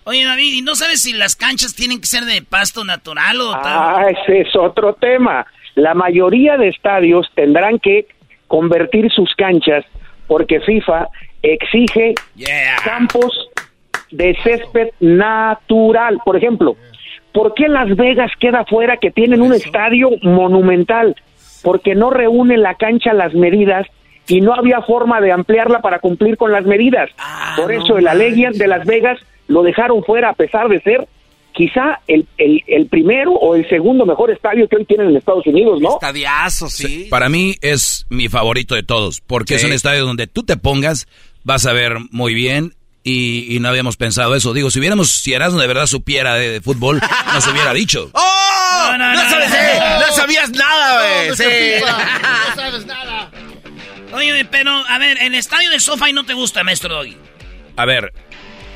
Oye, 0.03 0.25
David, 0.25 0.53
¿y 0.53 0.61
no 0.61 0.75
sabes 0.75 1.01
si 1.01 1.13
las 1.13 1.37
canchas 1.37 1.75
tienen 1.75 2.01
que 2.01 2.07
ser 2.07 2.25
de 2.25 2.41
pasto 2.41 2.83
natural 2.83 3.39
o 3.39 3.51
tal? 3.61 3.73
Ah, 3.73 4.05
ese 4.09 4.41
es 4.41 4.55
otro 4.57 4.95
tema. 4.95 5.47
La 5.75 5.93
mayoría 5.93 6.57
de 6.57 6.67
estadios 6.67 7.25
tendrán 7.35 7.79
que 7.79 8.05
convertir 8.47 9.09
sus 9.09 9.33
canchas 9.35 9.85
porque 10.27 10.59
FIFA 10.59 11.07
exige 11.41 12.15
campos 12.83 13.49
de 14.11 14.37
césped 14.43 14.89
natural. 14.99 16.19
Por 16.25 16.35
ejemplo, 16.35 16.75
¿por 17.31 17.53
qué 17.53 17.69
Las 17.69 17.95
Vegas 17.95 18.31
queda 18.41 18.65
fuera 18.65 18.97
que 18.97 19.11
tienen 19.11 19.41
un 19.41 19.53
estadio 19.53 20.09
monumental? 20.21 21.15
Porque 21.67 21.95
no 21.95 22.11
reúne 22.11 22.55
la 22.55 22.75
cancha 22.75 23.11
las 23.11 23.33
medidas 23.33 23.85
y 24.25 24.39
no 24.39 24.53
había 24.53 24.81
forma 24.83 25.19
de 25.19 25.33
ampliarla 25.33 25.81
para 25.81 25.99
cumplir 25.99 26.37
con 26.37 26.49
las 26.49 26.63
medidas. 26.63 27.09
Ah, 27.17 27.57
Por 27.57 27.73
eso 27.73 27.97
el 27.97 28.07
Allegiant 28.07 28.55
de 28.55 28.69
Las 28.69 28.87
Vegas 28.87 29.19
lo 29.49 29.63
dejaron 29.63 30.01
fuera 30.05 30.29
a 30.29 30.33
pesar 30.33 30.69
de 30.69 30.79
ser 30.79 31.09
quizá 31.51 31.99
el, 32.07 32.25
el, 32.37 32.85
primero 32.85 33.33
o 33.33 33.53
el 33.53 33.67
segundo 33.67 34.05
mejor 34.05 34.31
estadio 34.31 34.69
que 34.69 34.77
hoy 34.77 34.85
tienen 34.85 35.09
en 35.09 35.17
Estados 35.17 35.45
Unidos, 35.45 35.81
¿no? 35.81 35.95
Estadiazo, 35.95 36.69
sí. 36.69 37.07
Para 37.09 37.27
mí 37.27 37.55
es 37.59 38.05
mi 38.09 38.29
favorito 38.29 38.73
de 38.73 38.83
todos, 38.83 39.19
porque 39.19 39.55
es 39.55 39.65
un 39.65 39.73
estadio 39.73 40.05
donde 40.05 40.27
tú 40.27 40.43
te 40.43 40.55
pongas, 40.55 41.05
vas 41.43 41.65
a 41.65 41.73
ver 41.73 41.97
muy 42.11 42.33
bien 42.33 42.76
y, 43.09 43.59
no 43.59 43.69
habíamos 43.69 43.95
pensado 43.97 44.35
eso. 44.35 44.53
Digo, 44.53 44.69
si 44.69 44.79
hubiéramos, 44.79 45.09
si 45.09 45.33
Erasmo 45.33 45.59
de 45.59 45.67
verdad 45.67 45.87
supiera 45.87 46.35
de, 46.35 46.61
fútbol, 46.61 47.01
nos 47.33 47.47
hubiera 47.47 47.73
dicho. 47.73 48.09
¡Oh! 48.13 48.89
No, 48.91 48.97
no, 48.97 49.13
no, 49.13 49.29
sabes, 49.29 49.49
no, 49.49 50.15
sabías 50.15 50.49
nada, 50.51 51.25
güey. 51.25 51.35
sí. 51.37 51.43
no 52.49 52.55
sabes 52.55 52.85
nada. 52.85 53.31
Oye, 54.13 54.45
pero, 54.45 54.71
a 54.71 54.97
ver, 54.97 55.17
el 55.21 55.35
estadio 55.35 55.69
de 55.69 55.79
SoFi 55.79 56.13
no 56.13 56.25
te 56.25 56.33
gusta, 56.33 56.63
maestro 56.63 56.95
Doggy. 56.95 57.17
A 57.75 57.85
ver, 57.85 58.13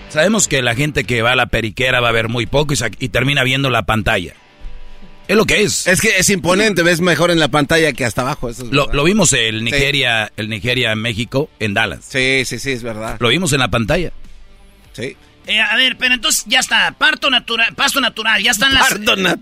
sabemos 0.09 0.47
que 0.47 0.61
la 0.61 0.75
gente 0.75 1.03
que 1.03 1.21
va 1.21 1.31
a 1.31 1.35
la 1.35 1.47
periquera 1.47 1.99
va 1.99 2.09
a 2.09 2.13
ver 2.13 2.29
muy 2.29 2.45
poco 2.45 2.73
y, 2.99 3.09
termina 3.09 3.43
viendo 3.43 3.69
la 3.69 3.83
pantalla. 3.83 4.33
Es 5.27 5.37
lo 5.37 5.45
que 5.45 5.61
es. 5.61 5.87
Es 5.87 6.01
que 6.01 6.17
es 6.17 6.29
imponente, 6.29 6.83
ves 6.83 6.99
mejor 6.99 7.31
en 7.31 7.39
la 7.39 7.47
pantalla 7.47 7.93
que 7.93 8.03
hasta 8.03 8.21
abajo. 8.21 8.49
lo, 8.69 9.03
vimos 9.03 9.31
el 9.33 9.63
Nigeria, 9.63 10.31
el 10.35 10.49
Nigeria 10.49 10.93
México 10.95 11.49
en 11.59 11.73
Dallas. 11.73 12.05
Sí, 12.07 12.43
sí, 12.45 12.59
sí, 12.59 12.71
es 12.71 12.83
verdad. 12.83 13.17
Lo 13.19 13.29
vimos 13.29 13.53
en 13.53 13.59
la 13.59 13.69
pantalla. 13.69 14.11
Sí. 14.93 15.15
Eh, 15.47 15.59
a 15.59 15.75
ver, 15.75 15.97
pero 15.97 16.13
entonces 16.13 16.43
ya 16.47 16.59
está, 16.59 16.91
parto 16.91 17.31
natural, 17.31 17.73
pasto 17.73 17.99
natural, 17.99 18.43
ya 18.43 18.51
están 18.51 18.75
las 18.75 18.89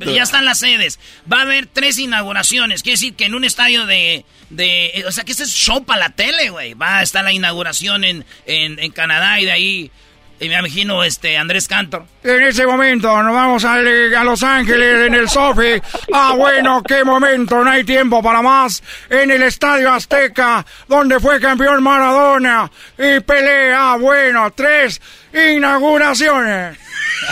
ya 0.05 0.23
están 0.23 0.45
las 0.45 0.59
sedes. 0.59 0.97
Va 1.31 1.39
a 1.39 1.41
haber 1.41 1.67
tres 1.67 1.97
inauguraciones, 1.97 2.83
quiere 2.83 2.93
decir 2.93 3.15
que 3.15 3.25
en 3.25 3.35
un 3.35 3.43
estadio 3.43 3.85
de, 3.85 4.23
de 4.49 5.03
o 5.05 5.11
sea, 5.11 5.25
que 5.25 5.33
ese 5.33 5.43
es 5.43 5.51
show 5.51 5.83
para 5.83 5.99
la 5.99 6.09
tele, 6.11 6.51
güey. 6.51 6.73
Va 6.73 6.99
a 6.99 7.03
estar 7.03 7.23
la 7.23 7.33
inauguración 7.33 8.05
en, 8.05 8.25
en, 8.45 8.79
en 8.79 8.91
Canadá 8.91 9.41
y 9.41 9.45
de 9.45 9.51
ahí 9.51 9.91
y 10.39 10.47
me 10.47 10.55
imagino 10.57 11.03
este 11.03 11.37
Andrés 11.37 11.67
Cantor. 11.67 12.03
En 12.23 12.41
ese 12.43 12.65
momento 12.65 13.21
nos 13.21 13.33
vamos 13.33 13.65
a, 13.65 13.75
a 13.75 14.23
Los 14.23 14.41
Ángeles 14.43 15.07
en 15.07 15.15
el 15.15 15.27
Sofi. 15.29 15.81
Ah, 16.13 16.33
bueno, 16.37 16.81
qué 16.83 17.03
momento, 17.03 17.63
no 17.63 17.69
hay 17.69 17.83
tiempo 17.83 18.23
para 18.23 18.41
más. 18.41 18.81
En 19.09 19.31
el 19.31 19.43
Estadio 19.43 19.91
Azteca, 19.91 20.65
donde 20.87 21.19
fue 21.19 21.39
campeón 21.39 21.83
Maradona. 21.83 22.71
Y 22.97 23.19
pelea, 23.21 23.93
ah, 23.93 23.97
bueno, 23.97 24.51
tres 24.51 25.01
inauguraciones. 25.33 26.77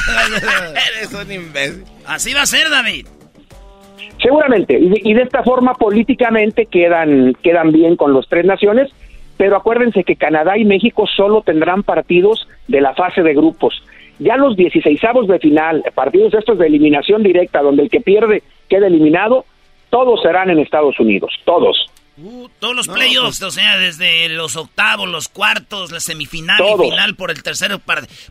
Eres 0.97 1.13
un 1.13 1.31
imbécil. 1.31 1.85
Así 2.05 2.33
va 2.33 2.41
a 2.41 2.45
ser, 2.45 2.69
David. 2.69 3.07
Seguramente, 4.21 4.77
y 4.79 5.13
de, 5.13 5.21
esta 5.21 5.43
forma 5.43 5.75
políticamente 5.75 6.65
quedan, 6.65 7.35
quedan 7.43 7.71
bien 7.71 7.95
con 7.95 8.13
los 8.13 8.27
tres 8.27 8.45
naciones 8.45 8.89
pero 9.37 9.55
acuérdense 9.55 10.03
que 10.03 10.15
Canadá 10.15 10.57
y 10.57 10.65
México 10.65 11.05
solo 11.07 11.41
tendrán 11.41 11.83
partidos 11.83 12.47
de 12.67 12.81
la 12.81 12.93
fase 12.93 13.21
de 13.21 13.33
grupos. 13.33 13.83
Ya 14.19 14.35
los 14.35 14.57
16 14.57 14.99
de 15.27 15.39
final, 15.39 15.83
partidos 15.93 16.33
estos 16.33 16.57
de 16.57 16.65
eliminación 16.67 17.21
directa, 17.21 17.61
donde 17.61 17.83
el 17.83 17.89
que 17.89 18.01
pierde 18.01 18.41
queda 18.67 18.87
eliminado, 18.87 19.45
todos 19.89 20.21
serán 20.21 20.49
en 20.49 20.59
Estados 20.59 20.99
Unidos, 20.99 21.33
todos. 21.45 21.87
Uh, 22.19 22.49
todos 22.59 22.75
los 22.75 22.87
playoffs, 22.87 23.39
pues, 23.39 23.43
o 23.43 23.51
sea, 23.51 23.77
desde 23.77 24.27
los 24.29 24.55
octavos, 24.55 25.07
los 25.07 25.27
cuartos, 25.27 25.91
la 25.91 25.99
semifinal 25.99 26.59
y 26.59 26.89
final 26.89 27.15
por 27.15 27.29
el 27.29 27.43
tercer, 27.43 27.77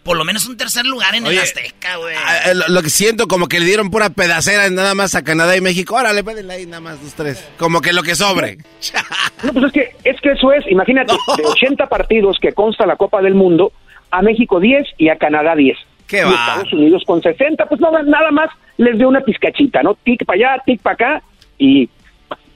por 0.02 0.16
lo 0.16 0.24
menos 0.24 0.46
un 0.46 0.56
tercer 0.56 0.84
lugar 0.84 1.14
en 1.14 1.24
el 1.24 1.38
Azteca, 1.38 1.96
güey. 1.96 2.16
Ah, 2.16 2.50
eh, 2.50 2.54
lo, 2.68 2.82
que 2.82 2.90
siento, 2.90 3.28
como 3.28 3.46
que 3.46 3.60
le 3.60 3.66
dieron 3.66 3.90
pura 3.90 4.10
pedacera 4.10 4.68
nada 4.70 4.94
más 4.96 5.14
a 5.14 5.22
Canadá 5.22 5.56
y 5.56 5.60
México. 5.60 5.94
Órale, 5.94 6.24
pédenle 6.24 6.54
ahí 6.54 6.66
nada 6.66 6.80
más 6.80 7.00
los 7.00 7.14
tres. 7.14 7.48
Como 7.58 7.80
que 7.80 7.92
lo 7.92 8.02
que 8.02 8.16
sobre. 8.16 8.56
no, 9.44 9.52
pues 9.52 9.66
es 9.66 9.72
que, 9.72 9.90
es 10.02 10.20
que 10.20 10.32
eso 10.32 10.52
es, 10.52 10.66
imagínate, 10.68 11.14
de 11.36 11.44
80 11.44 11.86
partidos 11.86 12.38
que 12.40 12.52
consta 12.52 12.86
la 12.86 12.96
Copa 12.96 13.22
del 13.22 13.34
Mundo, 13.34 13.72
a 14.10 14.20
México 14.20 14.58
10 14.58 14.84
y 14.98 15.10
a 15.10 15.16
Canadá 15.16 15.54
10. 15.54 15.78
¿Qué 16.08 16.24
va? 16.24 16.30
Estados 16.30 16.72
Unidos 16.72 17.04
con 17.06 17.22
60, 17.22 17.66
pues 17.66 17.80
nada, 17.80 18.02
nada 18.02 18.32
más 18.32 18.50
les 18.78 18.98
dio 18.98 19.08
una 19.08 19.20
pizcachita, 19.20 19.82
¿no? 19.84 19.94
Tic 19.94 20.24
para 20.24 20.36
allá, 20.36 20.62
tic 20.64 20.80
para 20.80 20.94
acá 20.94 21.22
y 21.58 21.88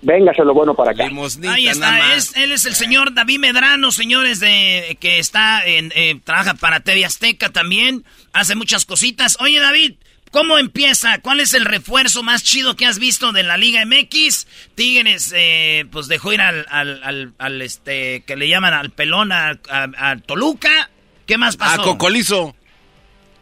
Véngase 0.03 0.45
lo 0.45 0.55
bueno 0.55 0.75
para 0.75 0.93
acá. 0.93 1.05
Ahí 1.49 1.69
está, 1.69 1.99
él 2.37 2.53
es 2.53 2.65
el 2.65 2.75
señor 2.75 3.13
David 3.13 3.39
Medrano, 3.39 3.91
señores, 3.91 4.41
de 4.41 4.97
que 4.99 5.19
está 5.19 5.63
en, 5.67 5.93
eh, 5.95 6.19
trabaja 6.25 6.55
para 6.55 6.81
TV 6.81 7.05
Azteca 7.05 7.51
también, 7.51 8.05
hace 8.33 8.55
muchas 8.55 8.87
cositas. 8.87 9.37
Oye, 9.41 9.61
David, 9.61 9.97
¿cómo 10.31 10.57
empieza? 10.57 11.21
¿Cuál 11.21 11.41
es 11.41 11.53
el 11.53 11.67
refuerzo 11.67 12.23
más 12.23 12.43
chido 12.43 12.77
que 12.77 12.87
has 12.87 12.99
visto 12.99 13.33
de 13.33 13.43
la 13.43 13.59
Liga 13.59 13.85
MX? 13.85 14.47
Tigres, 14.75 15.35
eh, 15.37 15.85
pues 15.93 16.09
dejó 16.09 16.33
ir 16.33 16.41
al, 16.41 16.65
al, 16.71 17.33
al, 17.37 17.63
este, 17.63 18.23
que 18.27 18.37
le 18.37 18.49
llaman 18.49 18.73
al 18.73 18.91
pelón, 18.91 19.33
a, 19.33 19.59
Toluca. 20.25 20.89
¿Qué 21.27 21.37
más 21.37 21.59
pasó? 21.59 21.83
A 21.83 21.85
Cocolizo. 21.85 22.55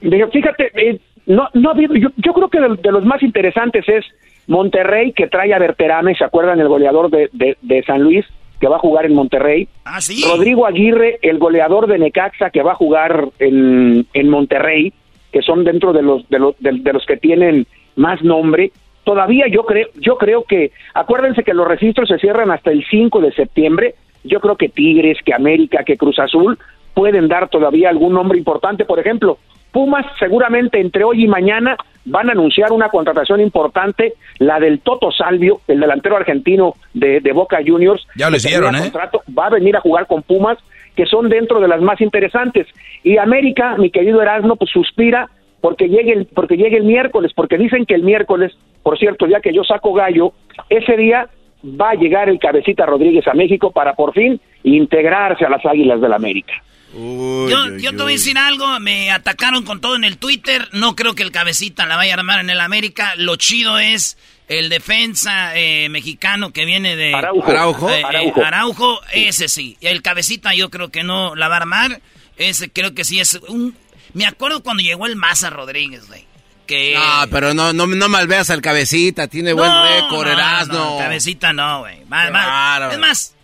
Fíjate, 0.01 0.73
eh, 0.75 1.01
no, 1.27 1.49
no, 1.55 1.73
yo, 1.81 2.09
yo 2.17 2.33
creo 2.33 2.51
que 2.51 2.59
de 2.83 2.93
los 2.93 3.05
más 3.05 3.23
interesantes 3.23 3.85
es 3.89 4.05
Monterrey, 4.49 5.13
que 5.13 5.29
trae 5.29 5.53
a 5.53 5.59
Berterame, 5.59 6.15
¿se 6.15 6.25
acuerdan? 6.25 6.59
El 6.59 6.69
goleador 6.69 7.11
de, 7.11 7.29
de, 7.61 7.83
San 7.85 8.03
Luis, 8.03 8.25
que 8.59 8.67
va 8.67 8.77
a 8.77 8.81
jugar 8.81 9.05
en 9.05 9.15
Monterrey. 9.15 9.69
Ah, 9.85 10.01
sí. 10.01 10.25
Rodrigo 10.27 10.67
Aguirre, 10.67 11.19
el 11.21 11.39
goleador 11.39 11.87
de 11.87 11.99
Necaxa, 11.99 12.51
que 12.51 12.63
va 12.63 12.73
a 12.73 12.77
jugar 12.77 13.29
en, 13.39 14.07
en 14.15 14.29
Monterrey, 14.31 14.95
que 15.33 15.43
son 15.43 15.65
dentro 15.65 15.93
de 15.93 16.03
los, 16.03 16.27
de, 16.31 16.39
los, 16.39 16.55
de, 16.59 16.93
los 16.93 17.05
que 17.05 17.19
tienen 17.19 17.67
más 17.95 18.23
nombre. 18.23 18.73
Todavía 19.05 19.47
yo 19.49 19.65
creo, 19.65 19.89
yo 19.97 20.17
creo 20.17 20.45
que, 20.45 20.73
acuérdense 20.95 21.45
que 21.45 21.53
los 21.53 21.69
registros 21.69 22.09
se 22.09 22.19
cierran 22.19 22.51
hasta 22.51 22.71
el 22.71 22.87
5 22.89 23.21
de 23.21 23.33
septiembre. 23.33 23.97
Yo 24.25 24.41
creo 24.41 24.57
que 24.57 24.71
Tigres, 24.71 25.19
que 25.25 25.35
América, 25.35 25.85
que 25.85 25.99
Cruz 25.99 26.19
Azul 26.19 26.59
pueden 26.95 27.29
dar 27.29 27.51
todavía 27.51 27.91
algún 27.91 28.15
nombre 28.15 28.39
importante. 28.39 28.87
Por 28.87 28.99
ejemplo, 28.99 29.39
Pumas 29.73 30.07
seguramente 30.19 30.81
entre 30.81 31.05
hoy 31.05 31.25
y 31.25 31.29
mañana 31.29 31.77
van 32.09 32.29
a 32.29 32.33
anunciar 32.33 32.73
una 32.73 32.89
contratación 32.89 33.41
importante, 33.41 34.15
la 34.39 34.59
del 34.59 34.81
Toto 34.81 35.11
Salvio, 35.11 35.61
el 35.69 35.81
delantero 35.81 36.17
argentino 36.17 36.75
de, 36.95 37.21
Boca 37.33 37.59
Juniors. 37.65 38.07
Ya 38.17 38.31
lo 38.31 38.37
hicieron, 38.37 38.75
¿eh? 38.77 38.91
va 39.37 39.47
a 39.47 39.51
venir 39.51 39.77
a 39.77 39.81
jugar 39.81 40.07
con 40.07 40.23
Pumas, 40.23 40.59
que 40.97 41.07
son 41.07 41.29
dentro 41.29 41.61
de 41.61 41.69
las 41.69 41.81
más 41.81 42.01
interesantes. 42.01 42.67
Y 43.05 43.19
América, 43.19 43.77
mi 43.77 43.91
querido 43.91 44.21
Erasmo, 44.21 44.57
pues 44.57 44.71
suspira 44.71 45.29
porque 45.61 45.89
llegue 45.89 46.13
el, 46.13 46.27
porque 46.27 46.57
llegue 46.57 46.77
el 46.77 46.85
miércoles, 46.85 47.33
porque 47.35 47.59
dicen 47.59 47.85
que 47.85 47.95
el 47.95 48.03
miércoles, 48.03 48.53
por 48.83 48.99
cierto, 48.99 49.27
ya 49.27 49.41
que 49.41 49.53
yo 49.53 49.65
saco 49.65 49.93
gallo, 49.93 50.33
ese 50.69 50.97
día 50.97 51.29
va 51.65 51.91
a 51.91 51.95
llegar 51.95 52.29
el 52.29 52.39
cabecita 52.39 52.87
Rodríguez 52.87 53.27
a 53.27 53.35
México 53.35 53.73
para 53.73 53.95
por 53.95 54.13
fin 54.13 54.41
integrarse 54.63 55.45
a 55.45 55.51
las 55.51 55.65
Águilas 55.67 56.01
del 56.01 56.11
la 56.11 56.17
América 56.17 56.53
yo, 56.95 57.77
yo 57.77 57.91
te 57.91 57.97
voy 57.97 58.13
a 58.13 58.17
decir 58.17 58.39
algo, 58.39 58.81
me 58.81 59.11
atacaron 59.11 59.65
con 59.65 59.81
todo 59.81 59.97
en 59.97 60.05
el 60.05 60.19
Twitter, 60.19 60.69
no 60.73 60.97
creo 60.97 61.15
que 61.15 61.23
el 61.23 61.31
cabecita 61.31 61.87
la 61.87 61.97
vaya 61.97 62.15
a 62.15 62.19
armar 62.19 62.41
en 62.41 62.51
el 62.51 62.61
América, 62.61 63.15
lo 63.17 63.37
chido 63.37 63.79
es 63.79 64.17
el 64.49 64.71
defensa 64.71 65.55
eh, 65.55 65.89
mexicano 65.91 66.53
que 66.53 66.65
viene 66.65 66.97
de 66.97 67.15
Araujo. 67.15 67.91
Eh, 67.91 68.01
eh, 68.01 68.33
Araujo. 68.43 69.01
ese 69.13 69.49
sí, 69.49 69.77
el 69.83 70.01
cabecita 70.03 70.55
yo 70.55 70.71
creo 70.71 70.91
que 70.91 71.05
no 71.05 71.35
la 71.35 71.49
va 71.49 71.57
a 71.57 71.59
armar, 71.59 72.01
ese 72.37 72.71
creo 72.71 72.95
que 72.95 73.05
sí 73.05 73.21
es 73.21 73.35
un... 73.49 73.77
Me 74.15 74.25
acuerdo 74.25 74.63
cuando 74.63 74.83
llegó 74.83 75.07
el 75.07 75.17
Maza 75.17 75.51
Rodríguez, 75.51 76.09
güey. 76.09 76.27
Que... 76.67 76.95
No, 76.95 77.29
pero 77.31 77.53
no, 77.53 77.75
no, 77.75 77.87
no 77.87 78.09
malveas 78.09 78.49
al 78.49 78.63
cabecita, 78.63 79.29
tiene 79.29 79.53
buen 79.53 79.71
récord, 79.71 80.29
no, 80.69 80.99
cabecita 80.99 81.53
no, 81.53 81.81
güey. 81.81 82.01
Es 82.01 82.99
más, 82.99 83.35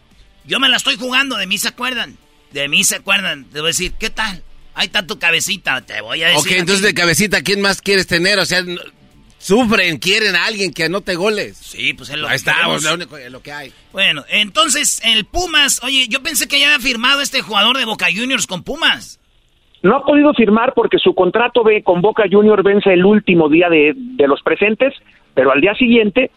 yo 0.45 0.59
me 0.61 0.69
la 0.69 0.77
estoy 0.77 0.97
jugando, 0.97 1.37
de 1.37 1.47
mí 1.47 1.59
se 1.59 1.69
acuerdan. 1.69 2.17
De 2.55 2.69
mí 2.69 2.85
se 2.85 2.95
acuerdan. 2.95 3.47
Te 3.47 3.59
voy 3.59 3.67
a 3.67 3.75
decir, 3.75 3.95
¿qué 3.99 4.11
tal? 4.11 4.41
Ahí 4.77 4.87
está 4.87 5.05
tu 5.05 5.19
cabecita, 5.19 5.81
te 5.81 6.01
voy 6.01 6.23
a 6.23 6.29
decir. 6.29 6.53
Ok, 6.53 6.61
entonces 6.61 6.83
de 6.83 6.95
cabecita, 6.95 7.43
¿quién 7.43 7.61
más 7.61 7.83
quieres 7.83 8.07
tener? 8.07 8.39
O 8.39 8.45
sea, 8.45 8.63
sufren, 9.39 9.99
quieren 9.99 10.37
a 10.37 10.47
alguien 10.47 10.73
que 10.73 10.85
anote 10.85 11.17
goles. 11.17 11.57
Sí, 11.57 11.95
pues 11.95 12.11
es 12.11 12.17
lo 12.17 12.29
Ahí 12.29 12.37
está, 12.37 12.55
es 12.77 12.85
lo 12.85 12.95
único 12.95 13.19
lo 13.29 13.43
que 13.43 13.51
hay. 13.51 13.73
Bueno, 13.91 14.25
entonces 14.29 15.03
el 15.05 15.25
Pumas, 15.25 15.83
oye, 15.83 16.07
yo 16.09 16.23
pensé 16.23 16.47
que 16.47 16.61
ya 16.61 16.67
había 16.67 16.79
firmado 16.79 17.23
este 17.23 17.43
jugador 17.43 17.77
de 17.77 17.87
Boca 17.87 18.07
Juniors 18.15 18.47
con 18.47 18.63
Pumas. 18.63 19.19
No 19.83 19.97
ha 19.97 20.05
podido 20.05 20.33
firmar 20.33 20.75
porque 20.75 20.99
su 20.99 21.13
contrato 21.13 21.65
con 21.83 22.03
Boca 22.03 22.23
Juniors 22.31 22.63
vence 22.63 22.93
el 22.93 23.05
último 23.05 23.49
día 23.49 23.69
de, 23.69 23.97
los 24.29 24.41
presentes, 24.43 24.95
pero 25.35 25.51
al 25.51 25.61
día 25.61 25.75
siguiente 25.75 26.31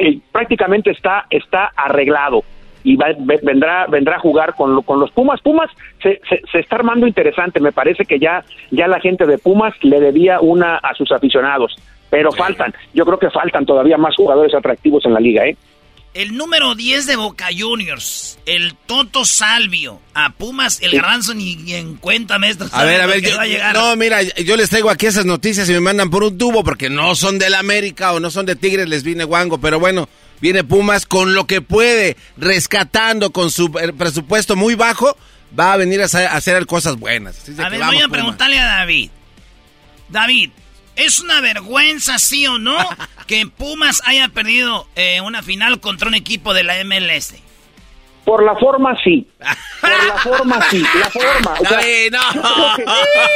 eh, 0.00 0.18
prácticamente 0.32 0.90
está, 0.90 1.26
está 1.30 1.72
arreglado 1.76 2.42
y 2.84 2.96
vendrá 2.96 3.86
vendrá 3.86 4.16
a 4.16 4.20
jugar 4.20 4.54
con, 4.54 4.82
con 4.82 5.00
los 5.00 5.10
Pumas. 5.10 5.40
Pumas 5.40 5.70
se, 6.02 6.20
se, 6.28 6.58
está 6.58 6.76
armando 6.76 7.06
interesante, 7.06 7.60
me 7.60 7.72
parece 7.72 8.04
que 8.04 8.18
ya, 8.18 8.44
ya 8.70 8.86
la 8.88 9.00
gente 9.00 9.26
de 9.26 9.38
Pumas 9.38 9.74
le 9.82 10.00
debía 10.00 10.40
una 10.40 10.76
a 10.76 10.94
sus 10.94 11.10
aficionados, 11.12 11.76
pero 12.10 12.32
faltan, 12.32 12.74
yo 12.94 13.04
creo 13.04 13.18
que 13.18 13.30
faltan 13.30 13.66
todavía 13.66 13.98
más 13.98 14.16
jugadores 14.16 14.54
atractivos 14.54 15.04
en 15.04 15.14
la 15.14 15.20
liga, 15.20 15.46
¿eh? 15.46 15.56
El 16.14 16.36
número 16.36 16.74
10 16.74 17.06
de 17.06 17.16
Boca 17.16 17.46
Juniors, 17.56 18.38
el 18.46 18.74
Toto 18.86 19.24
Salvio, 19.24 20.00
a 20.14 20.30
Pumas, 20.30 20.80
el 20.82 20.92
Garbanzo 20.92 21.34
ni, 21.34 21.74
en 21.74 21.96
cuenta, 21.96 22.38
maestro. 22.38 22.66
A 22.72 22.82
ver, 22.82 23.02
a 23.02 23.06
ver, 23.06 23.22
no, 23.74 23.94
mira, 23.94 24.22
yo 24.22 24.56
les 24.56 24.70
traigo 24.70 24.88
aquí 24.90 25.06
esas 25.06 25.26
noticias 25.26 25.68
y 25.68 25.74
me 25.74 25.80
mandan 25.80 26.08
por 26.08 26.24
un 26.24 26.36
tubo 26.36 26.64
porque 26.64 26.88
no 26.88 27.14
son 27.14 27.38
del 27.38 27.54
América 27.54 28.14
o 28.14 28.20
no 28.20 28.30
son 28.30 28.46
de 28.46 28.56
Tigres, 28.56 28.88
les 28.88 29.04
vine 29.04 29.24
guango, 29.24 29.58
pero 29.60 29.78
bueno, 29.78 30.08
Viene 30.40 30.64
Pumas 30.64 31.06
con 31.06 31.34
lo 31.34 31.46
que 31.46 31.60
puede, 31.60 32.16
rescatando 32.36 33.30
con 33.30 33.50
su 33.50 33.72
presupuesto 33.72 34.56
muy 34.56 34.74
bajo, 34.74 35.16
va 35.58 35.72
a 35.72 35.76
venir 35.76 36.00
a 36.00 36.04
hacer, 36.04 36.66
cosas 36.66 36.96
buenas. 36.96 37.48
a 37.58 37.68
ver, 37.68 37.82
voy 37.84 38.00
a 38.00 38.08
preguntarle 38.08 38.58
a 38.58 38.66
David. 38.66 39.10
David, 40.08 40.50
¿es 40.96 41.20
una 41.20 41.40
vergüenza, 41.40 42.18
sí 42.18 42.46
o 42.46 42.58
no, 42.58 42.78
que 43.26 43.46
Pumas 43.46 44.02
haya 44.06 44.28
perdido 44.28 44.86
eh, 44.96 45.20
una 45.20 45.42
final 45.42 45.80
contra 45.80 46.08
un 46.08 46.14
equipo 46.14 46.54
de 46.54 46.62
la 46.62 46.74
MLS? 46.84 47.34
Por 48.28 48.44
la 48.44 48.54
forma 48.56 48.94
sí. 49.02 49.26
Por 49.80 49.90
la 49.90 50.18
forma 50.18 50.60
sí. 50.70 50.84
La 51.00 51.08
forma. 51.08 51.54
O 51.60 51.64
sea, 51.64 51.80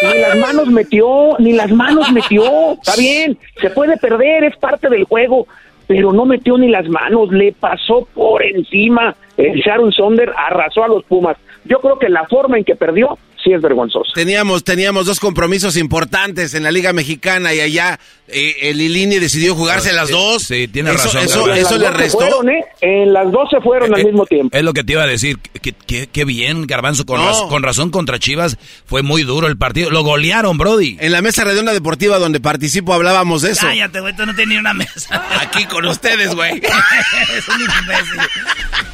ni 0.03 0.19
las 0.21 0.37
manos 0.37 0.67
metió, 0.67 1.37
ni 1.39 1.53
las 1.53 1.71
manos 1.71 2.13
metió. 2.13 2.75
Está 2.75 2.95
bien, 2.97 3.39
se 3.59 3.71
puede 3.71 3.97
perder, 3.97 4.45
es 4.45 4.57
parte 4.59 4.91
del 4.91 5.05
juego. 5.05 5.47
Pero 5.93 6.11
no 6.11 6.25
metió 6.25 6.57
ni 6.57 6.69
las 6.69 6.89
manos, 6.89 7.31
le 7.33 7.53
pasó 7.53 8.09
por 8.15 8.43
encima. 8.43 9.15
El 9.37 9.61
Sharon 9.61 9.93
Sonder 9.93 10.33
arrasó 10.35 10.83
a 10.83 10.89
los 10.89 11.05
Pumas. 11.05 11.37
Yo 11.67 11.81
creo 11.81 11.99
que 11.99 12.09
la 12.09 12.27
forma 12.29 12.57
en 12.57 12.65
que 12.65 12.75
perdió 12.75 13.19
sí 13.43 13.53
es 13.53 13.61
vergonzoso. 13.61 14.13
Teníamos, 14.15 14.65
teníamos 14.65 15.07
dos 15.07 15.19
compromisos 15.21 15.77
importantes 15.77 16.55
en 16.55 16.63
la 16.63 16.71
Liga 16.71 16.93
Mexicana 16.93 17.55
y 17.55 17.61
allá 17.61 17.99
eh, 18.29 18.57
el 18.63 18.81
Ilini 18.81 19.19
decidió 19.19 19.55
jugarse 19.55 19.93
las 19.93 20.09
dos. 20.11 20.43
Sí, 20.45 20.69
tiene 20.69 20.91
Eso- 20.93 21.05
razón. 21.19 21.53
Eso, 21.55 21.79
le 21.79 21.91
restó. 21.91 22.19
fueron, 22.19 22.49
¿eh? 22.51 22.65
En 22.81 23.13
las 23.13 23.31
dos 23.33 23.49
se 23.51 23.61
fueron 23.61 23.95
al 23.95 24.05
mismo 24.05 24.25
tiempo. 24.27 24.57
Es 24.57 24.63
lo 24.63 24.73
que 24.73 24.85
te 24.85 24.93
iba 24.93 25.03
a 25.03 25.07
decir. 25.07 25.39
Qué, 25.87 26.25
bien, 26.25 26.67
Garbanzo. 26.67 27.05
Con, 27.07 27.21
No. 27.21 27.27
raz- 27.29 27.49
con 27.49 27.63
razón 27.63 27.91
contra 27.91 28.19
Chivas 28.19 28.57
fue 28.87 29.03
muy 29.03 29.23
duro 29.23 29.47
el 29.47 29.57
partido. 29.57 29.91
Lo 29.91 30.03
golearon, 30.03 30.59
Brody. 30.59 30.97
En 31.01 31.13
la 31.13 31.23
mesa 31.23 31.45
redonda 31.45 31.73
deportiva 31.73 32.19
donde 32.19 32.41
participo 32.41 32.93
hablábamos 32.95 33.43
de 33.43 33.53
eso. 33.53 33.67
Cállate, 33.67 34.01
güey, 34.01 34.15
tú 34.17 34.27
no 34.27 34.33
ni 34.33 34.57
una 34.57 34.75
mesa. 34.75 35.25
Aquí 35.41 35.65
con 35.67 35.85
ustedes, 35.87 36.35
güey. 36.35 36.53
es 37.37 37.49
un 37.49 37.61
imbécil. 37.61 38.21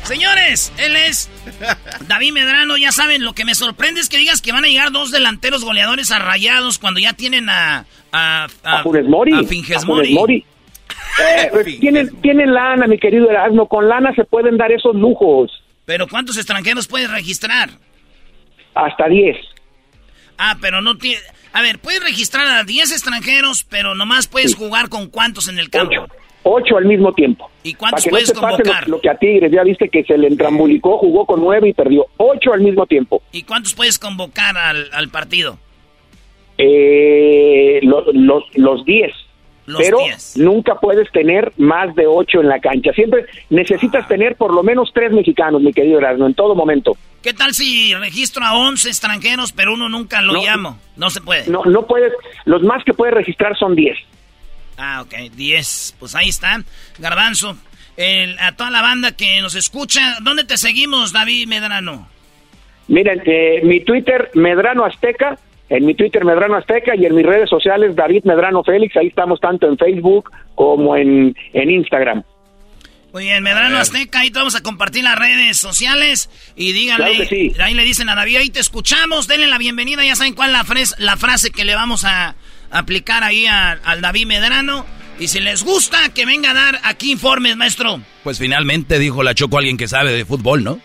Señores, 0.05 0.73
él 0.79 0.97
es 0.97 1.29
David 2.07 2.33
Medrano. 2.33 2.77
Ya 2.77 2.93
saben, 2.93 3.23
lo 3.25 3.35
que 3.35 3.45
me 3.45 3.55
sorprende 3.55 4.01
es 4.01 4.09
que 4.09 4.19
digas 4.19 4.38
que 4.43 4.53
van 4.53 4.65
a 4.65 4.69
llegar 4.69 4.91
dos 4.93 5.11
delanteros 5.11 5.65
goleadores 5.65 6.11
a 6.11 6.19
rayados 6.19 6.79
cuando 6.79 7.01
ya 7.01 7.13
tienen 7.13 7.49
a. 7.49 7.87
A, 8.13 8.49
A 8.63 8.83
Funes 8.83 9.07
Mori. 9.07 9.33
A 9.33 9.41
a 9.41 9.81
Funes 9.81 10.11
Mori. 10.11 10.45
Eh, 11.21 11.49
pues, 11.51 11.81
tienen, 11.81 12.21
tienen 12.21 12.55
lana, 12.55 12.87
mi 12.87 12.99
querido 12.99 13.29
Erasmo. 13.29 13.69
Con 13.69 13.89
lana 13.89 14.15
se 14.15 14.25
pueden 14.25 14.57
dar 14.57 14.71
esos 14.73 14.95
lujos. 14.95 15.51
Pero 15.85 16.07
¿cuántos 16.07 16.37
extranjeros 16.37 16.87
puedes 16.87 17.11
registrar? 17.11 17.71
Hasta 18.75 19.09
10. 19.09 19.37
Ah, 20.39 20.57
pero 20.61 20.81
no 20.81 20.97
tiene. 20.97 21.21
A 21.53 21.61
ver, 21.61 21.79
puedes 21.79 22.03
registrar 22.03 22.47
a 22.47 22.65
10 22.65 22.93
extranjeros, 22.93 23.65
pero 23.65 23.95
nomás 23.95 24.29
puedes 24.29 24.55
jugar 24.55 24.89
con 24.89 25.09
cuántos 25.09 25.49
en 25.49 25.59
el 25.59 25.71
campo. 25.71 25.95
Ocho 25.95 26.07
al 26.77 26.85
mismo 26.87 27.13
tiempo. 27.13 27.51
¿Y 27.63 27.75
cuántos 27.75 28.03
Para 28.03 28.05
que 28.05 28.11
puedes 28.11 28.29
no 28.29 28.35
te 28.35 28.41
pase 28.41 28.63
convocar? 28.63 28.89
Lo, 28.89 28.97
lo 28.97 29.01
que 29.01 29.11
a 29.11 29.15
Tigres, 29.17 29.51
ya 29.53 29.63
viste 29.63 29.89
que 29.89 30.05
se 30.05 30.17
le 30.19 30.29
entrambulicó, 30.29 30.99
jugó 30.99 31.27
con 31.27 31.41
nueve 31.41 31.69
y 31.69 31.73
perdió. 31.73 32.07
Ocho 32.17 32.53
al 32.53 32.61
mismo 32.61 32.87
tiempo. 32.87 33.23
¿Y 33.33 33.43
cuántos 33.43 33.75
puedes 33.75 33.99
convocar 33.99 34.57
al, 34.57 34.89
al 34.93 35.09
partido? 35.09 35.59
Eh, 36.57 37.81
lo- 37.83 38.13
los, 38.13 38.45
los 38.55 38.85
diez. 38.85 39.13
Los 39.67 39.83
Pero 39.83 39.99
10. 39.99 40.39
nunca 40.39 40.77
puedes 40.77 41.11
tener 41.13 41.53
más 41.59 41.95
de 41.95 42.07
ocho 42.07 42.41
en 42.41 42.49
la 42.49 42.59
cancha. 42.59 42.91
Siempre 42.95 43.27
necesitas 43.51 44.05
Ah. 44.05 44.09
tener 44.09 44.35
por 44.37 44.55
lo 44.55 44.63
menos 44.63 44.91
tres 44.95 45.13
mexicanos, 45.13 45.61
mi 45.61 45.75
querido 45.75 45.99
Erasmo, 45.99 46.27
en 46.27 46.33
todo 46.33 46.55
momento. 46.55 46.97
¿Qué 47.23 47.35
tal 47.35 47.53
si 47.53 47.93
registro 47.95 48.43
a 48.47 48.55
11 48.59 48.89
extranjeros, 48.89 49.53
pero 49.53 49.75
uno 49.75 49.91
nunca 49.91 50.23
lo 50.23 50.33
No. 50.33 50.43
llamo? 50.43 50.79
No 50.97 51.11
se 51.11 51.21
puede. 51.21 51.49
No, 51.51 51.65
no 51.67 51.87
puedes, 51.87 52.15
los 52.47 52.63
más 52.63 52.83
que 52.85 52.95
puedes 52.95 53.13
registrar 53.15 53.59
son 53.59 53.75
diez. 53.75 53.99
Ah, 54.79 55.03
ok, 55.03 55.15
10. 55.35 55.97
Pues 55.99 56.15
ahí 56.15 56.29
está. 56.29 56.63
Garbanzo, 56.99 57.57
el- 57.97 58.39
a 58.39 58.53
toda 58.53 58.71
la 58.71 58.81
banda 58.81 59.13
que 59.13 59.41
nos 59.41 59.55
escucha, 59.57 60.17
¿dónde 60.23 60.45
te 60.45 60.57
seguimos, 60.57 61.13
David 61.13 61.49
Medrano? 61.49 62.09
Miren, 62.87 63.21
eh, 63.27 63.61
mi 63.65 63.81
Twitter, 63.85 64.31
Medrano 64.35 64.85
Azteca, 64.85 65.37
en 65.69 65.85
mi 65.85 65.95
Twitter, 65.95 66.25
Medrano 66.25 66.57
Azteca, 66.57 66.97
y 66.97 67.05
en 67.05 67.15
mis 67.15 67.27
redes 67.27 67.51
sociales, 67.51 67.95
David 67.95 68.25
Medrano 68.25 68.63
Félix, 68.65 68.97
ahí 68.97 69.09
estamos 69.09 69.41
tanto 69.41 69.67
en 69.69 69.77
Facebook 69.77 70.31
como 70.55 70.97
en, 70.97 71.37
en 71.53 71.71
Instagram. 71.71 72.23
Muy 73.13 73.25
bien, 73.25 73.43
Medrano 73.43 73.79
Azteca, 73.79 74.21
ahí 74.21 74.31
te 74.31 74.39
vamos 74.39 74.55
a 74.55 74.63
compartir 74.63 75.03
las 75.03 75.19
redes 75.19 75.57
sociales 75.57 76.31
y 76.57 76.73
díganle, 76.73 77.07
Claro 77.17 77.19
que 77.21 77.27
sí. 77.27 77.53
ahí 77.61 77.75
le 77.75 77.83
dicen 77.83 78.09
a 78.11 78.15
David, 78.15 78.37
ahí 78.37 78.51
te 78.51 78.61
escuchamos, 78.61 79.27
denle 79.27 79.47
la 79.49 79.59
bienvenida, 79.59 80.05
ya 80.05 80.15
saben 80.15 80.35
cuál 80.35 80.55
es 80.77 80.95
la, 80.99 81.05
la 81.05 81.17
frase 81.17 81.51
que 81.51 81.65
le 81.65 81.75
vamos 81.75 82.05
a 82.05 82.37
aplicar 82.71 83.25
ahí 83.25 83.47
a- 83.47 83.73
al 83.85 84.01
David 84.01 84.27
Medrano. 84.27 84.85
Y 85.21 85.27
si 85.29 85.41
les 85.41 85.65
gusta, 85.65 86.11
que 86.11 86.25
venga 86.27 86.53
a 86.53 86.55
dar 86.55 86.81
aquí 86.85 87.11
informes, 87.11 87.57
maestro. 87.57 88.01
Pues 88.23 88.39
finalmente 88.39 88.99
dijo 89.01 89.23
la 89.25 89.35
Choco 89.35 89.59
alguien 89.59 89.77
que 89.77 89.89
sabe 89.89 90.13
de 90.13 90.25
fútbol, 90.25 90.63
¿no? 90.63 90.81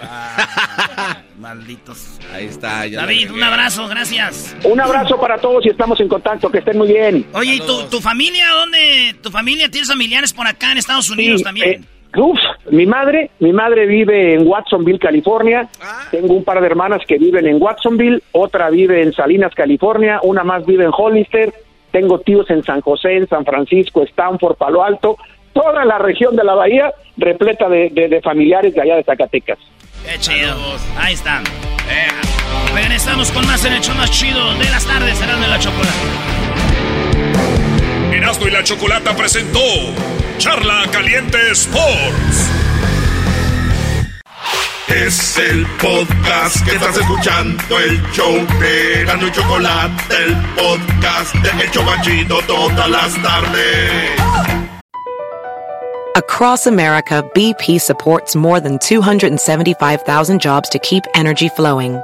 Malditos. 1.38 2.18
Ahí 2.32 2.46
está. 2.46 2.86
ya 2.86 3.00
David, 3.02 3.30
un 3.30 3.42
abrazo, 3.42 3.86
gracias. 3.88 4.56
Un 4.64 4.80
abrazo 4.80 5.18
para 5.20 5.38
todos 5.38 5.64
y 5.66 5.68
estamos 5.70 6.00
en 6.00 6.08
contacto, 6.08 6.50
que 6.50 6.58
estén 6.58 6.78
muy 6.78 6.88
bien. 6.88 7.26
Oye, 7.32 7.54
¿y 7.56 7.60
tu, 7.60 7.84
tu 7.84 8.00
familia 8.00 8.48
dónde? 8.50 9.14
¿Tu 9.22 9.30
familia 9.30 9.68
tienes 9.70 9.88
familiares 9.88 10.32
por 10.32 10.46
acá 10.46 10.72
en 10.72 10.78
Estados 10.78 11.08
Unidos 11.10 11.38
Sí, 11.40 11.44
también? 11.44 11.68
eh, 11.70 11.80
uf, 12.16 12.38
mi 12.70 12.86
madre, 12.86 13.30
mi 13.40 13.52
madre 13.52 13.86
vive 13.86 14.34
en 14.34 14.46
Watsonville, 14.46 14.98
California. 14.98 15.68
Ah. 15.82 16.04
Tengo 16.10 16.34
un 16.34 16.44
par 16.44 16.60
de 16.60 16.66
hermanas 16.66 17.02
que 17.06 17.18
viven 17.18 17.46
en 17.46 17.60
Watsonville, 17.62 18.22
otra 18.32 18.70
vive 18.70 19.02
en 19.02 19.12
Salinas, 19.12 19.54
California, 19.54 20.20
una 20.22 20.44
más 20.44 20.64
vive 20.66 20.84
en 20.84 20.90
Hollister. 20.96 21.52
Tengo 21.92 22.18
tíos 22.20 22.48
en 22.50 22.62
San 22.62 22.80
José, 22.80 23.16
en 23.16 23.28
San 23.28 23.44
Francisco, 23.44 24.02
Stanford, 24.02 24.56
Palo 24.56 24.82
Alto. 24.82 25.16
Toda 25.52 25.84
la 25.84 25.98
región 25.98 26.36
de 26.36 26.44
la 26.44 26.54
bahía 26.54 26.92
repleta 27.16 27.68
de, 27.68 27.88
de- 27.90 28.08
de 28.08 28.20
familiares 28.20 28.74
de 28.74 28.82
allá 28.82 28.96
de 28.96 29.04
Zacatecas. 29.04 29.58
Qué 30.04 30.18
chido. 30.18 30.54
Ahí 30.98 31.14
está. 31.14 31.42
Regresamos 32.74 33.30
con 33.32 33.46
más 33.46 33.64
en 33.64 33.72
el 33.72 33.80
show 33.80 33.94
más 33.96 34.10
chido 34.10 34.52
de 34.58 34.64
las 34.70 34.86
tardes, 34.86 35.16
serán 35.16 35.40
de 35.40 35.48
la 35.48 35.58
chocolate. 35.58 37.65
Erasmo 38.12 38.46
y 38.46 38.50
la 38.50 38.62
Chocolata 38.62 39.14
presentó 39.16 39.60
Charla 40.38 40.84
Caliente 40.92 41.38
Sports. 41.52 42.50
Es 44.88 45.36
el 45.36 45.66
podcast 45.80 46.64
que 46.64 46.76
estás 46.76 46.96
escuchando, 46.96 47.78
el 47.78 48.00
show 48.12 48.32
de 48.60 49.00
Erasmo 49.02 49.26
y 49.26 49.32
Chocolate, 49.32 50.14
el 50.24 50.36
podcast 50.54 51.34
de 51.34 51.64
El 51.64 51.70
Chobachito 51.70 52.38
todas 52.46 52.88
las 52.88 53.22
tardes. 53.22 54.20
Across 56.14 56.66
America, 56.66 57.22
BP 57.34 57.78
supports 57.80 58.34
more 58.34 58.60
than 58.60 58.78
275,000 58.78 60.40
jobs 60.40 60.68
to 60.70 60.78
keep 60.78 61.04
energy 61.14 61.48
flowing. 61.48 62.00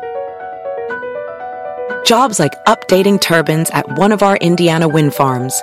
Jobs 2.04 2.38
like 2.38 2.52
updating 2.66 3.20
turbines 3.20 3.70
at 3.70 3.86
one 3.96 4.12
of 4.12 4.22
our 4.22 4.36
Indiana 4.38 4.88
wind 4.88 5.14
farms 5.14 5.62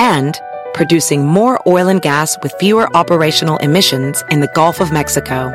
and 0.00 0.40
producing 0.74 1.26
more 1.26 1.60
oil 1.66 1.88
and 1.88 2.00
gas 2.02 2.36
with 2.42 2.52
fewer 2.58 2.88
operational 2.96 3.58
emissions 3.58 4.24
in 4.30 4.40
the 4.40 4.50
Gulf 4.54 4.80
of 4.80 4.90
Mexico. 4.90 5.52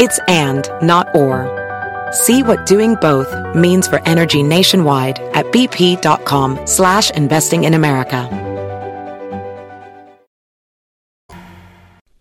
It's 0.00 0.18
and, 0.28 0.68
not 0.82 1.14
or. 1.14 1.48
See 2.12 2.42
what 2.42 2.66
doing 2.66 2.96
both 2.96 3.30
means 3.54 3.86
for 3.86 4.00
energy 4.06 4.42
nationwide 4.42 5.20
at 5.32 5.46
bp.com 5.46 6.66
slash 6.66 7.10
investing 7.12 7.64
in 7.64 7.74
America. 7.74 8.28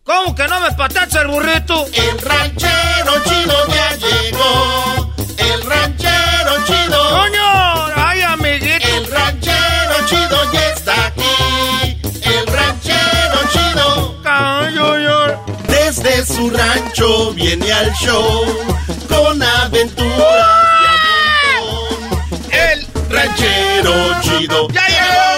¿Cómo 0.06 0.36
que 0.36 0.48
no 0.48 0.60
me 0.60 0.72
patacha 0.76 1.22
el 1.22 1.28
burrito? 1.30 1.86
El 1.94 2.20
ranchero 2.20 3.14
chido 3.26 3.68
ya 3.68 3.96
llegó. 3.96 5.14
El 5.38 5.62
ranchero 5.64 6.66
chido. 6.68 7.00
¡Coño! 7.10 7.43
Su 16.26 16.50
rancho 16.50 17.34
viene 17.34 17.70
al 17.74 17.92
show 17.96 18.46
con 19.10 19.44
aventuras 19.44 20.14
y 20.80 20.86
a 20.86 20.96
montón. 21.60 22.50
El 22.50 22.88
ranchero 23.10 23.94
chido. 24.22 24.68
¡Ya 24.70 24.88
llegó! 24.88 25.33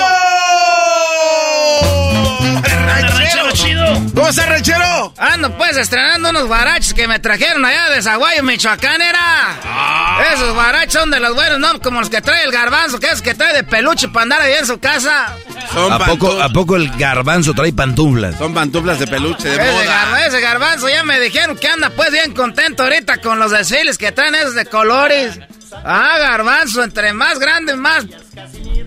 ¿Cómo 4.26 4.32
está, 4.40 4.46
ranchero? 4.48 5.14
Ando 5.20 5.56
pues 5.56 5.78
estrenando 5.78 6.32
unos 6.32 6.48
guaraches 6.48 6.96
que 6.96 7.08
me 7.08 7.20
trajeron 7.20 7.64
allá 7.64 7.92
de 7.92 8.02
Zaguayo, 8.02 8.42
Michoacán, 8.42 9.00
era. 9.00 10.32
Esos 10.34 10.52
guaraches 10.56 10.94
son 10.94 11.12
de 11.12 11.20
los 11.20 11.36
buenos, 11.36 11.60
¿no? 11.60 11.80
Como 11.80 12.00
los 12.00 12.10
que 12.10 12.22
trae 12.22 12.44
el 12.44 12.52
garbanzo, 12.52 13.00
que 13.00 13.12
es 13.12 13.22
que 13.22 13.36
trae 13.36 13.54
de 13.54 13.64
peluche 13.64 14.08
para 14.08 14.24
andar 14.24 14.42
ahí 14.42 14.54
en 14.60 14.66
su 14.66 14.80
casa. 14.80 15.36
Son, 15.72 15.94
¿A 15.94 16.00
poco, 16.00 16.42
¿A 16.42 16.50
poco 16.50 16.76
el 16.76 16.90
garbanzo 16.98 17.54
trae 17.54 17.72
pantuflas? 17.72 18.36
son 18.40 18.52
pantuflas 18.56 18.98
de 18.98 19.06
peluche 19.06 19.48
de 19.48 19.58
Ese, 19.62 19.72
moda. 19.72 19.86
gar- 19.86 20.28
ese 20.28 20.42
garbanzo 20.42 20.90
ya 20.90 21.04
me 21.04 21.20
dijeron 21.20 21.56
que 21.56 21.68
anda 21.68 21.92
pues 21.92 22.10
bien 22.12 22.34
contento 22.34 22.82
ahorita 22.82 23.18
con 23.18 23.38
los 23.38 23.52
desfiles 23.52 24.00
que 24.00 24.12
traen 24.12 24.34
esos 24.34 24.56
de 24.56 24.66
colores. 24.66 25.40
Ah, 25.84 26.18
garbanzo, 26.18 26.84
entre 26.84 27.14
más 27.14 27.38
grande, 27.38 27.76
más 27.76 28.04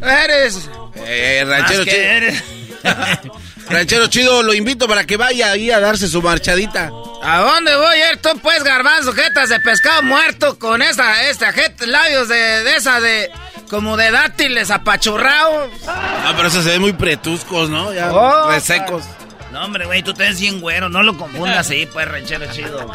eres. 0.03 0.69
Eh, 0.97 1.45
ranchero 1.47 1.85
Más 1.85 1.89
que 1.95 2.17
eres. 2.17 2.45
Ranchero 3.71 4.07
chido, 4.07 4.43
lo 4.43 4.55
invito 4.55 4.89
para 4.89 5.05
que 5.05 5.17
vaya 5.19 5.51
ahí 5.53 5.71
a 5.71 5.79
darse 5.79 6.09
su 6.09 6.23
marchadita. 6.23 6.91
¿A 7.23 7.39
dónde 7.41 7.77
voy 7.77 7.97
a 8.01 8.13
ir 8.13 8.17
tú, 8.23 8.31
pues, 8.41 8.63
garbanzo? 8.65 9.13
Jetas 9.13 9.51
de 9.51 9.61
pescado 9.61 10.03
muerto 10.03 10.59
con 10.59 10.81
esa, 10.81 11.29
esta, 11.29 11.53
jet- 11.53 11.85
labios 11.85 12.29
de, 12.29 12.37
de 12.65 12.77
esa 12.77 12.99
de, 13.01 13.31
como 13.69 13.97
de 13.99 14.11
dátiles 14.11 14.71
apachurrados. 14.71 15.71
Ah, 15.87 16.33
pero 16.37 16.49
eso 16.49 16.63
se 16.63 16.71
ve 16.71 16.79
muy 16.79 16.95
pretuscos, 16.95 17.69
¿no? 17.69 17.93
Ya 17.93 18.11
Oh. 18.13 18.51
resecos. 18.51 19.05
No, 19.53 19.65
hombre, 19.65 19.85
güey, 19.87 20.03
tú 20.03 20.15
te 20.15 20.25
ves 20.25 20.41
bien 20.41 20.61
güero, 20.61 20.89
no 20.89 21.03
lo 21.03 21.17
confundas 21.19 21.59
así, 21.67 21.87
pues, 21.93 22.09
ranchero 22.09 22.47
chido. 22.53 22.91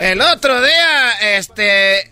El 0.00 0.20
otro 0.20 0.60
día, 0.60 1.12
este, 1.38 2.10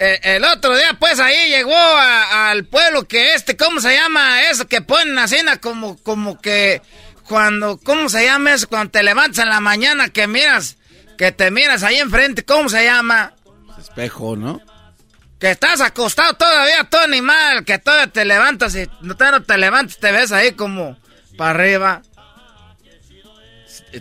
eh, 0.00 0.20
el 0.22 0.44
otro 0.44 0.76
día, 0.76 0.96
pues 0.98 1.18
ahí 1.18 1.48
llegó 1.48 1.76
al 1.76 2.64
pueblo 2.64 3.08
que 3.08 3.34
este, 3.34 3.56
¿cómo 3.56 3.80
se 3.80 3.94
llama 3.94 4.42
eso? 4.42 4.68
Que 4.68 4.80
ponen 4.80 5.18
así 5.18 5.38
como, 5.60 5.96
como 6.02 6.40
que 6.40 6.80
cuando, 7.24 7.78
¿cómo 7.78 8.08
se 8.08 8.24
llama 8.24 8.54
eso? 8.54 8.68
Cuando 8.68 8.92
te 8.92 9.02
levantas 9.02 9.44
en 9.44 9.48
la 9.48 9.60
mañana 9.60 10.08
que 10.08 10.28
miras, 10.28 10.76
que 11.16 11.32
te 11.32 11.50
miras 11.50 11.82
ahí 11.82 11.96
enfrente, 11.96 12.44
¿cómo 12.44 12.68
se 12.68 12.84
llama? 12.84 13.34
Espejo, 13.78 14.36
¿no? 14.36 14.60
Que 15.40 15.50
estás 15.50 15.80
acostado 15.80 16.34
todavía, 16.34 16.84
todo 16.84 17.02
animal, 17.02 17.64
que 17.64 17.78
todavía 17.78 18.06
te 18.08 18.24
levantas 18.24 18.74
y 18.76 18.88
no 19.00 19.16
te, 19.16 19.30
no 19.30 19.42
te 19.42 19.58
levantas, 19.58 19.98
te 19.98 20.12
ves 20.12 20.30
ahí 20.30 20.52
como 20.52 20.96
para 21.36 21.50
arriba. 21.50 22.02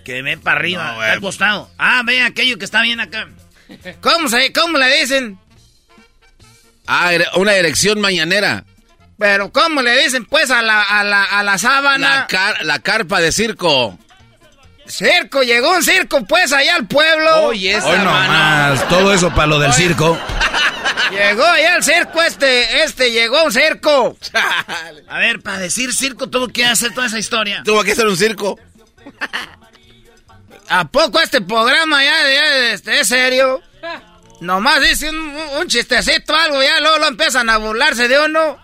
Que 0.03 0.22
ven 0.22 0.41
para 0.41 0.60
arriba, 0.60 0.91
está 0.91 1.14
acostado. 1.14 1.72
Ah, 1.78 2.02
ve 2.06 2.22
aquello 2.22 2.57
que 2.57 2.65
está 2.65 2.82
bien 2.82 2.99
acá. 2.99 3.28
¿Cómo, 4.02 4.30
se, 4.30 4.53
¿Cómo 4.53 4.78
le 4.78 4.99
dicen? 4.99 5.40
Ah, 6.88 7.11
una 7.35 7.53
erección 7.53 7.99
mañanera. 7.99 8.64
Pero 9.18 9.51
¿cómo 9.51 9.81
le 9.81 10.03
dicen 10.03 10.26
pues 10.26 10.51
a 10.51 10.61
la, 10.61 10.81
a 10.81 11.03
la, 11.03 11.23
a 11.23 11.43
la 11.43 11.57
sábana? 11.57 12.27
La, 12.61 12.80
carpa 12.80 13.19
de 13.19 13.31
circo. 13.31 13.97
Circo, 14.88 15.43
llegó 15.43 15.72
un 15.72 15.84
circo 15.84 16.23
pues 16.26 16.53
allá 16.53 16.76
al 16.76 16.88
pueblo. 16.88 17.47
Oye, 17.47 17.76
Hoy 17.77 17.97
no 17.97 18.05
más, 18.05 18.88
todo 18.88 19.14
eso 19.14 19.30
para 19.34 19.47
lo 19.47 19.59
del 19.59 19.73
circo. 19.73 20.18
Llegó 21.11 21.45
allá 21.45 21.76
al 21.76 21.84
circo 21.84 22.22
este, 22.22 22.84
este, 22.84 23.11
llegó 23.11 23.43
un 23.45 23.51
circo. 23.51 24.18
A 25.07 25.19
ver, 25.19 25.41
para 25.41 25.59
decir 25.59 25.93
circo 25.93 26.30
tuvo 26.30 26.49
que 26.49 26.65
hacer 26.65 26.93
toda 26.93 27.07
esa 27.07 27.18
historia. 27.18 27.61
Tuvo 27.64 27.84
que 27.84 27.93
hacer 27.93 28.07
un 28.07 28.18
circo. 28.18 28.59
¿A 30.69 30.85
poco 30.85 31.22
este 31.22 31.39
programa 31.41 32.03
ya, 32.03 32.72
este, 32.73 32.99
es 32.99 33.07
serio? 33.07 33.61
Nomás 34.41 34.81
dice 34.81 35.09
un, 35.09 35.68
chistecito 35.68 36.35
algo, 36.35 36.61
ya 36.61 36.80
luego 36.80 36.99
lo 36.99 37.07
empiezan 37.07 37.49
a 37.49 37.57
burlarse 37.57 38.07
de 38.07 38.19
uno. 38.19 38.57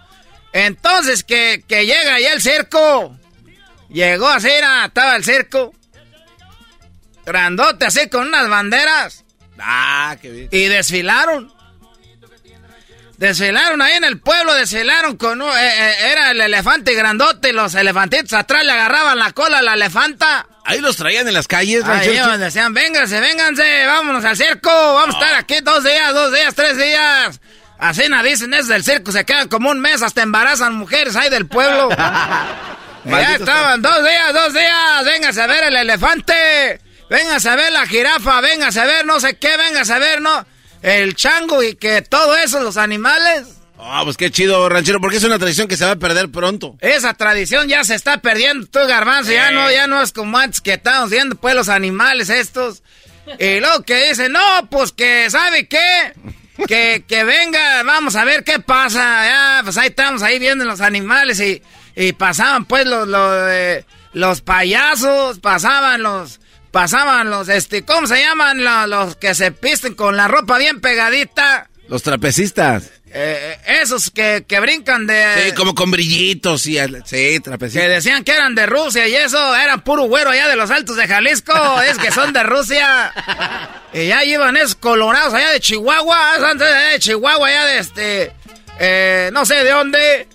Entonces 0.51 1.23
que, 1.23 1.63
llega 1.67 2.19
ya 2.19 2.33
el 2.33 2.41
circo. 2.41 3.17
Llegó 3.89 4.27
así, 4.27 4.49
estaba 4.49 5.15
el 5.15 5.23
circo. 5.23 5.73
Grandote 7.25 7.85
así 7.85 8.09
con 8.09 8.27
unas 8.27 8.49
banderas. 8.49 9.23
Ah, 9.59 10.15
qué 10.21 10.29
bien. 10.29 10.49
Y 10.51 10.65
desfilaron. 10.65 11.51
Desfilaron 13.17 13.81
ahí 13.81 13.93
en 13.93 14.03
el 14.03 14.19
pueblo, 14.19 14.53
desfilaron 14.53 15.15
con... 15.17 15.41
Eh, 15.41 15.45
eh, 15.47 15.95
era 16.11 16.31
el 16.31 16.41
elefante 16.41 16.93
grandote 16.93 17.49
y 17.49 17.53
los 17.53 17.73
elefantitos 17.75 18.33
atrás 18.33 18.65
le 18.65 18.71
agarraban 18.71 19.17
la 19.17 19.31
cola 19.31 19.59
a 19.59 19.61
la 19.61 19.75
elefanta. 19.75 20.47
Ahí 20.65 20.79
los 20.79 20.95
traían 20.95 21.27
en 21.27 21.33
las 21.33 21.47
calles, 21.47 21.83
Ahí 21.85 22.17
decían, 22.37 22.73
vénganse, 22.73 23.19
vénganse, 23.19 23.85
vámonos 23.85 24.23
al 24.23 24.37
circo, 24.37 24.69
vamos 24.69 25.15
a 25.15 25.19
estar 25.19 25.35
aquí 25.35 25.55
dos 25.61 25.83
días, 25.83 26.13
dos 26.13 26.33
días, 26.33 26.55
tres 26.55 26.77
días. 26.77 27.41
Así 27.77 28.07
nos 28.07 28.23
dicen, 28.23 28.53
es 28.53 28.67
del 28.67 28.83
circo, 28.83 29.11
se 29.11 29.25
quedan 29.25 29.49
como 29.49 29.69
un 29.69 29.81
mes, 29.81 30.01
hasta 30.01 30.21
embarazan 30.21 30.73
mujeres 30.75 31.17
ahí 31.17 31.29
del 31.29 31.47
pueblo. 31.47 31.89
ya 33.05 33.35
estaban, 33.35 33.81
dos 33.81 34.03
días, 34.03 34.33
dos 34.33 34.53
días, 34.53 35.03
vénganse 35.03 35.41
a 35.41 35.47
ver 35.47 35.63
el 35.65 35.75
elefante, 35.75 36.79
vénganse 37.09 37.49
a 37.49 37.55
ver 37.57 37.71
la 37.73 37.85
jirafa, 37.85 38.39
vénganse 38.39 38.79
a 38.79 38.85
ver 38.85 39.05
no 39.05 39.19
sé 39.19 39.35
qué, 39.37 39.57
vénganse 39.57 39.93
a 39.93 39.99
ver, 39.99 40.21
¿no? 40.21 40.45
El 40.81 41.15
chango 41.15 41.61
y 41.61 41.75
que 41.75 42.01
todo 42.01 42.37
eso, 42.37 42.61
los 42.61 42.77
animales. 42.77 43.62
Ah, 43.85 44.01
pues 44.05 44.15
qué 44.15 44.31
chido, 44.31 44.69
ranchero, 44.69 45.01
porque 45.01 45.17
es 45.17 45.23
una 45.23 45.37
tradición 45.37 45.67
que 45.67 45.75
se 45.75 45.85
va 45.85 45.91
a 45.91 45.95
perder 45.97 46.29
pronto. 46.29 46.77
Esa 46.79 47.13
tradición 47.13 47.67
ya 47.67 47.83
se 47.83 47.95
está 47.95 48.21
perdiendo, 48.21 48.65
tú, 48.67 48.79
garbanzo, 48.87 49.31
ya 49.31 49.51
no, 49.51 49.69
ya 49.69 49.87
no 49.87 50.01
es 50.01 50.13
como 50.13 50.37
antes 50.37 50.61
que 50.61 50.73
estábamos 50.73 51.09
viendo, 51.09 51.35
pues, 51.35 51.53
los 51.53 51.67
animales 51.69 52.29
estos. 52.29 52.81
Y 53.39 53.59
luego 53.59 53.83
que 53.83 54.09
dicen, 54.09 54.31
no, 54.31 54.67
pues 54.69 54.93
que, 54.93 55.29
¿sabe 55.29 55.67
qué? 55.67 56.13
Que, 56.67 57.03
que 57.07 57.23
venga, 57.23 57.83
vamos 57.83 58.15
a 58.15 58.23
ver 58.23 58.43
qué 58.43 58.59
pasa. 58.59 59.25
Ya, 59.25 59.61
pues 59.63 59.77
ahí 59.77 59.89
estamos 59.89 60.21
ahí 60.23 60.39
viendo 60.39 60.63
los 60.65 60.81
animales 60.81 61.39
y, 61.41 61.61
y 61.95 62.13
pasaban, 62.13 62.65
pues, 62.65 62.85
los, 62.85 63.07
los, 63.07 63.33
eh, 63.49 63.85
los 64.13 64.41
payasos, 64.41 65.39
pasaban 65.39 66.03
los, 66.03 66.39
pasaban 66.71 67.29
los, 67.29 67.49
este, 67.49 67.83
¿cómo 67.83 68.07
se 68.07 68.21
llaman? 68.21 68.63
Los, 68.63 68.87
los 68.87 69.15
que 69.17 69.35
se 69.35 69.51
pisten 69.51 69.93
con 69.93 70.15
la 70.15 70.27
ropa 70.29 70.57
bien 70.57 70.79
pegadita. 70.79 71.69
Los 71.89 72.01
trapecistas. 72.01 72.92
Eh, 73.15 73.59
esos 73.67 74.09
que, 74.09 74.43
que, 74.47 74.59
brincan 74.59 75.05
de... 75.05 75.23
Sí, 75.37 75.51
como 75.53 75.75
con 75.75 75.91
brillitos 75.91 76.65
y... 76.65 76.79
Sí, 77.05 77.39
trapecistas. 77.41 77.83
Que 77.83 77.89
decían 77.89 78.23
que 78.23 78.31
eran 78.31 78.55
de 78.55 78.65
Rusia 78.65 79.07
y 79.07 79.13
eso, 79.13 79.55
eran 79.55 79.83
puro 79.83 80.05
güero 80.05 80.31
allá 80.31 80.47
de 80.47 80.55
los 80.55 80.71
altos 80.71 80.95
de 80.95 81.07
Jalisco, 81.07 81.53
es 81.89 81.99
que 81.99 82.11
son 82.11 82.33
de 82.33 82.41
Rusia. 82.41 83.13
Y 83.93 84.07
ya 84.07 84.23
iban 84.25 84.57
esos 84.57 84.73
colorados 84.73 85.31
allá 85.31 85.51
de 85.51 85.59
Chihuahua, 85.59 86.49
antes 86.49 86.67
de 86.67 86.99
Chihuahua, 86.99 87.47
allá 87.47 87.65
de 87.65 87.77
este... 87.77 88.31
Eh, 88.79 89.29
no 89.31 89.45
sé 89.45 89.63
de 89.63 89.69
dónde. 89.69 90.27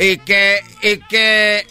Y 0.00 0.18
que... 0.18 0.58
Y 0.82 0.96
que... 1.08 1.68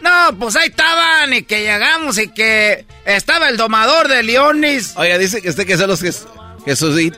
No, 0.00 0.38
pues 0.38 0.54
ahí 0.54 0.68
estaban 0.68 1.34
y 1.34 1.42
que 1.42 1.62
llegamos 1.62 2.18
y 2.18 2.28
que 2.28 2.86
estaba 3.04 3.48
el 3.48 3.56
domador 3.56 4.06
de 4.06 4.22
leones. 4.22 4.92
Oiga, 4.94 5.18
dice 5.18 5.42
que 5.42 5.48
usted 5.48 5.66
que 5.66 5.76
son 5.76 5.88
los 5.88 6.00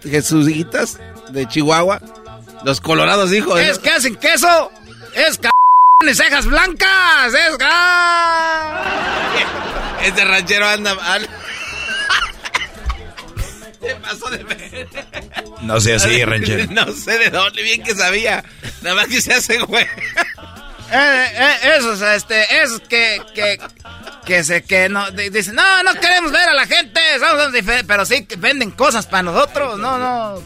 jesuitas 0.02 0.98
de 1.31 1.47
Chihuahua. 1.47 2.01
Los 2.65 2.81
colorados, 2.81 3.31
dijo. 3.31 3.57
Es 3.59 3.78
que 3.78 3.91
hacen 3.91 4.16
queso. 4.16 4.70
Es 5.15 5.37
c 5.37 5.49
cejas 6.15 6.47
blancas. 6.47 7.35
Es. 7.35 7.57
Este 10.03 10.24
ranchero 10.24 10.66
anda 10.66 10.95
mal. 10.95 11.28
¿Qué 13.81 13.95
pasó 13.97 14.31
de 14.31 14.45
ver? 14.45 14.89
No 15.62 15.81
sé 15.81 15.95
así, 15.95 16.24
ranchero. 16.24 16.66
No 16.70 16.93
sé 16.93 17.19
de 17.19 17.31
dónde, 17.31 17.62
bien 17.62 17.82
que 17.82 17.95
sabía. 17.95 18.45
Nada 18.82 18.97
más 18.97 19.09
que 19.09 19.20
se 19.20 19.35
hace 19.35 19.59
güey. 19.59 19.87
Eh, 20.92 21.26
eh, 21.34 21.76
esos, 21.76 22.02
este, 22.02 22.62
esos 22.62 22.80
que, 22.80 23.22
que, 23.34 23.58
que 24.26 24.44
se, 24.44 24.62
que 24.64 24.88
no, 24.88 25.10
dicen, 25.10 25.54
no, 25.54 25.82
no 25.84 25.94
queremos 25.94 26.32
ver 26.32 26.48
a 26.48 26.54
la 26.54 26.66
gente, 26.66 27.00
somos 27.18 27.52
diferentes, 27.52 27.86
pero 27.86 28.04
sí 28.04 28.26
venden 28.38 28.72
cosas 28.72 29.06
para 29.06 29.22
nosotros, 29.22 29.78
no, 29.78 29.98
no. 29.98 30.42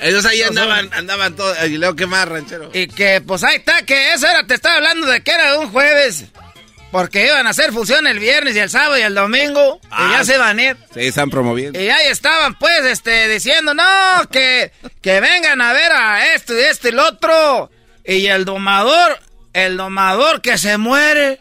Ellos 0.00 0.24
ahí 0.24 0.42
andaban, 0.42 0.88
andaban 0.92 1.34
todos, 1.34 1.56
y 1.66 1.78
luego 1.78 1.96
qué 1.96 2.06
más, 2.06 2.28
ranchero. 2.28 2.70
Y 2.72 2.86
que, 2.86 3.20
pues 3.20 3.42
ahí 3.42 3.56
está, 3.56 3.82
que 3.82 4.12
eso 4.12 4.28
era, 4.28 4.46
te 4.46 4.54
estaba 4.54 4.76
hablando 4.76 5.06
de 5.06 5.20
que 5.22 5.32
era 5.32 5.58
un 5.58 5.70
jueves. 5.70 6.26
Porque 6.90 7.26
iban 7.26 7.46
a 7.46 7.50
hacer 7.50 7.72
función 7.72 8.06
el 8.06 8.18
viernes 8.18 8.56
y 8.56 8.60
el 8.60 8.70
sábado 8.70 8.96
y 8.96 9.02
el 9.02 9.14
domingo. 9.14 9.78
y 9.84 10.10
ya 10.10 10.20
ah, 10.20 10.24
se 10.24 10.38
van 10.38 10.58
a 10.58 10.62
ir. 10.62 10.76
Sí, 10.94 11.00
están 11.00 11.28
promoviendo. 11.28 11.78
Y 11.78 11.90
ahí 11.90 12.06
estaban, 12.06 12.54
pues, 12.58 12.82
este, 12.86 13.28
diciendo, 13.28 13.74
no, 13.74 13.84
que, 14.30 14.72
que 15.02 15.20
vengan 15.20 15.60
a 15.60 15.74
ver 15.74 15.92
a 15.92 16.34
esto 16.34 16.54
y 16.54 16.60
esto 16.60 16.88
y 16.88 16.92
el 16.92 16.98
otro. 16.98 17.70
Y 18.06 18.26
el 18.28 18.46
domador, 18.46 19.18
el 19.52 19.76
domador 19.76 20.40
que 20.40 20.58
se 20.58 20.78
muere. 20.78 21.40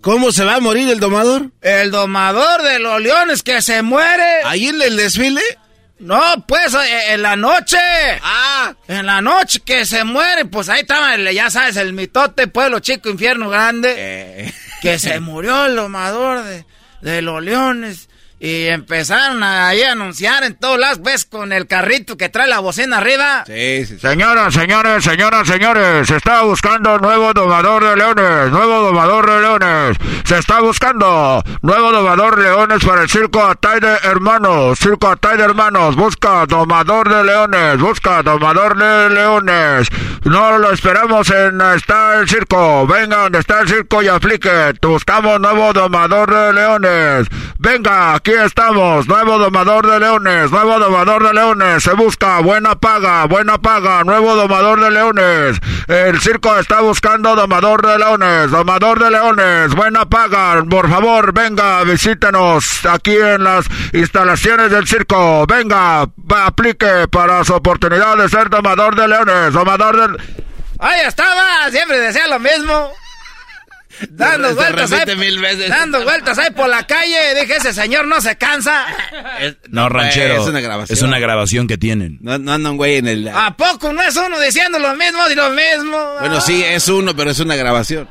¿Cómo 0.00 0.30
se 0.30 0.44
va 0.44 0.56
a 0.56 0.60
morir 0.60 0.88
el 0.88 1.00
domador? 1.00 1.50
El 1.62 1.90
domador 1.90 2.62
de 2.62 2.78
los 2.78 3.00
leones 3.00 3.42
que 3.42 3.60
se 3.60 3.82
muere. 3.82 4.42
¿Ahí 4.44 4.68
en 4.68 4.80
el 4.80 4.96
desfile? 4.96 5.42
No, 5.98 6.20
pues 6.46 6.74
eh, 6.74 7.14
en 7.14 7.22
la 7.22 7.36
noche. 7.36 7.78
Ah. 8.22 8.74
En 8.86 9.06
la 9.06 9.20
noche 9.20 9.60
que 9.64 9.84
se 9.84 10.04
muere, 10.04 10.44
pues 10.44 10.68
ahí 10.68 10.82
estaba, 10.82 11.16
ya 11.16 11.50
sabes, 11.50 11.76
el 11.76 11.92
mitote, 11.92 12.46
pueblo 12.46 12.80
chico, 12.80 13.08
infierno 13.08 13.48
grande. 13.48 13.94
Eh. 13.96 14.54
Que 14.82 14.98
se 14.98 15.18
murió 15.20 15.66
el 15.66 15.74
domador 15.74 16.44
de, 16.44 16.64
de 17.00 17.22
los 17.22 17.42
leones. 17.42 18.08
Y 18.38 18.66
empezaron 18.66 19.42
ahí 19.42 19.82
a 19.82 19.92
anunciar 19.92 20.44
en 20.44 20.54
todos 20.54 20.78
lados, 20.78 21.00
ves, 21.00 21.24
con 21.24 21.52
el 21.52 21.66
carrito 21.66 22.18
que 22.18 22.28
trae 22.28 22.46
la 22.46 22.58
bocina 22.58 22.98
arriba. 22.98 23.44
Sí, 23.46 23.86
sí, 23.86 23.98
Señoras, 23.98 24.52
señores, 24.52 25.02
señoras, 25.02 25.48
señores, 25.48 26.06
se 26.06 26.16
está 26.16 26.42
buscando 26.42 26.98
nuevo 26.98 27.32
domador 27.32 27.82
de 27.82 27.96
leones, 27.96 28.50
nuevo 28.50 28.80
domador 28.80 29.30
de 29.30 29.40
leones. 29.40 29.96
Se 30.24 30.38
está 30.38 30.60
buscando 30.60 31.42
nuevo 31.62 31.92
domador 31.92 32.36
de 32.36 32.42
leones 32.42 32.84
para 32.84 33.02
el 33.02 33.08
circo 33.08 33.42
Atay 33.42 33.80
de 33.80 33.94
Hermanos. 34.02 34.78
Circo 34.78 35.08
Atay 35.08 35.38
de 35.38 35.44
Hermanos, 35.44 35.96
busca 35.96 36.44
domador 36.44 37.08
de 37.08 37.24
leones, 37.24 37.78
busca 37.78 38.22
domador 38.22 38.76
de 38.76 39.14
leones. 39.14 39.88
No 40.24 40.58
lo 40.58 40.72
esperamos 40.72 41.30
en 41.30 41.60
está 41.60 42.18
el 42.18 42.28
circo. 42.28 42.86
Venga 42.86 43.22
donde 43.22 43.38
está 43.38 43.60
el 43.60 43.68
circo 43.68 44.02
y 44.02 44.08
aplique. 44.08 44.74
Buscamos 44.82 45.40
nuevo 45.40 45.72
domador 45.72 46.34
de 46.34 46.52
leones. 46.52 47.28
Venga, 47.58 48.18
aquí 48.26 48.34
estamos, 48.44 49.06
nuevo 49.06 49.38
domador 49.38 49.88
de 49.88 50.00
leones, 50.00 50.50
nuevo 50.50 50.80
domador 50.80 51.28
de 51.28 51.32
leones, 51.32 51.80
se 51.80 51.92
busca 51.92 52.40
buena 52.40 52.74
paga, 52.74 53.24
buena 53.26 53.56
paga, 53.58 54.02
nuevo 54.02 54.34
domador 54.34 54.80
de 54.80 54.90
leones. 54.90 55.60
El 55.86 56.20
circo 56.20 56.58
está 56.58 56.80
buscando 56.80 57.36
domador 57.36 57.86
de 57.86 57.96
leones, 57.96 58.50
domador 58.50 58.98
de 58.98 59.12
leones, 59.12 59.72
buena 59.76 60.06
paga, 60.06 60.60
por 60.68 60.90
favor, 60.90 61.32
venga, 61.32 61.84
visítenos 61.84 62.84
aquí 62.86 63.14
en 63.14 63.44
las 63.44 63.66
instalaciones 63.92 64.72
del 64.72 64.88
circo, 64.88 65.46
venga, 65.46 66.08
aplique 66.28 67.06
para 67.08 67.44
su 67.44 67.54
oportunidad 67.54 68.16
de 68.16 68.28
ser 68.28 68.50
domador 68.50 68.96
de 68.96 69.06
leones, 69.06 69.52
domador 69.52 70.16
de... 70.16 70.24
Ahí 70.80 71.00
estaba, 71.06 71.70
siempre 71.70 72.00
decía 72.00 72.26
lo 72.26 72.40
mismo. 72.40 72.90
dando 74.10 74.54
vueltas 74.54 74.92
ahí, 74.92 75.16
mil 75.16 75.40
veces. 75.40 75.68
dando 75.68 76.02
vueltas 76.02 76.38
ahí 76.38 76.50
por 76.50 76.68
la 76.68 76.86
calle. 76.86 77.34
Dije, 77.40 77.56
ese 77.56 77.72
señor 77.72 78.06
no 78.06 78.20
se 78.20 78.36
cansa. 78.36 78.86
no, 79.70 79.88
ranchero. 79.88 80.42
Es 80.42 80.48
una 80.48 80.60
grabación. 80.60 80.96
Es 80.96 81.02
una 81.02 81.18
grabación 81.18 81.66
que 81.66 81.78
tienen. 81.78 82.18
No, 82.20 82.38
no 82.38 82.52
andan 82.52 82.76
güey 82.76 82.96
en 82.96 83.08
el... 83.08 83.28
¿A 83.28 83.56
poco 83.56 83.92
no 83.92 84.02
es 84.02 84.16
uno 84.16 84.38
diciendo 84.40 84.78
lo 84.78 84.94
mismo 84.94 85.28
y 85.30 85.34
lo 85.34 85.50
mismo? 85.50 86.14
Bueno, 86.20 86.40
sí, 86.40 86.62
es 86.62 86.88
uno, 86.88 87.14
pero 87.16 87.30
es 87.30 87.40
una 87.40 87.56
grabación. 87.56 88.08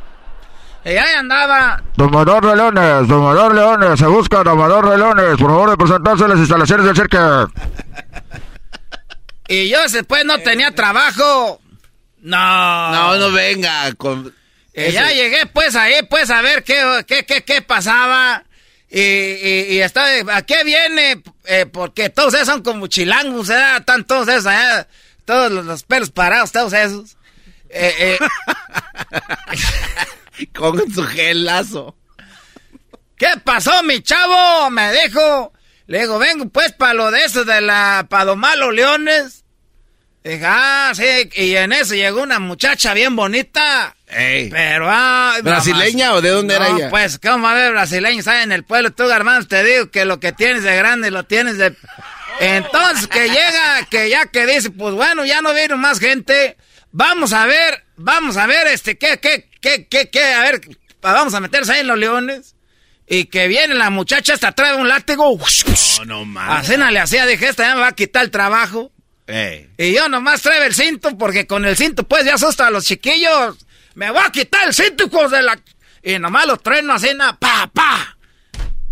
Y 0.85 0.89
ahí 0.89 1.15
andaba. 1.17 1.81
Domador 1.97 2.45
de 2.45 2.55
Leones, 2.55 3.07
Domador 3.07 3.55
Leones, 3.55 3.99
se 3.99 4.05
busca 4.05 4.43
Domador 4.43 4.91
de 4.91 4.97
Leones. 4.97 5.37
Por 5.37 5.49
favor, 5.49 5.71
de 5.71 5.77
presentarse 5.77 6.27
las 6.27 6.37
instalaciones 6.37 6.85
del 6.85 6.95
cirque. 6.95 7.17
y 9.47 9.69
yo 9.69 9.79
después 9.81 10.23
no 10.25 10.37
tenía 10.39 10.71
trabajo. 10.75 11.59
No. 12.21 12.91
No, 12.91 13.15
no 13.17 13.31
venga. 13.31 13.91
Con... 13.95 14.31
Y 14.75 14.91
ya 14.91 15.11
llegué 15.11 15.45
pues 15.45 15.75
ahí 15.75 16.03
pues 16.09 16.29
a 16.29 16.41
ver 16.41 16.63
qué, 16.63 17.05
qué, 17.07 17.25
qué, 17.25 17.43
qué 17.43 17.61
pasaba. 17.61 18.43
Y, 18.89 18.99
y, 18.99 19.65
y 19.71 19.81
está, 19.81 20.05
¿a 20.35 20.41
qué 20.43 20.63
viene? 20.63 21.21
Eh, 21.45 21.65
porque 21.65 22.09
todos 22.09 22.33
esos 22.33 22.47
son 22.47 22.61
como 22.61 22.87
chilangos, 22.87 23.49
¿eh? 23.49 23.63
Están 23.79 24.05
todos 24.05 24.27
esos 24.27 24.45
allá, 24.45 24.87
todos 25.25 25.51
los, 25.51 25.83
pelos 25.83 26.11
parados, 26.11 26.51
todos 26.51 26.73
esos. 26.73 27.17
Eh, 27.69 27.93
eh. 27.99 28.19
Con 30.53 30.93
su 30.93 31.03
gelazo. 31.05 31.95
¿Qué 33.17 33.29
pasó, 33.43 33.81
mi 33.83 34.01
chavo? 34.01 34.69
Me 34.69 34.91
dijo. 34.93 35.53
Le 35.87 35.99
digo, 36.01 36.17
vengo 36.17 36.49
pues 36.49 36.73
para 36.73 36.93
lo 36.93 37.11
de 37.11 37.23
eso 37.23 37.45
de 37.45 37.61
la 37.61 38.07
Padomalo 38.09 38.71
Leones. 38.71 39.45
Dije, 40.23 40.41
ah, 40.43 40.91
sí, 40.95 41.29
y 41.35 41.55
en 41.55 41.71
eso 41.71 41.93
llegó 41.93 42.23
una 42.23 42.39
muchacha 42.39 42.93
bien 42.93 43.15
bonita. 43.15 43.95
Ey. 44.15 44.49
Pero, 44.49 44.87
ah. 44.89 45.35
¿Brasileña 45.43 46.13
o 46.13 46.21
de 46.21 46.29
dónde 46.29 46.55
era 46.55 46.69
ella? 46.69 46.89
Pues, 46.89 47.19
¿cómo 47.19 47.47
a 47.47 47.53
ver 47.53 47.71
brasileña? 47.71 48.23
¿Sabes? 48.23 48.43
En 48.43 48.51
el 48.51 48.63
pueblo, 48.63 48.91
tú, 48.91 49.03
hermanos, 49.09 49.47
te 49.47 49.63
digo 49.63 49.91
que 49.91 50.05
lo 50.05 50.19
que 50.19 50.31
tienes 50.31 50.63
de 50.63 50.75
grande 50.75 51.11
lo 51.11 51.23
tienes 51.25 51.57
de. 51.57 51.75
Entonces, 52.39 53.07
que 53.07 53.27
llega, 53.27 53.85
que 53.89 54.09
ya 54.09 54.25
que 54.27 54.45
dice, 54.45 54.71
pues 54.71 54.93
bueno, 54.93 55.25
ya 55.25 55.41
no 55.41 55.53
vino 55.53 55.77
más 55.77 55.99
gente. 55.99 56.57
Vamos 56.91 57.33
a 57.33 57.45
ver, 57.45 57.83
vamos 57.97 58.37
a 58.37 58.47
ver, 58.47 58.67
este, 58.67 58.97
qué, 58.97 59.19
qué, 59.19 59.49
qué, 59.61 59.87
qué, 59.87 60.09
qué, 60.09 60.23
a 60.33 60.41
ver, 60.41 60.61
vamos 61.01 61.33
a 61.33 61.41
meterse 61.41 61.73
ahí 61.73 61.81
en 61.81 61.87
los 61.87 61.97
leones. 61.97 62.55
Y 63.07 63.25
que 63.25 63.47
viene 63.47 63.75
la 63.75 63.89
muchacha, 63.89 64.33
hasta 64.33 64.53
trae 64.53 64.75
un 64.75 64.87
látigo. 64.87 65.37
No, 65.99 66.05
no 66.05 66.25
mames. 66.25 66.69
A 66.69 66.91
le 66.91 66.99
hacía, 66.99 67.25
dije, 67.25 67.49
esta 67.49 67.67
ya 67.67 67.75
me 67.75 67.81
va 67.81 67.89
a 67.89 67.95
quitar 67.95 68.23
el 68.23 68.31
trabajo. 68.31 68.91
Y 69.77 69.93
yo 69.93 70.07
nomás 70.09 70.41
traigo 70.41 70.63
el 70.65 70.73
cinto, 70.73 71.17
porque 71.17 71.45
con 71.45 71.65
el 71.65 71.75
cinto, 71.75 72.07
pues, 72.07 72.25
ya 72.25 72.35
asusta 72.35 72.67
a 72.67 72.71
los 72.71 72.85
chiquillos. 72.85 73.57
Me 73.95 74.11
voy 74.11 74.21
a 74.23 74.29
quitar 74.29 74.67
el 74.67 74.73
cinto, 74.73 75.07
de 75.29 75.41
la... 75.41 75.59
Y 76.03 76.19
nomás 76.19 76.45
lo 76.45 76.57
trueno 76.57 76.93
así, 76.93 77.09
pa, 77.39 77.71
pa. 77.73 78.17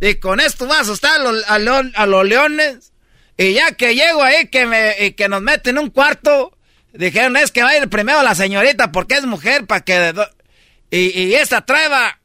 Y 0.02 0.16
con 0.16 0.40
esto 0.40 0.68
va 0.68 0.78
a 0.78 0.82
asustar 0.82 1.20
a 1.22 1.60
los, 1.60 1.94
a 1.96 2.06
los, 2.06 2.26
leones. 2.26 2.92
Y 3.38 3.54
ya 3.54 3.74
que 3.74 3.94
llego 3.94 4.24
ahí, 4.24 4.48
que, 4.48 4.66
me, 4.66 4.96
y 5.00 5.12
que 5.12 5.30
nos 5.30 5.42
meten 5.42 5.78
en 5.78 5.84
un 5.84 5.90
cuarto, 5.90 6.58
dijeron, 6.94 7.38
es 7.38 7.52
que 7.52 7.64
va 7.64 7.70
a 7.70 7.78
ir 7.78 7.90
primero 7.90 8.24
la 8.24 8.34
señorita, 8.34 8.92
porque 8.92 9.16
es 9.16 9.26
mujer, 9.26 9.68
para 9.68 9.82
que... 9.82 10.14
Y, 10.90 11.22
y 11.22 11.34
esta 11.36 11.66
traeba, 11.66 12.20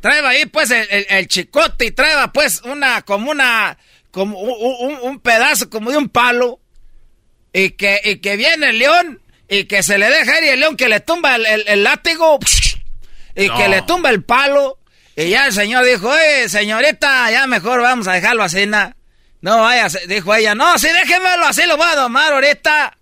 traeba 0.00 0.30
ahí 0.30 0.46
pues 0.46 0.70
el, 0.70 1.28
chicote 1.28 1.86
y 1.86 1.90
traeba 1.90 2.32
pues 2.32 2.62
una, 2.62 3.02
como 3.02 3.30
una, 3.30 3.78
como 4.10 4.38
un, 4.38 5.18
pedazo 5.20 5.70
como 5.70 5.90
de 5.90 5.98
un 5.98 6.08
palo. 6.08 6.60
Y 7.52 7.70
que, 7.70 8.00
y 8.04 8.16
que 8.18 8.36
viene 8.36 8.70
el 8.70 8.78
león 8.78 9.20
y 9.54 9.64
que 9.64 9.82
se 9.82 9.98
le 9.98 10.10
deja 10.10 10.38
ir 10.38 10.44
y 10.44 10.48
el 10.48 10.60
león 10.60 10.76
que 10.76 10.88
le 10.88 11.00
tumba 11.00 11.36
el, 11.36 11.84
látigo 11.84 12.38
y 13.36 13.48
que 13.48 13.68
le 13.68 13.82
tumba 13.82 14.10
el 14.10 14.24
palo. 14.24 14.78
Y 15.16 15.28
ya 15.28 15.46
el 15.46 15.52
señor 15.52 15.84
dijo, 15.84 16.08
oye, 16.08 16.48
señorita, 16.48 17.30
ya 17.30 17.46
mejor 17.46 17.80
vamos 17.80 18.08
a 18.08 18.14
dejarlo 18.14 18.42
así, 18.42 18.66
No 18.66 19.60
vaya, 19.60 19.86
dijo 20.08 20.34
ella, 20.34 20.56
no, 20.56 20.76
sí, 20.78 20.88
déjemelo 20.88 21.46
así, 21.46 21.62
lo 21.66 21.76
voy 21.76 21.86
a 21.88 21.94
domar 21.94 22.32
ahorita. 22.32 22.96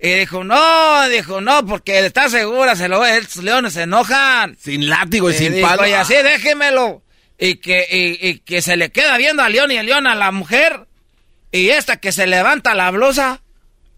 Y 0.00 0.10
dijo, 0.10 0.44
no, 0.44 1.08
dijo, 1.08 1.40
no, 1.40 1.66
porque 1.66 2.06
está 2.06 2.30
segura, 2.30 2.74
se 2.74 2.88
lo 2.88 3.04
estos 3.04 3.44
leones 3.44 3.74
se 3.74 3.82
enojan. 3.82 4.56
Sin 4.58 4.88
látigo 4.88 5.28
y, 5.28 5.34
sin 5.34 5.60
palo. 5.60 5.86
Y 5.86 5.92
así 5.92 6.14
déjemelo. 6.14 7.02
Y 7.38 7.56
que, 7.56 7.86
y, 7.90 8.38
que 8.38 8.62
se 8.62 8.76
le 8.76 8.90
queda 8.90 9.16
viendo 9.18 9.42
al 9.42 9.52
león 9.52 9.70
y 9.70 9.76
el 9.76 9.86
león 9.86 10.06
a 10.06 10.14
la 10.14 10.30
mujer. 10.30 10.86
Y 11.50 11.70
esta 11.70 11.98
que 11.98 12.12
se 12.12 12.26
levanta 12.26 12.74
la 12.74 12.90
blusa. 12.92 13.42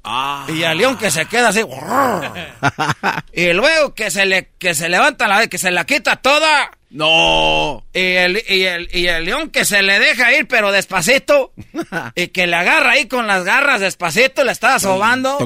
Ah. 0.03 0.47
Y 0.49 0.65
al 0.65 0.79
león 0.79 0.97
que 0.97 1.11
se 1.11 1.27
queda 1.27 1.49
así. 1.49 1.61
y 3.33 3.53
luego 3.53 3.95
que 3.95 4.11
se 4.11 4.27
le, 4.27 4.51
que 4.59 4.75
se 4.75 4.89
levanta 4.89 5.29
la 5.29 5.47
que 5.47 5.59
se 5.59 5.71
la 5.71 5.85
quita 5.85 6.17
toda. 6.17 6.71
No. 6.91 7.85
Y 7.93 8.01
el, 8.01 8.43
y 8.49 8.65
el, 8.65 8.89
y 8.93 9.07
el 9.07 9.25
león 9.25 9.51
que 9.51 9.65
se 9.65 9.83
le 9.83 10.01
deja 10.01 10.33
ir, 10.33 10.49
pero 10.49 10.73
despacito. 10.73 11.53
y 12.17 12.29
que 12.29 12.47
le 12.47 12.57
agarra 12.57 12.93
ahí 12.93 13.07
con 13.07 13.27
las 13.27 13.45
garras 13.45 13.81
despacito, 13.81 14.43
le 14.43 14.53
estaba 14.53 14.79
sobando. 14.81 15.39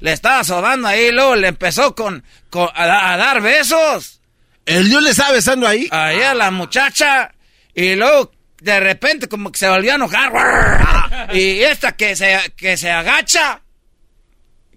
Le 0.00 0.12
estaba 0.12 0.44
sobando 0.44 0.88
ahí, 0.88 1.10
luego 1.12 1.36
le 1.36 1.48
empezó 1.48 1.94
con, 1.94 2.24
a, 2.74 3.16
dar 3.16 3.42
besos. 3.42 4.20
¿El 4.64 4.88
león 4.88 5.04
le 5.04 5.10
estaba 5.10 5.32
besando 5.32 5.66
ahí? 5.66 5.88
Ahí 5.90 6.22
a 6.22 6.34
la 6.34 6.50
muchacha. 6.50 7.32
Y 7.74 7.94
luego, 7.94 8.32
de 8.60 8.80
repente, 8.80 9.28
como 9.28 9.52
que 9.52 9.58
se 9.58 9.68
volvió 9.68 9.92
a 9.92 9.96
enojar. 9.96 11.28
y 11.34 11.60
esta 11.60 11.92
que 11.92 12.16
se, 12.16 12.54
que 12.56 12.76
se 12.76 12.90
agacha. 12.90 13.60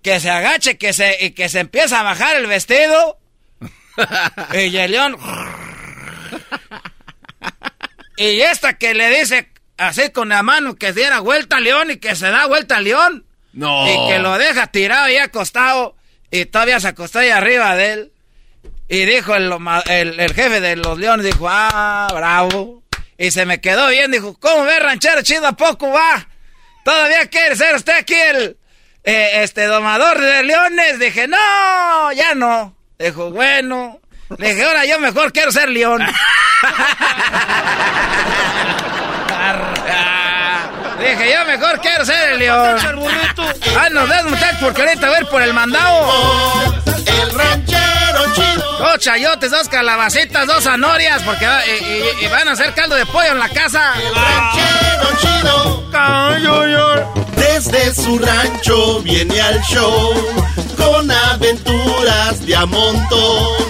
Que 0.04 0.20
se 0.20 0.30
agache, 0.30 0.78
que 0.78 0.94
se, 0.94 1.18
y 1.20 1.32
que 1.32 1.50
se 1.50 1.60
empieza 1.60 2.00
a 2.00 2.04
bajar 2.04 2.36
el 2.38 2.48
vestido. 2.48 3.20
y 4.54 4.76
el 4.78 4.92
león 4.92 5.18
y 8.18 8.42
esta 8.42 8.78
que 8.78 8.94
le 8.94 9.10
dice 9.10 9.52
así 9.78 10.12
con 10.12 10.30
la 10.30 10.44
mano 10.44 10.76
que 10.76 10.94
diera 10.94 11.20
vuelta 11.20 11.58
al 11.58 11.64
león 11.64 11.92
y 11.92 11.98
que 11.98 12.16
se 12.16 12.30
da 12.30 12.46
vuelta 12.46 12.78
al 12.78 12.84
león. 12.84 13.26
No. 13.54 13.88
Y 13.88 14.10
que 14.10 14.20
lo 14.20 14.38
deja 14.38 14.68
tirado 14.68 15.10
y 15.10 15.18
acostado 15.18 15.96
y 16.30 16.46
todavía 16.46 16.80
se 16.80 16.90
acostó 16.90 17.20
ahí 17.20 17.30
arriba 17.30 17.76
de 17.76 17.94
él. 17.94 18.12
Y 18.88 19.06
dijo 19.06 19.36
el, 19.36 19.52
el, 19.88 20.34
jefe 20.34 20.60
de 20.60 20.76
los 20.76 20.98
leones, 21.00 21.26
dijo, 21.26 21.48
ah, 21.50 22.10
bravo. 22.14 22.84
Y 23.18 23.32
se 23.32 23.46
me 23.46 23.62
quedó 23.62 23.88
bien, 23.88 24.12
dijo, 24.12 24.38
¿cómo 24.40 24.66
ve 24.66 24.80
ranchero 24.80 25.22
chido 25.22 25.48
a 25.48 25.54
poco 25.54 25.90
va? 25.90 26.28
¿Todavía 26.84 27.26
quiere 27.28 27.56
ser 27.56 27.76
usted 27.76 27.94
aquí 27.94 28.16
el 28.16 28.58
eh, 29.04 29.44
este 29.44 29.66
domador 29.66 30.20
de 30.20 30.44
leones? 30.44 31.00
Dije, 31.00 31.28
no, 31.28 32.12
ya 32.14 32.36
no. 32.36 32.76
Dijo, 33.00 33.32
bueno. 33.32 34.00
Le 34.38 34.54
dije, 34.54 34.64
ahora 34.64 34.86
yo 34.86 35.00
mejor 35.00 35.34
quiero 35.34 35.52
ser 35.52 35.70
león. 35.70 36.02
dije, 41.00 41.34
yo 41.34 41.46
mejor 41.46 41.82
quiero 41.82 42.06
ser 42.06 42.34
el 42.34 42.40
león. 42.40 42.78
Ah, 43.78 43.90
nos 43.90 44.08
das 44.08 44.24
muchachos 44.26 44.60
porque 44.62 44.82
ahorita 44.84 45.08
a 45.08 45.12
ver 45.12 45.26
por 45.28 45.42
el 45.42 45.54
mandado. 45.54 46.74
El 46.86 47.32
ranchero 47.34 48.34
chido. 48.34 48.78
Dos 48.80 49.00
chayotes, 49.00 49.52
dos 49.52 49.68
calabacitas, 49.68 50.48
dos 50.48 50.64
zanorias, 50.64 51.22
porque 51.24 51.46
y, 52.22 52.28
van 52.28 52.48
a 52.48 52.52
hacer 52.54 52.74
caldo 52.74 52.96
de 52.96 53.06
pollo 53.06 53.32
en 53.32 53.40
la 53.40 53.50
casa. 53.50 53.94
El 54.00 54.16
ranchero 54.16 55.10
chido. 55.20 55.92
Desde 57.54 57.94
su 57.94 58.18
rancho 58.18 59.02
viene 59.02 59.42
al 59.42 59.62
show 59.64 60.14
con 60.78 61.12
aventuras 61.12 62.46
de 62.46 62.56
a 62.56 62.66
montón 62.66 63.68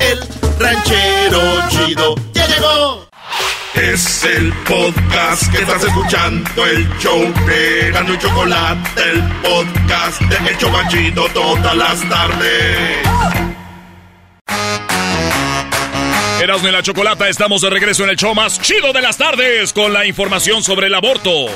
el 0.00 0.18
ranchero 0.58 1.40
chido 1.68 2.16
ya 2.34 2.46
llegó. 2.48 3.08
Es 3.74 4.24
el 4.24 4.52
podcast 4.64 5.48
que 5.52 5.62
estás 5.62 5.84
escuchando, 5.84 6.66
el 6.66 6.88
show 6.98 7.20
de 7.46 7.92
Gano 7.92 8.14
y 8.14 8.18
Chocolate, 8.18 9.02
el 9.12 9.22
podcast 9.42 10.20
de 10.22 10.50
El 10.50 10.58
Chocachito 10.58 11.28
todas 11.32 11.76
las 11.76 12.08
tardes. 12.08 12.98
Erasmo 16.42 16.68
y 16.68 16.72
la 16.72 16.82
Chocolata, 16.82 17.28
estamos 17.28 17.62
de 17.62 17.70
regreso 17.70 18.02
en 18.02 18.10
el 18.10 18.16
show 18.16 18.34
más 18.34 18.60
chido 18.60 18.92
de 18.92 19.00
las 19.00 19.16
tardes 19.16 19.72
con 19.72 19.92
la 19.92 20.04
información 20.04 20.64
sobre 20.64 20.88
el 20.88 20.94
aborto. 20.94 21.46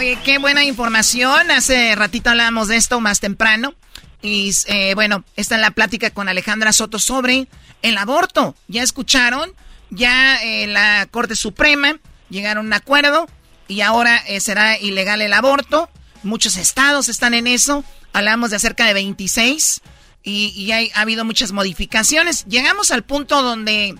Oye, 0.00 0.18
qué 0.24 0.38
buena 0.38 0.64
información. 0.64 1.50
Hace 1.50 1.94
ratito 1.94 2.30
hablábamos 2.30 2.68
de 2.68 2.76
esto 2.76 3.00
más 3.00 3.20
temprano. 3.20 3.74
Y 4.22 4.50
eh, 4.64 4.94
bueno, 4.94 5.24
está 5.36 5.56
en 5.56 5.60
la 5.60 5.72
plática 5.72 6.08
con 6.08 6.26
Alejandra 6.26 6.72
Soto 6.72 6.98
sobre 6.98 7.48
el 7.82 7.98
aborto. 7.98 8.56
Ya 8.66 8.82
escucharon, 8.82 9.52
ya 9.90 10.42
eh, 10.42 10.66
la 10.68 11.06
Corte 11.10 11.36
Suprema 11.36 11.98
llegaron 12.30 12.64
a 12.64 12.66
un 12.68 12.72
acuerdo 12.72 13.28
y 13.68 13.82
ahora 13.82 14.16
eh, 14.26 14.40
será 14.40 14.78
ilegal 14.78 15.20
el 15.20 15.34
aborto. 15.34 15.90
Muchos 16.22 16.56
estados 16.56 17.10
están 17.10 17.34
en 17.34 17.46
eso. 17.46 17.84
Hablamos 18.14 18.52
de 18.52 18.58
cerca 18.58 18.86
de 18.86 18.94
26 18.94 19.82
y, 20.22 20.72
hay, 20.72 20.90
ha 20.94 21.02
habido 21.02 21.26
muchas 21.26 21.52
modificaciones. 21.52 22.46
Llegamos 22.46 22.90
al 22.90 23.04
punto 23.04 23.42
donde 23.42 23.96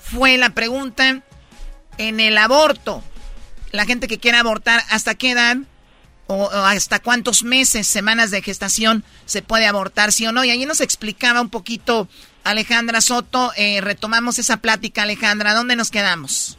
fue 0.00 0.38
la 0.38 0.50
pregunta 0.50 1.24
en 1.98 2.20
el 2.20 2.38
aborto. 2.38 3.02
La 3.72 3.84
gente 3.84 4.08
que 4.08 4.18
quiere 4.18 4.38
abortar, 4.38 4.80
¿hasta 4.90 5.14
qué 5.14 5.30
edad? 5.30 5.56
o, 6.30 6.48
hasta 6.52 7.00
cuántos 7.00 7.42
meses, 7.42 7.86
semanas 7.86 8.30
de 8.30 8.42
gestación 8.42 9.02
se 9.24 9.42
puede 9.42 9.66
abortar, 9.66 10.12
sí 10.12 10.26
o 10.26 10.32
no. 10.32 10.44
Y 10.44 10.50
allí 10.50 10.64
nos 10.64 10.80
explicaba 10.80 11.40
un 11.40 11.50
poquito 11.50 12.08
Alejandra 12.44 13.00
Soto, 13.00 13.50
eh, 13.56 13.80
retomamos 13.80 14.38
esa 14.38 14.58
plática, 14.58 15.02
Alejandra. 15.02 15.54
¿Dónde 15.54 15.76
nos 15.76 15.90
quedamos? 15.90 16.56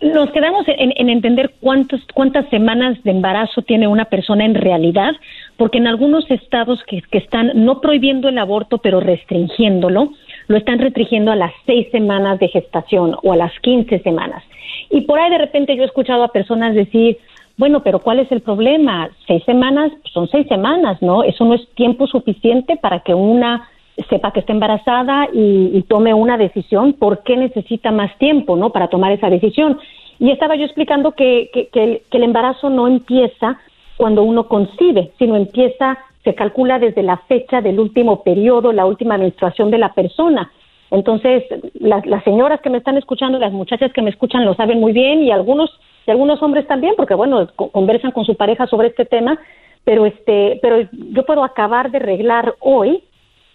Nos 0.00 0.30
quedamos 0.30 0.64
en, 0.68 1.08
entender 1.08 1.56
cuántos, 1.60 2.00
cuántas 2.14 2.48
semanas 2.50 3.02
de 3.02 3.10
embarazo 3.10 3.62
tiene 3.62 3.88
una 3.88 4.04
persona 4.04 4.44
en 4.44 4.54
realidad, 4.54 5.10
porque 5.56 5.78
en 5.78 5.88
algunos 5.88 6.30
estados 6.30 6.78
que 6.86 7.02
están 7.18 7.50
no 7.64 7.80
prohibiendo 7.80 8.28
el 8.28 8.38
aborto, 8.38 8.78
pero 8.78 9.00
restringiéndolo, 9.00 10.12
lo 10.46 10.56
están 10.56 10.78
restringiendo 10.78 11.32
a 11.32 11.36
las 11.36 11.52
seis 11.66 11.88
semanas 11.90 12.38
de 12.38 12.48
gestación 12.48 13.16
o 13.22 13.32
a 13.32 13.36
las 13.36 13.52
quince 13.60 13.98
semanas. 13.98 14.44
Y 14.90 15.02
por 15.02 15.18
ahí 15.18 15.30
de 15.30 15.38
repente 15.38 15.76
yo 15.76 15.82
he 15.82 15.86
escuchado 15.86 16.22
a 16.22 16.32
personas 16.32 16.74
decir, 16.74 17.18
bueno, 17.56 17.82
pero 17.82 17.98
¿cuál 17.98 18.20
es 18.20 18.30
el 18.30 18.40
problema? 18.40 19.10
Seis 19.26 19.42
semanas 19.44 19.92
son 20.12 20.28
seis 20.28 20.46
semanas, 20.48 21.02
¿no? 21.02 21.24
Eso 21.24 21.44
no 21.44 21.54
es 21.54 21.68
tiempo 21.74 22.06
suficiente 22.06 22.76
para 22.76 23.00
que 23.00 23.14
una 23.14 23.68
sepa 24.08 24.30
que 24.30 24.40
está 24.40 24.52
embarazada 24.52 25.28
y, 25.32 25.82
tome 25.88 26.14
una 26.14 26.36
decisión, 26.36 26.92
¿por 26.92 27.22
qué 27.24 27.36
necesita 27.36 27.90
más 27.90 28.16
tiempo, 28.18 28.56
no? 28.56 28.70
Para 28.70 28.88
tomar 28.88 29.12
esa 29.12 29.28
decisión. 29.28 29.78
Y 30.20 30.30
estaba 30.30 30.56
yo 30.56 30.64
explicando 30.64 31.12
que, 31.12 31.50
que, 31.52 31.68
que, 31.68 32.02
el, 32.10 32.22
embarazo 32.22 32.70
no 32.70 32.86
empieza 32.86 33.58
cuando 33.96 34.22
uno 34.22 34.46
concibe, 34.46 35.10
sino 35.18 35.36
empieza, 35.36 35.98
se 36.22 36.34
calcula 36.34 36.78
desde 36.78 37.02
la 37.02 37.16
fecha 37.16 37.60
del 37.60 37.80
último 37.80 38.22
periodo, 38.22 38.72
la 38.72 38.86
última 38.86 39.18
menstruación 39.18 39.70
de 39.70 39.78
la 39.78 39.92
persona. 39.94 40.50
Entonces, 40.90 41.44
las, 41.74 42.04
las 42.06 42.24
señoras 42.24 42.60
que 42.60 42.70
me 42.70 42.78
están 42.78 42.96
escuchando, 42.96 43.38
las 43.38 43.52
muchachas 43.52 43.92
que 43.92 44.02
me 44.02 44.10
escuchan 44.10 44.44
lo 44.44 44.54
saben 44.54 44.80
muy 44.80 44.92
bien 44.92 45.22
y 45.22 45.30
algunos 45.30 45.70
y 46.08 46.10
algunos 46.10 46.42
hombres 46.42 46.66
también, 46.66 46.94
porque 46.96 47.14
bueno, 47.14 47.46
conversan 47.54 48.12
con 48.12 48.24
su 48.24 48.34
pareja 48.34 48.66
sobre 48.66 48.88
este 48.88 49.04
tema, 49.04 49.38
pero 49.84 50.06
este, 50.06 50.58
pero 50.62 50.88
yo 50.90 51.26
puedo 51.26 51.44
acabar 51.44 51.90
de 51.90 51.98
arreglar 51.98 52.54
hoy 52.60 53.02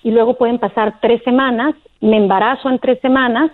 y 0.04 0.12
luego 0.12 0.36
pueden 0.36 0.60
pasar 0.60 1.00
tres 1.02 1.24
semanas, 1.24 1.74
me 2.00 2.18
embarazo 2.18 2.70
en 2.70 2.78
tres 2.78 3.00
semanas, 3.00 3.52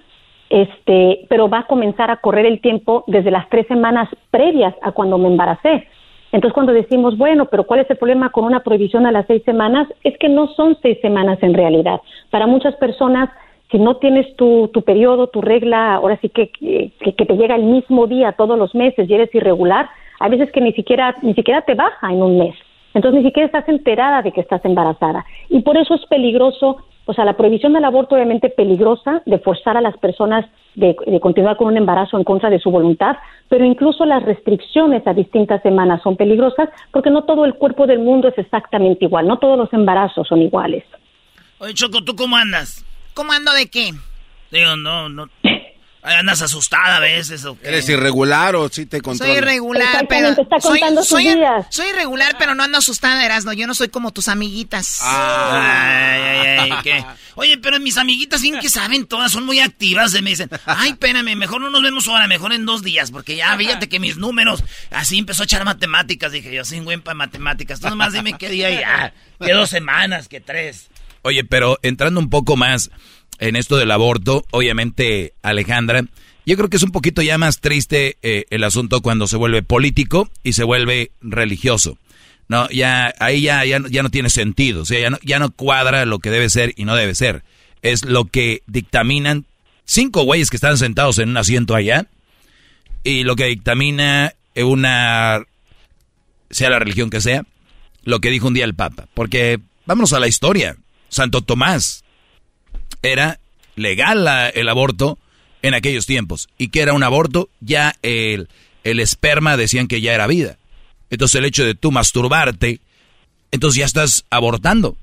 este, 0.49 1.25
pero 1.29 1.47
va 1.47 1.59
a 1.59 1.67
comenzar 1.67 2.11
a 2.11 2.17
correr 2.17 2.45
el 2.45 2.59
tiempo 2.59 3.05
desde 3.07 3.31
las 3.31 3.47
tres 3.47 3.67
semanas 3.67 4.09
previas 4.31 4.75
a 4.81 4.91
cuando 4.91 5.17
me 5.17 5.29
embaracé. 5.29 5.87
Entonces, 6.33 6.53
cuando 6.53 6.73
decimos, 6.73 7.17
bueno, 7.17 7.45
pero 7.45 7.63
¿cuál 7.63 7.79
es 7.79 7.89
el 7.89 7.97
problema 7.97 8.31
con 8.31 8.43
una 8.43 8.59
prohibición 8.63 9.05
a 9.05 9.11
las 9.11 9.27
seis 9.27 9.43
semanas? 9.43 9.87
Es 10.03 10.17
que 10.17 10.27
no 10.27 10.47
son 10.47 10.77
seis 10.81 10.97
semanas 11.01 11.39
en 11.41 11.53
realidad. 11.53 12.01
Para 12.31 12.47
muchas 12.47 12.75
personas, 12.75 13.29
si 13.71 13.77
no 13.77 13.97
tienes 13.97 14.35
tu, 14.35 14.69
tu 14.73 14.81
periodo, 14.81 15.27
tu 15.27 15.41
regla, 15.41 15.95
ahora 15.95 16.17
sí 16.21 16.29
que, 16.29 16.49
que, 16.49 17.25
te 17.25 17.35
llega 17.35 17.55
el 17.55 17.63
mismo 17.63 18.07
día 18.07 18.31
todos 18.31 18.57
los 18.57 18.73
meses 18.73 19.07
y 19.07 19.13
eres 19.13 19.33
irregular, 19.33 19.89
hay 20.19 20.31
veces 20.31 20.51
que 20.51 20.61
ni 20.61 20.73
siquiera, 20.73 21.15
ni 21.21 21.33
siquiera 21.35 21.61
te 21.61 21.75
baja 21.75 22.11
en 22.11 22.21
un 22.21 22.39
mes. 22.39 22.55
Entonces 22.95 23.21
ni 23.21 23.27
siquiera 23.27 23.45
estás 23.45 23.69
enterada 23.69 24.23
de 24.23 24.31
que 24.31 24.41
estás 24.41 24.65
embarazada. 24.65 25.23
Y 25.49 25.61
por 25.61 25.77
eso 25.77 25.93
es 25.93 26.03
peligroso, 26.07 26.77
o 27.05 27.13
sea, 27.13 27.25
la 27.25 27.37
prohibición 27.37 27.73
del 27.73 27.85
aborto 27.85 28.15
obviamente 28.15 28.49
peligrosa, 28.49 29.21
de 29.27 29.37
forzar 29.37 29.77
a 29.77 29.81
las 29.81 29.95
personas 29.97 30.45
de, 30.73 30.95
continuar 31.21 31.55
con 31.55 31.67
un 31.67 31.77
embarazo 31.77 32.17
en 32.17 32.23
contra 32.23 32.49
de 32.49 32.59
su 32.59 32.71
voluntad, 32.71 33.17
pero 33.49 33.65
incluso 33.65 34.03
las 34.05 34.23
restricciones 34.23 35.05
a 35.05 35.13
distintas 35.13 35.61
semanas 35.61 36.01
son 36.01 36.15
peligrosas 36.15 36.69
porque 36.91 37.11
no 37.11 37.23
todo 37.25 37.45
el 37.45 37.53
cuerpo 37.53 37.85
del 37.85 37.99
mundo 37.99 38.29
es 38.29 38.37
exactamente 38.37 39.05
igual, 39.05 39.27
no 39.27 39.37
todos 39.37 39.57
los 39.57 39.71
embarazos 39.73 40.27
son 40.27 40.41
iguales. 40.41 40.83
Oye, 41.59 41.73
Choco, 41.73 42.03
¿tú 42.03 42.15
cómo 42.15 42.35
andas? 42.35 42.88
¿Cómo 43.19 43.33
ando 43.33 43.51
de 43.51 43.67
qué? 43.67 43.93
Digo, 44.49 44.77
no, 44.77 45.09
no, 45.09 45.29
Andas 46.01 46.41
asustada 46.41 46.95
a 46.95 46.99
veces. 47.01 47.43
¿o 47.43 47.57
¿Eres 47.61 47.89
irregular 47.89 48.55
o 48.55 48.69
sí 48.69 48.85
te 48.85 49.01
controlas? 49.01 49.35
Soy 49.35 49.43
irregular, 49.43 50.07
pero. 50.07 50.33
soy, 50.61 50.79
soy, 51.69 51.89
irregular, 51.89 52.37
pero 52.39 52.55
no 52.55 52.63
ando 52.63 52.77
asustada, 52.77 53.25
Erasno. 53.25 53.51
Yo 53.51 53.67
no 53.67 53.75
soy 53.75 53.89
como 53.89 54.13
tus 54.13 54.29
amiguitas. 54.29 54.99
Ay, 55.01 56.21
ay, 56.59 56.71
ay, 56.85 57.05
Oye, 57.35 57.57
pero 57.57 57.77
mis 57.81 57.97
amiguitas, 57.97 58.41
bien 58.41 58.57
que 58.61 58.69
saben, 58.69 59.05
todas 59.05 59.33
son 59.33 59.45
muy 59.45 59.59
activas. 59.59 60.13
Me 60.21 60.29
dicen, 60.29 60.49
ay, 60.65 60.91
espérame, 60.91 61.35
mejor 61.35 61.59
no 61.59 61.69
nos 61.69 61.83
vemos 61.83 62.07
ahora, 62.07 62.25
mejor 62.25 62.53
en 62.53 62.65
dos 62.65 62.83
días, 62.83 63.11
porque 63.11 63.35
ya 63.35 63.57
fíjate 63.57 63.89
que 63.89 63.99
mis 63.99 64.15
números. 64.15 64.63
Así 64.91 65.17
empezó 65.17 65.43
a 65.43 65.45
echar 65.45 65.65
matemáticas. 65.65 66.31
Dije, 66.31 66.53
yo 66.53 66.63
soy 66.63 66.79
buen 66.79 67.01
para 67.01 67.15
matemáticas. 67.15 67.81
Tú 67.81 67.89
nomás 67.89 68.13
dime 68.13 68.37
qué 68.37 68.47
día 68.47 68.69
ya. 68.69 69.13
Que 69.45 69.51
dos 69.51 69.69
semanas, 69.69 70.29
que 70.29 70.39
tres. 70.39 70.89
Oye, 71.21 71.43
pero 71.43 71.79
entrando 71.81 72.19
un 72.19 72.29
poco 72.29 72.55
más 72.57 72.91
en 73.39 73.55
esto 73.55 73.77
del 73.77 73.91
aborto, 73.91 74.45
obviamente, 74.51 75.33
Alejandra, 75.41 76.03
yo 76.45 76.57
creo 76.57 76.69
que 76.69 76.77
es 76.77 76.83
un 76.83 76.91
poquito 76.91 77.21
ya 77.21 77.37
más 77.37 77.59
triste 77.59 78.17
eh, 78.21 78.45
el 78.49 78.63
asunto 78.63 79.01
cuando 79.01 79.27
se 79.27 79.37
vuelve 79.37 79.61
político 79.61 80.29
y 80.43 80.53
se 80.53 80.63
vuelve 80.63 81.11
religioso. 81.21 81.97
No, 82.47 82.67
ya 82.69 83.13
ahí 83.19 83.41
ya, 83.41 83.63
ya, 83.63 83.79
no 83.79 84.09
tiene 84.09 84.31
sentido, 84.31 84.81
o 84.81 84.85
sea, 84.85 84.99
ya 84.99 85.11
no, 85.11 85.19
ya 85.21 85.37
no 85.37 85.51
cuadra 85.51 86.05
lo 86.05 86.17
que 86.17 86.31
debe 86.31 86.49
ser 86.49 86.73
y 86.75 86.85
no 86.85 86.95
debe 86.95 87.13
ser. 87.13 87.43
Es 87.83 88.03
lo 88.03 88.25
que 88.25 88.63
dictaminan 88.65 89.45
cinco 89.85 90.23
güeyes 90.23 90.49
que 90.49 90.57
están 90.57 90.77
sentados 90.77 91.19
en 91.19 91.29
un 91.29 91.37
asiento 91.37 91.75
allá 91.75 92.07
y 93.03 93.23
lo 93.23 93.35
que 93.35 93.45
dictamina 93.45 94.33
una, 94.55 95.43
sea 96.49 96.69
la 96.69 96.79
religión 96.79 97.09
que 97.09 97.21
sea, 97.21 97.43
lo 98.03 98.19
que 98.19 98.29
dijo 98.29 98.47
un 98.47 98.53
día 98.53 98.65
el 98.65 98.75
Papa. 98.75 99.07
Porque 99.13 99.59
vámonos 99.85 100.13
a 100.13 100.19
la 100.19 100.27
historia. 100.27 100.75
Santo 101.09 101.41
Tomás, 101.41 102.03
era 103.01 103.39
legal 103.75 104.27
el 104.53 104.69
aborto 104.69 105.17
en 105.61 105.73
aquellos 105.73 106.05
tiempos. 106.05 106.49
¿Y 106.57 106.69
que 106.69 106.81
era 106.81 106.93
un 106.93 107.03
aborto? 107.03 107.49
Ya 107.59 107.95
el, 108.01 108.49
el 108.83 108.99
esperma 108.99 109.57
decían 109.57 109.87
que 109.87 110.01
ya 110.01 110.13
era 110.13 110.27
vida. 110.27 110.57
Entonces 111.09 111.35
el 111.35 111.45
hecho 111.45 111.65
de 111.65 111.75
tú 111.75 111.91
masturbarte, 111.91 112.79
entonces 113.51 113.79
ya 113.79 113.85
estás 113.85 114.25
abortando. 114.29 114.97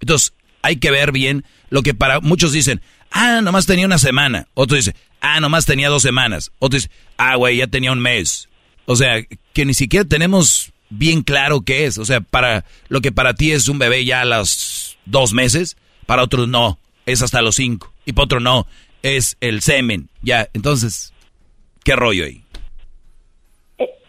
Entonces 0.00 0.32
hay 0.62 0.76
que 0.76 0.90
ver 0.90 1.12
bien 1.12 1.44
lo 1.70 1.82
que 1.82 1.94
para 1.94 2.20
muchos 2.20 2.52
dicen, 2.52 2.80
ah, 3.10 3.40
nomás 3.42 3.66
tenía 3.66 3.86
una 3.86 3.98
semana. 3.98 4.48
Otros 4.54 4.84
dicen, 4.84 4.94
ah, 5.20 5.40
nomás 5.40 5.64
tenía 5.64 5.88
dos 5.88 6.02
semanas. 6.02 6.50
Otros 6.58 6.82
dicen, 6.82 6.96
ah, 7.16 7.36
güey, 7.36 7.58
ya 7.58 7.66
tenía 7.66 7.92
un 7.92 8.00
mes. 8.00 8.48
O 8.84 8.96
sea, 8.96 9.22
que 9.52 9.64
ni 9.64 9.74
siquiera 9.74 10.04
tenemos 10.04 10.71
bien 10.92 11.22
claro 11.22 11.62
qué 11.62 11.86
es. 11.86 11.98
O 11.98 12.04
sea, 12.04 12.20
para 12.20 12.64
lo 12.88 13.00
que 13.00 13.12
para 13.12 13.34
ti 13.34 13.52
es 13.52 13.68
un 13.68 13.78
bebé 13.78 14.04
ya 14.04 14.20
a 14.20 14.24
los 14.24 14.98
dos 15.04 15.32
meses, 15.32 15.76
para 16.06 16.22
otros 16.22 16.48
no 16.48 16.78
es 17.06 17.22
hasta 17.22 17.42
los 17.42 17.56
cinco. 17.56 17.92
Y 18.04 18.12
para 18.12 18.24
otro 18.24 18.40
no, 18.40 18.66
es 19.02 19.36
el 19.40 19.62
semen. 19.62 20.08
Ya, 20.22 20.48
entonces, 20.52 21.12
¿qué 21.84 21.96
rollo 21.96 22.24
ahí? 22.24 22.42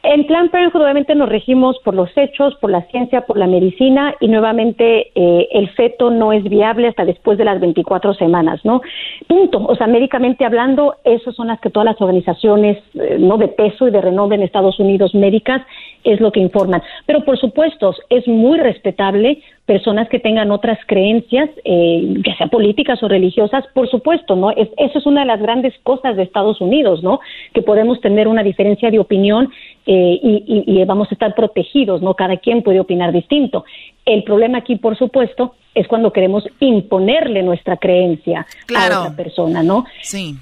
En 0.05 0.27
Plan 0.27 0.49
Parenthood 0.49 0.81
obviamente 0.81 1.15
nos 1.15 1.29
regimos 1.29 1.79
por 1.79 1.93
los 1.93 2.09
hechos, 2.17 2.53
por 2.55 2.69
la 2.69 2.81
ciencia, 2.87 3.21
por 3.21 3.37
la 3.37 3.47
medicina 3.47 4.13
y 4.19 4.27
nuevamente 4.27 5.11
eh, 5.15 5.47
el 5.53 5.69
feto 5.69 6.11
no 6.11 6.33
es 6.33 6.43
viable 6.43 6.89
hasta 6.89 7.05
después 7.05 7.37
de 7.37 7.45
las 7.45 7.61
24 7.61 8.13
semanas, 8.15 8.59
¿no? 8.65 8.81
Punto. 9.27 9.65
O 9.65 9.77
sea, 9.77 9.87
médicamente 9.87 10.43
hablando, 10.43 10.95
esas 11.05 11.33
son 11.35 11.47
las 11.47 11.61
que 11.61 11.69
todas 11.69 11.85
las 11.85 12.01
organizaciones 12.01 12.79
eh, 12.95 13.15
no 13.17 13.37
de 13.37 13.47
peso 13.47 13.87
y 13.87 13.91
de 13.91 14.01
renombre 14.01 14.35
en 14.35 14.43
Estados 14.43 14.77
Unidos 14.77 15.15
médicas 15.15 15.61
es 16.03 16.19
lo 16.19 16.33
que 16.33 16.41
informan. 16.41 16.83
Pero 17.05 17.23
por 17.23 17.37
supuesto, 17.37 17.95
es 18.09 18.27
muy 18.27 18.59
respetable 18.59 19.41
personas 19.65 20.09
que 20.09 20.19
tengan 20.19 20.51
otras 20.51 20.77
creencias, 20.85 21.49
eh, 21.63 22.13
ya 22.25 22.35
sea 22.35 22.47
políticas 22.47 23.01
o 23.01 23.07
religiosas, 23.07 23.65
por 23.73 23.89
supuesto, 23.89 24.35
¿no? 24.35 24.51
Es, 24.51 24.67
eso 24.77 24.99
es 24.99 25.05
una 25.05 25.21
de 25.21 25.27
las 25.27 25.41
grandes 25.41 25.73
cosas 25.83 26.17
de 26.17 26.23
Estados 26.23 26.59
Unidos, 26.59 27.01
¿no? 27.01 27.21
Que 27.53 27.61
podemos 27.61 28.01
tener 28.01 28.27
una 28.27 28.43
diferencia 28.43 28.91
de 28.91 28.99
opinión 28.99 29.49
eh, 29.85 30.19
y, 30.21 30.63
y, 30.65 30.85
vamos 30.85 31.09
a 31.11 31.13
estar 31.13 31.35
protegidos, 31.35 32.01
¿no? 32.01 32.13
Cada 32.13 32.37
quien 32.37 32.63
puede 32.63 32.79
opinar 32.79 33.11
distinto. 33.11 33.65
El 34.05 34.23
problema 34.23 34.59
aquí, 34.59 34.77
por 34.77 34.97
supuesto, 34.97 35.55
es 35.75 35.87
cuando 35.87 36.13
queremos 36.13 36.43
imponerle 36.59 37.43
nuestra 37.43 37.77
creencia 37.77 38.45
a 38.75 38.85
otra 38.85 39.15
persona, 39.15 39.63
¿no? 39.63 39.85
Sí. 40.01 40.37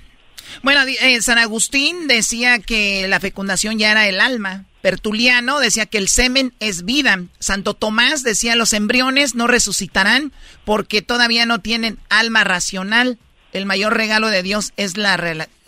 Bueno, 0.63 0.81
eh, 1.01 1.21
San 1.21 1.37
Agustín 1.37 2.07
decía 2.07 2.59
que 2.59 3.07
la 3.07 3.19
fecundación 3.19 3.79
ya 3.79 3.91
era 3.91 4.07
el 4.07 4.19
alma. 4.19 4.65
Pertuliano 4.81 5.59
decía 5.59 5.85
que 5.85 5.97
el 5.97 6.07
semen 6.07 6.53
es 6.59 6.83
vida. 6.83 7.23
Santo 7.39 7.73
Tomás 7.73 8.23
decía 8.23 8.55
los 8.55 8.73
embriones 8.73 9.35
no 9.35 9.47
resucitarán 9.47 10.31
porque 10.65 11.01
todavía 11.01 11.45
no 11.45 11.59
tienen 11.59 11.99
alma 12.09 12.43
racional. 12.43 13.17
El 13.53 13.65
mayor 13.65 13.95
regalo 13.95 14.29
de 14.29 14.43
Dios 14.43 14.73
es 14.77 14.97
la, 14.97 15.15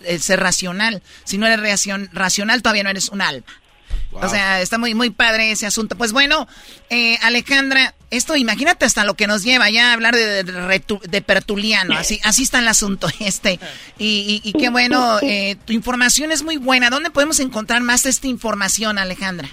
el 0.05 0.21
ser 0.21 0.39
racional. 0.39 1.01
Si 1.25 1.37
no 1.37 1.47
eres 1.47 1.87
racional, 2.11 2.61
todavía 2.61 2.83
no 2.83 2.89
eres 2.89 3.09
un 3.09 3.21
alma. 3.21 3.45
O 4.11 4.27
sea, 4.27 4.61
está 4.61 4.77
muy, 4.77 4.93
muy 4.93 5.09
padre 5.09 5.51
ese 5.51 5.65
asunto. 5.65 5.97
Pues 5.97 6.13
bueno, 6.13 6.47
eh, 6.89 7.17
Alejandra, 7.23 7.93
esto 8.11 8.35
imagínate 8.35 8.85
hasta 8.85 9.05
lo 9.05 9.15
que 9.15 9.27
nos 9.27 9.43
lleva 9.43 9.69
ya 9.69 9.89
a 9.89 9.93
hablar 9.93 10.15
de, 10.15 10.43
de, 10.43 11.21
Pertuliano. 11.21 11.95
Así, 11.97 12.19
así 12.23 12.43
está 12.43 12.59
el 12.59 12.67
asunto 12.67 13.07
este. 13.19 13.59
Y, 13.97 14.41
y, 14.43 14.53
qué 14.53 14.69
bueno, 14.69 15.19
eh, 15.21 15.55
tu 15.65 15.73
información 15.73 16.31
es 16.31 16.43
muy 16.43 16.57
buena. 16.57 16.89
¿Dónde 16.89 17.09
podemos 17.09 17.39
encontrar 17.39 17.81
más 17.81 18.05
esta 18.05 18.27
información, 18.27 18.97
Alejandra? 18.97 19.49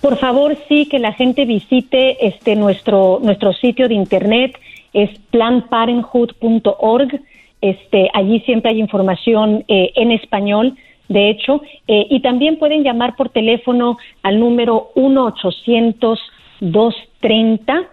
Por 0.00 0.18
favor, 0.18 0.56
sí, 0.68 0.86
que 0.86 0.98
la 0.98 1.12
gente 1.12 1.44
visite 1.44 2.26
este 2.26 2.56
nuestro, 2.56 3.20
nuestro 3.22 3.52
sitio 3.52 3.86
de 3.88 3.94
internet, 3.94 4.58
es 4.92 5.10
planparenthood.org. 5.30 7.20
Este, 7.60 8.10
allí 8.12 8.40
siempre 8.40 8.72
hay 8.72 8.80
información 8.80 9.64
eh, 9.68 9.92
en 9.94 10.10
español 10.10 10.76
de 11.08 11.30
hecho, 11.30 11.62
eh, 11.86 12.08
y 12.10 12.20
también 12.20 12.58
pueden 12.58 12.82
llamar 12.82 13.14
por 13.16 13.28
teléfono 13.28 13.98
al 14.22 14.40
número 14.40 14.90
1-800-230 14.94 17.86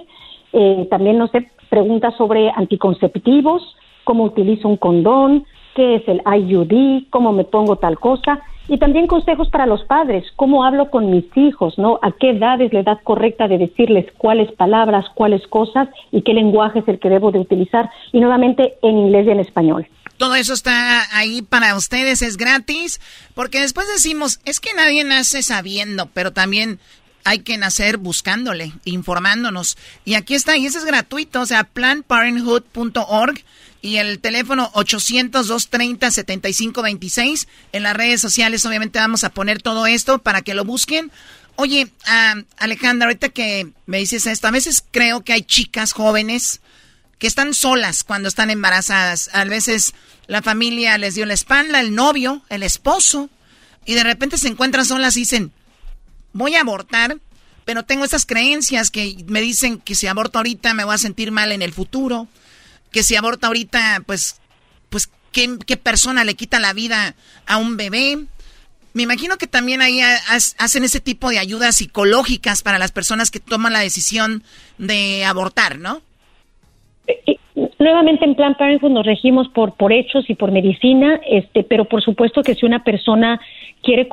Eh, 0.51 0.87
también, 0.89 1.19
no 1.19 1.27
sé, 1.27 1.51
preguntas 1.69 2.15
sobre 2.17 2.49
anticonceptivos, 2.49 3.75
cómo 4.03 4.23
utilizo 4.23 4.67
un 4.67 4.77
condón, 4.77 5.45
qué 5.75 5.95
es 5.95 6.07
el 6.07 6.23
IUD, 6.25 7.03
cómo 7.11 7.31
me 7.33 7.43
pongo 7.43 7.75
tal 7.75 7.99
cosa, 7.99 8.41
y 8.67 8.77
también 8.77 9.07
consejos 9.07 9.49
para 9.49 9.65
los 9.65 9.83
padres, 9.83 10.25
cómo 10.35 10.63
hablo 10.63 10.89
con 10.89 11.11
mis 11.11 11.25
hijos, 11.35 11.77
¿no? 11.77 11.99
A 12.01 12.11
qué 12.11 12.31
edad 12.31 12.61
es 12.61 12.71
la 12.73 12.81
edad 12.81 12.99
correcta 13.03 13.47
de 13.47 13.57
decirles 13.57 14.05
cuáles 14.17 14.51
palabras, 14.53 15.05
cuáles 15.15 15.45
cosas 15.47 15.89
y 16.11 16.21
qué 16.21 16.33
lenguaje 16.33 16.79
es 16.79 16.87
el 16.87 16.99
que 16.99 17.09
debo 17.09 17.31
de 17.31 17.39
utilizar, 17.39 17.89
y 18.11 18.19
nuevamente 18.19 18.75
en 18.81 18.97
inglés 18.97 19.27
y 19.27 19.31
en 19.31 19.39
español. 19.39 19.87
Todo 20.17 20.35
eso 20.35 20.53
está 20.53 21.03
ahí 21.17 21.41
para 21.41 21.75
ustedes, 21.75 22.21
es 22.21 22.37
gratis, 22.37 23.01
porque 23.33 23.59
después 23.59 23.87
decimos, 23.87 24.39
es 24.45 24.59
que 24.59 24.73
nadie 24.75 25.03
nace 25.03 25.41
sabiendo, 25.41 26.09
pero 26.13 26.31
también 26.31 26.79
hay 27.23 27.39
que 27.39 27.57
nacer 27.57 27.97
buscándole, 27.97 28.71
informándonos. 28.85 29.77
Y 30.05 30.13
aquí 30.15 30.35
está, 30.35 30.57
y 30.57 30.65
eso 30.65 30.77
es 30.77 30.85
gratuito, 30.85 31.41
o 31.41 31.45
sea, 31.45 31.63
planparenthood.org 31.63 33.43
y 33.81 33.97
el 33.97 34.19
teléfono 34.19 34.71
800-230-7526. 34.73 37.47
En 37.71 37.83
las 37.83 37.95
redes 37.95 38.19
sociales 38.21 38.65
obviamente 38.65 38.99
vamos 38.99 39.23
a 39.23 39.29
poner 39.29 39.61
todo 39.61 39.87
esto 39.87 40.19
para 40.19 40.41
que 40.41 40.53
lo 40.53 40.65
busquen. 40.65 41.09
Oye, 41.55 41.89
uh, 42.07 42.43
Alejandra, 42.57 43.07
ahorita 43.07 43.29
que 43.29 43.71
me 43.85 43.97
dices 43.97 44.27
esto, 44.27 44.47
a 44.47 44.51
veces 44.51 44.83
creo 44.91 45.23
que 45.23 45.33
hay 45.33 45.43
chicas 45.43 45.93
jóvenes 45.93 46.61
que 47.17 47.27
están 47.27 47.53
solas 47.53 48.03
cuando 48.03 48.29
están 48.29 48.49
embarazadas. 48.49 49.29
A 49.33 49.43
veces 49.45 49.93
la 50.27 50.41
familia 50.41 50.97
les 50.97 51.15
dio 51.15 51.25
la 51.25 51.33
espalda, 51.33 51.79
el 51.79 51.93
novio, 51.93 52.41
el 52.49 52.63
esposo, 52.63 53.29
y 53.85 53.95
de 53.95 54.03
repente 54.03 54.37
se 54.37 54.47
encuentran 54.47 54.85
solas 54.85 55.17
y 55.17 55.21
dicen, 55.21 55.51
voy 56.33 56.55
a 56.55 56.61
abortar, 56.61 57.17
pero 57.65 57.83
tengo 57.83 58.05
esas 58.05 58.25
creencias 58.25 58.89
que 58.89 59.17
me 59.27 59.41
dicen 59.41 59.79
que 59.79 59.95
si 59.95 60.07
aborto 60.07 60.39
ahorita 60.39 60.73
me 60.73 60.83
voy 60.83 60.95
a 60.95 60.99
sentir 60.99 61.31
mal 61.31 61.51
en 61.51 61.61
el 61.61 61.73
futuro 61.73 62.27
que 62.91 63.03
si 63.03 63.15
aborta 63.15 63.47
ahorita, 63.47 64.03
pues, 64.05 64.41
pues, 64.89 65.09
¿qué, 65.31 65.77
persona 65.77 66.23
le 66.23 66.35
quita 66.35 66.59
la 66.59 66.73
vida 66.73 67.15
a 67.47 67.57
un 67.57 67.77
bebé? 67.77 68.17
Me 68.93 69.03
imagino 69.03 69.37
que 69.37 69.47
también 69.47 69.81
ahí 69.81 70.01
hacen 70.01 70.83
ese 70.83 70.99
tipo 70.99 71.29
de 71.29 71.39
ayudas 71.39 71.77
psicológicas 71.77 72.61
para 72.61 72.77
las 72.77 72.91
personas 72.91 73.31
que 73.31 73.39
toman 73.39 73.73
la 73.73 73.79
decisión 73.79 74.43
de 74.77 75.23
abortar, 75.23 75.79
¿no? 75.79 76.01
Eh, 77.07 77.37
nuevamente 77.79 78.25
en 78.25 78.35
Plan 78.35 78.55
Parenthood 78.55 78.91
nos 78.91 79.05
regimos 79.05 79.47
por 79.49 79.75
por 79.75 79.93
hechos 79.93 80.29
y 80.29 80.35
por 80.35 80.51
medicina, 80.51 81.21
este, 81.25 81.63
pero 81.63 81.85
por 81.85 82.01
supuesto 82.03 82.43
que 82.43 82.55
si 82.55 82.65
una 82.65 82.83
persona 82.83 83.39
quiere 83.81 84.07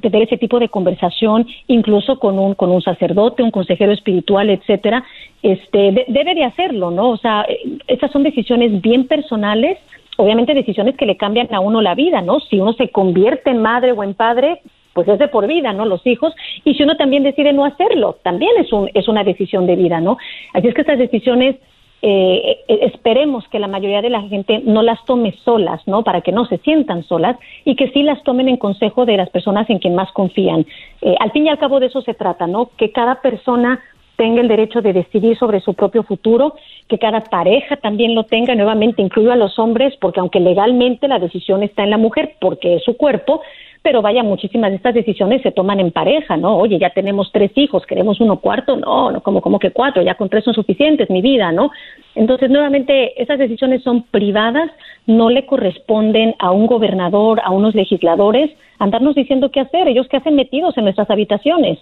tener 0.00 0.22
ese 0.22 0.38
tipo 0.38 0.58
de 0.58 0.68
conversación, 0.68 1.46
incluso 1.68 2.18
con 2.18 2.38
un 2.38 2.54
con 2.54 2.70
un 2.70 2.82
sacerdote, 2.82 3.42
un 3.42 3.50
consejero 3.50 3.92
espiritual, 3.92 4.50
etcétera, 4.50 5.04
este, 5.42 6.06
debe 6.08 6.34
de 6.34 6.44
hacerlo, 6.44 6.90
¿no? 6.90 7.10
O 7.10 7.16
sea, 7.16 7.44
eh, 7.48 7.78
estas 7.86 8.10
son 8.10 8.22
decisiones 8.22 8.80
bien 8.80 9.06
personales, 9.06 9.78
obviamente 10.16 10.54
decisiones 10.54 10.96
que 10.96 11.06
le 11.06 11.16
cambian 11.16 11.52
a 11.54 11.60
uno 11.60 11.80
la 11.80 11.94
vida, 11.94 12.20
¿no? 12.20 12.40
Si 12.40 12.60
uno 12.60 12.72
se 12.74 12.88
convierte 12.88 13.50
en 13.50 13.62
madre 13.62 13.92
o 13.92 14.02
en 14.02 14.14
padre, 14.14 14.60
pues 14.92 15.08
es 15.08 15.18
de 15.18 15.28
por 15.28 15.46
vida, 15.46 15.72
¿no? 15.72 15.86
Los 15.86 16.06
hijos. 16.06 16.34
Y 16.64 16.74
si 16.74 16.82
uno 16.82 16.96
también 16.96 17.22
decide 17.22 17.52
no 17.52 17.64
hacerlo, 17.64 18.18
también 18.22 18.52
es, 18.58 18.72
un, 18.72 18.90
es 18.94 19.08
una 19.08 19.24
decisión 19.24 19.66
de 19.66 19.76
vida, 19.76 20.00
¿no? 20.00 20.18
Así 20.52 20.68
es 20.68 20.74
que 20.74 20.82
estas 20.82 20.98
decisiones 20.98 21.56
eh, 22.04 22.64
eh, 22.66 22.78
esperemos 22.82 23.46
que 23.46 23.60
la 23.60 23.68
mayoría 23.68 24.02
de 24.02 24.10
la 24.10 24.22
gente 24.22 24.60
no 24.64 24.82
las 24.82 25.04
tome 25.04 25.36
solas, 25.44 25.80
¿no? 25.86 26.02
Para 26.02 26.20
que 26.20 26.32
no 26.32 26.44
se 26.46 26.58
sientan 26.58 27.04
solas 27.04 27.36
y 27.64 27.76
que 27.76 27.90
sí 27.92 28.02
las 28.02 28.20
tomen 28.24 28.48
en 28.48 28.56
consejo 28.56 29.06
de 29.06 29.16
las 29.16 29.30
personas 29.30 29.70
en 29.70 29.78
quien 29.78 29.94
más 29.94 30.10
confían. 30.10 30.66
Eh, 31.00 31.14
al 31.20 31.30
fin 31.30 31.46
y 31.46 31.48
al 31.48 31.58
cabo 31.58 31.78
de 31.78 31.86
eso 31.86 32.02
se 32.02 32.14
trata, 32.14 32.48
¿no? 32.48 32.70
Que 32.76 32.90
cada 32.90 33.20
persona 33.20 33.80
tenga 34.16 34.40
el 34.40 34.48
derecho 34.48 34.82
de 34.82 34.92
decidir 34.92 35.38
sobre 35.38 35.60
su 35.60 35.74
propio 35.74 36.02
futuro, 36.02 36.54
que 36.88 36.98
cada 36.98 37.20
pareja 37.20 37.76
también 37.76 38.16
lo 38.16 38.24
tenga, 38.24 38.54
nuevamente 38.56 39.00
incluyo 39.00 39.32
a 39.32 39.36
los 39.36 39.58
hombres, 39.58 39.94
porque 40.00 40.20
aunque 40.20 40.40
legalmente 40.40 41.06
la 41.06 41.20
decisión 41.20 41.62
está 41.62 41.84
en 41.84 41.90
la 41.90 41.98
mujer, 41.98 42.34
porque 42.40 42.76
es 42.76 42.84
su 42.84 42.96
cuerpo, 42.96 43.42
pero 43.82 44.00
vaya, 44.00 44.22
muchísimas 44.22 44.70
de 44.70 44.76
estas 44.76 44.94
decisiones 44.94 45.42
se 45.42 45.50
toman 45.50 45.80
en 45.80 45.90
pareja, 45.90 46.36
¿no? 46.36 46.56
Oye, 46.56 46.78
ya 46.78 46.90
tenemos 46.90 47.30
tres 47.32 47.50
hijos, 47.56 47.84
queremos 47.84 48.20
uno 48.20 48.38
cuarto, 48.38 48.76
no, 48.76 49.10
no, 49.10 49.20
como, 49.22 49.40
como 49.40 49.58
que 49.58 49.72
cuatro, 49.72 50.02
ya 50.02 50.14
con 50.14 50.28
tres 50.28 50.44
son 50.44 50.54
suficientes, 50.54 51.10
mi 51.10 51.20
vida, 51.20 51.50
¿no? 51.50 51.70
Entonces, 52.14 52.48
nuevamente, 52.48 53.20
esas 53.20 53.38
decisiones 53.38 53.82
son 53.82 54.04
privadas, 54.04 54.70
no 55.06 55.30
le 55.30 55.46
corresponden 55.46 56.34
a 56.38 56.52
un 56.52 56.66
gobernador, 56.66 57.40
a 57.44 57.50
unos 57.50 57.74
legisladores, 57.74 58.50
andarnos 58.78 59.16
diciendo 59.16 59.50
qué 59.50 59.60
hacer, 59.60 59.88
ellos 59.88 60.08
que 60.08 60.18
hacen 60.18 60.36
metidos 60.36 60.76
en 60.78 60.84
nuestras 60.84 61.10
habitaciones. 61.10 61.78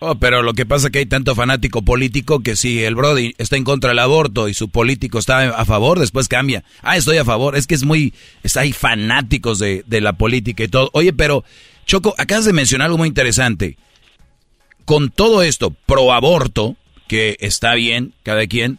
Oh, 0.00 0.14
pero 0.14 0.42
lo 0.42 0.54
que 0.54 0.64
pasa 0.64 0.86
es 0.86 0.92
que 0.92 1.00
hay 1.00 1.06
tanto 1.06 1.34
fanático 1.34 1.82
político 1.82 2.40
que 2.40 2.54
si 2.54 2.84
el 2.84 2.94
Brody 2.94 3.34
está 3.38 3.56
en 3.56 3.64
contra 3.64 3.90
del 3.90 3.98
aborto 3.98 4.48
y 4.48 4.54
su 4.54 4.68
político 4.68 5.18
está 5.18 5.48
a 5.48 5.64
favor, 5.64 5.98
después 5.98 6.28
cambia. 6.28 6.62
Ah, 6.82 6.96
estoy 6.96 7.18
a 7.18 7.24
favor. 7.24 7.56
Es 7.56 7.66
que 7.66 7.74
es 7.74 7.84
muy... 7.84 8.14
Hay 8.54 8.72
fanáticos 8.72 9.58
de, 9.58 9.82
de 9.86 10.00
la 10.00 10.12
política 10.12 10.62
y 10.62 10.68
todo. 10.68 10.90
Oye, 10.92 11.12
pero 11.12 11.44
Choco, 11.88 12.14
acabas 12.18 12.44
de 12.44 12.52
mencionar 12.52 12.86
algo 12.86 12.98
muy 12.98 13.08
interesante. 13.08 13.76
Con 14.84 15.10
todo 15.10 15.42
esto, 15.42 15.74
pro 15.86 16.12
aborto, 16.12 16.76
que 17.08 17.36
está 17.40 17.74
bien, 17.74 18.12
cada 18.22 18.46
quien, 18.46 18.78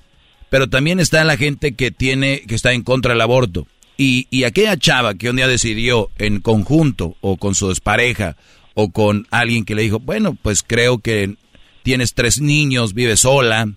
pero 0.50 0.70
también 0.70 1.00
está 1.00 1.24
la 1.24 1.36
gente 1.36 1.74
que 1.74 1.92
tiene, 1.92 2.44
que 2.48 2.56
está 2.56 2.72
en 2.72 2.84
contra 2.84 3.14
del 3.14 3.22
aborto. 3.22 3.68
Y, 3.98 4.28
y 4.30 4.46
aquella 4.46 4.78
chava 4.78 5.16
que 5.16 5.30
un 5.30 5.36
día 5.36 5.48
decidió 5.48 6.12
en 6.18 6.40
conjunto 6.40 7.18
o 7.20 7.38
con 7.38 7.56
su 7.56 7.76
pareja 7.84 8.38
o 8.82 8.92
con 8.92 9.28
alguien 9.30 9.66
que 9.66 9.76
le 9.76 9.82
dijo, 9.82 10.00
bueno, 10.00 10.38
pues 10.42 10.64
creo 10.64 11.00
que 11.00 11.36
tienes 11.84 12.14
tres 12.14 12.40
niños, 12.40 12.94
vives 12.94 13.20
sola, 13.20 13.70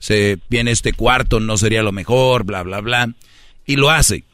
se 0.00 0.38
viene 0.50 0.72
este 0.72 0.92
cuarto, 0.92 1.38
no 1.38 1.56
sería 1.56 1.84
lo 1.84 1.92
mejor, 1.92 2.42
bla, 2.42 2.64
bla, 2.64 2.80
bla, 2.80 3.14
y 3.66 3.76
lo 3.76 3.90
hace. 3.90 4.24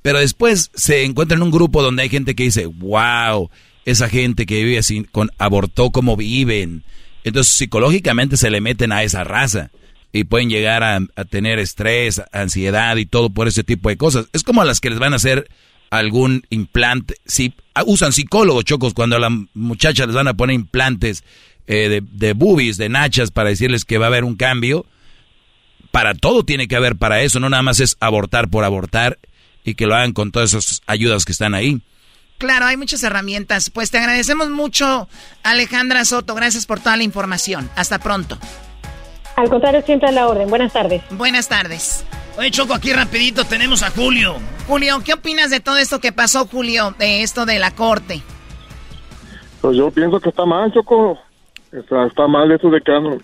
Pero 0.00 0.18
después 0.18 0.70
se 0.74 1.04
encuentra 1.04 1.36
en 1.36 1.42
un 1.42 1.50
grupo 1.50 1.82
donde 1.82 2.04
hay 2.04 2.08
gente 2.08 2.34
que 2.34 2.44
dice, 2.44 2.64
wow, 2.64 3.50
esa 3.84 4.08
gente 4.08 4.46
que 4.46 4.64
vive 4.64 4.78
así, 4.78 5.04
con, 5.12 5.30
abortó 5.36 5.90
como 5.90 6.16
viven. 6.16 6.82
Entonces 7.22 7.52
psicológicamente 7.52 8.38
se 8.38 8.48
le 8.48 8.62
meten 8.62 8.92
a 8.92 9.02
esa 9.02 9.24
raza 9.24 9.70
y 10.10 10.24
pueden 10.24 10.48
llegar 10.48 10.82
a, 10.84 11.00
tener 11.28 11.58
estrés, 11.58 12.22
ansiedad 12.32 12.96
y 12.96 13.04
todo 13.04 13.28
por 13.28 13.46
ese 13.46 13.62
tipo 13.62 13.90
de 13.90 13.98
cosas. 13.98 14.26
Es 14.32 14.42
como 14.42 14.62
a 14.62 14.64
las 14.64 14.80
que 14.80 14.88
les 14.88 14.98
van 14.98 15.12
a 15.12 15.16
hacer 15.16 15.50
algún 15.90 16.44
implante. 16.48 17.16
Ah, 17.18 17.65
usan 17.84 18.12
psicólogos, 18.12 18.64
chocos, 18.64 18.94
cuando 18.94 19.16
a 19.16 19.20
la 19.20 19.30
muchacha 19.54 20.06
les 20.06 20.14
van 20.14 20.28
a 20.28 20.34
poner 20.34 20.54
implantes 20.54 21.24
eh, 21.66 21.88
de, 21.88 22.02
de 22.02 22.32
boobies, 22.32 22.76
de 22.76 22.88
nachas, 22.88 23.30
para 23.30 23.50
decirles 23.50 23.84
que 23.84 23.98
va 23.98 24.06
a 24.06 24.08
haber 24.08 24.24
un 24.24 24.36
cambio. 24.36 24.86
Para 25.90 26.14
todo 26.14 26.44
tiene 26.44 26.68
que 26.68 26.76
haber 26.76 26.96
para 26.96 27.22
eso, 27.22 27.40
no 27.40 27.48
nada 27.48 27.62
más 27.62 27.80
es 27.80 27.96
abortar 28.00 28.48
por 28.48 28.64
abortar 28.64 29.18
y 29.64 29.74
que 29.74 29.86
lo 29.86 29.94
hagan 29.94 30.12
con 30.12 30.30
todas 30.30 30.54
esas 30.54 30.82
ayudas 30.86 31.24
que 31.24 31.32
están 31.32 31.54
ahí. 31.54 31.82
Claro, 32.38 32.66
hay 32.66 32.76
muchas 32.76 33.02
herramientas. 33.02 33.70
Pues 33.70 33.90
te 33.90 33.98
agradecemos 33.98 34.50
mucho, 34.50 35.08
Alejandra 35.42 36.04
Soto. 36.04 36.34
Gracias 36.34 36.66
por 36.66 36.80
toda 36.80 36.96
la 36.96 37.02
información. 37.02 37.70
Hasta 37.76 37.98
pronto. 37.98 38.38
Al 39.36 39.48
contrario, 39.48 39.82
siempre 39.84 40.08
a 40.08 40.12
la 40.12 40.28
orden. 40.28 40.48
Buenas 40.48 40.72
tardes. 40.72 41.02
Buenas 41.10 41.48
tardes. 41.48 42.04
Oye, 42.38 42.50
Choco, 42.50 42.74
aquí 42.74 42.92
rapidito 42.92 43.44
tenemos 43.44 43.82
a 43.82 43.90
Julio. 43.90 44.34
Julio, 44.68 44.96
¿qué 45.04 45.14
opinas 45.14 45.50
de 45.50 45.60
todo 45.60 45.78
esto 45.78 46.00
que 46.00 46.12
pasó, 46.12 46.46
Julio, 46.46 46.90
de 46.98 47.22
esto 47.22 47.46
de 47.46 47.58
la 47.58 47.70
corte? 47.70 48.20
Pues 49.62 49.76
yo 49.76 49.90
pienso 49.90 50.20
que 50.20 50.28
está 50.28 50.44
mal, 50.44 50.70
Choco. 50.72 51.18
Está, 51.72 52.26
mal 52.26 52.52
eso 52.52 52.68
de 52.68 52.80
que, 52.82 53.18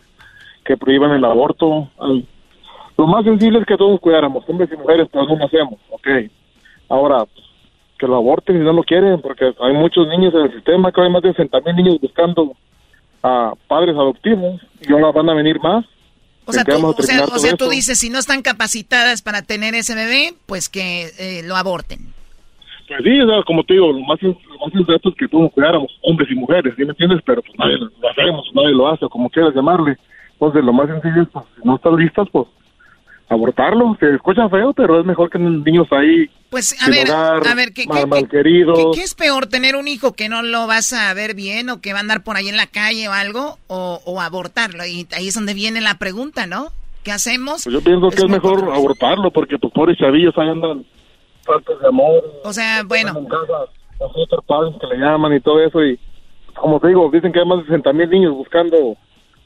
que 0.65 0.77
prohíban 0.79 1.11
el 1.11 1.25
aborto. 1.25 1.91
Lo 2.97 3.07
más 3.07 3.25
sensible 3.25 3.59
es 3.61 3.67
que 3.67 3.77
todos 3.77 4.01
cuidáramos, 4.01 4.45
hombres 4.49 4.71
y 4.73 4.77
mujeres, 4.77 5.09
pero 5.13 5.27
no 5.27 5.45
hacemos, 5.45 5.79
ok. 5.91 6.09
Ahora, 6.89 7.25
que 7.99 8.07
lo 8.07 8.17
aborten 8.17 8.59
si 8.59 8.65
no 8.65 8.73
lo 8.73 8.83
quieren, 8.83 9.21
porque 9.21 9.55
hay 9.61 9.73
muchos 9.75 10.09
niños 10.09 10.35
en 10.35 10.41
el 10.41 10.53
sistema, 10.53 10.91
que 10.91 11.01
hay 11.01 11.11
más 11.11 11.23
de 11.23 11.33
60 11.33 11.61
mil 11.61 11.77
niños 11.77 12.01
buscando 12.01 12.57
a 13.23 13.53
padres 13.69 13.95
adoptivos 13.95 14.61
y 14.81 14.93
ahora 14.93 15.13
van 15.13 15.31
a 15.31 15.35
venir 15.35 15.61
más. 15.61 15.85
O 16.45 16.53
sea, 16.53 16.65
tú, 16.65 16.87
o 16.87 17.39
sea, 17.39 17.57
tú 17.57 17.69
dices, 17.69 17.99
si 17.99 18.11
no 18.11 18.19
están 18.19 18.43
capacitadas 18.43 19.23
para 19.23 19.43
tener 19.43 19.75
ese 19.75 19.95
bebé, 19.95 20.35
pues 20.47 20.69
que 20.69 21.11
eh, 21.19 21.43
lo 21.45 21.57
aborten. 21.57 22.13
Pues 22.89 23.01
sí, 23.05 23.19
como 23.47 23.63
te 23.65 23.75
digo, 23.75 23.93
lo 23.93 24.01
más, 24.01 24.21
lo 24.23 24.35
más 24.35 24.73
sensato 24.73 25.09
es 25.11 25.15
que 25.15 25.29
todos 25.29 25.53
cuidáramos, 25.53 25.91
hombres 26.03 26.29
y 26.31 26.35
mujeres, 26.35 26.75
¿sí 26.77 26.85
me 26.85 26.91
entiendes? 26.91 27.21
Pero 27.25 27.43
pues 27.43 27.57
nadie 27.59 27.79
lo 27.79 28.11
hacemos, 28.11 28.51
nadie 28.55 28.75
lo 28.75 28.89
hace, 28.89 29.07
como 29.09 29.31
quieras 29.31 29.55
llamarle. 29.55 29.97
Entonces, 30.33 30.65
lo 30.65 30.73
más 30.73 30.89
sencillo 30.89 31.23
es, 31.23 31.29
pues, 31.33 31.45
si 31.55 31.67
no 31.67 31.77
están 31.77 31.97
listas, 31.97 32.29
pues 32.33 32.49
abortarlo. 33.33 33.97
Se 33.99 34.15
escucha 34.15 34.49
feo, 34.49 34.73
pero 34.73 35.01
es 35.01 35.07
mejor 35.07 35.31
que 35.31 35.39
niños 35.39 35.87
ahí. 35.91 36.31
Pues 36.51 36.77
a 36.83 36.91
ver, 36.91 37.11
a 37.11 37.55
ver, 37.55 37.73
¿qué, 37.73 37.87
mal, 37.87 38.09
qué, 38.11 38.29
querido. 38.29 38.93
¿qué, 38.95 39.01
es 39.01 39.15
peor, 39.15 39.47
tener 39.47 39.77
un 39.77 39.89
hijo 39.89 40.13
que 40.13 40.29
no 40.29 40.43
lo 40.43 40.67
vas 40.67 40.93
a 40.93 41.13
ver 41.15 41.35
bien 41.35 41.71
o 41.71 41.81
que 41.81 41.93
va 41.93 41.99
a 41.99 42.03
andar 42.03 42.23
por 42.23 42.37
ahí 42.37 42.49
en 42.49 42.57
la 42.57 42.67
calle 42.67 43.09
o 43.09 43.13
algo, 43.13 43.59
o, 43.69 44.21
abortarlo? 44.21 44.85
Y 44.85 45.07
ahí 45.17 45.29
es 45.29 45.35
donde 45.35 45.55
viene 45.55 45.81
la 45.81 45.95
pregunta, 45.95 46.47
¿no? 46.47 46.69
¿Qué 47.05 47.13
hacemos? 47.13 47.65
Pues 47.65 47.73
yo 47.75 47.81
pienso 47.81 48.11
que 48.11 48.23
es 48.23 48.29
mejor 48.29 48.71
abortarlo 48.73 49.31
porque 49.31 49.59
tus 49.59 49.73
pobres 49.73 49.99
chavillos 49.99 50.37
ahí 50.37 50.49
andan 50.49 50.85
faltas 51.45 51.81
de 51.81 51.89
amor. 51.89 52.23
O 52.45 52.53
sea, 52.53 52.83
bueno. 52.85 53.15
los 53.99 54.45
padres 54.47 54.75
que 54.81 54.87
le 54.89 54.99
llaman 54.99 55.33
y 55.35 55.41
todo 55.41 55.61
eso 55.65 55.83
y 55.83 55.99
como 56.55 56.81
te 56.81 56.89
digo, 56.89 57.11
dicen 57.13 57.33
que 57.33 57.41
hay 57.41 57.47
más 57.47 57.59
de 57.59 57.65
60 57.65 57.93
mil 57.93 58.11
niños 58.11 58.35
buscando 58.35 58.97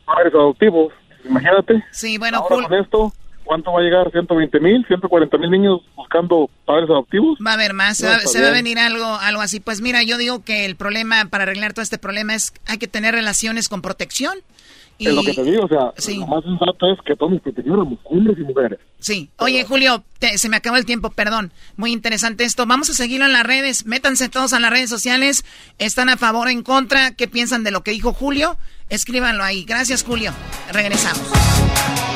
padres 0.04 0.34
adoptivos. 0.34 0.92
Imagínate. 1.24 1.82
Sí, 1.90 2.18
bueno, 2.18 2.38
Ahora 2.38 2.66
con 2.66 2.74
esto, 2.74 3.12
¿cuánto 3.46 3.72
va 3.72 3.80
a 3.80 3.82
llegar? 3.82 4.10
¿120 4.10 4.60
mil? 4.60 4.86
¿140 4.86 5.38
mil 5.38 5.50
niños 5.50 5.80
buscando 5.94 6.50
padres 6.66 6.90
adoptivos? 6.90 7.38
Va 7.44 7.52
a 7.52 7.54
haber 7.54 7.72
más, 7.72 7.98
se, 7.98 8.06
va, 8.06 8.48
a 8.48 8.50
venir 8.50 8.78
algo, 8.78 9.06
algo 9.06 9.40
así. 9.40 9.60
Pues 9.60 9.80
mira, 9.80 10.02
yo 10.02 10.18
digo 10.18 10.44
que 10.44 10.66
el 10.66 10.76
problema, 10.76 11.24
para 11.30 11.44
arreglar 11.44 11.72
todo 11.72 11.82
este 11.82 11.98
problema, 11.98 12.34
es 12.34 12.52
hay 12.66 12.78
que 12.78 12.88
tener 12.88 13.14
relaciones 13.14 13.68
con 13.68 13.80
protección. 13.80 14.38
Y... 14.98 15.08
Es 15.08 15.14
lo 15.14 15.22
que 15.22 15.34
te 15.34 15.44
digo, 15.44 15.64
o 15.64 15.68
sea, 15.68 15.92
lo 16.14 16.26
más 16.26 16.42
sensato 16.42 16.90
es 16.90 16.98
que 17.04 17.14
todos 17.16 17.32
nos 17.32 17.42
protegiéramos, 17.42 17.98
hombres 18.04 18.38
y 18.38 18.42
mujeres. 18.42 18.78
Sí. 18.98 19.28
Oye, 19.36 19.62
Julio, 19.64 20.04
se 20.36 20.48
me 20.48 20.56
acabó 20.56 20.76
el 20.76 20.86
tiempo, 20.86 21.10
perdón. 21.10 21.52
Muy 21.76 21.92
interesante 21.92 22.44
esto. 22.44 22.66
Vamos 22.66 22.88
a 22.88 22.94
seguirlo 22.94 23.26
en 23.26 23.34
las 23.34 23.44
redes. 23.44 23.84
Métanse 23.84 24.28
todos 24.28 24.54
a 24.54 24.60
las 24.60 24.70
redes 24.70 24.88
sociales. 24.88 25.44
¿Están 25.78 26.08
a 26.08 26.16
favor 26.16 26.46
o 26.46 26.50
en 26.50 26.62
contra? 26.62 27.14
¿Qué 27.14 27.28
piensan 27.28 27.62
de 27.62 27.72
lo 27.72 27.82
que 27.82 27.90
dijo 27.90 28.14
Julio? 28.14 28.56
Escríbanlo 28.88 29.44
ahí. 29.44 29.64
Gracias, 29.64 30.02
Julio. 30.02 30.32
Regresamos. 30.72 32.15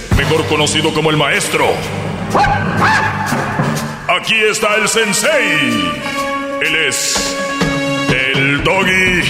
mejor 0.17 0.45
conocido 0.47 0.93
como 0.93 1.09
el 1.09 1.17
maestro. 1.17 1.67
Aquí 4.07 4.35
está 4.49 4.75
el 4.75 4.87
sensei. 4.87 5.91
Él 6.61 6.75
es 6.87 7.37
el 8.09 8.63
doggy. 8.63 9.21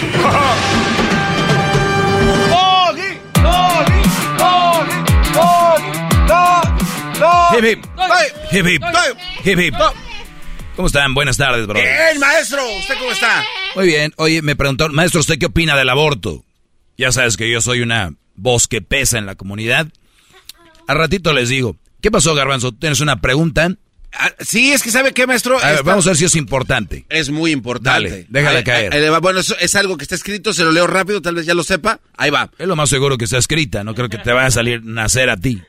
doggy, 2.49 3.20
doggy, 3.36 4.02
doggy, 4.38 5.91
doggy, 6.28 7.68
hip. 7.68 8.84
Hip 9.45 9.60
hip. 9.60 9.76
¿Cómo 10.76 10.88
están? 10.88 11.14
Buenas 11.14 11.38
tardes, 11.38 11.68
bro. 11.68 11.80
Bien, 11.80 12.20
maestro. 12.20 12.62
¿Usted 12.80 12.95
cómo 12.98 13.12
está? 13.12 13.44
Muy 13.76 13.86
bien. 13.86 14.14
Oye, 14.18 14.41
me 14.41 14.56
preguntó, 14.56 14.90
maestro, 14.90 15.20
¿usted 15.20 15.38
qué 15.38 15.45
opina 15.45 15.76
del 15.78 15.90
aborto? 15.90 16.44
Ya 16.98 17.12
sabes 17.12 17.38
que 17.38 17.49
yo 17.49 17.62
soy 17.62 17.82
una 17.82 18.14
voz 18.36 18.68
que 18.68 18.82
pesa 18.82 19.18
en 19.18 19.26
la 19.26 19.36
comunidad. 19.36 19.88
Al 20.88 20.98
ratito 20.98 21.34
les 21.34 21.49
digo. 21.49 21.78
¿Qué 22.02 22.12
pasó, 22.12 22.34
Garbanzo? 22.34 22.72
¿Tienes 22.72 22.99
una 22.99 23.22
pregunta? 23.22 23.76
Ah, 24.14 24.32
sí, 24.40 24.72
es 24.72 24.84
que 24.84 24.91
sabe 24.91 25.14
qué, 25.14 25.26
maestro. 25.26 25.58
vamos 25.86 26.06
a 26.06 26.10
ver 26.10 26.18
si 26.18 26.26
es 26.26 26.36
importante. 26.36 27.06
Es 27.10 27.30
muy 27.30 27.52
importante. 27.52 28.10
Dale, 28.10 28.26
déjale 28.28 28.64
caer. 28.64 29.22
bueno, 29.22 29.40
eso 29.40 29.56
es 29.60 29.76
algo 29.76 29.98
que 29.98 30.03
está 30.03 30.16
escrito, 30.16 30.53
se 30.53 30.64
lo 30.64 30.72
leo 30.72 30.88
rápido, 30.88 31.22
tal 31.22 31.36
vez 31.36 31.45
ya 31.45 31.53
lo 31.53 31.64
sepa. 31.64 31.99
Ahí 32.18 32.30
va. 32.30 32.52
Es 32.58 32.68
lo 32.68 32.76
más 32.76 32.90
seguro 32.90 33.18
que 33.18 33.26
está 33.26 33.38
escrita, 33.38 33.84
no 33.84 33.95
creo 33.95 34.10
que 34.10 34.18
te 34.18 34.32
vaya 34.32 34.48
a 34.48 34.52
salir 34.52 34.84
nacer 34.84 35.30
a 35.30 35.38
ti. 35.38 35.62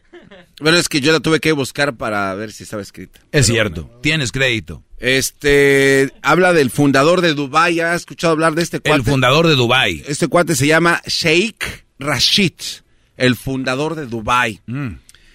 Bueno, 0.60 0.78
es 0.78 0.88
que 0.88 1.00
yo 1.00 1.12
la 1.12 1.20
tuve 1.20 1.40
que 1.40 1.52
buscar 1.52 1.96
para 1.96 2.34
ver 2.34 2.52
si 2.52 2.64
estaba 2.64 2.82
escrita. 2.82 3.20
Es 3.32 3.46
cierto, 3.46 3.90
tienes 4.02 4.32
crédito. 4.32 4.82
Este, 4.98 6.12
habla 6.22 6.52
del 6.52 6.70
fundador 6.70 7.20
de 7.20 7.34
Dubai, 7.34 7.80
¿has 7.80 8.02
escuchado 8.02 8.32
hablar 8.32 8.54
de 8.54 8.62
este 8.62 8.80
cuate? 8.80 8.98
El 8.98 9.04
fundador 9.04 9.48
de 9.48 9.56
Dubai. 9.56 10.04
Este 10.06 10.28
cuate 10.28 10.54
se 10.54 10.66
llama 10.66 11.02
Sheikh 11.06 11.84
Rashid, 11.98 12.54
el 13.16 13.36
fundador 13.36 13.94
de 13.94 14.06
Dubai. 14.06 14.60
Mm. 14.66 14.94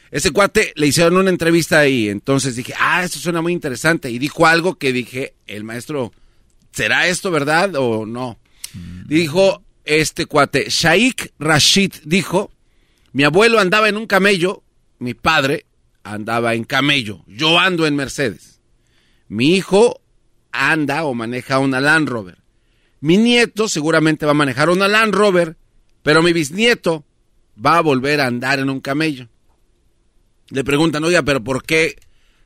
Ese 0.09 0.31
cuate 0.31 0.71
le 0.75 0.87
hicieron 0.87 1.17
una 1.17 1.29
entrevista 1.29 1.79
ahí, 1.79 2.09
entonces 2.09 2.55
dije, 2.55 2.73
ah, 2.79 3.03
esto 3.03 3.19
suena 3.19 3.41
muy 3.41 3.53
interesante. 3.53 4.09
Y 4.09 4.19
dijo 4.19 4.47
algo 4.47 4.75
que 4.75 4.93
dije, 4.93 5.33
el 5.47 5.63
maestro, 5.63 6.13
¿será 6.71 7.07
esto 7.07 7.29
verdad 7.29 7.75
o 7.75 8.05
no? 8.05 8.37
Mm. 8.73 9.07
Dijo 9.07 9.63
este 9.83 10.25
cuate, 10.25 10.69
Sheikh 10.69 11.33
Rashid 11.39 11.93
dijo, 12.05 12.51
mi 13.11 13.23
abuelo 13.23 13.59
andaba 13.59 13.89
en 13.89 13.97
un 13.97 14.07
camello, 14.07 14.63
mi 14.99 15.13
padre 15.13 15.65
andaba 16.03 16.53
en 16.53 16.63
camello, 16.63 17.23
yo 17.27 17.59
ando 17.59 17.85
en 17.85 17.95
Mercedes. 17.95 18.59
Mi 19.27 19.55
hijo 19.55 20.01
anda 20.51 21.03
o 21.03 21.13
maneja 21.13 21.59
una 21.59 21.81
Land 21.81 22.07
Rover. 22.07 22.37
Mi 23.01 23.17
nieto 23.17 23.67
seguramente 23.67 24.25
va 24.25 24.31
a 24.31 24.35
manejar 24.35 24.69
una 24.69 24.87
Land 24.87 25.13
Rover, 25.13 25.57
pero 26.01 26.23
mi 26.23 26.33
bisnieto 26.33 27.05
va 27.63 27.77
a 27.77 27.81
volver 27.81 28.21
a 28.21 28.27
andar 28.27 28.59
en 28.59 28.69
un 28.69 28.79
camello. 28.79 29.27
Le 30.49 30.63
preguntan, 30.63 31.03
oiga, 31.03 31.23
pero 31.23 31.43
¿por 31.43 31.63
qué 31.63 31.97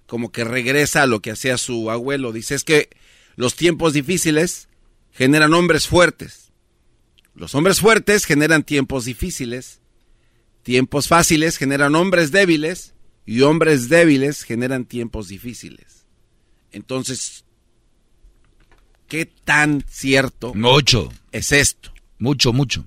como 0.08 0.32
que 0.32 0.44
regresa 0.44 1.04
a 1.04 1.08
lo 1.08 1.22
que 1.22 1.32
hacía 1.32 1.58
su 1.58 1.92
abuelo? 1.92 2.32
Dice, 2.32 2.56
es 2.56 2.64
que 2.64 2.90
los 3.36 3.56
tiempos 3.56 3.94
difíciles 3.94 4.68
generan 5.12 5.54
hombres 5.54 5.88
fuertes. 5.88 6.52
Los 7.36 7.56
hombres 7.56 7.80
fuertes 7.80 8.26
generan 8.26 8.64
tiempos 8.64 9.06
difíciles. 9.06 9.82
Tiempos 10.64 11.08
fáciles 11.08 11.58
generan 11.58 11.96
hombres 11.96 12.32
débiles 12.32 12.94
y 13.26 13.42
hombres 13.42 13.90
débiles 13.90 14.44
generan 14.44 14.86
tiempos 14.86 15.28
difíciles. 15.28 16.06
Entonces, 16.72 17.46
¿qué 19.08 19.26
tan 19.26 19.84
cierto 19.88 20.54
mucho. 20.54 21.12
es 21.32 21.52
esto? 21.52 21.94
Mucho, 22.20 22.54
mucho. 22.54 22.86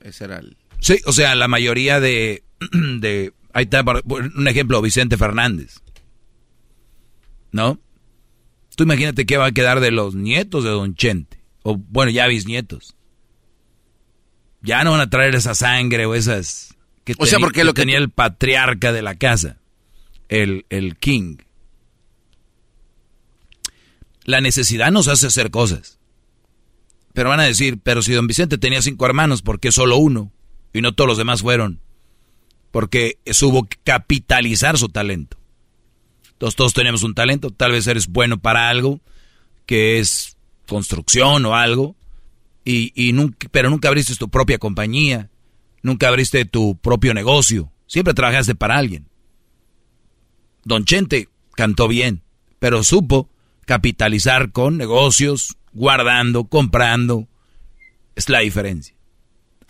Ese 0.00 0.24
era 0.24 0.38
el... 0.38 0.56
Sí, 0.82 0.98
o 1.06 1.12
sea, 1.12 1.36
la 1.36 1.46
mayoría 1.46 2.00
de, 2.00 2.42
de... 2.72 3.32
Ahí 3.54 3.64
está 3.64 3.84
un 4.04 4.48
ejemplo, 4.48 4.82
Vicente 4.82 5.16
Fernández. 5.16 5.80
¿No? 7.52 7.78
Tú 8.74 8.84
imagínate 8.84 9.24
qué 9.24 9.36
va 9.36 9.46
a 9.46 9.52
quedar 9.52 9.80
de 9.80 9.92
los 9.92 10.14
nietos 10.14 10.64
de 10.64 10.70
Don 10.70 10.96
Chente. 10.96 11.44
O 11.62 11.76
bueno, 11.76 12.10
ya 12.10 12.26
bisnietos. 12.26 12.96
Ya 14.62 14.82
no 14.82 14.90
van 14.90 15.00
a 15.00 15.10
traer 15.10 15.34
esa 15.34 15.54
sangre 15.54 16.04
o 16.06 16.14
esas... 16.14 16.74
Que 17.04 17.14
o 17.18 17.26
sea, 17.26 17.38
porque 17.38 17.64
lo 17.64 17.74
que 17.74 17.82
tenía 17.82 17.98
el 17.98 18.10
patriarca 18.10 18.92
de 18.92 19.02
la 19.02 19.14
casa. 19.14 19.58
El, 20.28 20.66
el 20.68 20.96
king. 20.96 21.36
La 24.24 24.40
necesidad 24.40 24.90
nos 24.90 25.06
hace 25.06 25.28
hacer 25.28 25.50
cosas. 25.50 26.00
Pero 27.12 27.28
van 27.28 27.40
a 27.40 27.44
decir, 27.44 27.78
pero 27.82 28.02
si 28.02 28.12
don 28.12 28.26
Vicente 28.26 28.58
tenía 28.58 28.82
cinco 28.82 29.06
hermanos, 29.06 29.42
¿por 29.42 29.60
qué 29.60 29.70
solo 29.70 29.96
uno? 29.98 30.32
Y 30.72 30.80
no 30.80 30.92
todos 30.92 31.08
los 31.08 31.18
demás 31.18 31.42
fueron. 31.42 31.80
Porque 32.70 33.18
que 33.24 33.78
capitalizar 33.84 34.78
su 34.78 34.88
talento. 34.88 35.36
Entonces 36.32 36.56
todos 36.56 36.72
tenemos 36.72 37.02
un 37.02 37.14
talento, 37.14 37.50
tal 37.50 37.72
vez 37.72 37.86
eres 37.86 38.08
bueno 38.08 38.40
para 38.40 38.68
algo, 38.68 39.00
que 39.66 39.98
es 40.00 40.36
construcción 40.66 41.46
o 41.46 41.54
algo, 41.54 41.94
y, 42.64 42.92
y 42.94 43.12
nunca, 43.12 43.48
pero 43.50 43.70
nunca 43.70 43.88
abriste 43.88 44.16
tu 44.16 44.28
propia 44.28 44.58
compañía, 44.58 45.30
nunca 45.82 46.08
abriste 46.08 46.44
tu 46.44 46.76
propio 46.76 47.14
negocio, 47.14 47.70
siempre 47.86 48.14
trabajaste 48.14 48.54
para 48.54 48.76
alguien. 48.76 49.06
Don 50.64 50.84
Chente 50.84 51.28
cantó 51.54 51.86
bien, 51.86 52.22
pero 52.58 52.82
supo 52.82 53.28
capitalizar 53.64 54.52
con 54.52 54.76
negocios, 54.76 55.56
guardando, 55.72 56.44
comprando. 56.44 57.28
Es 58.14 58.28
la 58.28 58.40
diferencia. 58.40 58.94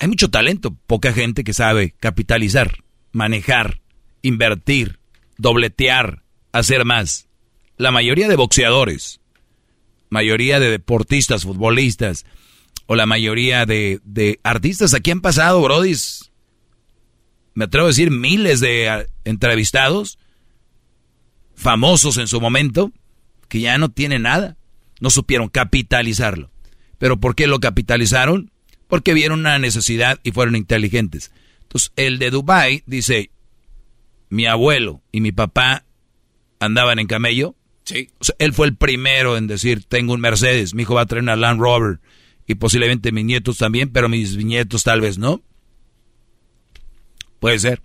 Hay 0.02 0.08
mucho 0.08 0.30
talento, 0.30 0.76
poca 0.88 1.12
gente 1.12 1.44
que 1.44 1.52
sabe 1.52 1.94
capitalizar, 2.00 2.82
manejar, 3.12 3.82
invertir, 4.20 4.98
dobletear, 5.38 6.24
hacer 6.50 6.84
más. 6.84 7.28
La 7.76 7.92
mayoría 7.92 8.26
de 8.26 8.34
boxeadores, 8.34 9.20
mayoría 10.10 10.58
de 10.58 10.72
deportistas, 10.72 11.44
futbolistas, 11.44 12.26
o 12.86 12.96
la 12.96 13.06
mayoría 13.06 13.64
de, 13.64 14.00
de 14.02 14.40
artistas 14.42 14.92
aquí 14.92 15.12
han 15.12 15.20
pasado, 15.20 15.62
brodis. 15.62 16.32
Me 17.54 17.66
atrevo 17.66 17.86
a 17.86 17.90
decir 17.90 18.10
miles 18.10 18.58
de 18.58 18.88
ah, 18.88 19.06
entrevistados, 19.22 20.18
famosos 21.54 22.16
en 22.16 22.26
su 22.26 22.40
momento, 22.40 22.90
que 23.46 23.60
ya 23.60 23.78
no 23.78 23.88
tiene 23.88 24.18
nada. 24.18 24.56
No 24.98 25.10
supieron 25.10 25.48
capitalizarlo. 25.48 26.50
¿Pero 26.98 27.20
por 27.20 27.36
qué 27.36 27.46
lo 27.46 27.60
capitalizaron? 27.60 28.50
Porque 28.92 29.14
vieron 29.14 29.40
una 29.40 29.58
necesidad 29.58 30.20
y 30.22 30.32
fueron 30.32 30.54
inteligentes. 30.54 31.32
Entonces, 31.62 31.92
el 31.96 32.18
de 32.18 32.28
Dubai 32.28 32.82
dice, 32.84 33.30
mi 34.28 34.44
abuelo 34.44 35.00
y 35.10 35.22
mi 35.22 35.32
papá 35.32 35.86
andaban 36.60 36.98
en 36.98 37.06
camello. 37.06 37.56
Sí. 37.84 38.10
él 38.38 38.52
fue 38.52 38.66
el 38.66 38.76
primero 38.76 39.38
en 39.38 39.46
decir, 39.46 39.82
tengo 39.84 40.12
un 40.12 40.20
Mercedes, 40.20 40.74
mi 40.74 40.82
hijo 40.82 40.92
va 40.92 41.00
a 41.00 41.06
traer 41.06 41.22
una 41.22 41.36
Land 41.36 41.58
Rover 41.58 42.00
y 42.46 42.56
posiblemente 42.56 43.12
mis 43.12 43.24
nietos 43.24 43.56
también, 43.56 43.88
pero 43.88 44.10
mis 44.10 44.36
nietos 44.36 44.82
tal 44.82 45.00
vez 45.00 45.16
no. 45.16 45.40
Puede 47.40 47.60
ser. 47.60 47.80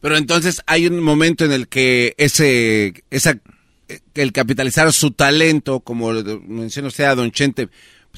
Pero 0.00 0.16
entonces 0.16 0.60
hay 0.66 0.88
un 0.88 1.04
momento 1.04 1.44
en 1.44 1.52
el 1.52 1.68
que 1.68 2.16
ese, 2.18 3.04
esa, 3.10 3.38
el 4.12 4.32
capitalizar 4.32 4.92
su 4.92 5.12
talento, 5.12 5.78
como 5.78 6.12
menciona 6.48 6.88
usted 6.88 7.04
a 7.04 7.14
Don 7.14 7.30
Chente, 7.30 7.68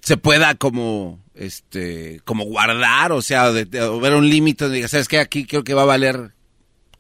se 0.09 0.17
pueda 0.17 0.55
como, 0.55 1.23
este, 1.35 2.23
como 2.25 2.45
guardar, 2.45 3.13
o 3.13 3.21
sea, 3.21 3.53
de, 3.53 3.67
ver 3.67 4.15
un 4.15 4.31
límite 4.31 4.65
donde 4.65 4.77
diga, 4.77 4.89
¿sabes 4.89 5.07
qué? 5.07 5.19
Aquí 5.19 5.45
creo 5.45 5.65
que 5.65 5.75
va 5.75 5.83
a 5.83 5.85
valer 5.85 6.33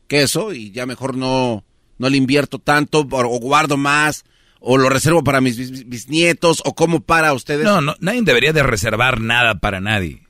queso 0.08 0.52
y 0.52 0.72
ya 0.72 0.84
mejor 0.84 1.16
no, 1.16 1.64
no 1.96 2.10
le 2.10 2.18
invierto 2.18 2.58
tanto 2.58 3.08
o, 3.10 3.40
guardo 3.40 3.78
más 3.78 4.26
o 4.60 4.76
lo 4.76 4.90
reservo 4.90 5.24
para 5.24 5.40
mis, 5.40 5.86
mis, 5.86 6.08
nietos 6.10 6.60
o 6.66 6.74
como 6.74 7.00
para 7.00 7.32
ustedes. 7.32 7.64
No, 7.64 7.80
no, 7.80 7.96
nadie 8.00 8.20
debería 8.20 8.52
de 8.52 8.62
reservar 8.62 9.22
nada 9.22 9.54
para 9.54 9.80
nadie. 9.80 10.20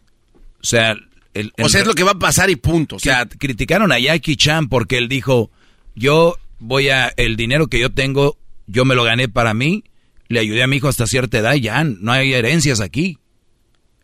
O 0.62 0.64
sea, 0.64 0.94
el, 1.34 1.52
o 1.60 1.68
sea, 1.68 1.80
es 1.80 1.86
lo 1.88 1.94
que 1.94 2.04
va 2.04 2.12
a 2.12 2.18
pasar 2.20 2.48
y 2.48 2.54
punto. 2.54 2.94
O 2.94 3.00
sea, 3.00 3.26
criticaron 3.26 3.90
a 3.90 3.98
Jackie 3.98 4.36
Chan 4.36 4.68
porque 4.68 4.98
él 4.98 5.08
dijo, 5.08 5.50
yo 5.96 6.36
voy 6.60 6.90
a, 6.90 7.12
el 7.16 7.34
dinero 7.34 7.66
que 7.66 7.80
yo 7.80 7.90
tengo, 7.90 8.38
yo 8.68 8.84
me 8.84 8.94
lo 8.94 9.02
gané 9.02 9.28
para 9.28 9.52
mí, 9.52 9.82
le 10.28 10.40
ayudé 10.40 10.62
a 10.62 10.66
mi 10.66 10.76
hijo 10.76 10.88
hasta 10.88 11.06
cierta 11.06 11.38
edad 11.38 11.54
y 11.54 11.62
ya, 11.62 11.82
no 11.84 12.12
hay 12.12 12.32
herencias 12.32 12.80
aquí. 12.80 13.18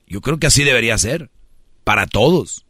Yo 0.06 0.20
creo 0.20 0.38
que 0.38 0.46
así 0.46 0.64
debería 0.64 0.96
ser, 0.98 1.30
para 1.84 2.06
todos. 2.06 2.64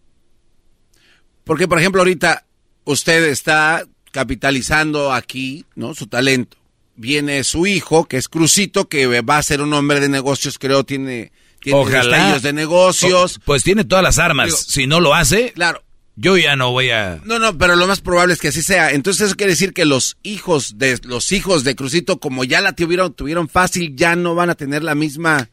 Porque, 1.44 1.68
por 1.68 1.78
ejemplo, 1.78 2.00
ahorita 2.00 2.46
usted 2.84 3.24
está 3.24 3.86
capitalizando 4.10 5.12
aquí, 5.12 5.64
¿no? 5.74 5.94
Su 5.94 6.06
talento. 6.06 6.56
Viene 6.96 7.42
su 7.42 7.66
hijo, 7.66 8.04
que 8.04 8.16
es 8.16 8.28
Crucito, 8.28 8.88
que 8.88 9.20
va 9.20 9.38
a 9.38 9.42
ser 9.42 9.60
un 9.60 9.72
hombre 9.72 10.00
de 10.00 10.08
negocios, 10.08 10.58
creo, 10.58 10.84
tiene, 10.84 11.32
tiene 11.60 11.78
Ojalá. 11.80 12.38
de 12.38 12.52
negocios. 12.52 13.40
pues 13.44 13.64
tiene 13.64 13.84
todas 13.84 14.04
las 14.04 14.18
armas. 14.18 14.54
si 14.68 14.86
no 14.86 15.00
lo 15.00 15.14
hace, 15.14 15.52
claro. 15.52 15.82
Yo 16.16 16.36
ya 16.36 16.54
no 16.56 16.70
voy 16.70 16.90
a... 16.90 17.20
No, 17.24 17.38
no, 17.38 17.58
pero 17.58 17.74
lo 17.76 17.86
más 17.86 18.00
probable 18.00 18.34
es 18.34 18.40
que 18.40 18.48
así 18.48 18.62
sea. 18.62 18.92
Entonces 18.92 19.26
eso 19.26 19.36
quiere 19.36 19.52
decir 19.52 19.72
que 19.72 19.84
los 19.84 20.16
hijos 20.22 20.78
de 20.78 20.98
los 21.02 21.32
hijos 21.32 21.64
de 21.64 21.74
Crucito, 21.74 22.20
como 22.20 22.44
ya 22.44 22.60
la 22.60 22.72
tuvieron, 22.72 23.12
tuvieron 23.14 23.48
fácil, 23.48 23.96
ya 23.96 24.14
no 24.14 24.34
van 24.34 24.50
a 24.50 24.54
tener 24.54 24.84
la 24.84 24.94
misma 24.94 25.50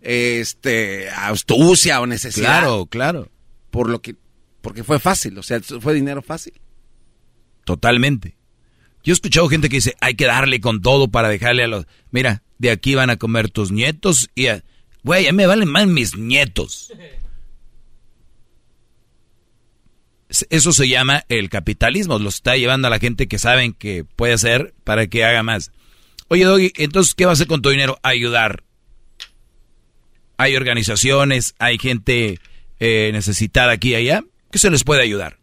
este 0.00 1.08
astucia 1.10 2.00
o 2.00 2.06
necesidad. 2.06 2.60
Claro, 2.60 2.86
claro. 2.86 3.28
Por 3.70 3.88
lo 3.88 4.02
que 4.02 4.16
porque 4.60 4.82
fue 4.82 4.98
fácil, 4.98 5.36
o 5.38 5.42
sea, 5.42 5.60
fue 5.60 5.94
dinero 5.94 6.22
fácil. 6.22 6.54
Totalmente. 7.64 8.36
Yo 9.04 9.12
he 9.12 9.14
escuchado 9.14 9.48
gente 9.48 9.68
que 9.68 9.76
dice, 9.76 9.94
hay 10.00 10.14
que 10.14 10.24
darle 10.24 10.60
con 10.60 10.80
todo 10.80 11.08
para 11.08 11.28
dejarle 11.28 11.64
a 11.64 11.68
los... 11.68 11.86
Mira, 12.10 12.42
de 12.56 12.70
aquí 12.70 12.94
van 12.94 13.10
a 13.10 13.18
comer 13.18 13.50
tus 13.50 13.70
nietos 13.70 14.30
y... 14.34 14.46
A... 14.46 14.64
Güey, 15.02 15.24
ya 15.24 15.32
me 15.34 15.46
valen 15.46 15.68
más 15.68 15.86
mis 15.86 16.16
nietos. 16.16 16.90
Eso 20.50 20.72
se 20.72 20.88
llama 20.88 21.24
el 21.28 21.48
capitalismo. 21.50 22.18
Lo 22.18 22.28
está 22.28 22.56
llevando 22.56 22.88
a 22.88 22.90
la 22.90 22.98
gente 22.98 23.28
que 23.28 23.38
saben 23.38 23.72
que 23.72 24.04
puede 24.04 24.32
hacer 24.32 24.74
para 24.84 25.06
que 25.06 25.24
haga 25.24 25.42
más. 25.42 25.72
Oye, 26.28 26.44
Doggy, 26.44 26.72
entonces, 26.76 27.14
¿qué 27.14 27.24
va 27.24 27.32
a 27.32 27.34
hacer 27.34 27.46
con 27.46 27.62
tu 27.62 27.70
dinero? 27.70 27.98
Ayudar. 28.02 28.62
Hay 30.36 30.56
organizaciones, 30.56 31.54
hay 31.58 31.78
gente 31.78 32.40
eh, 32.80 33.10
necesitada 33.12 33.72
aquí 33.72 33.90
y 33.90 33.94
allá 33.94 34.24
que 34.50 34.58
se 34.58 34.70
les 34.70 34.84
puede 34.84 35.02
ayudar. 35.02 35.38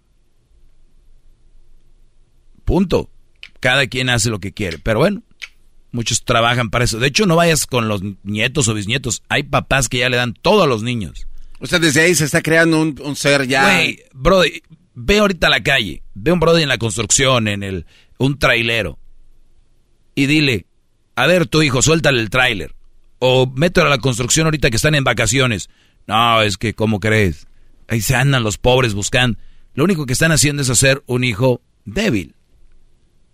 Punto. 2.65 3.09
Cada 3.59 3.87
quien 3.87 4.09
hace 4.09 4.29
lo 4.29 4.39
que 4.39 4.53
quiere. 4.53 4.79
Pero 4.79 4.99
bueno, 4.99 5.21
muchos 5.91 6.23
trabajan 6.23 6.69
para 6.69 6.85
eso. 6.85 6.99
De 6.99 7.07
hecho, 7.07 7.25
no 7.25 7.35
vayas 7.35 7.67
con 7.67 7.87
los 7.87 8.01
nietos 8.23 8.67
o 8.67 8.73
bisnietos. 8.73 9.23
Hay 9.29 9.43
papás 9.43 9.89
que 9.89 9.99
ya 9.99 10.09
le 10.09 10.17
dan 10.17 10.33
todo 10.33 10.63
a 10.63 10.67
los 10.67 10.81
niños. 10.81 11.27
O 11.59 11.67
sea, 11.67 11.77
desde 11.77 12.01
ahí 12.01 12.15
se 12.15 12.25
está 12.25 12.41
creando 12.41 12.81
un, 12.81 13.15
ser 13.15 13.47
ya. 13.47 13.63
Güey, 13.63 14.03
brody, 14.13 14.63
ve 14.93 15.19
ahorita 15.19 15.47
a 15.47 15.51
la 15.51 15.63
calle. 15.63 16.03
Ve 16.13 16.31
un 16.31 16.39
brody 16.39 16.63
en 16.63 16.69
la 16.69 16.77
construcción, 16.77 17.47
en 17.47 17.63
el 17.63 17.85
un 18.17 18.37
trailero. 18.37 18.99
Y 20.15 20.25
dile, 20.25 20.65
a 21.15 21.25
ver, 21.27 21.47
tu 21.47 21.61
hijo, 21.61 21.81
suéltale 21.81 22.19
el 22.19 22.29
trailer. 22.29 22.75
O 23.19 23.47
mételo 23.47 23.87
a 23.87 23.89
la 23.89 23.97
construcción 23.99 24.47
ahorita 24.47 24.69
que 24.69 24.75
están 24.75 24.95
en 24.95 25.03
vacaciones. 25.03 25.69
No, 26.07 26.41
es 26.41 26.57
que, 26.57 26.73
¿cómo 26.73 26.99
crees? 26.99 27.47
Ahí 27.87 28.01
se 28.01 28.15
andan 28.15 28.43
los 28.43 28.57
pobres 28.57 28.93
buscando. 28.93 29.37
Lo 29.73 29.83
único 29.83 30.05
que 30.05 30.13
están 30.13 30.31
haciendo 30.31 30.61
es 30.61 30.69
hacer 30.69 31.03
un 31.05 31.23
hijo 31.23 31.61
débil. 31.85 32.35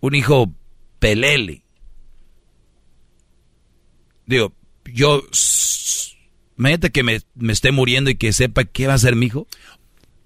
Un 0.00 0.14
hijo 0.14 0.52
pelele. 0.98 1.64
Digo, 4.26 4.52
yo... 4.84 5.22
Imagínate 6.58 6.90
que 6.90 7.04
me, 7.04 7.20
esté 7.52 7.70
muriendo 7.70 8.10
y 8.10 8.16
que 8.16 8.32
sepa 8.32 8.64
qué 8.64 8.88
va 8.88 8.94
a 8.94 8.96
hacer 8.96 9.14
mi 9.14 9.26
hijo. 9.26 9.46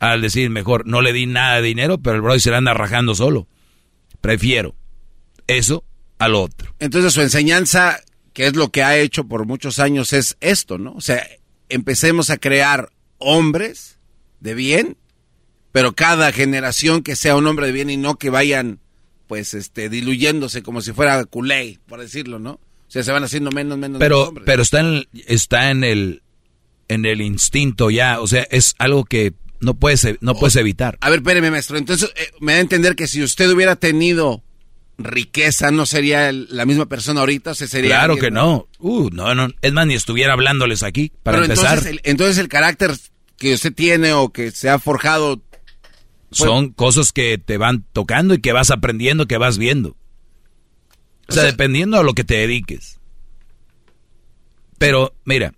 Al 0.02 0.20
decir, 0.20 0.50
mejor, 0.50 0.84
no 0.84 1.00
le 1.00 1.12
di 1.12 1.26
nada 1.26 1.56
de 1.56 1.62
dinero, 1.62 1.98
pero 1.98 2.16
el 2.16 2.22
brother 2.22 2.40
se 2.40 2.50
la 2.50 2.58
anda 2.58 2.74
rajando 2.74 3.14
solo. 3.14 3.46
Prefiero 4.20 4.74
eso 5.46 5.84
al 6.18 6.34
otro. 6.34 6.74
Entonces 6.80 7.12
su 7.12 7.20
enseñanza, 7.20 8.00
que 8.32 8.46
es 8.46 8.56
lo 8.56 8.70
que 8.70 8.82
ha 8.82 8.98
hecho 8.98 9.28
por 9.28 9.46
muchos 9.46 9.78
años, 9.78 10.12
es 10.12 10.36
esto, 10.40 10.76
¿no? 10.76 10.92
O 10.94 11.00
sea, 11.00 11.24
empecemos 11.68 12.30
a 12.30 12.36
crear 12.36 12.90
hombres 13.18 14.00
de 14.40 14.54
bien, 14.54 14.96
pero 15.70 15.92
cada 15.92 16.32
generación 16.32 17.04
que 17.04 17.14
sea 17.14 17.36
un 17.36 17.46
hombre 17.46 17.66
de 17.66 17.72
bien 17.72 17.88
y 17.88 17.96
no 17.96 18.16
que 18.16 18.28
vayan 18.30 18.80
pues 19.28 19.54
este 19.54 19.88
diluyéndose 19.88 20.64
como 20.64 20.80
si 20.80 20.92
fuera 20.92 21.24
culé, 21.26 21.78
por 21.86 22.00
decirlo, 22.00 22.40
¿no? 22.40 22.54
O 22.54 22.60
sea, 22.88 23.04
se 23.04 23.12
van 23.12 23.22
haciendo 23.22 23.52
menos 23.52 23.78
menos 23.78 24.00
Pero 24.00 24.28
hombres. 24.28 24.46
pero 24.46 24.62
está 24.62 24.80
en 24.80 25.06
está 25.28 25.70
en 25.70 25.84
el 25.84 26.22
en 26.88 27.06
el 27.06 27.20
instinto 27.20 27.88
ya, 27.88 28.20
o 28.20 28.26
sea, 28.26 28.46
es 28.50 28.74
algo 28.78 29.04
que 29.04 29.32
no 29.62 29.74
puedes 29.74 30.06
no 30.20 30.34
puedes 30.34 30.56
evitar. 30.56 30.98
A 31.00 31.08
ver, 31.08 31.20
espéreme, 31.20 31.50
maestro. 31.50 31.78
Entonces, 31.78 32.12
eh, 32.16 32.30
me 32.40 32.52
da 32.52 32.58
a 32.58 32.62
entender 32.62 32.96
que 32.96 33.06
si 33.06 33.22
usted 33.22 33.50
hubiera 33.50 33.76
tenido 33.76 34.42
riqueza, 34.98 35.70
no 35.70 35.86
sería 35.86 36.32
la 36.32 36.66
misma 36.66 36.86
persona 36.86 37.20
ahorita, 37.20 37.54
se 37.54 37.68
sería 37.68 37.96
Claro 37.96 38.16
que 38.16 38.30
no. 38.30 38.68
Uh, 38.78 39.08
no, 39.10 39.34
no, 39.34 39.48
es 39.62 39.72
más 39.72 39.86
ni 39.86 39.94
estuviera 39.94 40.34
hablándoles 40.34 40.82
aquí 40.82 41.12
para 41.22 41.38
empezar. 41.38 41.78
Entonces 41.78 42.00
entonces 42.02 42.38
el 42.38 42.48
carácter 42.48 42.92
que 43.38 43.54
usted 43.54 43.72
tiene 43.72 44.12
o 44.12 44.32
que 44.32 44.50
se 44.50 44.68
ha 44.68 44.78
forjado. 44.78 45.40
Pues, 46.28 46.38
Son 46.38 46.70
cosas 46.70 47.12
que 47.12 47.38
te 47.38 47.56
van 47.56 47.84
tocando 47.92 48.34
y 48.34 48.40
que 48.40 48.52
vas 48.52 48.70
aprendiendo, 48.70 49.26
que 49.26 49.38
vas 49.38 49.58
viendo. 49.58 49.96
O 51.28 51.32
sea, 51.32 51.44
dependiendo 51.44 51.98
a 51.98 52.02
lo 52.02 52.14
que 52.14 52.24
te 52.24 52.34
dediques. 52.34 52.98
Pero, 54.78 55.14
mira, 55.24 55.54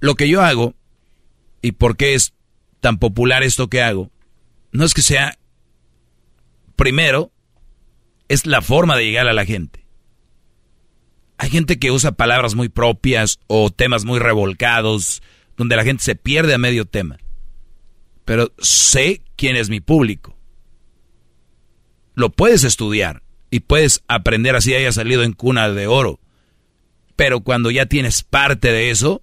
lo 0.00 0.14
que 0.14 0.28
yo 0.28 0.40
hago, 0.40 0.74
y 1.60 1.72
por 1.72 1.96
qué 1.96 2.14
es 2.14 2.32
tan 2.80 2.98
popular 2.98 3.42
esto 3.42 3.68
que 3.68 3.82
hago, 3.82 4.10
no 4.72 4.84
es 4.84 4.94
que 4.94 5.02
sea, 5.02 5.38
primero, 6.76 7.32
es 8.28 8.46
la 8.46 8.62
forma 8.62 8.96
de 8.96 9.04
llegar 9.04 9.28
a 9.28 9.32
la 9.32 9.44
gente. 9.44 9.86
Hay 11.38 11.50
gente 11.50 11.78
que 11.78 11.90
usa 11.90 12.12
palabras 12.12 12.54
muy 12.54 12.68
propias 12.68 13.38
o 13.46 13.70
temas 13.70 14.04
muy 14.04 14.18
revolcados, 14.18 15.22
donde 15.56 15.76
la 15.76 15.84
gente 15.84 16.02
se 16.02 16.16
pierde 16.16 16.54
a 16.54 16.58
medio 16.58 16.84
tema. 16.84 17.18
Pero 18.24 18.52
sé 18.58 19.22
quién 19.36 19.56
es 19.56 19.70
mi 19.70 19.80
público. 19.80 20.36
Lo 22.14 22.30
puedes 22.30 22.64
estudiar 22.64 23.22
y 23.50 23.60
puedes 23.60 24.02
aprender 24.08 24.56
así 24.56 24.74
haya 24.74 24.92
salido 24.92 25.22
en 25.22 25.32
cuna 25.32 25.70
de 25.70 25.86
oro. 25.86 26.20
Pero 27.16 27.40
cuando 27.40 27.70
ya 27.70 27.86
tienes 27.86 28.22
parte 28.22 28.72
de 28.72 28.90
eso, 28.90 29.22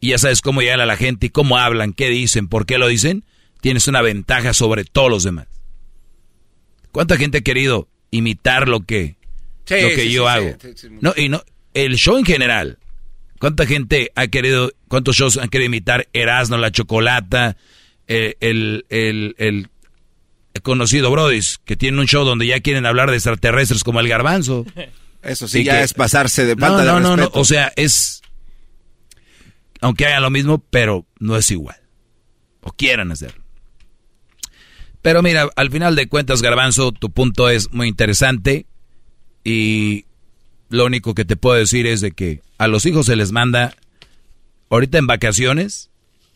y 0.00 0.10
ya 0.10 0.18
sabes 0.18 0.40
cómo 0.40 0.60
llegar 0.60 0.80
a 0.80 0.86
la 0.86 0.96
gente 0.96 1.26
y 1.26 1.30
cómo 1.30 1.58
hablan, 1.58 1.92
qué 1.92 2.08
dicen, 2.08 2.48
por 2.48 2.66
qué 2.66 2.78
lo 2.78 2.88
dicen, 2.88 3.24
tienes 3.60 3.86
una 3.88 4.02
ventaja 4.02 4.54
sobre 4.54 4.84
todos 4.84 5.10
los 5.10 5.24
demás. 5.24 5.46
¿Cuánta 6.92 7.16
gente 7.16 7.38
ha 7.38 7.42
querido 7.42 7.88
imitar 8.10 8.68
lo 8.68 8.80
que, 8.80 9.16
lo 9.68 9.88
que 9.88 10.10
yo 10.10 10.28
hago? 10.28 10.56
no, 11.00 11.14
y 11.16 11.28
no, 11.28 11.42
el 11.74 11.96
show 11.96 12.16
en 12.16 12.24
general, 12.24 12.78
¿Cuánta 13.40 13.64
gente 13.64 14.12
ha 14.16 14.26
querido, 14.26 14.70
cuántos 14.86 15.16
shows 15.16 15.38
han 15.38 15.48
querido 15.48 15.68
imitar 15.68 16.06
Erasmo, 16.12 16.58
La 16.58 16.70
Chocolata, 16.70 17.56
eh, 18.06 18.34
el, 18.40 18.84
el, 18.90 19.34
el, 19.38 19.70
conocido 20.62 21.10
Brodis, 21.10 21.58
que 21.64 21.74
tiene 21.74 21.98
un 21.98 22.06
show 22.06 22.26
donde 22.26 22.46
ya 22.46 22.60
quieren 22.60 22.84
hablar 22.84 23.08
de 23.08 23.16
extraterrestres 23.16 23.82
como 23.82 23.98
el 24.00 24.08
garbanzo? 24.08 24.66
Eso 25.22 25.48
sí, 25.48 25.64
ya 25.64 25.82
es 25.82 25.94
pasarse 25.94 26.44
de 26.44 26.54
pata 26.54 26.84
no, 26.84 26.96
de 26.96 27.00
no, 27.00 27.16
no, 27.16 27.30
o 27.32 27.44
sea, 27.46 27.72
es, 27.76 28.19
aunque 29.80 30.06
hagan 30.06 30.22
lo 30.22 30.30
mismo, 30.30 30.58
pero 30.70 31.06
no 31.18 31.36
es 31.36 31.50
igual. 31.50 31.76
O 32.62 32.72
quieran 32.72 33.12
hacerlo. 33.12 33.42
Pero 35.02 35.22
mira, 35.22 35.48
al 35.56 35.70
final 35.70 35.96
de 35.96 36.08
cuentas, 36.08 36.42
Garbanzo, 36.42 36.92
tu 36.92 37.10
punto 37.10 37.48
es 37.48 37.72
muy 37.72 37.88
interesante 37.88 38.66
y 39.44 40.04
lo 40.68 40.84
único 40.84 41.14
que 41.14 41.24
te 41.24 41.36
puedo 41.36 41.56
decir 41.56 41.86
es 41.86 42.00
de 42.00 42.12
que 42.12 42.42
a 42.58 42.68
los 42.68 42.84
hijos 42.84 43.06
se 43.06 43.16
les 43.16 43.32
manda 43.32 43.74
ahorita 44.68 44.98
en 44.98 45.06
vacaciones, 45.06 45.90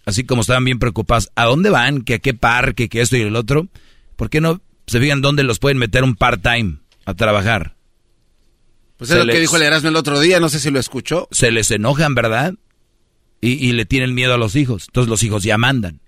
así 0.06 0.24
como 0.24 0.40
estaban 0.40 0.64
bien 0.64 0.78
preocupados, 0.78 1.30
¿a 1.36 1.44
dónde 1.44 1.68
van? 1.68 2.02
¿Que 2.02 2.14
a 2.14 2.18
qué 2.18 2.32
parque? 2.32 2.88
¿Que 2.88 3.02
esto 3.02 3.16
y 3.16 3.22
el 3.22 3.36
otro? 3.36 3.68
¿Por 4.16 4.30
qué 4.30 4.40
no 4.40 4.62
se 4.86 5.00
fijan 5.00 5.20
dónde 5.20 5.42
los 5.42 5.58
pueden 5.58 5.78
meter 5.78 6.04
un 6.04 6.14
part-time 6.14 6.78
a 7.06 7.14
trabajar. 7.14 7.76
Pues 8.96 9.10
es 9.10 9.18
lo 9.18 9.26
que 9.26 9.40
dijo 9.40 9.56
el 9.56 9.62
Erasmo 9.62 9.88
el 9.88 9.96
otro 9.96 10.20
día, 10.20 10.40
no 10.40 10.48
sé 10.48 10.60
si 10.60 10.70
lo 10.70 10.78
escuchó. 10.78 11.28
Se 11.30 11.50
les 11.50 11.70
enojan, 11.70 12.14
¿verdad? 12.14 12.54
Y, 13.46 13.72
le 13.72 13.84
tienen 13.84 14.14
miedo 14.14 14.32
a 14.32 14.38
los 14.38 14.56
hijos. 14.56 14.86
Entonces 14.88 15.10
los 15.10 15.22
hijos 15.22 15.42
ya 15.42 15.58
mandan. 15.58 16.00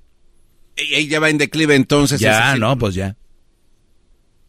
Y 0.77 0.95
ella 0.95 1.21
va 1.21 1.29
en 1.29 1.39
declive 1.39 1.75
entonces. 1.75 2.21
Ya, 2.21 2.57
no, 2.57 2.79
pues 2.79 2.95
ya. 2.95 3.17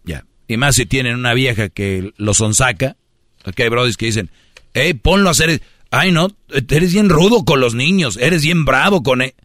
Ya. 0.05 0.25
Y 0.47 0.55
más 0.57 0.75
si 0.75 0.85
tienen 0.85 1.15
una 1.15 1.33
vieja 1.33 1.69
que 1.69 2.13
los 2.17 2.37
sonsaca. 2.37 2.95
Aquí 3.43 3.63
hay 3.63 3.69
brodis 3.69 3.97
que 3.97 4.05
dicen, 4.05 4.29
hey, 4.73 4.93
ponlo 4.93 5.27
a 5.27 5.31
hacer... 5.31 5.61
Ay, 5.89 6.11
no, 6.11 6.29
eres 6.49 6.93
bien 6.93 7.09
rudo 7.09 7.45
con 7.45 7.61
los 7.61 7.73
niños, 7.75 8.17
eres 8.17 8.43
bien 8.43 8.65
bravo 8.65 9.03
con... 9.03 9.21
E-". 9.21 9.35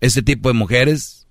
Este 0.00 0.22
tipo 0.22 0.48
de 0.48 0.54
mujeres 0.54 1.22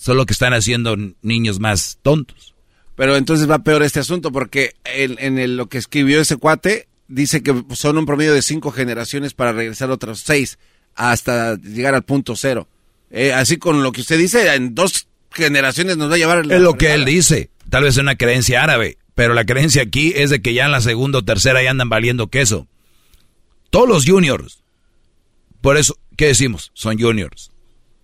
solo 0.00 0.24
que 0.24 0.32
están 0.32 0.54
haciendo 0.54 0.96
niños 1.22 1.60
más 1.60 1.98
tontos. 2.02 2.54
Pero 2.96 3.16
entonces 3.16 3.48
va 3.48 3.62
peor 3.62 3.82
este 3.82 4.00
asunto 4.00 4.32
porque 4.32 4.74
en, 4.84 5.56
lo 5.56 5.68
que 5.68 5.78
escribió 5.78 6.20
ese 6.20 6.36
cuate 6.36 6.88
dice 7.08 7.42
que 7.42 7.64
son 7.74 7.98
un 7.98 8.06
promedio 8.06 8.32
de 8.32 8.42
cinco 8.42 8.72
generaciones 8.72 9.34
para 9.34 9.52
regresar 9.52 9.90
otras 9.90 10.20
seis 10.20 10.58
hasta 10.94 11.56
llegar 11.56 11.94
al 11.94 12.02
punto 12.02 12.36
cero. 12.36 12.68
Eh, 13.10 13.32
así 13.32 13.56
con 13.56 13.82
lo 13.82 13.92
que 13.92 14.02
usted 14.02 14.18
dice, 14.18 14.54
en 14.54 14.74
dos 14.74 15.08
generaciones 15.30 15.96
nos 15.96 16.10
va 16.10 16.14
a 16.14 16.18
llevar... 16.18 16.50
Es 16.50 16.60
lo 16.60 16.76
que 16.76 16.94
él 16.94 17.04
dice, 17.04 17.50
tal 17.68 17.84
vez 17.84 17.94
es 17.94 17.98
una 17.98 18.16
creencia 18.16 18.62
árabe, 18.62 18.98
pero 19.14 19.34
la 19.34 19.44
creencia 19.44 19.82
aquí 19.82 20.12
es 20.14 20.30
de 20.30 20.42
que 20.42 20.54
ya 20.54 20.66
en 20.66 20.72
la 20.72 20.80
segunda 20.80 21.18
o 21.18 21.24
tercera 21.24 21.62
ya 21.62 21.70
andan 21.70 21.88
valiendo 21.88 22.28
queso. 22.28 22.68
Todos 23.70 23.88
los 23.88 24.06
juniors, 24.06 24.62
por 25.60 25.76
eso, 25.76 25.96
¿qué 26.16 26.26
decimos? 26.26 26.70
Son 26.74 26.98
juniors. 26.98 27.50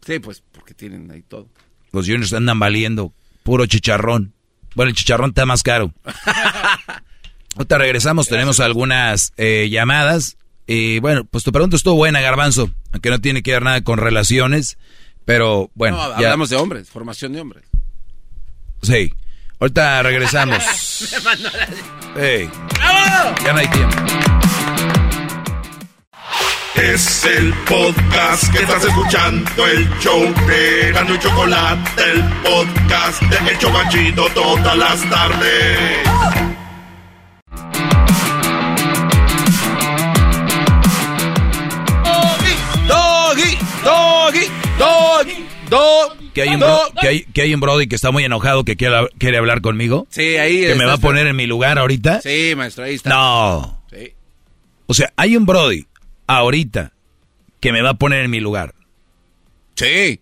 Sí, 0.05 0.18
pues 0.18 0.42
porque 0.52 0.74
tienen 0.74 1.10
ahí 1.10 1.23
todo. 1.23 1.48
Los 1.92 2.06
juniors 2.06 2.32
andan 2.32 2.58
valiendo 2.58 3.12
puro 3.42 3.66
chicharrón. 3.66 4.34
Bueno, 4.74 4.90
el 4.90 4.97
chicharrón 4.97 5.31
está 5.31 5.47
más 5.47 5.62
caro. 5.62 5.92
Ahorita 7.56 7.78
regresamos, 7.78 8.28
tenemos 8.28 8.60
algunas 8.60 9.32
eh, 9.36 9.68
llamadas. 9.70 10.36
Y 10.66 10.98
bueno, 10.98 11.24
pues 11.24 11.44
tu 11.44 11.52
pregunta 11.52 11.76
estuvo 11.76 11.94
buena, 11.94 12.20
Garbanzo, 12.20 12.70
aunque 12.92 13.10
no 13.10 13.20
tiene 13.20 13.42
que 13.42 13.52
ver 13.52 13.62
nada 13.62 13.82
con 13.82 13.98
relaciones, 13.98 14.78
pero 15.24 15.70
bueno. 15.74 15.96
No, 15.96 16.10
ya. 16.10 16.16
hablamos 16.16 16.50
de 16.50 16.56
hombres, 16.56 16.88
formación 16.90 17.32
de 17.32 17.40
hombres. 17.40 17.64
Sí. 18.82 19.12
Ahorita 19.58 20.02
regresamos. 20.02 20.62
hey. 22.16 22.50
Ya 23.44 23.52
no 23.52 23.58
hay 23.58 23.68
tiempo. 23.68 23.96
Es 26.74 27.24
el 27.24 27.54
podcast 27.64 28.52
que 28.52 28.58
estás 28.58 28.84
escuchando, 28.84 29.66
el 29.66 29.88
show 29.98 30.22
de 30.46 30.92
Gano 30.92 31.14
y 31.14 31.18
Chocolate, 31.18 32.02
el 32.12 32.22
podcast 32.42 33.22
de 33.22 33.50
El 33.50 33.58
Chocachito 33.58 34.28
todas 34.34 34.76
las 34.76 35.08
tardes. 35.08 36.45
Doggy, 43.86 44.47
doggy, 44.78 45.47
doggy. 45.70 46.31
Que 46.34 46.42
hay, 46.42 46.48
un 46.48 46.60
que, 47.00 47.06
hay, 47.06 47.23
que 47.23 47.42
hay 47.42 47.55
un 47.55 47.60
Brody 47.60 47.86
que 47.86 47.94
está 47.94 48.10
muy 48.10 48.24
enojado 48.24 48.65
que 48.65 48.76
quiere, 48.76 49.08
quiere 49.18 49.39
hablar 49.39 49.60
conmigo. 49.60 50.08
Sí, 50.10 50.36
ahí 50.36 50.62
Que 50.62 50.74
me 50.74 50.84
va 50.84 50.94
a 50.94 50.98
poner 50.98 51.28
en 51.28 51.36
mi 51.36 51.47
lugar 51.47 51.78
ahorita. 51.78 52.20
Sí, 52.20 52.55
maestro, 52.56 52.84
ahí 52.84 52.94
está. 52.94 53.10
No. 53.10 53.81
Sí. 53.90 54.12
O 54.86 54.94
sea, 54.94 55.12
hay 55.16 55.36
un 55.36 55.47
Brody 55.47 55.86
ahorita 56.26 56.94
que 57.60 57.70
me 57.70 57.81
va 57.81 57.90
a 57.90 57.94
poner 57.94 58.24
en 58.24 58.31
mi 58.32 58.40
lugar. 58.40 58.74
Sí. 59.76 60.20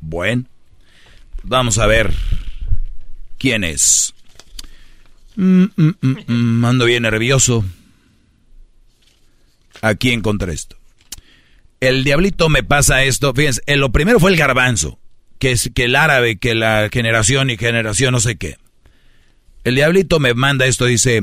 Bueno, 0.00 0.44
vamos 1.42 1.76
a 1.76 1.86
ver 1.86 2.14
quién 3.38 3.62
es. 3.62 4.14
Mm, 5.36 5.64
mm, 5.76 5.94
mm, 6.26 6.64
ando 6.64 6.86
bien 6.86 7.02
nervioso. 7.02 7.62
Aquí 9.82 10.12
encontré 10.12 10.54
esto. 10.54 10.76
El 11.84 12.02
diablito 12.02 12.48
me 12.48 12.62
pasa 12.62 13.04
esto. 13.04 13.34
Fíjense, 13.34 13.60
eh, 13.66 13.76
lo 13.76 13.92
primero 13.92 14.18
fue 14.18 14.30
el 14.30 14.38
garbanzo, 14.38 14.98
que 15.38 15.50
es 15.50 15.70
que 15.74 15.84
el 15.84 15.96
árabe, 15.96 16.38
que 16.38 16.54
la 16.54 16.88
generación 16.90 17.50
y 17.50 17.58
generación 17.58 18.12
no 18.12 18.20
sé 18.20 18.36
qué. 18.36 18.56
El 19.64 19.74
diablito 19.74 20.18
me 20.18 20.32
manda 20.32 20.64
esto, 20.64 20.86
dice, 20.86 21.20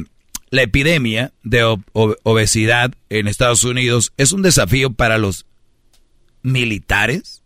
la 0.52 0.62
epidemia 0.62 1.34
de 1.42 1.64
obesidad 1.94 2.94
en 3.10 3.28
Estados 3.28 3.64
Unidos 3.64 4.14
es 4.18 4.34
un 4.34 4.44
desafío 4.44 4.94
para 4.94 5.18
los 5.18 5.48
militares. 6.44 7.42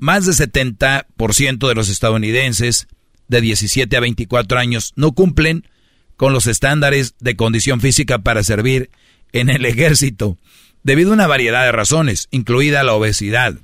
Más 0.00 0.26
del 0.26 0.34
70% 0.34 1.68
de 1.68 1.74
los 1.76 1.88
estadounidenses 1.88 2.88
de 3.28 3.40
17 3.40 3.96
a 3.96 4.00
24 4.00 4.58
años 4.58 4.92
no 4.96 5.12
cumplen 5.12 5.68
con 6.16 6.32
los 6.32 6.48
estándares 6.48 7.14
de 7.20 7.36
condición 7.36 7.80
física 7.80 8.18
para 8.18 8.42
servir 8.42 8.90
en 9.30 9.50
el 9.50 9.64
ejército, 9.66 10.36
debido 10.82 11.10
a 11.10 11.14
una 11.14 11.26
variedad 11.26 11.64
de 11.64 11.72
razones, 11.72 12.28
incluida 12.30 12.82
la 12.82 12.94
obesidad. 12.94 13.54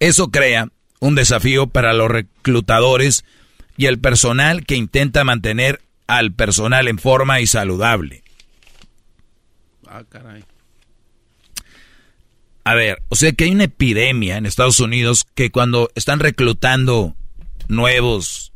Eso 0.00 0.28
crea 0.30 0.68
un 1.00 1.14
desafío 1.14 1.66
para 1.66 1.92
los 1.92 2.10
reclutadores 2.10 3.24
y 3.76 3.86
el 3.86 3.98
personal 3.98 4.64
que 4.64 4.76
intenta 4.76 5.24
mantener 5.24 5.80
al 6.06 6.32
personal 6.32 6.88
en 6.88 6.98
forma 6.98 7.40
y 7.40 7.46
saludable. 7.46 8.22
Ah, 9.86 10.02
caray. 10.08 10.44
A 12.64 12.74
ver, 12.74 13.02
o 13.08 13.16
sea 13.16 13.32
que 13.32 13.44
hay 13.44 13.50
una 13.50 13.64
epidemia 13.64 14.36
en 14.36 14.46
Estados 14.46 14.78
Unidos 14.78 15.26
que 15.34 15.50
cuando 15.50 15.90
están 15.94 16.20
reclutando 16.20 17.16
nuevos 17.68 18.52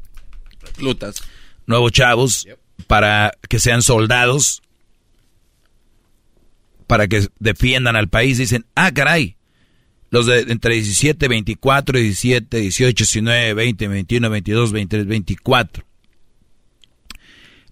reclutas, 0.61 1.23
nuevos 1.67 1.93
chavos 1.93 2.47
para 2.87 3.33
que 3.49 3.59
sean 3.59 3.83
soldados, 3.83 4.63
para 6.87 7.09
que 7.09 7.27
defiendan 7.39 7.97
al 7.97 8.09
país, 8.09 8.39
dicen, 8.39 8.67
ah, 8.75 8.93
caray, 8.93 9.37
los 10.11 10.27
de 10.27 10.41
entre 10.49 10.75
17, 10.75 11.29
24, 11.29 11.99
17, 11.99 12.57
18, 12.59 13.05
19, 13.05 13.55
20, 13.55 13.89
21, 13.89 14.31
22, 14.31 14.73
23, 14.73 15.07
24 15.07 15.87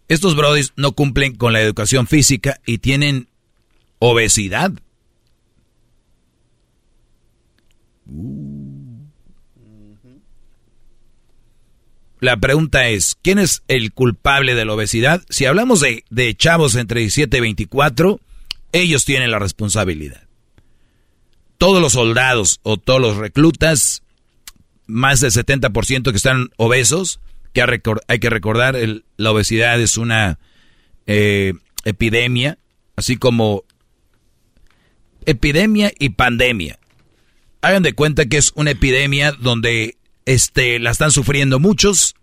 estos 0.08 0.36
brodis 0.36 0.72
no 0.76 0.92
cumplen 0.92 1.34
con 1.34 1.52
la 1.52 1.60
educación 1.60 2.06
física 2.06 2.60
y 2.66 2.78
tienen 2.78 3.28
obesidad. 3.98 4.72
La 12.20 12.36
pregunta 12.38 12.88
es, 12.88 13.16
¿quién 13.22 13.38
es 13.38 13.62
el 13.68 13.92
culpable 13.92 14.54
de 14.54 14.64
la 14.64 14.74
obesidad? 14.74 15.22
Si 15.28 15.46
hablamos 15.46 15.80
de, 15.80 16.04
de 16.10 16.34
chavos 16.34 16.74
entre 16.74 17.00
17 17.00 17.36
y 17.36 17.40
24, 17.40 18.20
ellos 18.74 19.04
tienen 19.04 19.30
la 19.30 19.38
responsabilidad. 19.38 20.24
Todos 21.58 21.80
los 21.80 21.92
soldados 21.92 22.58
o 22.64 22.76
todos 22.76 23.00
los 23.00 23.16
reclutas, 23.16 24.02
más 24.86 25.20
del 25.20 25.30
70% 25.30 26.10
que 26.10 26.16
están 26.16 26.50
obesos, 26.56 27.20
que 27.52 27.62
hay 28.08 28.18
que 28.18 28.30
recordar, 28.30 28.76
la 29.16 29.30
obesidad 29.30 29.80
es 29.80 29.96
una 29.96 30.40
eh, 31.06 31.54
epidemia, 31.84 32.58
así 32.96 33.16
como 33.16 33.62
epidemia 35.24 35.92
y 35.96 36.10
pandemia. 36.10 36.80
Hagan 37.62 37.84
de 37.84 37.92
cuenta 37.92 38.26
que 38.26 38.38
es 38.38 38.52
una 38.56 38.72
epidemia 38.72 39.30
donde 39.32 39.96
este, 40.26 40.80
la 40.80 40.90
están 40.90 41.12
sufriendo 41.12 41.60
muchos, 41.60 42.16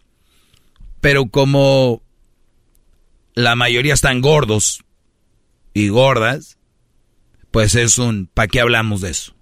pero 1.00 1.28
como 1.28 2.04
la 3.36 3.56
mayoría 3.56 3.94
están 3.94 4.20
gordos 4.20 4.84
y 5.74 5.90
gordas, 5.90 6.58
pues 7.52 7.76
es 7.76 7.98
un, 7.98 8.28
¿para 8.34 8.48
qué 8.48 8.62
hablamos 8.62 9.02
de 9.02 9.12
eso? 9.12 9.36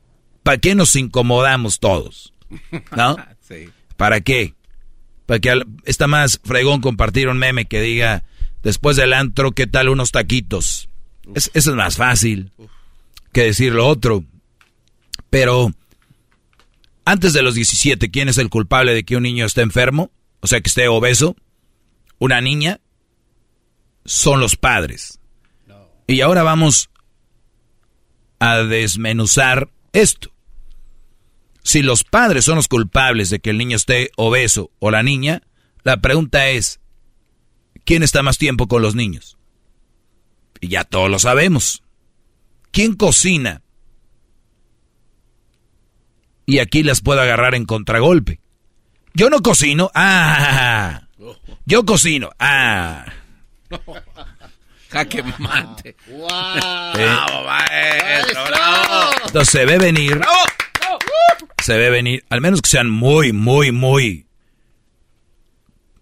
¿Para 0.44 0.58
qué 0.58 0.76
nos 0.76 0.96
incomodamos 0.96 1.80
todos? 1.80 2.34
¿No? 2.96 3.18
¿Para 3.98 4.22
qué? 4.22 4.56
Para 5.26 5.40
que 5.40 5.64
está 5.86 6.08
más 6.08 6.40
fregón 6.44 6.82
compartir 6.82 7.28
un 7.28 7.38
meme 7.38 7.66
que 7.66 7.82
diga, 7.82 8.24
después 8.64 8.98
del 8.98 9.14
antro, 9.14 9.52
¿qué 9.52 9.68
tal 9.68 9.90
unos 9.90 10.12
taquitos? 10.12 10.90
eso 11.36 11.52
es 11.54 11.68
más 11.68 11.98
fácil 11.98 12.52
que 13.32 13.44
decir 13.44 13.74
lo 13.74 13.88
otro. 13.88 14.24
Pero, 15.30 15.72
antes 17.06 17.34
de 17.34 17.44
los 17.44 17.56
17, 17.56 18.10
¿quién 18.10 18.30
es 18.30 18.38
el 18.38 18.50
culpable 18.50 18.94
de 18.94 19.04
que 19.04 19.16
un 19.16 19.24
niño 19.24 19.46
esté 19.46 19.62
enfermo? 19.62 20.12
O 20.40 20.48
sea, 20.48 20.62
que 20.62 20.70
esté 20.70 20.88
obeso. 20.88 21.36
Una 22.18 22.42
niña. 22.42 22.80
Son 24.06 24.40
los 24.40 24.56
padres. 24.56 25.19
Y 26.10 26.22
ahora 26.22 26.42
vamos 26.42 26.90
a 28.40 28.64
desmenuzar 28.64 29.70
esto. 29.94 30.32
Si 31.62 31.84
los 31.84 32.04
padres 32.04 32.46
son 32.46 32.56
los 32.56 32.68
culpables 32.68 33.30
de 33.30 33.40
que 33.40 33.52
el 33.52 33.60
niño 33.60 33.78
esté 33.78 34.10
obeso 34.18 34.72
o 34.80 34.90
la 34.90 35.04
niña, 35.04 35.44
la 35.84 35.98
pregunta 35.98 36.48
es, 36.48 36.80
¿quién 37.86 38.02
está 38.02 38.24
más 38.24 38.40
tiempo 38.40 38.68
con 38.68 38.82
los 38.82 38.96
niños? 38.96 39.38
Y 40.60 40.70
ya 40.70 40.84
todos 40.84 41.12
lo 41.12 41.20
sabemos. 41.20 41.84
¿Quién 42.72 42.96
cocina? 42.96 43.62
Y 46.48 46.58
aquí 46.58 46.82
las 46.82 47.02
puedo 47.02 47.22
agarrar 47.22 47.54
en 47.54 47.66
contragolpe. 47.66 48.42
Yo 49.14 49.30
no 49.30 49.44
cocino. 49.44 49.92
Ah. 49.94 51.04
Yo 51.68 51.86
cocino. 51.86 52.32
Ah. 52.40 53.06
Jaque 54.90 55.24
mate. 55.38 55.96
¡Wow! 56.08 56.28
¡Bravo, 56.28 57.46
maestro! 57.46 58.44
¡Bravo! 58.48 59.12
Entonces 59.28 59.50
se 59.50 59.66
ve 59.66 59.78
venir. 59.78 60.18
¡Bravo! 60.18 60.34
Se 61.64 61.78
ve 61.78 61.90
venir. 61.90 62.24
Al 62.30 62.42
menos 62.42 62.62
que 62.62 62.70
sean 62.70 62.90
muy, 62.90 63.32
muy, 63.32 63.72
muy 63.72 64.26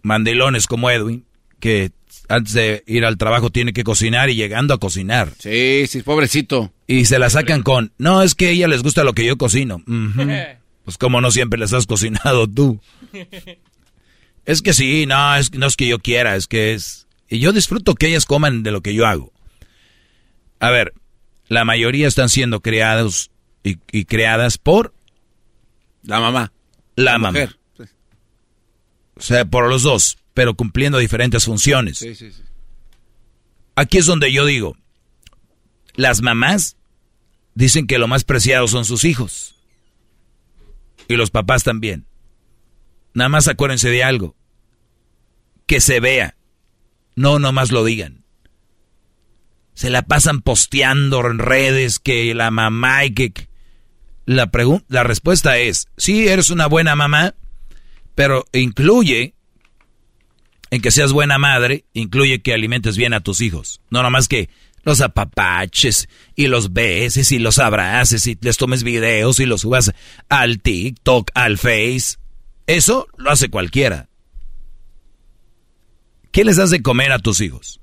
mandilones 0.02 0.68
como 0.68 0.90
Edwin, 0.90 1.26
que 1.60 1.92
antes 2.30 2.54
de 2.54 2.84
ir 2.88 3.06
al 3.06 3.18
trabajo 3.18 3.50
tiene 3.50 3.74
que 3.74 3.84
cocinar 3.84 4.30
y 4.30 4.36
llegando 4.36 4.74
a 4.74 4.80
cocinar. 4.80 5.34
Sí, 5.40 5.86
sí, 5.88 6.02
pobrecito. 6.02 6.72
Y 6.88 7.06
se 7.06 7.20
la 7.20 7.30
sacan 7.30 7.64
con, 7.64 7.92
no, 7.98 8.22
es 8.22 8.36
que 8.36 8.48
a 8.48 8.50
ella 8.52 8.68
les 8.68 8.84
gusta 8.84 9.04
lo 9.04 9.14
que 9.14 9.26
yo 9.26 9.38
cocino. 9.38 9.84
Pues 10.88 10.98
como 10.98 11.20
no 11.20 11.32
siempre 11.32 11.60
les 11.60 11.74
has 11.74 11.86
cocinado 11.86 12.48
tú. 12.48 12.80
es 14.46 14.62
que 14.62 14.72
sí, 14.72 15.06
no, 15.06 15.36
es, 15.36 15.54
no 15.54 15.68
es 15.68 15.76
que 15.76 15.86
yo 15.86 16.00
quiera, 16.00 16.38
es 16.38 16.48
que 16.48 16.76
es... 16.76 17.07
Y 17.30 17.40
yo 17.40 17.52
disfruto 17.52 17.96
que 17.96 18.08
ellas 18.08 18.26
coman 18.26 18.64
de 18.64 18.72
lo 18.72 18.82
que 18.82 18.94
yo 18.94 19.06
hago. 19.06 19.34
A 20.60 20.70
ver, 20.70 20.94
la 21.48 21.66
mayoría 21.66 22.08
están 22.08 22.30
siendo 22.30 22.62
criados 22.62 23.32
y, 23.64 24.06
creadas 24.06 24.58
por... 24.58 24.94
La 26.04 26.20
mamá. 26.20 26.54
La, 26.96 27.18
mamá. 27.18 27.50
O 29.16 29.22
sea, 29.22 29.46
por 29.46 29.68
los 29.68 29.84
dos, 29.84 30.18
pero 30.34 30.56
cumpliendo 30.56 31.00
diferentes 31.00 31.46
funciones. 31.46 31.98
Sí, 31.98 32.16
sí, 32.16 32.32
sí. 32.32 32.44
Aquí 33.76 33.98
es 33.98 34.06
donde 34.06 34.32
yo 34.32 34.46
digo, 34.46 34.78
las 35.96 36.22
mamás 36.22 36.78
dicen 37.56 37.88
que 37.88 37.98
lo 37.98 38.08
más 38.08 38.24
preciado 38.24 38.68
son 38.68 38.86
sus 38.86 39.04
hijos. 39.04 39.56
Y 41.08 41.16
los 41.16 41.32
papás 41.32 41.64
también. 41.64 42.06
Nada 43.14 43.30
más 43.30 43.48
acuérdense 43.48 43.90
de 43.90 44.04
algo. 44.04 44.36
Que 45.66 45.82
se 45.82 46.00
vea. 46.00 46.37
No 47.18 47.40
nomás 47.40 47.72
lo 47.72 47.84
digan. 47.84 48.24
Se 49.74 49.90
la 49.90 50.04
pasan 50.04 50.42
posteando 50.42 51.20
en 51.26 51.40
redes 51.40 51.98
que 51.98 52.34
la 52.36 52.52
mamá 52.52 53.06
y 53.06 53.14
que... 53.14 53.34
La, 54.26 54.52
la 54.90 55.04
respuesta 55.04 55.58
es, 55.58 55.88
sí, 55.98 56.28
eres 56.28 56.50
una 56.50 56.68
buena 56.68 56.96
mamá, 56.96 57.34
pero 58.14 58.46
incluye, 58.54 59.34
en 60.70 60.82
que 60.82 60.92
seas 60.92 61.12
buena 61.12 61.40
madre, 61.40 61.86
incluye 61.94 62.42
que 62.42 62.54
alimentes 62.54 62.98
bien 62.98 63.14
a 63.14 63.22
tus 63.22 63.42
hijos. 63.42 63.82
No 63.90 64.04
nomás 64.04 64.28
que 64.28 64.50
los 64.84 65.02
apapaches 65.02 66.10
y 66.36 66.48
los 66.48 66.74
beses 66.74 67.32
y 67.32 67.40
los 67.40 67.58
abraces 67.58 68.28
y 68.28 68.38
les 68.40 68.58
tomes 68.58 68.84
videos 68.84 69.40
y 69.40 69.46
los 69.48 69.62
subas 69.62 69.92
al 70.30 70.62
TikTok, 70.62 71.32
al 71.34 71.58
Face. 71.58 72.18
Eso 72.68 73.08
lo 73.18 73.32
hace 73.32 73.50
cualquiera. 73.50 74.10
¿Qué 76.38 76.44
les 76.44 76.58
das 76.58 76.70
de 76.70 76.84
comer 76.84 77.12
a 77.12 77.18
tus 77.18 77.42
hijos? 77.42 77.82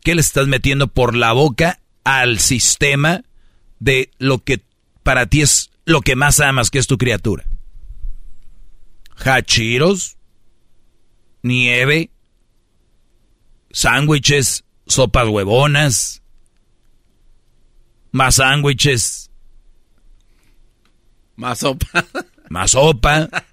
¿Qué 0.00 0.14
les 0.14 0.24
estás 0.24 0.48
metiendo 0.48 0.88
por 0.88 1.14
la 1.14 1.34
boca 1.34 1.80
al 2.02 2.38
sistema 2.38 3.24
de 3.78 4.10
lo 4.16 4.42
que 4.42 4.62
para 5.02 5.26
ti 5.26 5.42
es 5.42 5.70
lo 5.84 6.00
que 6.00 6.16
más 6.16 6.40
amas, 6.40 6.70
que 6.70 6.78
es 6.78 6.86
tu 6.86 6.96
criatura? 6.96 7.44
hachiros, 9.18 10.16
nieve, 11.42 12.10
sándwiches, 13.70 14.64
sopas 14.86 15.28
huevonas, 15.28 16.22
más 18.12 18.36
sándwiches, 18.36 19.30
más 21.36 21.58
sopa, 21.58 22.06
más 22.48 22.70
sopa, 22.70 23.28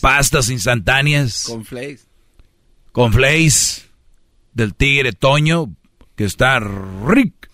pastas 0.00 0.50
instantáneas, 0.50 1.44
con 1.46 1.64
flakes, 1.64 2.02
con 2.92 3.12
flakes 3.12 3.84
del 4.52 4.74
tigre 4.74 5.12
Toño, 5.12 5.74
que 6.16 6.24
está 6.24 6.60
rico. 6.60 7.48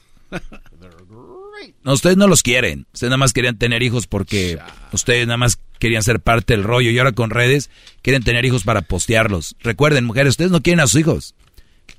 No, 1.82 1.94
ustedes 1.94 2.16
no 2.16 2.26
los 2.26 2.42
quieren. 2.42 2.86
Ustedes 2.92 3.10
nada 3.10 3.16
más 3.16 3.32
querían 3.32 3.56
tener 3.56 3.82
hijos 3.82 4.06
porque 4.06 4.58
ustedes 4.92 5.26
nada 5.26 5.38
más 5.38 5.58
querían 5.78 6.02
ser 6.02 6.20
parte 6.20 6.52
del 6.52 6.64
rollo 6.64 6.90
y 6.90 6.98
ahora 6.98 7.12
con 7.12 7.30
redes 7.30 7.70
quieren 8.02 8.22
tener 8.22 8.44
hijos 8.44 8.64
para 8.64 8.82
postearlos. 8.82 9.56
Recuerden, 9.60 10.04
mujeres, 10.04 10.32
ustedes 10.32 10.50
no 10.50 10.62
quieren 10.62 10.80
a 10.80 10.86
sus 10.86 11.00
hijos. 11.00 11.34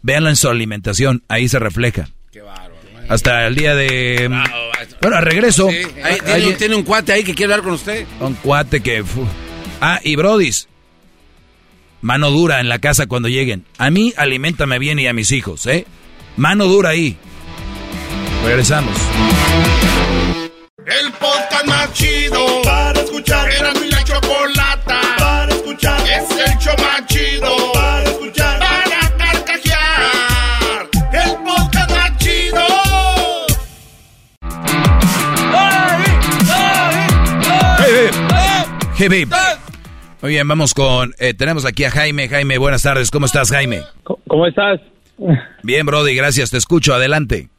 Véanlo 0.03 0.29
en 0.29 0.35
su 0.35 0.49
alimentación, 0.49 1.23
ahí 1.27 1.49
se 1.49 1.59
refleja. 1.59 2.09
Qué 2.31 2.41
bárbaro. 2.41 2.75
Hasta 3.09 3.47
el 3.47 3.55
día 3.55 3.75
de... 3.75 4.29
bueno, 5.01 5.17
a 5.17 5.21
regreso. 5.21 5.67
tiene, 6.57 6.75
un 6.75 6.83
cuate 6.83 7.11
ahí 7.11 7.23
que 7.23 7.33
quiere 7.33 7.53
hablar 7.53 7.65
con 7.65 7.73
usted. 7.73 8.05
Un 8.19 8.35
cuate 8.35 8.81
que... 8.81 9.03
Ah, 9.81 9.99
y 10.03 10.15
Brodis. 10.15 10.67
Mano 12.01 12.29
dura 12.29 12.59
en 12.59 12.69
la 12.69 12.79
casa 12.79 13.07
cuando 13.07 13.29
lleguen. 13.29 13.65
A 13.79 13.89
mí 13.89 14.13
alimentame 14.15 14.77
bien 14.77 14.99
y 14.99 15.07
a 15.07 15.13
mis 15.13 15.31
hijos, 15.31 15.65
¿eh? 15.65 15.85
Mano 16.37 16.65
dura 16.65 16.89
ahí. 16.89 17.17
Regresamos. 18.45 18.95
El 20.85 21.11
podcast 21.13 21.65
más 21.65 21.93
chido 21.93 22.61
para 22.63 22.99
escuchar. 23.01 23.49
Era 23.51 23.73
mi 23.73 23.89
la 23.89 24.03
chocolata 24.03 25.01
para 25.17 25.51
escuchar. 25.53 25.99
Es 26.01 26.29
el 26.29 26.57
show 26.59 26.75
más 26.79 27.05
chido 27.07 27.71
para 27.73 28.03
escuchar. 28.03 28.59
Para 28.59 29.17
carcajear. 29.17 30.89
El 31.13 31.31
podcast 31.43 31.91
más 31.91 32.17
chido. 32.17 32.65
Hey, 38.97 39.09
hey, 39.09 39.50
Muy 40.21 40.33
bien, 40.33 40.47
vamos 40.47 40.75
con. 40.75 41.13
Eh, 41.19 41.33
tenemos 41.33 41.65
aquí 41.65 41.83
a 41.83 41.89
Jaime. 41.89 42.27
Jaime, 42.27 42.59
buenas 42.59 42.83
tardes. 42.83 43.09
¿Cómo 43.09 43.25
estás, 43.25 43.49
Jaime? 43.49 43.79
¿Cómo 44.03 44.45
estás? 44.45 44.79
Bien, 45.63 45.83
Brody, 45.83 46.15
gracias. 46.15 46.51
Te 46.51 46.57
escucho. 46.57 46.93
Adelante. 46.93 47.49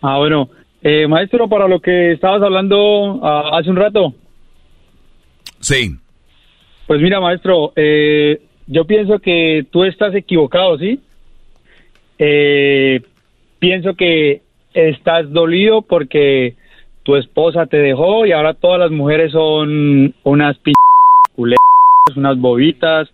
Ah, 0.00 0.16
bueno. 0.16 0.48
Eh, 0.82 1.06
maestro, 1.06 1.46
para 1.46 1.68
lo 1.68 1.80
que 1.80 2.12
estabas 2.12 2.42
hablando 2.42 3.20
ah, 3.22 3.50
hace 3.58 3.68
un 3.68 3.76
rato. 3.76 4.14
Sí. 5.60 5.94
Pues 6.86 7.02
mira, 7.02 7.20
maestro, 7.20 7.72
eh, 7.76 8.40
yo 8.66 8.86
pienso 8.86 9.18
que 9.18 9.66
tú 9.70 9.84
estás 9.84 10.14
equivocado, 10.14 10.78
¿sí? 10.78 11.00
Eh, 12.18 13.02
pienso 13.58 13.94
que 13.94 14.40
estás 14.72 15.30
dolido 15.30 15.82
porque 15.82 16.54
tu 17.02 17.16
esposa 17.16 17.66
te 17.66 17.76
dejó 17.76 18.24
y 18.24 18.32
ahora 18.32 18.54
todas 18.54 18.78
las 18.78 18.90
mujeres 18.90 19.32
son 19.32 20.14
unas 20.22 20.56
p 20.58 20.72
unas 22.14 22.38
bobitas, 22.38 23.08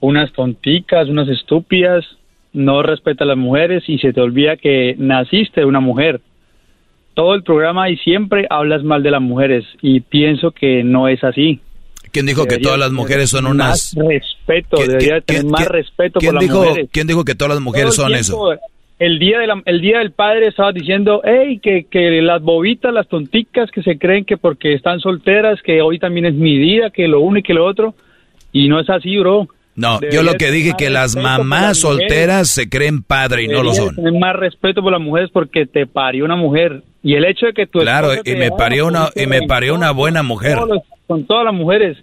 unas 0.00 0.32
tonticas, 0.32 1.08
unas 1.08 1.28
estúpidas, 1.28 2.04
no 2.52 2.82
respeta 2.82 3.24
a 3.24 3.26
las 3.26 3.36
mujeres 3.36 3.84
y 3.88 3.98
se 3.98 4.12
te 4.12 4.20
olvida 4.20 4.56
que 4.56 4.94
naciste 4.98 5.62
de 5.62 5.66
una 5.66 5.80
mujer 5.80 6.20
todo 7.14 7.34
el 7.34 7.42
programa 7.42 7.90
y 7.90 7.96
siempre 7.96 8.46
hablas 8.48 8.84
mal 8.84 9.02
de 9.02 9.10
las 9.10 9.20
mujeres 9.20 9.64
y 9.82 10.00
pienso 10.00 10.52
que 10.52 10.84
no 10.84 11.08
es 11.08 11.24
así. 11.24 11.60
¿Quién 12.12 12.26
dijo 12.26 12.46
que 12.46 12.58
todas 12.58 12.78
las 12.78 12.92
mujeres 12.92 13.30
son 13.30 13.46
unas... 13.46 13.96
Más 13.96 14.06
respeto, 14.06 14.76
debería 14.76 15.20
tener 15.20 15.44
más 15.46 15.66
respeto 15.66 16.20
por 16.20 16.34
las 16.34 16.48
mujeres. 16.48 16.88
¿Quién 16.92 17.08
dijo 17.08 17.24
que 17.24 17.34
todas 17.34 17.56
las 17.56 17.62
mujeres 17.62 17.96
son 17.96 18.14
eso? 18.14 18.52
El 19.00 19.18
día, 19.18 19.40
de 19.40 19.62
el 19.66 19.80
día 19.80 19.98
del 19.98 20.12
padre 20.12 20.46
estaba 20.46 20.72
diciendo, 20.72 21.20
hey, 21.24 21.58
que, 21.60 21.86
que 21.90 22.22
las 22.22 22.40
bobitas, 22.40 22.94
las 22.94 23.08
tonticas 23.08 23.70
que 23.72 23.82
se 23.82 23.98
creen 23.98 24.24
que 24.24 24.36
porque 24.36 24.74
están 24.74 25.00
solteras, 25.00 25.60
que 25.62 25.82
hoy 25.82 25.98
también 25.98 26.26
es 26.26 26.34
mi 26.34 26.56
día, 26.56 26.90
que 26.90 27.08
lo 27.08 27.20
uno 27.20 27.38
y 27.38 27.42
que 27.42 27.54
lo 27.54 27.64
otro. 27.64 27.94
Y 28.52 28.68
no 28.68 28.80
es 28.80 28.88
así, 28.90 29.16
bro. 29.18 29.48
No, 29.78 30.00
yo 30.10 30.24
lo 30.24 30.34
que 30.34 30.50
dije 30.50 30.72
que 30.76 30.90
las 30.90 31.14
mamás 31.14 31.78
solteras 31.78 32.48
se 32.48 32.68
creen 32.68 33.04
padre 33.04 33.44
y 33.44 33.48
no 33.48 33.62
lo 33.62 33.72
son. 33.72 33.94
Tener 33.94 34.12
más 34.12 34.34
respeto 34.34 34.82
por 34.82 34.90
las 34.90 35.00
mujeres 35.00 35.30
porque 35.32 35.66
te 35.66 35.86
parió 35.86 36.24
una 36.24 36.34
mujer 36.34 36.82
y 37.02 37.14
el 37.14 37.24
hecho 37.24 37.46
de 37.46 37.52
que 37.52 37.66
tú 37.66 37.78
Claro, 37.78 38.10
y 38.24 38.34
me 38.34 38.50
parió 38.50 38.88
una 38.88 39.10
y 39.14 39.26
me 39.26 39.42
parió 39.42 39.76
una 39.76 39.92
buena 39.92 40.24
mujer. 40.24 40.58
con 41.06 41.24
todas 41.26 41.44
las 41.44 41.54
mujeres. 41.54 41.96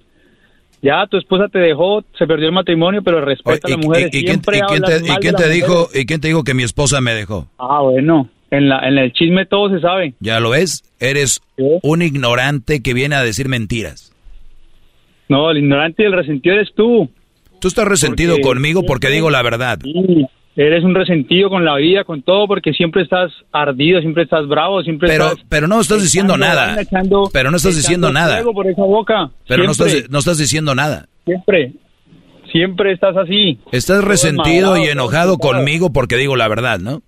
Ya 0.82 1.06
tu 1.08 1.18
esposa 1.18 1.48
te 1.50 1.60
dejó, 1.60 2.04
se 2.18 2.28
perdió 2.28 2.48
el 2.48 2.54
matrimonio, 2.54 3.02
pero 3.04 3.20
respeta 3.20 3.68
a 3.68 3.72
las 3.72 3.80
mujeres. 3.80 4.10
¿Y, 4.14 4.24
quién, 4.24 4.40
te, 4.40 4.52
dijo 5.50 5.90
y 5.94 6.06
quién 6.06 6.22
te 6.22 6.28
dijo 6.28 6.44
que 6.44 6.54
mi 6.54 6.64
esposa 6.64 7.02
me 7.02 7.14
dejó? 7.14 7.48
Ah, 7.58 7.82
bueno, 7.82 8.30
en 8.52 8.70
la 8.70 8.88
en 8.88 8.98
el 8.98 9.12
chisme 9.12 9.46
todo 9.46 9.70
se 9.70 9.82
sabe. 9.82 10.14
Ya 10.20 10.40
lo 10.40 10.52
ves, 10.52 10.84
eres 11.00 11.42
un 11.58 12.02
ignorante 12.02 12.82
que 12.82 12.94
viene 12.94 13.16
a 13.16 13.24
decir 13.24 13.50
mentiras. 13.50 14.15
No, 15.30 15.50
el 15.52 15.58
ignorante 15.58 16.04
y 16.04 16.06
el 16.06 16.14
resentido 16.14 16.56
eres 16.56 16.70
tú. 16.76 17.10
Tú 17.60 17.68
estás 17.68 17.86
resentido 17.86 18.38
conmigo 18.42 18.84
porque 18.86 19.10
digo 19.10 19.30
la 19.30 19.42
verdad. 19.42 19.80
Sí, 19.84 20.26
eres 20.56 20.84
un 20.84 20.96
resentido 20.96 21.50
con 21.50 21.66
la 21.66 21.76
vida, 21.76 22.04
con 22.04 22.22
todo, 22.22 22.48
porque 22.48 22.74
siempre 22.74 23.04
estás 23.04 23.32
ardido, 23.52 24.00
siempre 24.02 24.24
estás 24.24 24.48
bravo, 24.48 24.82
siempre 24.84 25.10
pero, 25.10 25.28
estás... 25.28 25.46
Pero 25.50 25.68
no 25.68 25.82
estás 25.82 26.02
diciendo 26.02 26.38
nada. 26.38 26.78
pero 27.34 27.52
no 27.52 27.58
estás 27.58 27.76
diciendo 27.76 28.12
nada. 28.12 28.44
Por 28.44 28.68
esa 28.68 28.84
boca. 28.84 29.32
Pero 29.48 29.64
no 29.64 29.72
estás, 29.72 30.10
no 30.10 30.20
estás 30.20 30.38
diciendo 30.38 30.76
nada. 30.76 31.08
Siempre. 31.26 31.74
Siempre 32.52 32.94
estás 32.94 33.18
así. 33.18 33.60
Estás 33.72 34.04
resentido 34.04 34.78
y 34.78 34.84
enojado 34.84 35.38
conmigo 35.38 35.92
porque 35.92 36.16
digo 36.16 36.36
la 36.36 36.48
verdad, 36.48 36.80
¿no? 36.80 37.02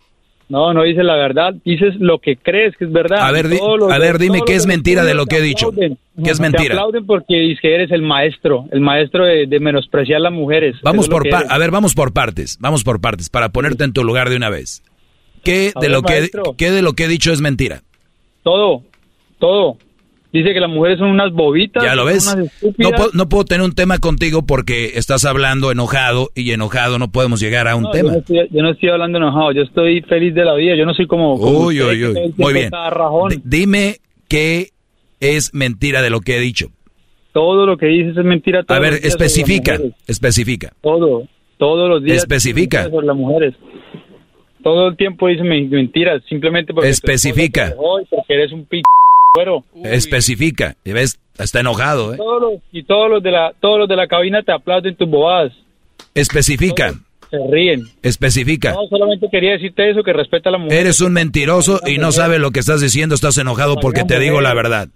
No, 0.50 0.74
no 0.74 0.84
dices 0.84 1.03
la 1.03 1.16
verdad, 1.16 1.56
dices 1.66 1.95
lo 2.00 2.19
que 2.19 2.38
crees 2.38 2.76
que 2.77 2.85
es 2.85 2.92
verdad. 2.92 3.19
A 3.19 3.32
ver, 3.34 3.50
di- 3.50 3.59
a 3.92 3.98
ver, 4.00 4.17
dime 4.17 4.40
qué 4.45 4.56
es 4.56 4.66
mentira 4.66 5.03
de 5.03 5.14
lo 5.14 5.26
que 5.26 5.38
he 5.38 5.40
te 5.40 5.45
dicho. 5.45 5.72
¿Qué 5.74 6.30
es 6.32 6.38
Te 6.38 6.42
mentira? 6.43 6.74
aplauden 6.76 7.06
porque 7.06 7.35
dices 7.35 7.59
que 7.61 7.76
eres 7.76 7.92
el 7.92 8.01
maestro, 8.01 8.66
el 8.72 8.80
maestro 8.80 9.26
de, 9.26 9.45
de 9.45 9.59
menospreciar 9.59 10.17
a 10.17 10.22
las 10.22 10.32
mujeres. 10.34 10.77
Vamos 10.84 11.09
por 11.09 11.24
a 11.34 11.58
ver, 11.58 11.69
vamos 11.72 11.93
por 11.95 12.14
partes, 12.14 12.58
vamos 12.61 12.84
por 12.85 13.01
partes 13.01 13.30
para 13.30 13.50
ponerte 13.50 13.84
en 13.84 13.92
tu 13.92 14.03
lugar 14.06 14.30
de 14.30 14.38
una 14.38 14.50
vez. 14.50 14.84
¿Qué 15.43 15.74
A 15.76 15.80
de 15.82 15.88
ver, 15.88 15.92
lo 15.92 16.01
que 16.01 16.30
qué 16.58 16.72
de 16.72 16.82
lo 16.82 16.93
que 16.93 17.03
he 17.06 17.08
dicho 17.09 17.34
es 17.34 17.42
mentira? 17.42 17.82
Todo, 18.43 18.84
todo. 19.40 19.77
Dice 20.34 20.54
que 20.54 20.60
las 20.60 20.70
mujeres 20.70 21.00
son 21.00 21.08
unas 21.10 21.32
bobitas. 21.32 21.82
¿Ya 21.84 21.96
lo 21.96 22.04
ves? 22.06 22.36
No 22.78 22.92
puedo, 22.92 23.10
no 23.14 23.30
puedo 23.30 23.46
tener 23.46 23.64
un 23.66 23.74
tema 23.74 23.98
contigo 24.00 24.46
porque 24.46 24.92
estás 24.96 25.24
hablando 25.26 25.72
enojado 25.72 26.30
y 26.36 26.52
enojado 26.52 27.00
no 27.00 27.08
podemos 27.12 27.40
llegar 27.40 27.68
a 27.68 27.76
un 27.78 27.84
No, 27.84 27.92
tema. 27.92 28.10
Yo 28.10 28.14
no, 28.14 28.20
estoy, 28.20 28.48
yo 28.52 28.62
no 28.64 28.70
estoy 28.72 28.90
hablando 28.90 29.18
enojado, 29.20 29.52
yo 29.54 29.62
estoy 29.64 30.02
feliz 30.02 30.36
de 30.36 30.44
la 30.44 30.54
vida, 30.56 30.76
yo 30.76 30.86
no 30.86 30.94
soy 30.94 31.08
como... 31.08 31.38
como 31.40 31.60
Uy, 31.68 31.82
usted, 31.82 31.94
uy, 31.94 32.06
uy. 32.06 32.34
Muy 32.38 32.54
bien. 32.54 32.70
D- 33.30 33.42
dime 33.46 33.96
qué 34.28 34.68
es 35.22 35.54
mentira 35.54 36.02
de 36.02 36.10
lo 36.10 36.20
que 36.20 36.36
he 36.36 36.40
dicho. 36.42 36.68
Todo 37.32 37.66
lo 37.66 37.78
que 37.78 37.86
dices 37.86 38.18
es 38.18 38.26
mentira. 38.26 38.64
A 38.68 38.80
ver, 38.80 38.96
especifica, 39.04 39.80
especifica. 40.08 40.74
Todo, 40.82 41.24
todos 41.58 41.90
los 41.90 42.04
días. 42.04 42.18
Especifica. 42.18 42.90
Sobre 42.90 43.08
las 43.08 43.16
mujeres. 43.16 43.54
Todo 44.64 44.90
el 44.90 44.98
tiempo 44.98 45.28
dices 45.28 45.46
men- 45.46 45.70
mentiras, 45.70 46.22
simplemente 46.28 46.74
porque... 46.74 46.90
Especifica. 46.90 47.66
te 47.70 47.70
dejó 47.76 48.02
y 48.02 48.06
porque 48.06 48.34
eres 48.34 48.52
un 48.52 48.66
p... 48.66 48.82
cuero. 49.38 49.64
Especifica. 49.83 50.75
Y 50.83 50.93
ves, 50.93 51.19
está 51.38 51.59
enojado, 51.59 52.14
¿eh? 52.14 52.17
Todos 52.17 52.41
los, 52.41 52.53
y 52.72 52.83
todos 52.83 53.09
los 53.09 53.22
de 53.24 53.32
la 53.32 53.53
todos 53.59 53.80
los 53.80 53.88
de 53.88 53.95
la 53.95 54.07
cabina 54.07 54.41
te 54.41 54.51
aplauden 54.51 54.95
tus 54.95 55.09
bobadas, 55.09 55.53
Especifica. 56.16 56.93
se 57.30 57.38
ríen. 57.51 57.83
Especifica. 58.01 58.74
No, 58.74 58.88
solamente 58.88 59.27
quería 59.32 59.51
decirte 59.51 59.90
eso, 59.91 60.01
que 60.03 60.14
respeta 60.14 60.49
a 60.49 60.53
la 60.53 60.57
mujer. 60.57 60.80
Eres 60.80 61.01
un 61.01 61.14
mentiroso 61.14 61.80
y 61.85 61.98
no 61.98 62.11
sabes 62.11 62.40
lo 62.40 62.51
que 62.51 62.59
estás 62.61 62.82
diciendo, 62.82 63.14
estás 63.16 63.38
enojado 63.38 63.75
porque 63.80 64.03
te 64.03 64.19
digo 64.19 64.41
la 64.41 64.53
verdad. 64.53 64.90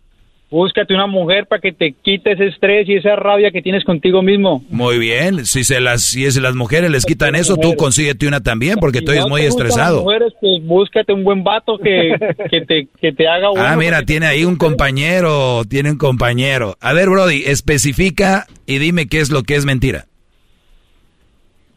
Búscate 0.51 0.93
una 0.93 1.07
mujer 1.07 1.47
para 1.47 1.61
que 1.61 1.71
te 1.71 1.93
quite 1.93 2.33
ese 2.33 2.47
estrés 2.47 2.87
y 2.89 2.95
esa 2.95 3.15
rabia 3.15 3.51
que 3.51 3.61
tienes 3.61 3.85
contigo 3.85 4.21
mismo. 4.21 4.61
Muy 4.69 4.99
bien, 4.99 5.45
si 5.45 5.63
se 5.63 5.79
las 5.79 6.01
si 6.03 6.25
es 6.25 6.35
las 6.41 6.55
mujeres 6.55 6.91
les 6.91 7.05
quitan 7.05 7.35
eso, 7.35 7.55
tú 7.55 7.73
consíguete 7.77 8.27
una 8.27 8.41
también 8.41 8.75
porque 8.81 8.99
Si 8.99 9.05
tú 9.05 9.11
eres 9.11 9.23
no 9.23 9.29
muy 9.29 9.45
gustan 9.45 9.63
las 9.67 9.69
estresado. 9.69 10.01
mujeres, 10.03 10.33
pues 10.41 10.61
búscate 10.63 11.13
un 11.13 11.23
buen 11.23 11.41
vato 11.45 11.77
que, 11.77 12.15
que, 12.49 12.65
te, 12.65 12.87
que 12.99 13.13
te 13.13 13.27
haga 13.29 13.47
bueno. 13.49 13.65
Ah, 13.65 13.77
mira, 13.77 14.01
tiene 14.03 14.25
ahí 14.27 14.43
un 14.43 14.57
compañero, 14.57 15.63
tiene 15.69 15.89
un 15.91 15.97
compañero. 15.97 16.75
A 16.81 16.91
ver, 16.91 17.09
Brody, 17.09 17.43
especifica 17.45 18.45
y 18.65 18.77
dime 18.79 19.07
qué 19.07 19.21
es 19.21 19.31
lo 19.31 19.43
que 19.43 19.55
es 19.55 19.63
mentira. 19.63 20.05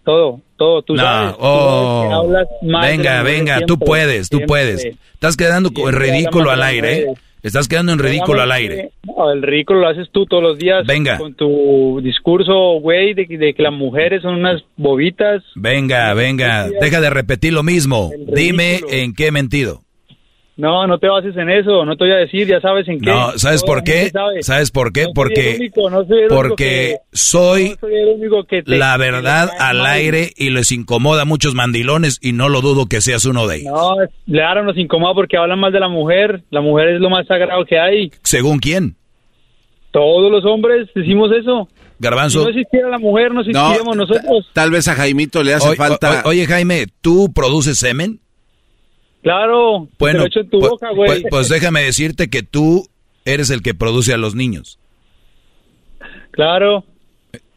Todo, 0.04 0.40
todo, 0.56 0.82
tú 0.82 0.94
No, 0.94 1.02
sabes. 1.02 1.34
oh, 1.38 2.10
hablas 2.12 2.46
de 2.60 2.66
venga, 2.68 3.20
mujeres 3.20 3.38
venga, 3.38 3.60
tú 3.66 3.78
puedes, 3.78 4.28
tú 4.28 4.38
siempre. 4.38 4.46
puedes. 4.48 4.84
Estás 5.14 5.36
quedando 5.36 5.70
ridículo 5.92 6.50
al 6.50 6.62
aire, 6.62 6.98
¿eh? 6.98 7.06
Estás 7.44 7.68
quedando 7.68 7.92
en 7.92 7.98
ridículo 7.98 8.40
al 8.40 8.50
aire. 8.52 8.92
No, 9.06 9.30
el 9.30 9.42
ridículo 9.42 9.80
lo 9.80 9.88
haces 9.88 10.08
tú 10.10 10.24
todos 10.24 10.42
los 10.42 10.58
días. 10.58 10.86
Venga. 10.86 11.18
Con 11.18 11.34
tu 11.34 12.00
discurso, 12.02 12.80
güey, 12.80 13.12
de, 13.12 13.26
de 13.26 13.52
que 13.52 13.62
las 13.62 13.72
mujeres 13.72 14.22
son 14.22 14.36
unas 14.36 14.62
bobitas. 14.78 15.42
Venga, 15.54 16.14
venga, 16.14 16.70
deja 16.80 17.02
de 17.02 17.10
repetir 17.10 17.52
lo 17.52 17.62
mismo. 17.62 18.10
Dime 18.34 18.80
en 18.88 19.14
qué 19.14 19.26
he 19.26 19.30
mentido. 19.30 19.83
No, 20.56 20.86
no 20.86 20.98
te 20.98 21.08
bases 21.08 21.36
en 21.36 21.50
eso, 21.50 21.84
no 21.84 21.96
te 21.96 22.04
voy 22.04 22.12
a 22.12 22.18
decir, 22.18 22.46
ya 22.46 22.60
sabes 22.60 22.86
en 22.86 23.00
qué. 23.00 23.10
No, 23.10 23.36
¿sabes 23.38 23.64
por 23.64 23.82
qué? 23.82 24.10
sabe. 24.10 24.40
¿Sabes 24.44 24.70
por 24.70 24.92
qué? 24.92 25.02
No 25.04 25.10
Porque 25.12 25.56
único, 25.58 25.90
no 25.90 26.04
soy 26.06 26.20
porque 26.28 26.64
que- 26.64 26.96
soy 27.12 27.76
el 27.82 28.08
único 28.20 28.44
que 28.44 28.62
te- 28.62 28.76
la 28.78 28.96
verdad 28.96 29.50
al 29.58 29.78
mal. 29.78 29.86
aire 29.86 30.30
y 30.36 30.50
les 30.50 30.70
incomoda 30.70 31.22
a 31.22 31.24
muchos 31.24 31.56
mandilones 31.56 32.20
y 32.22 32.32
no 32.32 32.48
lo 32.48 32.60
dudo 32.60 32.86
que 32.86 33.00
seas 33.00 33.24
uno 33.24 33.48
de 33.48 33.56
ellos. 33.56 33.72
No, 33.72 33.96
claro, 34.26 34.62
nos 34.62 34.78
incomoda 34.78 35.12
porque 35.14 35.36
hablan 35.36 35.58
más 35.58 35.72
de 35.72 35.80
la 35.80 35.88
mujer. 35.88 36.42
La 36.50 36.60
mujer 36.60 36.90
es 36.90 37.00
lo 37.00 37.10
más 37.10 37.26
sagrado 37.26 37.64
que 37.64 37.76
hay. 37.78 38.12
¿Según 38.22 38.60
quién? 38.60 38.94
Todos 39.90 40.30
los 40.30 40.44
hombres 40.44 40.88
decimos 40.94 41.30
eso. 41.32 41.68
Garbanzo. 41.98 42.40
Si 42.40 42.44
no 42.44 42.50
existiera 42.50 42.88
la 42.90 42.98
mujer, 42.98 43.32
no 43.32 43.40
existiríamos 43.40 43.96
nosotros. 43.96 44.46
Tal 44.52 44.70
vez 44.70 44.88
a 44.88 44.94
Jaimito 44.94 45.42
le 45.42 45.54
hace 45.54 45.68
Oye, 45.68 45.76
falta... 45.76 46.22
o- 46.24 46.28
oye, 46.28 46.46
Jaime, 46.46 46.86
¿tú 47.00 47.32
produces 47.32 47.78
semen? 47.78 48.20
Claro, 49.24 49.88
te 49.98 50.12
lo 50.12 50.26
echo 50.26 50.40
en 50.40 50.50
tu 50.50 50.58
pu- 50.60 50.68
boca, 50.70 50.90
güey. 50.92 51.08
pues, 51.08 51.22
pues 51.30 51.48
déjame 51.48 51.82
decirte 51.82 52.28
que 52.28 52.42
tú 52.44 52.86
eres 53.24 53.50
el 53.50 53.62
que 53.62 53.74
produce 53.74 54.12
a 54.14 54.18
los 54.18 54.34
niños. 54.36 54.78
Claro, 56.30 56.84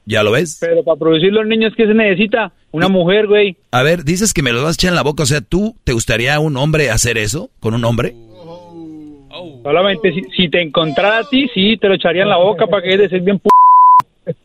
¿Ya 0.05 0.23
lo 0.23 0.31
ves? 0.31 0.57
pero 0.61 0.83
para 0.83 0.97
producir 0.97 1.33
los 1.33 1.45
niños, 1.45 1.73
¿qué 1.75 1.85
se 1.85 1.93
necesita? 1.93 2.53
Una 2.71 2.87
mujer, 2.87 3.27
güey. 3.27 3.57
A 3.71 3.83
ver, 3.83 4.03
dices 4.05 4.33
que 4.33 4.41
me 4.41 4.53
lo 4.53 4.63
vas 4.63 4.77
a 4.77 4.79
echar 4.79 4.89
en 4.89 4.95
la 4.95 5.03
boca. 5.03 5.23
O 5.23 5.25
sea, 5.25 5.41
¿tú 5.41 5.75
te 5.83 5.91
gustaría 5.93 6.39
un 6.39 6.55
hombre 6.57 6.89
hacer 6.89 7.17
eso 7.17 7.49
con 7.59 7.73
un 7.73 7.83
hombre? 7.83 8.15
Solamente 9.63 10.13
si, 10.13 10.21
si 10.35 10.49
te 10.49 10.61
encontrara 10.61 11.19
a 11.19 11.23
ti, 11.29 11.49
sí, 11.53 11.75
te 11.77 11.87
lo 11.89 11.95
echaría 11.95 12.23
en 12.23 12.29
la 12.29 12.37
boca 12.37 12.67
para 12.67 12.81
que 12.83 12.93
es 12.93 12.99
de 12.99 13.09
ser 13.09 13.21
bien 13.21 13.39
p... 13.39 13.49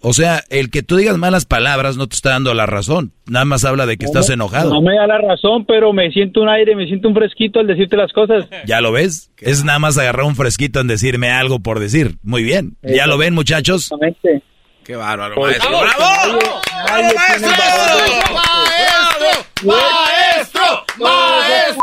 O 0.01 0.13
sea, 0.13 0.43
el 0.51 0.71
que 0.71 0.83
tú 0.83 0.97
digas 0.97 1.17
malas 1.17 1.45
palabras 1.47 1.97
no 1.97 2.07
te 2.07 2.15
está 2.15 2.31
dando 2.31 2.55
la 2.55 2.67
razón. 2.67 3.13
Nada 3.27 3.45
más 3.45 3.65
habla 3.65 3.87
de 3.87 3.97
que 3.97 4.05
estás 4.07 4.29
No, 4.29 4.35
enojado. 4.35 4.71
No 4.71 4.83
me 4.83 4.95
da 4.97 5.07
la 5.07 5.19
razón, 5.19 5.65
pero 5.67 5.93
me 5.93 6.11
siento 6.11 6.41
un 6.41 6.49
aire, 6.49 6.75
me 6.77 6.87
siento 6.87 7.09
un 7.09 7.15
fresquito 7.15 7.61
al 7.61 7.67
decirte 7.67 7.97
las 7.97 8.13
cosas. 8.13 8.47
¿Ya 8.67 8.81
lo 8.81 8.93
ves? 8.93 9.31
Es 9.39 9.65
nada 9.65 9.79
más 9.79 9.99
agarrar 9.99 10.25
un 10.25 10.37
fresquito 10.37 10.81
en 10.81 10.87
decirme 10.89 11.31
algo 11.31 11.61
por 11.61 11.81
decir. 11.81 12.17
Muy 12.23 12.43
bien. 12.43 12.77
¿Ya 12.83 13.07
lo 13.07 13.19
ven, 13.19 13.35
muchachos? 13.35 13.91
Exactamente. 13.93 14.43
Qué 14.85 14.97
bárbaro, 14.97 15.37
Porque 15.37 15.59
maestro. 15.59 15.71
nadie 16.91 17.09
tiene 17.09 17.47
el 17.47 18.35
valor 18.35 19.19
de- 19.21 19.67
¡Maestro! 19.69 20.63
¡Maestro! 20.99 21.81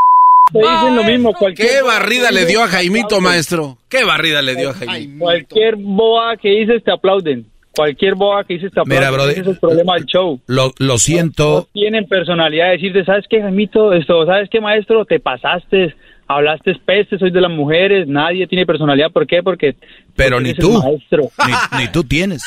Te 0.52 0.60
dicen 0.60 0.96
lo 0.96 1.04
mismo. 1.04 1.34
Cualquier 1.34 1.68
¿Qué 1.70 1.82
barrida 1.82 2.32
le 2.32 2.46
dio 2.46 2.64
a 2.64 2.68
Jaimito, 2.68 3.22
maestro? 3.22 3.78
¿Qué 3.88 4.04
barrida 4.04 4.42
le 4.42 4.56
dio 4.56 4.72
a 4.72 4.74
Jaimito? 4.74 5.20
Cualquier 5.24 5.76
boa 5.78 6.36
que 6.38 6.50
dices 6.50 6.84
te 6.84 6.92
aplauden. 6.92 7.46
Cualquier 7.76 8.16
boa 8.16 8.44
que 8.44 8.56
dices 8.56 8.72
te 8.72 8.80
aplauden. 8.80 9.00
Mira, 9.00 9.12
brother. 9.12 9.32
Ese 9.32 9.42
es 9.42 9.48
el 9.48 9.60
problema 9.60 9.96
del 9.96 10.06
show. 10.06 10.40
Lo, 10.48 10.72
lo 10.80 10.98
siento. 10.98 11.68
Tienen 11.72 12.06
personalidad 12.08 12.68
de 12.68 12.72
decirte, 12.74 13.06
¿sabes 13.06 13.26
qué, 13.30 13.42
Jaimito? 13.42 13.94
Esto, 13.94 14.26
¿sabes 14.26 14.50
qué, 14.50 14.60
maestro? 14.60 15.06
Te 15.06 15.20
pasaste, 15.20 15.96
hablaste 16.30 16.76
peste, 16.86 17.18
soy 17.18 17.32
de 17.32 17.42
las 17.42 17.52
mujeres. 17.52 18.08
Nadie 18.08 18.48
tiene 18.48 18.66
personalidad. 18.66 19.12
¿Por 19.12 19.26
qué? 19.28 19.42
Porque... 19.44 19.76
Pero 20.16 20.38
porque 20.38 20.50
ni 20.50 20.54
tú. 20.54 20.82
maestro. 20.82 21.24
Ni, 21.48 21.80
ni 21.80 21.88
tú 21.92 22.04
tienes. 22.04 22.44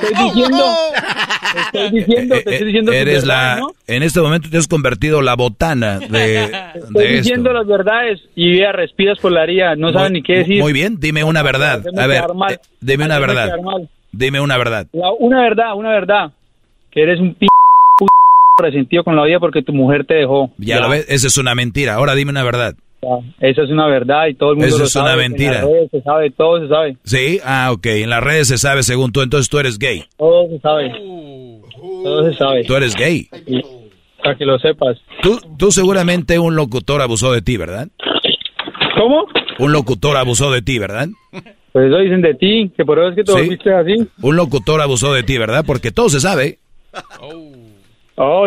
Te 0.00 0.06
estoy 0.06 0.24
diciendo, 0.28 0.64
te 1.52 1.60
estoy 1.60 1.90
diciendo, 2.00 2.34
te 2.34 2.50
estoy 2.54 2.66
diciendo 2.66 2.92
Eh, 2.92 3.00
Eres 3.00 3.24
verdades, 3.24 3.26
la... 3.26 3.56
¿no? 3.60 3.68
En 3.86 4.02
este 4.02 4.20
momento 4.20 4.48
te 4.50 4.56
has 4.58 4.66
convertido 4.68 5.22
la 5.22 5.34
botana 5.36 5.98
de, 5.98 6.08
Te 6.08 6.78
estoy 6.78 6.92
de 6.94 7.04
esto. 7.04 7.16
diciendo 7.18 7.52
las 7.52 7.66
verdades 7.66 8.20
y 8.34 8.58
ya 8.58 8.72
respiras 8.72 9.18
por 9.18 9.32
la 9.32 9.42
haría, 9.42 9.76
no 9.76 9.92
sabes 9.92 10.10
ni 10.12 10.22
qué 10.22 10.38
decir. 10.38 10.60
Muy 10.62 10.72
bien, 10.72 10.98
dime 10.98 11.22
una 11.24 11.42
verdad. 11.42 11.82
A 11.98 12.06
ver, 12.06 12.24
mal. 12.34 12.54
eh, 12.54 12.58
dime 12.80 13.04
una 13.04 13.18
verdad. 13.18 13.50
Dime 14.12 14.40
una 14.40 14.56
verdad. 14.58 14.86
La- 14.92 15.12
una 15.18 15.42
verdad, 15.42 15.74
una 15.74 15.90
verdad, 15.90 16.30
que 16.90 17.02
eres 17.02 17.20
un 17.20 17.34
p 17.34 17.46
resentido 18.62 19.04
con 19.04 19.16
la 19.16 19.24
vida 19.24 19.38
porque 19.38 19.62
tu 19.62 19.72
mujer 19.72 20.04
te 20.06 20.14
dejó. 20.14 20.50
Ya 20.58 20.80
lo 20.80 20.88
ves, 20.88 21.06
esa 21.08 21.26
es 21.26 21.36
una 21.38 21.54
mentira. 21.54 21.94
Ahora 21.94 22.14
dime 22.14 22.30
una 22.30 22.42
verdad. 22.42 22.74
Ya, 23.02 23.48
Esa 23.48 23.62
es 23.62 23.70
una 23.70 23.86
verdad 23.86 24.26
y 24.28 24.34
todo 24.34 24.50
el 24.52 24.56
mundo 24.56 24.68
Eso 24.68 24.78
lo 24.78 24.84
es 24.84 24.92
sabe. 24.92 25.12
una 25.14 25.24
en 25.24 25.30
mentira. 25.32 25.52
las 25.52 25.64
redes 25.64 25.90
se 25.90 26.00
sabe, 26.02 26.30
todo 26.30 26.60
se 26.60 26.68
sabe, 26.68 26.96
¿Sí? 27.04 27.40
Ah, 27.44 27.70
ok. 27.72 27.86
En 27.86 28.10
las 28.10 28.22
redes 28.24 28.48
se 28.48 28.56
sabe 28.58 28.82
según 28.82 29.12
tú, 29.12 29.20
entonces 29.20 29.50
tú 29.50 29.58
eres 29.58 29.78
gay. 29.78 30.04
todo 30.16 30.48
se 30.48 30.58
sabe. 30.60 30.90
Todo 32.02 32.30
se 32.30 32.38
sabe. 32.38 32.64
Tú 32.64 32.74
eres 32.74 32.94
gay. 32.96 33.28
Y- 33.46 33.62
para 34.22 34.36
que 34.36 34.44
lo 34.46 34.58
sepas. 34.58 34.96
Tú, 35.22 35.38
tú 35.56 35.70
seguramente 35.70 36.38
un 36.38 36.56
locutor 36.56 37.00
abusó 37.02 37.32
de 37.32 37.42
ti, 37.42 37.56
¿verdad? 37.58 37.88
¿Cómo? 38.98 39.26
Un 39.58 39.72
locutor 39.72 40.16
abusó 40.16 40.50
de 40.50 40.62
ti, 40.62 40.78
¿verdad? 40.80 41.08
Pues 41.72 41.86
eso 41.88 41.98
dicen 41.98 42.22
de 42.22 42.34
ti, 42.34 42.72
que 42.76 42.84
por 42.84 42.98
eso 42.98 43.10
es 43.10 43.14
que 43.16 43.22
te 43.24 43.32
Sí. 43.32 43.38
volviste 43.38 43.72
así. 43.72 44.08
Un 44.22 44.34
locutor 44.36 44.80
abusó 44.80 45.12
de 45.12 45.22
ti, 45.22 45.36
¿verdad? 45.38 45.62
Porque 45.66 45.92
todo 45.92 46.08
se 46.08 46.18
sabe. 46.20 46.58
Oh, 47.20 47.52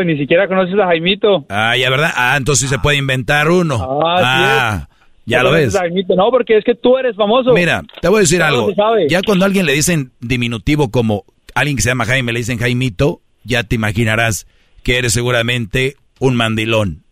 y 0.01 0.05
ni 0.05 0.17
siquiera 0.17 0.47
conoces 0.47 0.75
a 0.79 0.85
Jaimito. 0.87 1.45
Ah, 1.49 1.75
ya, 1.77 1.89
¿verdad? 1.89 2.11
Ah, 2.15 2.35
entonces 2.37 2.67
sí 2.69 2.73
se 2.75 2.79
puede 2.79 2.97
inventar 2.97 3.49
uno. 3.49 4.01
Ah, 4.03 4.87
sí 4.87 4.95
ya 5.25 5.37
No 5.39 5.43
lo 5.43 5.49
conoces 5.51 5.73
ves. 5.73 5.75
a 5.75 5.79
Jaimito. 5.81 6.15
No, 6.15 6.31
porque 6.31 6.57
es 6.57 6.63
que 6.63 6.73
tú 6.75 6.97
eres 6.97 7.15
famoso. 7.15 7.53
Mira, 7.53 7.83
te 8.01 8.07
voy 8.07 8.17
a 8.17 8.21
decir 8.21 8.41
algo. 8.41 8.71
Ya 9.07 9.21
cuando 9.21 9.45
a 9.45 9.47
alguien 9.47 9.65
le 9.67 9.73
dicen 9.73 10.11
diminutivo 10.19 10.89
como 10.89 11.23
alguien 11.53 11.75
que 11.77 11.83
se 11.83 11.89
llama 11.89 12.05
Jaime, 12.05 12.33
le 12.33 12.39
dicen 12.39 12.57
Jaimito, 12.57 13.21
ya 13.43 13.63
te 13.63 13.75
imaginarás 13.75 14.47
que 14.83 14.97
eres 14.97 15.13
seguramente 15.13 15.95
un 16.19 16.35
mandilón. 16.35 17.03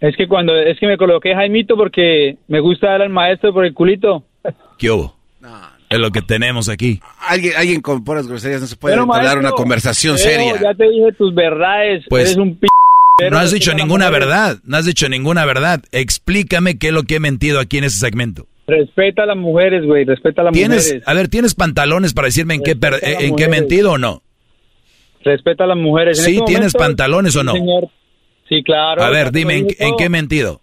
Es 0.00 0.16
que 0.16 0.28
cuando 0.28 0.54
es 0.56 0.78
que 0.78 0.86
me 0.86 0.96
coloqué 0.96 1.34
Jaimito 1.34 1.76
porque 1.76 2.36
me 2.46 2.60
gusta 2.60 2.90
dar 2.90 3.02
al 3.02 3.08
maestro 3.08 3.52
por 3.52 3.64
el 3.64 3.74
culito. 3.74 4.24
¿Qué 4.78 4.90
hubo? 4.90 5.16
Es 5.88 5.98
lo 5.98 6.10
que 6.10 6.20
tenemos 6.22 6.68
aquí. 6.68 7.00
Alguien, 7.28 7.54
alguien 7.56 7.80
con 7.80 8.02
puras 8.04 8.26
groserías 8.26 8.60
no 8.60 8.66
se 8.66 8.76
puede 8.76 8.96
entablar 8.96 9.38
una 9.38 9.52
conversación 9.52 10.16
pero 10.16 10.28
seria. 10.30 10.60
Ya 10.60 10.74
te 10.74 10.88
dije 10.88 11.12
tus 11.16 11.34
verdades. 11.34 12.04
Pues, 12.08 12.24
eres 12.26 12.36
un 12.38 12.56
p. 12.56 12.66
No 13.30 13.38
has 13.38 13.50
dicho 13.52 13.72
ninguna 13.72 14.10
verdad, 14.10 14.58
no 14.64 14.76
has 14.76 14.84
dicho 14.84 15.08
ninguna 15.08 15.46
verdad. 15.46 15.80
Explícame 15.92 16.76
qué 16.78 16.88
es 16.88 16.92
lo 16.92 17.04
que 17.04 17.14
he 17.16 17.20
mentido 17.20 17.60
aquí 17.60 17.78
en 17.78 17.84
ese 17.84 17.98
segmento. 17.98 18.46
Respeta 18.66 19.22
a 19.22 19.26
las 19.26 19.36
mujeres, 19.36 19.84
güey. 19.86 20.04
Respeta 20.04 20.42
a 20.42 20.44
las 20.46 20.52
¿Tienes, 20.52 20.84
mujeres. 20.86 21.08
a 21.08 21.14
ver, 21.14 21.28
¿tienes 21.28 21.54
pantalones 21.54 22.12
para 22.12 22.26
decirme 22.26 22.54
en 22.54 22.62
qué, 22.62 22.74
per- 22.76 22.92
Respeta 22.94 23.10
a 23.10 23.14
las 23.20 23.22
en 23.22 23.36
qué 23.36 23.44
he 23.44 23.48
mentido 23.48 23.92
o 23.92 23.98
no? 23.98 24.22
Respeta 25.24 25.64
a 25.64 25.66
las 25.68 25.78
mujeres. 25.78 26.18
En 26.18 26.24
Sí, 26.24 26.30
este 26.32 26.44
¿tienes 26.46 26.74
momento, 26.74 26.78
pantalones 26.78 27.36
o 27.36 27.44
no? 27.44 27.52
Señor, 27.52 27.88
Sí, 28.48 28.62
claro. 28.62 29.02
A 29.02 29.10
ver, 29.10 29.32
dime, 29.32 29.56
¿en, 29.58 29.66
¿en, 29.78 29.96
qué 29.96 30.04
he 30.04 30.08
mentido? 30.08 30.60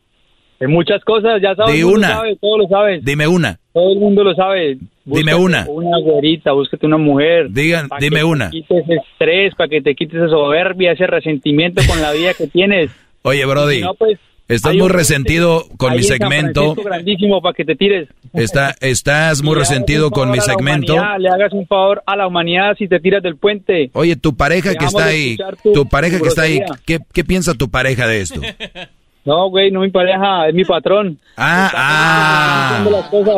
En 0.60 0.70
muchas 0.72 1.04
cosas, 1.04 1.42
ya 1.42 1.54
sabes. 1.56 1.74
Di 1.74 1.84
una. 1.84 2.24
Lo 2.24 2.36
todo 2.38 2.58
lo 2.60 2.68
sabes. 2.70 3.04
Dime 3.04 3.28
una. 3.28 3.60
Todo 3.74 3.92
el 3.94 4.00
mundo 4.00 4.24
lo 4.24 4.34
sabe. 4.36 4.78
Búscate 5.06 5.32
dime 5.32 5.36
una. 5.36 5.66
Una 5.68 6.00
güerita, 6.00 6.52
búscate 6.54 6.86
una 6.86 6.98
mujer. 6.98 7.50
Digan, 7.50 7.90
dime 8.00 8.24
una. 8.24 8.50
Para 8.50 8.52
que 8.52 8.62
te 8.62 8.68
quites 8.68 8.84
ese 8.84 8.94
estrés, 8.96 9.56
para 9.56 9.70
que 9.70 9.82
te 9.82 9.96
quites 9.96 10.16
esa 10.16 10.30
soberbia, 10.30 10.92
ese 10.94 11.08
resentimiento 11.08 11.82
con 11.88 12.02
la 12.02 12.12
vida 12.12 12.34
que 12.34 12.48
tienes. 12.48 12.90
Oye, 13.24 13.46
Brody. 13.46 13.82
no, 13.82 13.94
pues, 13.94 14.20
Estás 14.48 14.76
muy 14.76 14.90
resentido 14.90 15.66
con 15.78 15.96
mi 15.96 16.04
segmento. 16.04 16.76
grandísimo 16.76 17.42
para 17.42 17.54
que 17.54 17.64
te 17.64 17.76
tires. 17.76 18.10
Está, 18.34 18.76
estás 18.82 19.42
muy 19.42 19.56
resentido 19.60 20.12
con 20.12 20.32
mi 20.32 20.40
segmento. 20.42 20.96
Le 21.18 21.30
hagas 21.30 21.54
un 21.54 21.66
favor 21.66 22.04
a 22.06 22.16
la 22.16 22.28
humanidad 22.28 22.76
si 22.78 22.88
te 22.88 23.00
tiras 23.00 23.24
del 23.24 23.38
puente. 23.38 23.90
Oye, 23.94 24.16
tu 24.16 24.36
pareja 24.36 24.76
que 24.76 24.86
está 24.86 25.06
ahí, 25.06 25.38
tu, 25.74 25.88
pareja 25.88 26.20
que 26.20 26.28
está 26.28 26.44
ahí, 26.44 26.60
¿qué, 26.86 27.00
¿qué 27.14 27.24
piensa 27.24 27.54
tu 27.54 27.70
pareja 27.70 28.06
de 28.08 28.22
esto? 28.22 28.42
No, 29.26 29.50
güey, 29.50 29.72
no 29.72 29.80
mi 29.80 29.90
pareja, 29.90 30.50
es 30.50 30.54
mi 30.54 30.66
patrón. 30.66 31.18
Ah, 31.38 31.72
ah. 31.74 32.86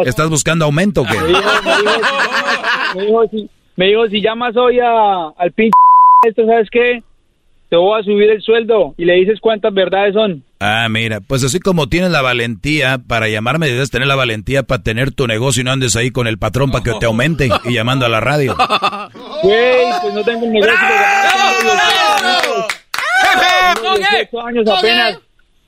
¿Estás 0.05 0.29
buscando 0.29 0.65
aumento 0.65 1.01
o 1.01 1.05
qué? 1.05 1.17
Me 2.95 3.05
dijo, 3.05 3.27
si, 3.29 3.49
me 3.75 3.87
dijo, 3.87 4.07
si 4.07 4.21
llamas 4.21 4.55
hoy 4.57 4.79
a, 4.79 5.27
al 5.37 5.51
pinche 5.51 5.73
esto, 6.27 6.45
¿sabes 6.47 6.69
qué? 6.71 7.03
Te 7.69 7.75
voy 7.75 7.99
a 7.99 8.03
subir 8.03 8.29
el 8.29 8.41
sueldo 8.41 8.93
y 8.97 9.05
le 9.05 9.13
dices 9.15 9.39
cuántas 9.39 9.73
verdades 9.73 10.13
son. 10.13 10.43
Ah, 10.59 10.87
mira, 10.89 11.19
pues 11.19 11.43
así 11.43 11.59
como 11.59 11.87
tienes 11.87 12.09
la 12.09 12.21
valentía 12.21 12.99
para 12.99 13.27
llamarme, 13.27 13.67
debes 13.67 13.91
tener 13.91 14.07
la 14.07 14.15
valentía 14.15 14.63
para 14.63 14.81
tener 14.81 15.11
tu 15.11 15.27
negocio 15.27 15.61
y 15.61 15.65
no 15.65 15.71
andes 15.71 15.95
ahí 15.95 16.09
con 16.09 16.25
el 16.27 16.37
patrón 16.37 16.71
para 16.71 16.83
que 16.83 16.93
te 16.99 17.05
aumente 17.05 17.49
y 17.65 17.73
llamando 17.73 18.05
a 18.05 18.09
la 18.09 18.21
radio. 18.21 18.55
Güey, 19.43 19.85
pues 20.01 20.13
no 20.13 20.23
tengo 20.23 20.45
un 20.45 20.53
negocio. 20.53 20.75
Tengo 23.75 23.97
18 23.97 24.41
años 24.47 24.67
apenas. 24.67 25.19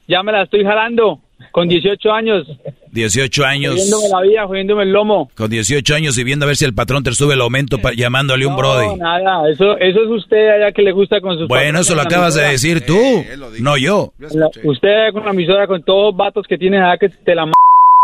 Ya 0.08 0.24
me 0.24 0.32
la 0.32 0.44
estoy 0.44 0.64
jalando. 0.64 1.20
Con 1.52 1.68
18 1.68 2.12
años. 2.12 2.48
18 2.92 3.46
años. 3.46 3.74
Jodiéndome 3.74 4.10
la 4.10 4.22
vida, 4.22 4.48
jodiéndome 4.48 4.84
el 4.84 4.92
lomo. 4.92 5.30
Con 5.36 5.50
18 5.50 5.96
años 5.96 6.18
y 6.18 6.24
viendo 6.24 6.46
a 6.46 6.48
ver 6.48 6.56
si 6.56 6.66
el 6.66 6.74
patrón 6.74 7.04
te 7.04 7.12
sube 7.14 7.36
el 7.36 7.42
aumento 7.42 7.78
llamándole 7.96 8.46
un 8.46 8.56
brody. 8.56 8.88
No, 8.88 8.98
nada. 8.98 9.50
Eso, 9.50 9.78
eso 9.78 10.04
es 10.04 10.10
usted 10.10 10.50
allá 10.50 10.72
que 10.72 10.82
le 10.82 10.92
gusta 10.92 11.22
con 11.22 11.38
sus... 11.38 11.48
Bueno, 11.48 11.80
eso 11.80 11.94
lo 11.94 12.02
acabas 12.02 12.36
de 12.36 12.44
decir 12.44 12.86
tú, 12.86 12.98
no 13.60 13.78
yo. 13.78 14.12
usted 14.64 15.12
con 15.14 15.26
la 15.26 15.32
emisora, 15.32 15.68
con 15.68 15.84
todos 15.84 16.12
los 16.12 16.18
vatos 16.18 16.46
que 16.48 16.58
tiene 16.58 16.80
allá 16.80 16.98
que 16.98 17.10
te 17.10 17.36
la... 17.36 17.52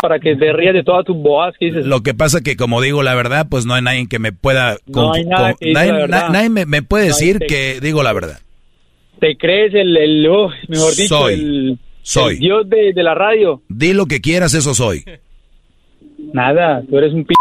para 0.02 0.20
que 0.20 0.36
te 0.36 0.54
rías 0.54 0.74
de 0.74 0.84
todas 0.84 1.06
tus 1.06 1.18
boas 1.18 1.56
que 1.58 1.68
dices. 1.68 1.86
Lo 1.86 2.02
que 2.02 2.14
pasa 2.14 2.42
que, 2.42 2.56
como 2.56 2.82
digo 2.82 3.02
la 3.02 3.16
verdad, 3.16 3.48
pues 3.50 3.66
no 3.66 3.74
hay 3.74 3.82
nadie 3.82 4.08
que 4.08 4.20
me 4.20 4.32
pueda... 4.32 4.78
no 4.86 5.14
hay 5.14 5.26
nada 5.26 5.56
nadie, 6.30 6.50
me, 6.50 6.84
puede 6.84 7.06
decir 7.06 7.40
que 7.40 7.80
digo 7.82 8.04
la 8.04 8.14
verdad. 8.14 8.40
¿Te 9.20 9.38
crees 9.38 9.74
el... 9.74 9.98
el 9.98 10.28
oh, 10.28 10.52
mejor 10.68 10.96
dicho, 10.96 11.30
el 11.30 11.80
soy. 12.04 12.38
Dios 12.38 12.70
de, 12.70 12.94
la 12.96 13.16
radio. 13.16 13.62
Di 13.70 13.94
lo 13.94 14.06
que 14.06 14.22
quieras, 14.22 14.54
eso 14.54 14.76
soy. 14.76 15.04
Nada, 16.34 16.84
tú 16.88 16.98
eres 16.98 17.14
un 17.14 17.26
p... 17.26 17.34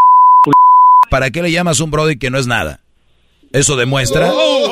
¿Para 1.11 1.31
qué 1.31 1.43
le 1.43 1.53
llamas 1.53 1.81
un 1.81 1.91
brody 1.91 2.17
que 2.17 2.31
no 2.31 2.39
es 2.39 2.47
nada? 2.47 2.81
¿Eso 3.53 3.77
demuestra? 3.77 4.31
Oh, 4.33 4.67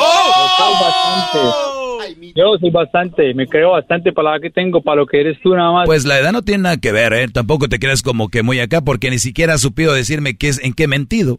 oh, 1.35 1.99
Yo 2.35 2.57
soy 2.59 2.71
bastante, 2.71 3.35
me 3.35 3.47
creo 3.47 3.73
bastante 3.73 4.13
para 4.13 4.33
la 4.33 4.41
que 4.41 4.49
tengo, 4.49 4.81
para 4.81 4.97
lo 4.97 5.07
que 5.07 5.21
eres 5.21 5.39
tú 5.43 5.55
nada 5.55 5.71
más. 5.73 5.87
Pues 5.87 6.07
la 6.07 6.19
edad 6.19 6.33
no 6.33 6.41
tiene 6.43 6.63
nada 6.63 6.77
que 6.79 6.93
ver, 6.93 7.13
¿eh? 7.13 7.29
Tampoco 7.29 7.69
te 7.69 7.79
creas 7.79 8.03
como 8.03 8.31
que 8.31 8.43
muy 8.43 8.59
acá, 8.59 8.81
porque 8.81 9.11
ni 9.11 9.19
siquiera 9.19 9.55
has 9.55 9.61
supido 9.61 9.93
decirme 9.93 10.35
qué 10.35 10.49
es, 10.49 10.65
en 10.65 10.73
qué 10.73 10.85
he 10.85 10.89
mentido. 10.89 11.39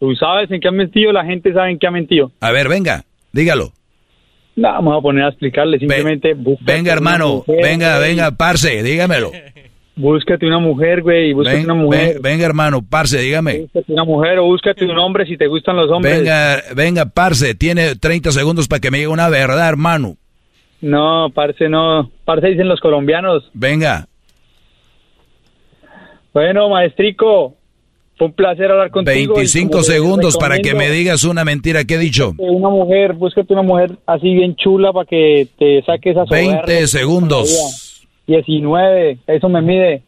Tú 0.00 0.14
sabes 0.16 0.50
en 0.50 0.60
qué 0.60 0.68
ha 0.68 0.72
mentido, 0.72 1.12
la 1.12 1.24
gente 1.24 1.52
sabe 1.52 1.72
en 1.72 1.78
qué 1.78 1.86
ha 1.86 1.90
mentido. 1.90 2.32
A 2.40 2.50
ver, 2.52 2.68
venga, 2.68 3.04
dígalo. 3.32 3.72
No, 4.54 4.68
vamos 4.68 4.98
a 4.98 5.00
poner 5.00 5.24
a 5.24 5.28
explicarle, 5.28 5.78
simplemente... 5.78 6.34
venga, 6.60 6.92
hermano, 6.92 7.44
venga, 7.46 7.98
venga, 7.98 8.30
parce, 8.32 8.82
dígamelo. 8.82 9.32
Búscate 9.94 10.46
una 10.46 10.58
mujer, 10.58 11.02
güey, 11.02 11.32
búscate 11.32 11.64
una 11.64 11.74
mujer. 11.74 12.18
venga, 12.22 12.46
hermano, 12.46 12.82
parce, 12.88 13.18
dígame. 13.18 13.60
Búscate 13.60 13.92
una 13.92 14.04
mujer 14.04 14.38
o 14.38 14.44
búscate 14.44 14.84
un 14.84 14.98
hombre 14.98 15.26
si 15.26 15.36
te 15.36 15.46
gustan 15.46 15.76
los 15.76 15.90
hombres. 15.90 16.18
Venga, 16.18 16.62
venga, 16.74 17.06
parce, 17.06 17.54
tiene 17.54 17.94
30 17.96 18.32
segundos 18.32 18.68
para 18.68 18.80
que 18.80 18.90
me 18.90 18.98
diga 18.98 19.10
una 19.10 19.28
verdad, 19.28 19.68
hermano. 19.68 20.16
No, 20.80 21.30
parce, 21.34 21.68
no. 21.68 22.10
Parce 22.24 22.48
dicen 22.48 22.68
los 22.68 22.80
colombianos. 22.80 23.48
Venga. 23.54 24.08
Bueno, 26.32 26.68
maestrico, 26.68 27.56
un 28.26 28.32
placer 28.32 28.70
hablar 28.70 28.90
contigo. 28.90 29.34
25 29.34 29.82
segundos 29.82 30.36
para 30.36 30.58
que 30.58 30.74
me 30.74 30.90
digas 30.90 31.24
una 31.24 31.44
mentira 31.44 31.84
que 31.84 31.94
he 31.94 31.98
dicho. 31.98 32.34
Una 32.38 32.68
mujer, 32.68 33.14
búscate 33.14 33.52
una 33.52 33.62
mujer 33.62 33.98
así 34.06 34.32
bien 34.34 34.54
chula 34.56 34.92
para 34.92 35.06
que 35.06 35.48
te 35.58 35.82
saque 35.82 36.10
esa 36.10 36.24
20 36.30 36.86
segundos. 36.86 38.06
19, 38.26 39.18
eso 39.26 39.48
me 39.48 39.62
mide. 39.62 40.02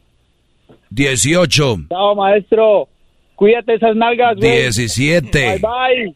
18. 0.89 1.77
Chao, 1.89 2.15
maestro. 2.15 2.87
Cuídate 3.35 3.75
esas 3.75 3.95
nalgas, 3.95 4.37
güey. 4.37 4.49
17. 4.49 5.39
Bye, 5.39 5.59
bye. 5.59 6.15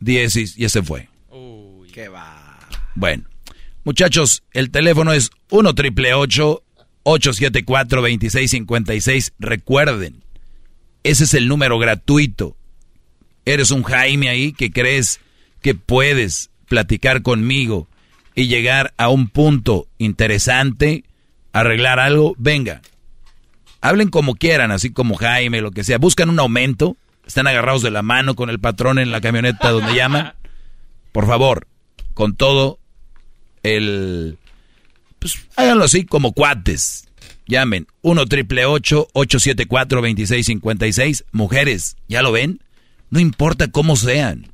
10 0.00 0.58
y 0.58 0.64
ese 0.64 0.82
fue. 0.82 1.08
Uy, 1.30 1.88
qué 1.92 2.08
va. 2.08 2.58
Bueno, 2.94 3.24
muchachos, 3.84 4.42
el 4.52 4.70
teléfono 4.70 5.12
es 5.12 5.30
1 5.50 5.74
triple 5.74 6.14
874 6.14 8.00
2656. 8.00 9.34
Recuerden, 9.38 10.22
ese 11.10 11.24
es 11.24 11.32
el 11.32 11.48
número 11.48 11.78
gratuito. 11.78 12.54
Eres 13.46 13.70
un 13.70 13.82
Jaime 13.82 14.28
ahí 14.28 14.52
que 14.52 14.70
crees 14.70 15.20
que 15.62 15.74
puedes 15.74 16.50
platicar 16.68 17.22
conmigo 17.22 17.88
y 18.34 18.46
llegar 18.46 18.92
a 18.98 19.08
un 19.08 19.28
punto 19.28 19.86
interesante, 19.96 21.04
arreglar 21.52 21.98
algo, 21.98 22.34
venga. 22.36 22.82
Hablen 23.80 24.10
como 24.10 24.34
quieran, 24.34 24.70
así 24.70 24.90
como 24.90 25.16
Jaime, 25.16 25.62
lo 25.62 25.70
que 25.70 25.82
sea. 25.82 25.96
Buscan 25.96 26.28
un 26.28 26.40
aumento, 26.40 26.98
están 27.26 27.46
agarrados 27.46 27.80
de 27.80 27.90
la 27.90 28.02
mano 28.02 28.34
con 28.34 28.50
el 28.50 28.60
patrón 28.60 28.98
en 28.98 29.10
la 29.10 29.22
camioneta 29.22 29.70
donde 29.70 29.94
llaman. 29.94 30.34
Por 31.12 31.26
favor, 31.26 31.66
con 32.12 32.36
todo 32.36 32.78
el... 33.62 34.36
Pues 35.18 35.38
háganlo 35.56 35.84
así 35.84 36.04
como 36.04 36.32
cuates. 36.32 37.07
Llamen 37.48 37.86
1 38.02 38.26
triple 38.26 38.66
874 38.66 40.02
2656. 40.02 41.24
Mujeres, 41.32 41.96
¿ya 42.06 42.20
lo 42.20 42.30
ven? 42.30 42.62
No 43.08 43.20
importa 43.20 43.68
cómo 43.68 43.96
sean. 43.96 44.52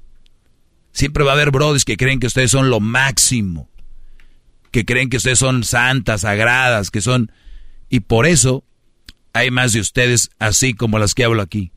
Siempre 0.92 1.24
va 1.24 1.32
a 1.32 1.34
haber 1.34 1.50
brothers 1.50 1.84
que 1.84 1.96
creen 1.96 2.20
que 2.20 2.28
ustedes 2.28 2.52
son 2.52 2.70
lo 2.70 2.78
máximo. 2.78 3.68
Que 4.70 4.84
creen 4.84 5.10
que 5.10 5.16
ustedes 5.16 5.40
son 5.40 5.64
santas, 5.64 6.20
sagradas, 6.20 6.92
que 6.92 7.02
son... 7.02 7.32
Y 7.90 8.00
por 8.00 8.26
eso 8.26 8.64
hay 9.32 9.50
más 9.50 9.72
de 9.72 9.80
ustedes 9.80 10.30
así 10.38 10.72
como 10.72 11.00
las 11.00 11.14
que 11.14 11.24
hablo 11.24 11.42
aquí. 11.42 11.72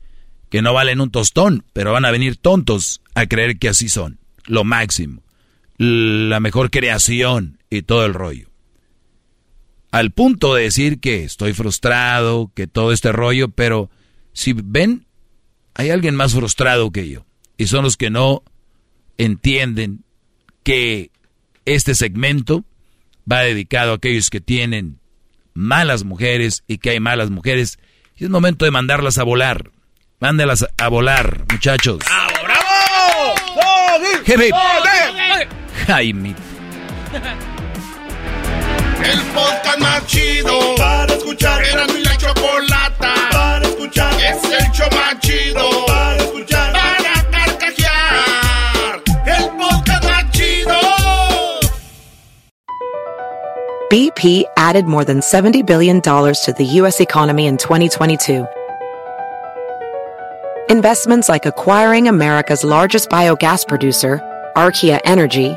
Que 0.50 0.62
no 0.62 0.72
valen 0.72 1.00
un 1.00 1.10
tostón, 1.10 1.64
pero 1.72 1.92
van 1.92 2.04
a 2.04 2.12
venir 2.12 2.36
tontos 2.36 3.02
a 3.14 3.26
creer 3.26 3.58
que 3.58 3.68
así 3.68 3.88
son. 3.88 4.20
Lo 4.46 4.62
máximo. 4.62 5.24
La 5.78 6.38
mejor 6.38 6.70
creación 6.70 7.58
y 7.70 7.82
todo 7.82 8.06
el 8.06 8.14
rollo 8.14 8.47
al 9.90 10.10
punto 10.10 10.54
de 10.54 10.64
decir 10.64 11.00
que 11.00 11.24
estoy 11.24 11.52
frustrado, 11.52 12.50
que 12.54 12.66
todo 12.66 12.92
este 12.92 13.12
rollo, 13.12 13.48
pero 13.48 13.90
si 14.32 14.52
ven, 14.52 15.06
hay 15.74 15.90
alguien 15.90 16.14
más 16.14 16.34
frustrado 16.34 16.90
que 16.90 17.08
yo. 17.08 17.24
Y 17.56 17.66
son 17.66 17.84
los 17.84 17.96
que 17.96 18.10
no 18.10 18.42
entienden 19.16 20.04
que 20.62 21.10
este 21.64 21.94
segmento 21.94 22.64
va 23.30 23.40
dedicado 23.40 23.92
a 23.92 23.96
aquellos 23.96 24.30
que 24.30 24.40
tienen 24.40 25.00
malas 25.54 26.04
mujeres 26.04 26.62
y 26.66 26.78
que 26.78 26.90
hay 26.90 27.00
malas 27.00 27.30
mujeres. 27.30 27.78
Y 28.16 28.24
es 28.24 28.30
momento 28.30 28.64
de 28.64 28.70
mandarlas 28.70 29.18
a 29.18 29.24
volar. 29.24 29.70
Mándelas 30.20 30.66
a 30.76 30.88
volar, 30.88 31.44
muchachos. 31.50 31.98
¡Bravo, 31.98 32.34
bravo! 32.44 32.68
Jaime. 35.86 36.34
El 39.10 39.20
podcast 39.32 39.78
más 39.78 40.06
chido 40.06 40.74
para 40.76 41.14
escuchar. 41.14 41.62
Era 41.64 41.86
mi 41.86 42.02
la 42.02 42.14
chocolata 42.18 43.14
para 43.32 43.66
escuchar. 43.66 44.12
Es 44.20 44.44
el 44.44 44.70
show 44.72 44.86
más 44.92 45.18
chido 45.20 45.86
para 45.86 46.16
escuchar. 46.16 46.72
Para 46.74 47.30
carcajear. 47.30 49.02
El 49.24 49.48
podcast 49.56 50.04
más 50.04 50.30
chido. 50.30 50.76
BP 53.88 54.44
added 54.58 54.84
more 54.84 55.06
than 55.06 55.20
$70 55.20 55.64
billion 55.64 56.02
to 56.02 56.54
the 56.58 56.64
U.S. 56.82 57.00
economy 57.00 57.46
in 57.46 57.56
2022. 57.56 58.46
Investments 60.68 61.30
like 61.30 61.46
acquiring 61.46 62.08
America's 62.08 62.62
largest 62.62 63.08
biogas 63.08 63.66
producer, 63.66 64.20
Archaea 64.54 65.00
Energy, 65.04 65.56